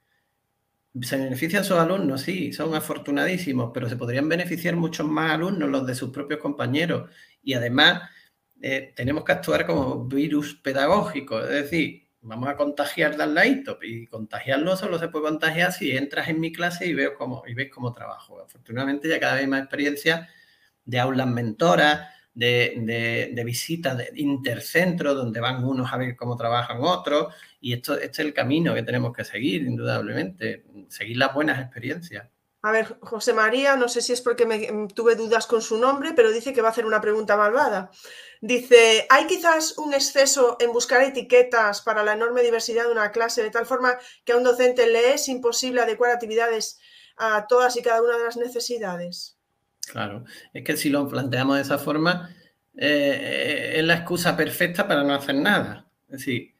se 1.01 1.17
benefician 1.17 1.63
sus 1.63 1.77
alumnos, 1.77 2.21
sí, 2.21 2.53
son 2.53 2.73
afortunadísimos, 2.75 3.71
pero 3.73 3.89
se 3.89 3.97
podrían 3.97 4.29
beneficiar 4.29 4.75
muchos 4.75 5.07
más 5.07 5.31
alumnos, 5.31 5.69
los 5.69 5.85
de 5.85 5.95
sus 5.95 6.09
propios 6.09 6.39
compañeros. 6.39 7.09
Y 7.43 7.53
además, 7.53 8.09
eh, 8.61 8.93
tenemos 8.95 9.23
que 9.23 9.31
actuar 9.33 9.65
como 9.65 10.05
virus 10.05 10.55
pedagógico, 10.55 11.39
es 11.41 11.49
decir, 11.49 12.07
vamos 12.21 12.49
a 12.49 12.57
contagiar 12.57 13.19
al 13.21 13.35
ladito 13.35 13.77
y 13.81 14.07
contagiarlo 14.07 14.75
solo 14.75 14.99
se 14.99 15.07
puede 15.07 15.25
contagiar 15.25 15.71
si 15.71 15.95
entras 15.95 16.27
en 16.29 16.39
mi 16.39 16.51
clase 16.51 16.87
y, 16.87 16.93
veo 16.93 17.15
cómo, 17.15 17.43
y 17.47 17.53
ves 17.53 17.69
cómo 17.71 17.93
trabajo. 17.93 18.41
Afortunadamente 18.41 19.07
ya 19.07 19.19
cada 19.19 19.35
vez 19.35 19.47
más 19.47 19.61
experiencia 19.61 20.27
de 20.85 20.99
aulas 20.99 21.27
mentoras, 21.27 22.09
de, 22.37 23.31
de, 23.33 23.43
visitas 23.43 23.97
de 23.97 24.11
intercentro, 24.15 25.15
donde 25.15 25.39
van 25.39 25.63
unos 25.63 25.91
a 25.91 25.97
ver 25.97 26.15
cómo 26.15 26.37
trabajan 26.37 26.77
otros, 26.81 27.33
y 27.59 27.73
esto, 27.73 27.95
este 27.95 28.05
es 28.05 28.19
el 28.19 28.33
camino 28.33 28.75
que 28.75 28.83
tenemos 28.83 29.11
que 29.11 29.25
seguir, 29.25 29.63
indudablemente, 29.63 30.63
seguir 30.87 31.17
las 31.17 31.33
buenas 31.33 31.59
experiencias. 31.59 32.27
A 32.61 32.71
ver, 32.71 32.97
José 33.01 33.33
María, 33.33 33.75
no 33.75 33.87
sé 33.87 34.01
si 34.01 34.13
es 34.13 34.21
porque 34.21 34.45
me, 34.45 34.71
mm, 34.71 34.89
tuve 34.89 35.15
dudas 35.15 35.47
con 35.47 35.61
su 35.61 35.77
nombre, 35.77 36.13
pero 36.15 36.31
dice 36.31 36.53
que 36.53 36.61
va 36.61 36.67
a 36.67 36.71
hacer 36.71 36.85
una 36.85 37.01
pregunta 37.01 37.37
malvada. 37.37 37.89
Dice, 38.41 39.07
¿hay 39.09 39.25
quizás 39.25 39.77
un 39.79 39.95
exceso 39.95 40.57
en 40.59 40.71
buscar 40.73 41.01
etiquetas 41.01 41.81
para 41.81 42.03
la 42.03 42.13
enorme 42.13 42.43
diversidad 42.43 42.83
de 42.85 42.91
una 42.91 43.11
clase, 43.11 43.41
de 43.41 43.49
tal 43.49 43.65
forma 43.65 43.97
que 44.25 44.33
a 44.33 44.37
un 44.37 44.43
docente 44.43 44.85
le 44.85 45.13
es 45.13 45.27
imposible 45.27 45.81
adecuar 45.81 46.11
actividades 46.11 46.79
a 47.15 47.47
todas 47.47 47.75
y 47.77 47.81
cada 47.81 48.03
una 48.03 48.17
de 48.17 48.25
las 48.25 48.37
necesidades? 48.37 49.36
Claro, 49.91 50.25
es 50.53 50.63
que 50.63 50.77
si 50.77 50.89
lo 50.89 51.07
planteamos 51.07 51.55
de 51.55 51.61
esa 51.61 51.77
forma, 51.77 52.29
eh, 52.75 53.73
es 53.77 53.83
la 53.85 53.95
excusa 53.95 54.35
perfecta 54.35 54.87
para 54.87 55.03
no 55.03 55.13
hacer 55.13 55.35
nada. 55.35 55.89
Es 56.07 56.19
decir, 56.19 56.55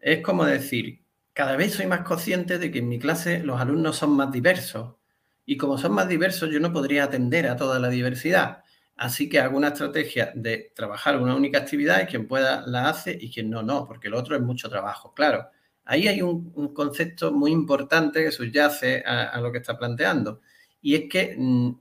es 0.00 0.20
como 0.22 0.44
decir, 0.44 1.04
cada 1.32 1.56
vez 1.56 1.74
soy 1.74 1.86
más 1.86 2.00
consciente 2.02 2.58
de 2.58 2.70
que 2.70 2.80
en 2.80 2.88
mi 2.88 2.98
clase 2.98 3.40
los 3.40 3.60
alumnos 3.60 3.96
son 3.96 4.10
más 4.16 4.32
diversos. 4.32 4.96
Y 5.44 5.56
como 5.56 5.78
son 5.78 5.92
más 5.92 6.08
diversos, 6.08 6.50
yo 6.50 6.60
no 6.60 6.72
podría 6.72 7.04
atender 7.04 7.46
a 7.48 7.56
toda 7.56 7.78
la 7.78 7.88
diversidad. 7.88 8.62
Así 8.96 9.28
que 9.28 9.40
hago 9.40 9.56
una 9.56 9.68
estrategia 9.68 10.32
de 10.34 10.72
trabajar 10.74 11.18
una 11.20 11.34
única 11.34 11.58
actividad 11.58 12.02
y 12.02 12.06
quien 12.06 12.28
pueda 12.28 12.64
la 12.66 12.88
hace 12.88 13.16
y 13.20 13.30
quien 13.32 13.50
no, 13.50 13.62
no, 13.62 13.86
porque 13.86 14.08
lo 14.08 14.18
otro 14.18 14.36
es 14.36 14.42
mucho 14.42 14.68
trabajo. 14.68 15.12
Claro, 15.14 15.48
ahí 15.84 16.08
hay 16.08 16.22
un, 16.22 16.72
concepto 16.74 17.32
muy 17.32 17.50
importante 17.50 18.24
que 18.24 18.30
subyace 18.32 19.02
a, 19.06 19.24
a, 19.24 19.40
lo 19.40 19.50
que 19.52 19.58
está 19.58 19.78
planteando. 19.78 20.40
Y 20.80 20.94
es 20.96 21.02
que 21.10 21.34
mm, 21.36 21.72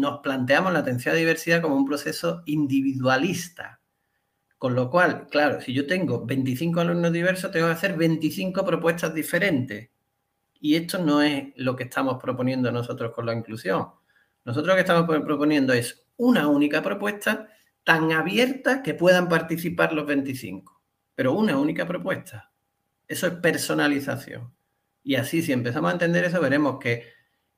nos 0.00 0.20
planteamos 0.20 0.72
la 0.72 0.80
atención 0.80 1.14
a 1.14 1.18
diversidad 1.18 1.62
como 1.62 1.76
un 1.76 1.86
proceso 1.86 2.42
individualista. 2.46 3.80
Con 4.58 4.74
lo 4.74 4.90
cual, 4.90 5.26
claro, 5.28 5.60
si 5.60 5.72
yo 5.72 5.86
tengo 5.86 6.24
25 6.24 6.80
alumnos 6.80 7.12
diversos, 7.12 7.50
tengo 7.50 7.66
que 7.66 7.72
hacer 7.72 7.96
25 7.96 8.64
propuestas 8.64 9.14
diferentes. 9.14 9.90
Y 10.60 10.76
esto 10.76 10.98
no 10.98 11.20
es 11.22 11.52
lo 11.56 11.76
que 11.76 11.84
estamos 11.84 12.20
proponiendo 12.20 12.72
nosotros 12.72 13.12
con 13.12 13.26
la 13.26 13.34
inclusión. 13.34 13.88
Nosotros 14.44 14.68
lo 14.68 14.74
que 14.74 14.80
estamos 14.80 15.04
proponiendo 15.04 15.72
es 15.72 16.06
una 16.16 16.48
única 16.48 16.82
propuesta 16.82 17.48
tan 17.82 18.12
abierta 18.12 18.82
que 18.82 18.94
puedan 18.94 19.28
participar 19.28 19.92
los 19.92 20.06
25, 20.06 20.82
pero 21.14 21.34
una 21.34 21.58
única 21.58 21.86
propuesta. 21.86 22.50
Eso 23.06 23.26
es 23.26 23.34
personalización. 23.34 24.54
Y 25.02 25.16
así, 25.16 25.42
si 25.42 25.52
empezamos 25.52 25.90
a 25.90 25.94
entender 25.94 26.24
eso, 26.24 26.40
veremos 26.40 26.78
que 26.78 27.04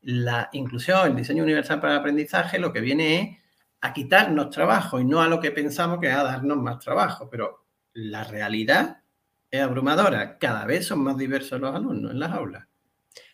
la 0.03 0.49
inclusión, 0.53 1.07
el 1.09 1.17
diseño 1.17 1.43
universal 1.43 1.81
para 1.81 1.95
el 1.95 2.01
aprendizaje, 2.01 2.59
lo 2.59 2.73
que 2.73 2.81
viene 2.81 3.21
es 3.21 3.39
a 3.81 3.93
quitarnos 3.93 4.51
trabajo 4.51 5.01
y 5.01 5.05
no 5.05 5.21
a 5.21 5.29
lo 5.29 5.41
que 5.41 5.51
pensamos 5.51 6.01
que 6.01 6.09
es 6.09 6.15
a 6.15 6.25
darnos 6.25 6.59
más 6.59 6.79
trabajo. 6.79 7.29
Pero 7.31 7.67
la 7.93 8.25
realidad 8.25 9.03
es 9.51 9.61
abrumadora. 9.61 10.39
Cada 10.39 10.65
vez 10.65 10.87
son 10.87 11.01
más 11.01 11.17
diversos 11.17 11.61
los 11.61 11.75
alumnos 11.75 12.13
en 12.13 12.21
las 12.21 12.33
aulas. 12.33 12.67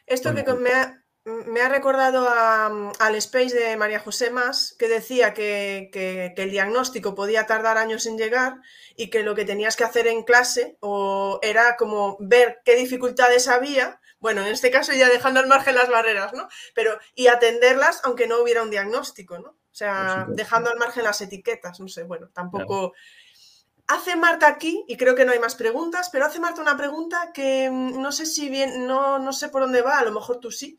Esto 0.06 0.34
que 0.34 0.44
me 0.54 0.70
ha, 0.70 1.02
me 1.24 1.60
ha 1.60 1.68
recordado 1.68 2.28
al 2.28 3.14
space 3.16 3.54
de 3.54 3.76
María 3.76 4.00
José 4.00 4.30
Más, 4.30 4.74
que 4.78 4.88
decía 4.88 5.32
que, 5.32 5.90
que, 5.92 6.34
el 6.36 6.50
diagnóstico 6.50 7.14
podía 7.14 7.46
tardar 7.46 7.78
años 7.78 8.06
en 8.06 8.18
llegar 8.18 8.56
y 8.96 9.08
que 9.08 9.22
lo 9.22 9.34
que 9.34 9.44
tenías 9.44 9.76
que 9.76 9.84
hacer 9.84 10.06
en 10.06 10.24
clase 10.24 10.76
o 10.80 11.38
era 11.42 11.76
como 11.76 12.16
ver 12.20 12.60
qué 12.64 12.76
dificultades 12.76 13.48
había, 13.48 14.00
bueno, 14.22 14.40
en 14.40 14.52
este 14.52 14.70
caso 14.70 14.92
ya 14.92 15.10
dejando 15.10 15.40
al 15.40 15.48
margen 15.48 15.74
las 15.74 15.90
barreras, 15.90 16.32
¿no? 16.32 16.48
Pero, 16.74 16.96
y 17.16 17.26
atenderlas 17.26 18.00
aunque 18.04 18.28
no 18.28 18.40
hubiera 18.40 18.62
un 18.62 18.70
diagnóstico, 18.70 19.40
¿no? 19.40 19.48
O 19.48 19.74
sea, 19.74 20.26
dejando 20.28 20.70
al 20.70 20.78
margen 20.78 21.02
las 21.02 21.20
etiquetas, 21.20 21.80
no 21.80 21.88
sé, 21.88 22.04
bueno, 22.04 22.30
tampoco... 22.32 22.94
Hace 23.88 24.14
Marta 24.14 24.46
aquí, 24.46 24.84
y 24.86 24.96
creo 24.96 25.16
que 25.16 25.24
no 25.24 25.32
hay 25.32 25.40
más 25.40 25.56
preguntas, 25.56 26.08
pero 26.10 26.24
hace 26.24 26.38
Marta 26.38 26.62
una 26.62 26.76
pregunta 26.76 27.32
que 27.34 27.68
mm, 27.68 28.00
no 28.00 28.12
sé 28.12 28.26
si 28.26 28.48
bien, 28.48 28.86
no, 28.86 29.18
no 29.18 29.32
sé 29.32 29.48
por 29.48 29.62
dónde 29.62 29.82
va, 29.82 29.98
a 29.98 30.04
lo 30.04 30.12
mejor 30.12 30.38
tú 30.38 30.52
sí. 30.52 30.78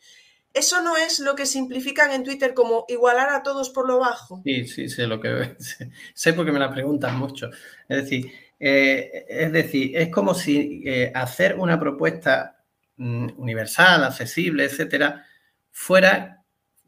¿Eso 0.53 0.81
no 0.81 0.95
es 0.95 1.19
lo 1.19 1.35
que 1.35 1.45
simplifican 1.45 2.11
en 2.11 2.23
Twitter 2.23 2.53
como 2.53 2.85
igualar 2.87 3.29
a 3.29 3.43
todos 3.43 3.71
por 3.71 3.87
lo 3.87 3.99
bajo? 3.99 4.41
Sí, 4.45 4.65
sí, 4.67 4.87
sé 4.87 5.05
lo 5.05 5.19
que 5.19 5.55
sé, 5.59 5.91
sé 6.13 6.31
porque 6.31 6.53
me 6.53 6.59
la 6.59 6.71
preguntan 6.71 7.19
mucho. 7.19 7.49
Es 7.89 8.03
decir, 8.03 8.31
eh, 8.57 9.25
es 9.27 9.51
decir, 9.51 9.97
es 9.97 10.09
como 10.09 10.33
si 10.33 10.81
eh, 10.85 11.11
hacer 11.13 11.55
una 11.59 11.77
propuesta 11.77 12.52
universal, 12.97 14.03
accesible, 14.03 14.65
etcétera, 14.65 15.25
fuera 15.71 16.43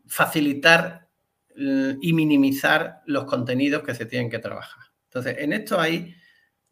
facilitar 0.07 1.10
mm, 1.56 1.94
y 2.02 2.14
minimizar 2.14 3.02
los 3.06 3.26
contenidos 3.26 3.84
que 3.84 3.95
se 3.95 4.06
tienen 4.06 4.30
que 4.30 4.40
trabajar. 4.40 4.84
Entonces, 5.06 5.38
en 5.40 5.53
esto 5.53 5.80
hay 5.80 6.15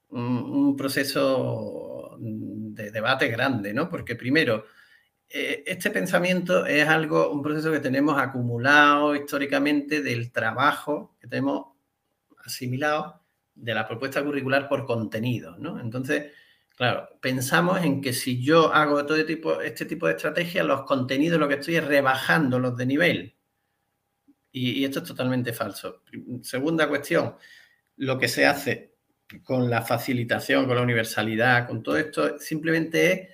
un, 0.09 0.75
proceso 0.77 2.17
de 2.19 2.91
debate 2.91 3.27
grande, 3.27 3.73
¿no? 3.73 3.89
Porque 3.89 4.15
primero, 4.15 4.65
eh, 5.29 5.63
este 5.65 5.89
pensamiento 5.89 6.65
es 6.65 6.87
algo, 6.87 7.31
un 7.31 7.41
proceso 7.41 7.71
que 7.71 7.79
tenemos 7.79 8.19
acumulado 8.19 9.15
históricamente 9.15 10.01
del 10.01 10.31
trabajo 10.31 11.15
que 11.19 11.27
tenemos 11.27 11.67
asimilado 12.45 13.21
de 13.55 13.73
la 13.73 13.87
propuesta 13.87 14.23
curricular 14.23 14.67
por 14.67 14.85
contenido, 14.85 15.57
¿no? 15.57 15.79
Entonces, 15.79 16.31
claro, 16.77 17.09
pensamos 17.21 17.83
en 17.83 18.01
que 18.01 18.13
si 18.13 18.43
yo 18.43 18.73
hago 18.73 19.05
todo 19.05 19.25
tipo, 19.25 19.61
este 19.61 19.85
tipo 19.85 20.07
de 20.07 20.13
estrategias, 20.13 20.65
los 20.65 20.83
contenidos 20.83 21.39
lo 21.39 21.47
que 21.47 21.55
estoy 21.55 21.75
es 21.77 21.85
rebajando 21.85 22.59
los 22.59 22.77
de 22.77 22.85
nivel. 22.85 23.35
y 24.51 24.83
esto 24.85 24.99
es 24.99 25.05
totalmente 25.05 25.51
falso. 25.53 26.03
Segunda 26.43 26.87
cuestión, 26.87 27.35
lo 27.97 28.19
que 28.19 28.27
se 28.27 28.45
hace 28.45 28.93
con 29.43 29.69
la 29.69 29.81
facilitación, 29.81 30.65
con 30.65 30.75
la 30.75 30.81
universalidad, 30.81 31.67
con 31.67 31.81
todo 31.81 31.97
esto, 31.97 32.37
simplemente 32.39 33.13
es 33.13 33.29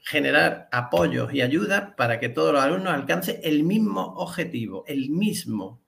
generar 0.00 0.68
apoyos 0.72 1.32
y 1.32 1.42
ayuda 1.42 1.94
para 1.96 2.18
que 2.18 2.28
todos 2.28 2.52
los 2.52 2.62
alumnos 2.62 2.92
alcancen 2.92 3.40
el 3.42 3.62
mismo 3.62 4.14
objetivo, 4.16 4.84
el 4.86 5.10
mismo. 5.10 5.82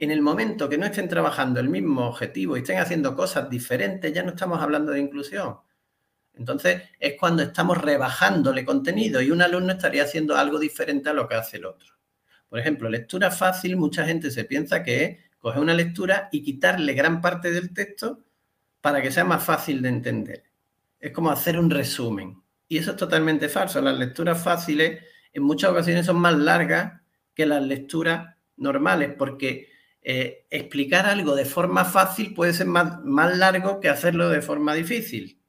En 0.00 0.10
el 0.10 0.20
momento 0.20 0.68
que 0.68 0.78
no 0.78 0.86
estén 0.86 1.08
trabajando 1.08 1.60
el 1.60 1.68
mismo 1.68 2.08
objetivo 2.08 2.56
y 2.56 2.60
estén 2.60 2.78
haciendo 2.78 3.14
cosas 3.14 3.48
diferentes, 3.48 4.12
ya 4.12 4.24
no 4.24 4.30
estamos 4.30 4.60
hablando 4.60 4.90
de 4.90 5.00
inclusión. 5.00 5.58
Entonces 6.36 6.82
es 7.00 7.14
cuando 7.18 7.42
estamos 7.42 7.78
rebajándole 7.78 8.64
contenido 8.64 9.20
y 9.22 9.30
un 9.30 9.42
alumno 9.42 9.72
estaría 9.72 10.04
haciendo 10.04 10.36
algo 10.36 10.58
diferente 10.58 11.08
a 11.08 11.14
lo 11.14 11.26
que 11.26 11.34
hace 11.34 11.56
el 11.56 11.66
otro. 11.66 11.94
Por 12.48 12.58
ejemplo, 12.58 12.88
lectura 12.88 13.30
fácil, 13.30 13.76
mucha 13.76 14.04
gente 14.04 14.30
se 14.30 14.44
piensa 14.44 14.82
que 14.82 15.04
es 15.04 15.18
coger 15.38 15.60
una 15.60 15.74
lectura 15.74 16.28
y 16.30 16.42
quitarle 16.42 16.92
gran 16.92 17.20
parte 17.20 17.50
del 17.50 17.72
texto 17.72 18.20
para 18.80 19.02
que 19.02 19.10
sea 19.10 19.24
más 19.24 19.42
fácil 19.42 19.82
de 19.82 19.88
entender. 19.88 20.44
Es 21.00 21.12
como 21.12 21.30
hacer 21.30 21.58
un 21.58 21.70
resumen. 21.70 22.42
Y 22.68 22.78
eso 22.78 22.92
es 22.92 22.96
totalmente 22.96 23.48
falso. 23.48 23.80
Las 23.80 23.98
lecturas 23.98 24.42
fáciles 24.42 25.02
en 25.32 25.42
muchas 25.42 25.70
ocasiones 25.70 26.06
son 26.06 26.16
más 26.16 26.36
largas 26.36 27.00
que 27.34 27.46
las 27.46 27.62
lecturas 27.62 28.36
normales, 28.56 29.14
porque 29.16 29.68
eh, 30.02 30.46
explicar 30.50 31.06
algo 31.06 31.34
de 31.34 31.44
forma 31.44 31.84
fácil 31.84 32.32
puede 32.34 32.52
ser 32.52 32.66
más, 32.66 33.02
más 33.04 33.36
largo 33.36 33.80
que 33.80 33.88
hacerlo 33.88 34.28
de 34.28 34.42
forma 34.42 34.74
difícil. 34.74 35.40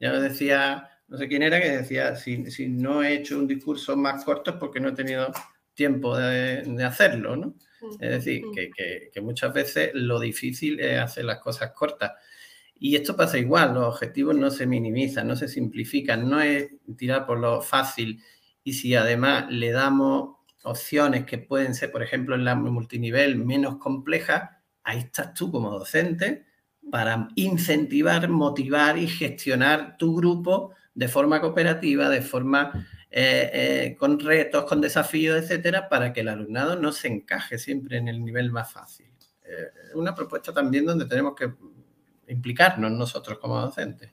Ya 0.00 0.12
decía, 0.12 0.90
no 1.08 1.18
sé 1.18 1.28
quién 1.28 1.42
era, 1.42 1.60
que 1.60 1.70
decía, 1.70 2.14
si, 2.16 2.50
si, 2.50 2.68
no 2.68 3.02
he 3.02 3.14
hecho 3.14 3.38
un 3.38 3.46
discurso 3.46 3.96
más 3.96 4.24
corto 4.24 4.52
es 4.52 4.56
porque 4.56 4.80
no 4.80 4.90
he 4.90 4.92
tenido 4.92 5.32
tiempo 5.74 6.16
de, 6.16 6.62
de 6.62 6.84
hacerlo, 6.84 7.36
¿no? 7.36 7.54
Es 8.00 8.10
decir, 8.10 8.42
que, 8.54 9.20
muchas 9.20 9.52
veces 9.52 9.90
lo 9.94 10.18
difícil 10.18 10.80
es 10.80 10.98
hacer 10.98 11.24
las 11.24 11.40
cosas 11.40 11.72
cortas. 11.72 12.12
Y 12.74 12.96
esto 12.96 13.16
pasa 13.16 13.38
igual, 13.38 13.74
los 13.74 13.94
objetivos 13.94 14.36
no 14.36 14.50
se 14.50 14.66
minimizan, 14.66 15.26
no 15.26 15.36
se 15.36 15.48
simplifican, 15.48 16.28
no 16.28 16.40
es 16.40 16.70
tirar 16.96 17.26
por 17.26 17.38
lo 17.38 17.60
fácil. 17.60 18.22
Y 18.62 18.74
si 18.74 18.94
además 18.94 19.46
le 19.50 19.70
damos 19.70 20.36
opciones 20.64 21.24
que 21.24 21.38
pueden 21.38 21.74
ser, 21.74 21.90
por 21.90 22.02
ejemplo, 22.02 22.34
en 22.34 22.44
la 22.44 22.54
multinivel 22.54 23.36
menos 23.36 23.78
complejas, 23.78 24.50
ahí 24.82 24.98
estás 24.98 25.34
tú 25.34 25.50
como 25.50 25.70
docente 25.70 26.46
para 26.90 27.28
incentivar, 27.34 28.28
motivar 28.28 28.98
y 28.98 29.06
gestionar 29.06 29.96
tu 29.96 30.16
grupo 30.16 30.74
de 30.94 31.08
forma 31.08 31.40
cooperativa, 31.40 32.08
de 32.08 32.22
forma 32.22 32.86
eh, 33.10 33.50
eh, 33.52 33.96
con 33.98 34.20
retos, 34.20 34.64
con 34.64 34.80
desafíos, 34.80 35.42
etcétera, 35.42 35.88
para 35.88 36.12
que 36.12 36.20
el 36.20 36.28
alumnado 36.28 36.76
no 36.76 36.92
se 36.92 37.08
encaje 37.08 37.58
siempre 37.58 37.96
en 37.96 38.08
el 38.08 38.22
nivel 38.22 38.50
más 38.50 38.72
fácil. 38.72 39.06
Eh, 39.44 39.70
una 39.94 40.14
propuesta 40.14 40.52
también 40.52 40.84
donde 40.84 41.06
tenemos 41.06 41.34
que 41.34 41.52
implicarnos 42.26 42.90
nosotros 42.90 43.38
como 43.38 43.58
docentes. 43.60 44.12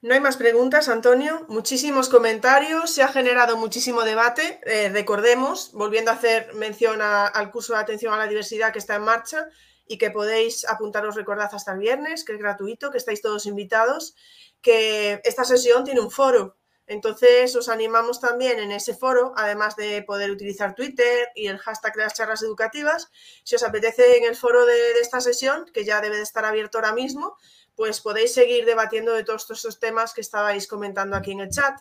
No 0.00 0.14
hay 0.14 0.20
más 0.20 0.36
preguntas, 0.36 0.88
Antonio. 0.88 1.44
Muchísimos 1.48 2.08
comentarios, 2.08 2.90
se 2.90 3.02
ha 3.02 3.08
generado 3.08 3.56
muchísimo 3.56 4.02
debate. 4.02 4.60
recordemos, 4.92 5.72
volviendo 5.74 6.10
a 6.10 6.14
hacer 6.14 6.54
mención 6.54 7.00
al 7.02 7.50
curso 7.50 7.74
de 7.74 7.80
atención 7.80 8.14
a 8.14 8.16
la 8.16 8.26
diversidad 8.26 8.72
que 8.72 8.80
está 8.80 8.96
en 8.96 9.02
marcha 9.02 9.46
y 9.92 9.98
que 9.98 10.10
podéis 10.10 10.68
apuntaros, 10.68 11.14
recordad, 11.14 11.50
hasta 11.52 11.72
el 11.72 11.78
viernes, 11.78 12.24
que 12.24 12.32
es 12.32 12.38
gratuito, 12.38 12.90
que 12.90 12.98
estáis 12.98 13.20
todos 13.20 13.46
invitados, 13.46 14.14
que 14.60 15.20
esta 15.24 15.44
sesión 15.44 15.84
tiene 15.84 16.00
un 16.00 16.10
foro 16.10 16.56
entonces, 16.86 17.54
os 17.56 17.68
animamos 17.68 18.20
también 18.20 18.58
en 18.58 18.72
ese 18.72 18.94
foro, 18.94 19.32
además 19.36 19.76
de 19.76 20.02
poder 20.02 20.30
utilizar 20.30 20.74
Twitter 20.74 21.28
y 21.34 21.46
el 21.46 21.58
hashtag 21.58 21.94
de 21.94 22.02
las 22.02 22.14
charlas 22.14 22.42
educativas, 22.42 23.10
si 23.44 23.54
os 23.54 23.62
apetece 23.62 24.18
en 24.18 24.24
el 24.24 24.36
foro 24.36 24.66
de, 24.66 24.92
esta 25.00 25.20
sesión, 25.20 25.64
que 25.72 25.84
ya 25.84 26.00
debe 26.00 26.16
de 26.16 26.22
estar 26.22 26.44
abierto 26.44 26.78
ahora 26.78 26.92
mismo, 26.92 27.36
pues 27.76 28.00
podéis 28.00 28.34
seguir 28.34 28.66
debatiendo 28.66 29.12
de 29.12 29.24
todos 29.24 29.50
estos 29.50 29.78
temas 29.78 30.12
que 30.12 30.20
estabais 30.20 30.66
comentando 30.66 31.16
aquí 31.16 31.32
en 31.32 31.40
el 31.40 31.50
chat. 31.50 31.78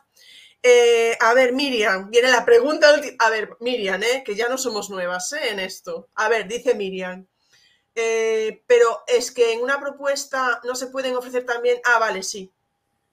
Eh, 0.63 1.17
a 1.19 1.33
ver, 1.33 1.53
Miriam, 1.53 2.09
viene 2.11 2.29
la 2.29 2.45
pregunta. 2.45 2.87
A 3.19 3.29
ver, 3.29 3.57
Miriam, 3.59 4.01
eh, 4.03 4.23
que 4.23 4.35
ya 4.35 4.47
no 4.47 4.57
somos 4.57 4.89
nuevas 4.89 5.33
eh, 5.33 5.49
en 5.49 5.59
esto. 5.59 6.07
A 6.15 6.29
ver, 6.29 6.47
dice 6.47 6.75
Miriam. 6.75 7.27
Pero 7.93 9.03
es 9.07 9.31
que 9.31 9.53
en 9.53 9.61
una 9.61 9.79
propuesta 9.79 10.61
no 10.63 10.75
se 10.75 10.87
pueden 10.87 11.15
ofrecer 11.15 11.45
también. 11.45 11.79
Ah, 11.83 11.99
vale, 11.99 12.23
sí 12.23 12.51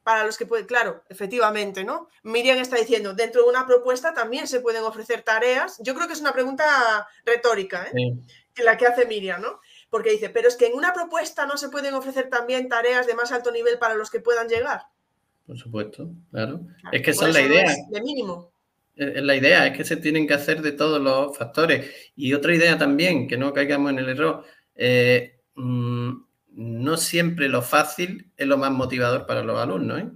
para 0.08 0.24
los 0.24 0.38
que 0.38 0.46
pueden, 0.46 0.64
claro, 0.64 1.04
efectivamente, 1.10 1.84
¿no? 1.84 2.08
Miriam 2.22 2.56
está 2.56 2.76
diciendo, 2.76 3.12
dentro 3.12 3.42
de 3.42 3.50
una 3.50 3.66
propuesta 3.66 4.14
también 4.14 4.48
se 4.48 4.60
pueden 4.60 4.82
ofrecer 4.82 5.20
tareas. 5.20 5.78
Yo 5.82 5.94
creo 5.94 6.06
que 6.06 6.14
es 6.14 6.22
una 6.22 6.32
pregunta 6.32 7.06
retórica, 7.26 7.86
¿eh? 7.92 8.14
La 8.64 8.78
que 8.78 8.86
hace 8.86 9.04
Miriam, 9.04 9.42
¿no? 9.42 9.60
Porque 9.90 10.10
dice, 10.10 10.30
pero 10.30 10.48
es 10.48 10.56
que 10.56 10.68
en 10.68 10.72
una 10.72 10.94
propuesta 10.94 11.44
no 11.44 11.58
se 11.58 11.68
pueden 11.68 11.92
ofrecer 11.92 12.30
también 12.30 12.70
tareas 12.70 13.06
de 13.06 13.14
más 13.14 13.32
alto 13.32 13.52
nivel 13.52 13.78
para 13.78 13.96
los 13.96 14.10
que 14.10 14.20
puedan 14.20 14.48
llegar. 14.48 14.84
Por 15.46 15.58
supuesto, 15.58 16.08
claro. 16.30 16.62
es 16.90 17.02
que 17.02 17.10
esa 17.10 17.28
es 17.28 17.34
la 17.34 17.42
idea. 17.42 17.74
de 17.90 18.00
mínimo. 18.00 18.50
Es 18.96 19.22
la 19.22 19.36
idea, 19.36 19.66
es 19.66 19.76
que 19.76 19.84
se 19.84 19.98
tienen 19.98 20.26
que 20.26 20.32
hacer 20.32 20.62
de 20.62 20.72
todos 20.72 21.02
los 21.02 21.36
factores. 21.36 21.86
Y 22.16 22.32
otra 22.32 22.54
idea 22.54 22.78
también, 22.78 23.28
que 23.28 23.36
no 23.36 23.52
caigamos 23.52 23.92
en 23.92 23.98
el 23.98 24.08
error, 24.08 24.46
eh, 24.78 25.40
mm, 25.56 26.12
no 26.52 26.96
siempre 26.96 27.48
lo 27.48 27.62
fácil 27.62 28.30
es 28.36 28.46
lo 28.46 28.56
más 28.56 28.70
motivador 28.70 29.26
para 29.26 29.42
los 29.42 29.58
alumnos. 29.60 30.00
¿eh? 30.00 30.08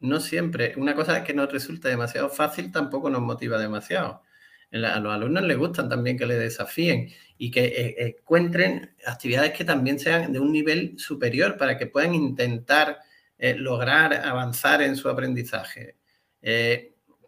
No 0.00 0.20
siempre. 0.20 0.74
Una 0.76 0.94
cosa 0.94 1.24
que 1.24 1.34
nos 1.34 1.50
resulta 1.50 1.88
demasiado 1.88 2.28
fácil 2.28 2.70
tampoco 2.70 3.10
nos 3.10 3.22
motiva 3.22 3.58
demasiado. 3.58 4.22
A 4.72 5.00
los 5.00 5.12
alumnos 5.12 5.44
les 5.44 5.56
gustan 5.56 5.88
también 5.88 6.18
que 6.18 6.26
les 6.26 6.38
desafíen 6.38 7.08
y 7.38 7.50
que 7.50 7.64
eh, 7.64 8.16
encuentren 8.18 8.94
actividades 9.06 9.52
que 9.52 9.64
también 9.64 9.98
sean 9.98 10.32
de 10.32 10.40
un 10.40 10.52
nivel 10.52 10.98
superior 10.98 11.56
para 11.56 11.78
que 11.78 11.86
puedan 11.86 12.14
intentar 12.14 12.98
lograr 13.56 14.14
avanzar 14.14 14.80
en 14.80 14.96
su 14.96 15.08
aprendizaje. 15.08 15.96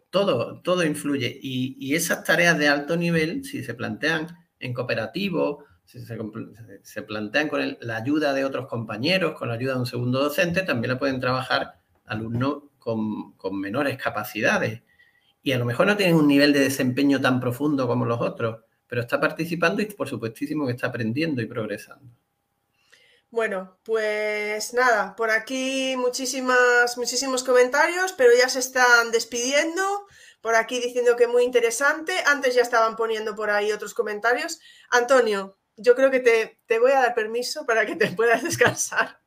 todo, 0.09 0.61
todo 0.61 0.83
influye 0.83 1.39
y, 1.41 1.77
y 1.79 1.95
esas 1.95 2.23
tareas 2.23 2.57
de 2.57 2.67
alto 2.67 2.97
nivel, 2.97 3.43
si 3.45 3.63
se 3.63 3.75
plantean 3.75 4.27
en 4.59 4.73
cooperativo 4.73 5.65
se, 5.87 7.01
plantean 7.03 7.47
con 7.47 7.77
la 7.79 7.95
ayuda 7.95 8.33
de 8.33 8.43
otros 8.43 8.67
compañeros, 8.67 9.37
con 9.37 9.47
la 9.47 9.53
ayuda 9.53 9.73
de 9.73 9.79
un 9.79 9.85
segundo 9.85 10.21
docente, 10.21 10.63
también 10.63 10.93
la 10.93 10.99
pueden 10.99 11.19
trabajar 11.19 11.79
alumnos 12.05 12.63
con, 12.77 13.35
menores 13.53 13.97
capacidades. 13.97 14.81
Y 15.41 15.53
a 15.53 15.57
lo 15.57 15.65
mejor 15.65 15.87
no 15.87 15.95
tienen 15.95 16.15
un 16.15 16.27
nivel 16.27 16.51
de 16.51 16.59
desempeño 16.59 17.21
tan 17.21 17.39
profundo 17.39 17.87
como 17.87 18.05
los 18.05 18.19
otros, 18.19 18.63
pero 18.85 19.01
está 19.01 19.19
participando 19.19 19.81
y 19.81 19.85
por 19.85 20.09
supuestísimo 20.09 20.65
que 20.65 20.73
está 20.73 20.87
aprendiendo 20.87 21.41
y 21.41 21.45
progresando. 21.45 22.11
Bueno, 23.29 23.77
pues 23.83 24.73
nada, 24.73 25.15
por 25.15 25.31
aquí 25.31 25.95
muchísimas, 25.97 26.97
muchísimos 26.97 27.43
comentarios, 27.43 28.13
pero 28.13 28.31
ya 28.37 28.49
se 28.49 28.59
están 28.59 29.11
despidiendo. 29.11 30.07
Por 30.41 30.55
aquí 30.55 30.79
diciendo 30.79 31.15
que 31.15 31.27
muy 31.27 31.43
interesante. 31.43 32.13
Antes 32.25 32.55
ya 32.55 32.61
estaban 32.61 32.95
poniendo 32.95 33.35
por 33.35 33.49
ahí 33.49 33.71
otros 33.71 33.93
comentarios. 33.93 34.59
Antonio, 34.89 35.56
yo 35.77 35.95
creo 35.95 36.11
que 36.11 36.19
te, 36.19 36.59
te 36.65 36.79
voy 36.79 36.91
a 36.91 36.99
dar 36.99 37.15
permiso 37.15 37.65
para 37.65 37.85
que 37.85 37.95
te 37.95 38.07
puedas 38.15 38.43
descansar. 38.43 39.19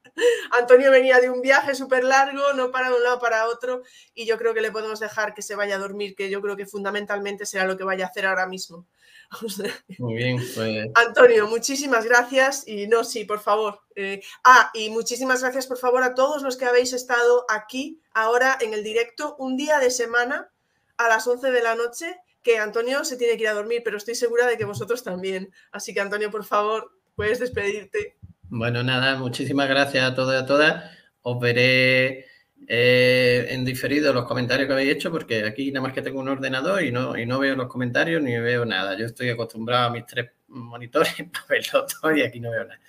Antonio 0.51 0.90
venía 0.90 1.20
de 1.20 1.31
un 1.31 1.40
viaje 1.40 1.74
súper 1.74 2.05
largo, 2.05 2.52
no 2.55 2.70
para 2.70 2.94
un 2.94 3.02
lado 3.02 3.20
para 3.20 3.47
otro, 3.47 3.82
y 4.14 4.27
yo 4.27 4.36
creo 4.36 4.52
que 4.52 4.60
le 4.60 4.72
podemos 4.72 5.01
dejar 5.01 5.35
que 5.35 5.43
se 5.43 5.55
vaya 5.55 5.77
a 5.77 5.78
dormir, 5.78 6.14
que 6.14 6.28
yo 6.28 6.43
creo 6.43 6.56
que 6.56 6.66
fundamentalmente 6.66 7.47
será 7.47 7.64
lo 7.64 7.77
que 7.77 7.85
vaya 7.85 8.06
a 8.06 8.09
hacer 8.09 8.27
ahora 8.27 8.47
mismo. 8.47 8.86
Muy 9.98 10.14
bien, 10.14 10.36
pues. 10.55 10.89
Antonio, 10.94 11.47
muchísimas 11.47 12.05
gracias 12.05 12.66
y 12.66 12.89
no, 12.89 13.05
sí, 13.05 13.24
por 13.24 13.39
favor. 13.39 13.81
Eh, 13.94 14.20
ah, 14.44 14.70
y 14.74 14.90
muchísimas 14.90 15.43
gracias, 15.43 15.68
por 15.68 15.78
favor, 15.78 16.02
a 16.02 16.14
todos 16.14 16.43
los 16.43 16.56
que 16.56 16.64
habéis 16.64 16.93
estado 16.93 17.47
aquí 17.48 18.01
ahora 18.12 18.59
en 18.60 18.74
el 18.74 18.82
directo, 18.82 19.36
un 19.39 19.56
día 19.56 19.78
de 19.78 19.90
semana 19.90 20.51
a 20.97 21.09
las 21.09 21.27
11 21.27 21.51
de 21.52 21.62
la 21.62 21.77
noche, 21.77 22.18
que 22.43 22.59
Antonio 22.59 23.05
se 23.05 23.17
tiene 23.17 23.37
que 23.37 23.43
ir 23.43 23.49
a 23.49 23.55
dormir, 23.55 23.83
pero 23.85 23.97
estoy 23.97 24.15
segura 24.15 24.47
de 24.47 24.57
que 24.57 24.65
vosotros 24.65 25.03
también. 25.03 25.53
Así 25.73 25.93
que, 25.93 26.01
Antonio, 26.01 26.31
por 26.31 26.45
favor, 26.45 26.93
puedes 27.15 27.39
despedirte. 27.39 28.17
Bueno, 28.49 28.83
nada, 28.83 29.17
muchísimas 29.17 29.69
gracias 29.69 30.05
a 30.05 30.15
todos 30.15 30.35
y 30.35 30.39
a 30.39 30.47
todas. 30.47 30.91
Os 31.23 31.39
veré 31.39 32.27
eh, 32.67 33.47
en 33.51 33.65
diferido 33.65 34.12
los 34.12 34.25
comentarios 34.25 34.67
que 34.67 34.73
habéis 34.73 34.93
hecho, 34.93 35.11
porque 35.11 35.45
aquí 35.45 35.71
nada 35.71 35.87
más 35.87 35.93
que 35.93 36.03
tengo 36.03 36.21
un 36.21 36.29
ordenador 36.29 36.83
y 36.83 36.91
no, 36.91 37.17
y 37.17 37.27
no 37.27 37.39
veo 37.39 37.55
los 37.57 37.69
comentarios 37.69 38.23
ni 38.23 38.39
veo 38.39 38.65
nada. 38.65 38.97
Yo 38.97 39.07
estoy 39.07 39.29
acostumbrado 39.29 39.89
a 39.89 39.91
mis 39.91 40.07
tres 40.07 40.31
monitores 40.49 41.15
para 41.33 41.47
verlo 41.49 41.87
todo 41.87 42.17
y 42.17 42.23
aquí 42.23 42.41
no 42.41 42.51
veo 42.51 42.65
nada. 42.65 42.81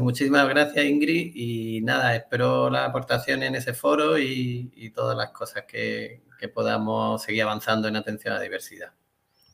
muchísimas 0.00 0.48
gracias, 0.48 0.84
Ingrid, 0.84 1.32
y 1.34 1.80
nada, 1.82 2.16
espero 2.16 2.68
la 2.68 2.84
aportación 2.84 3.42
en 3.42 3.54
ese 3.54 3.74
foro 3.74 4.18
y, 4.18 4.72
y 4.74 4.90
todas 4.90 5.16
las 5.16 5.30
cosas 5.30 5.64
que, 5.66 6.22
que 6.38 6.48
podamos 6.48 7.22
seguir 7.22 7.42
avanzando 7.42 7.88
en 7.88 7.96
atención 7.96 8.32
a 8.32 8.36
la 8.36 8.42
diversidad. 8.42 8.92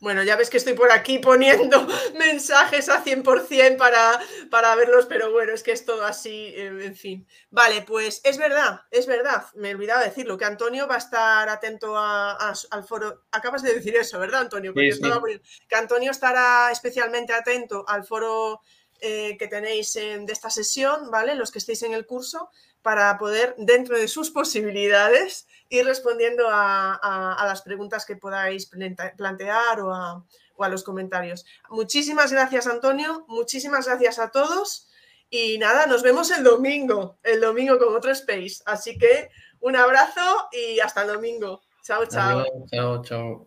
Bueno, 0.04 0.22
ya 0.22 0.36
ves 0.36 0.50
que 0.50 0.58
estoy 0.58 0.74
por 0.74 0.92
aquí 0.92 1.18
poniendo 1.18 1.86
mensajes 2.18 2.90
a 2.90 3.02
100% 3.02 3.78
para, 3.78 4.20
para 4.50 4.74
verlos, 4.74 5.06
pero 5.06 5.32
bueno, 5.32 5.54
es 5.54 5.62
que 5.62 5.72
es 5.72 5.86
todo 5.86 6.04
así, 6.04 6.52
eh, 6.54 6.66
en 6.82 6.94
fin. 6.94 7.26
Vale, 7.48 7.80
pues 7.82 8.20
es 8.22 8.36
verdad, 8.36 8.82
es 8.90 9.06
verdad, 9.06 9.46
me 9.54 9.70
he 9.70 9.74
olvidado 9.74 10.04
decirlo, 10.04 10.36
que 10.36 10.44
Antonio 10.44 10.86
va 10.86 10.96
a 10.96 10.98
estar 10.98 11.48
atento 11.48 11.96
al 11.96 12.84
foro. 12.86 13.24
Acabas 13.32 13.62
de 13.62 13.72
decir 13.72 13.96
eso, 13.96 14.18
¿verdad, 14.18 14.42
Antonio? 14.42 14.74
que 14.74 15.74
Antonio 15.74 16.10
estará 16.10 16.70
especialmente 16.70 17.32
atento 17.32 17.86
al 17.88 18.04
foro 18.04 18.60
eh, 19.00 19.36
que 19.38 19.48
tenéis 19.48 19.94
de 19.94 20.26
esta 20.28 20.50
sesión, 20.50 21.10
¿vale? 21.10 21.34
Los 21.34 21.50
que 21.50 21.60
estéis 21.60 21.82
en 21.82 21.94
el 21.94 22.04
curso, 22.04 22.50
para 22.82 23.16
poder, 23.16 23.54
dentro 23.56 23.98
de 23.98 24.08
sus 24.08 24.30
posibilidades, 24.30 25.46
ir 25.78 25.86
respondiendo 25.86 26.44
a, 26.48 27.44
las 27.46 27.62
preguntas 27.62 28.04
que 28.04 28.16
podáis 28.16 28.70
plantear 29.16 29.80
o 29.80 29.92
a, 29.92 30.68
los 30.68 30.82
comentarios. 30.82 31.44
Muchísimas 31.70 32.32
gracias, 32.32 32.66
Antonio. 32.66 33.24
Muchísimas 33.28 33.86
gracias 33.86 34.18
a 34.18 34.30
todos. 34.30 34.88
Y 35.30 35.58
nada, 35.58 35.86
nos 35.86 36.02
vemos 36.02 36.30
el 36.30 36.44
domingo, 36.44 37.18
el 37.22 37.40
domingo 37.40 37.78
con 37.78 37.94
otro 37.94 38.12
Space. 38.12 38.62
Así 38.66 38.96
que 38.98 39.30
un 39.60 39.76
abrazo 39.76 40.48
y 40.52 40.78
hasta 40.80 41.02
el 41.02 41.08
domingo. 41.08 41.62
Chao, 41.82 42.06
chao. 42.06 42.44
chao, 42.70 43.02
chao. 43.02 43.46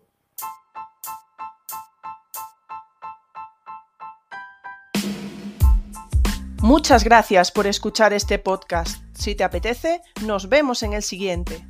Muchas 6.60 7.04
gracias 7.04 7.52
por 7.52 7.66
escuchar 7.66 8.12
este 8.12 8.38
podcast. 8.38 9.00
Si 9.14 9.34
te 9.34 9.44
apetece, 9.44 10.02
nos 10.26 10.48
vemos 10.48 10.82
en 10.82 10.92
el 10.92 11.02
siguiente. 11.02 11.64